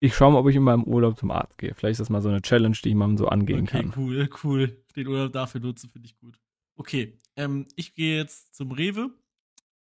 Ich 0.00 0.14
schaue 0.14 0.32
mal, 0.32 0.38
ob 0.38 0.48
ich 0.48 0.54
in 0.56 0.62
meinem 0.62 0.84
Urlaub 0.84 1.18
zum 1.18 1.30
Arzt 1.32 1.58
gehe. 1.58 1.74
Vielleicht 1.74 1.94
ist 1.94 2.00
das 2.00 2.10
mal 2.10 2.22
so 2.22 2.28
eine 2.28 2.40
Challenge, 2.40 2.76
die 2.82 2.90
ich 2.90 2.94
mal 2.94 3.18
so 3.18 3.26
angehen 3.28 3.62
Okay, 3.64 3.82
kann. 3.82 3.92
cool, 3.96 4.30
cool. 4.44 4.82
Den 4.94 5.08
Urlaub 5.08 5.32
dafür 5.32 5.60
nutzen, 5.60 5.90
finde 5.90 6.06
ich 6.06 6.16
gut. 6.16 6.38
Okay, 6.76 7.18
ähm, 7.36 7.66
ich 7.74 7.94
gehe 7.94 8.16
jetzt 8.16 8.54
zum 8.54 8.70
Rewe. 8.70 9.10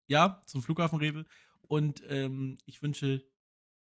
Ja, 0.07 0.41
zum 0.45 0.63
Flughafen 0.63 0.97
Rewe. 0.97 1.25
Und 1.67 2.03
ähm, 2.07 2.57
ich 2.65 2.81
wünsche 2.81 3.23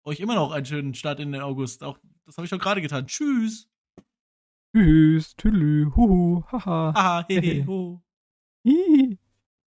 euch 0.04 0.20
immer 0.20 0.34
noch 0.34 0.52
einen 0.52 0.66
schönen 0.66 0.94
Start 0.94 1.20
in 1.20 1.32
den 1.32 1.42
August. 1.42 1.84
Auch 1.84 1.98
das 2.26 2.36
habe 2.36 2.44
ich 2.44 2.50
doch 2.50 2.58
gerade 2.58 2.82
getan. 2.82 3.06
Tschüss. 3.06 3.68
Tschüss, 4.74 5.34
tüdelü, 5.36 5.90
huhu, 5.96 6.44
haha. 6.52 6.90
Aha, 6.90 7.26
hehe, 7.28 7.66
ho. 7.66 8.02
Hihi. 8.64 9.18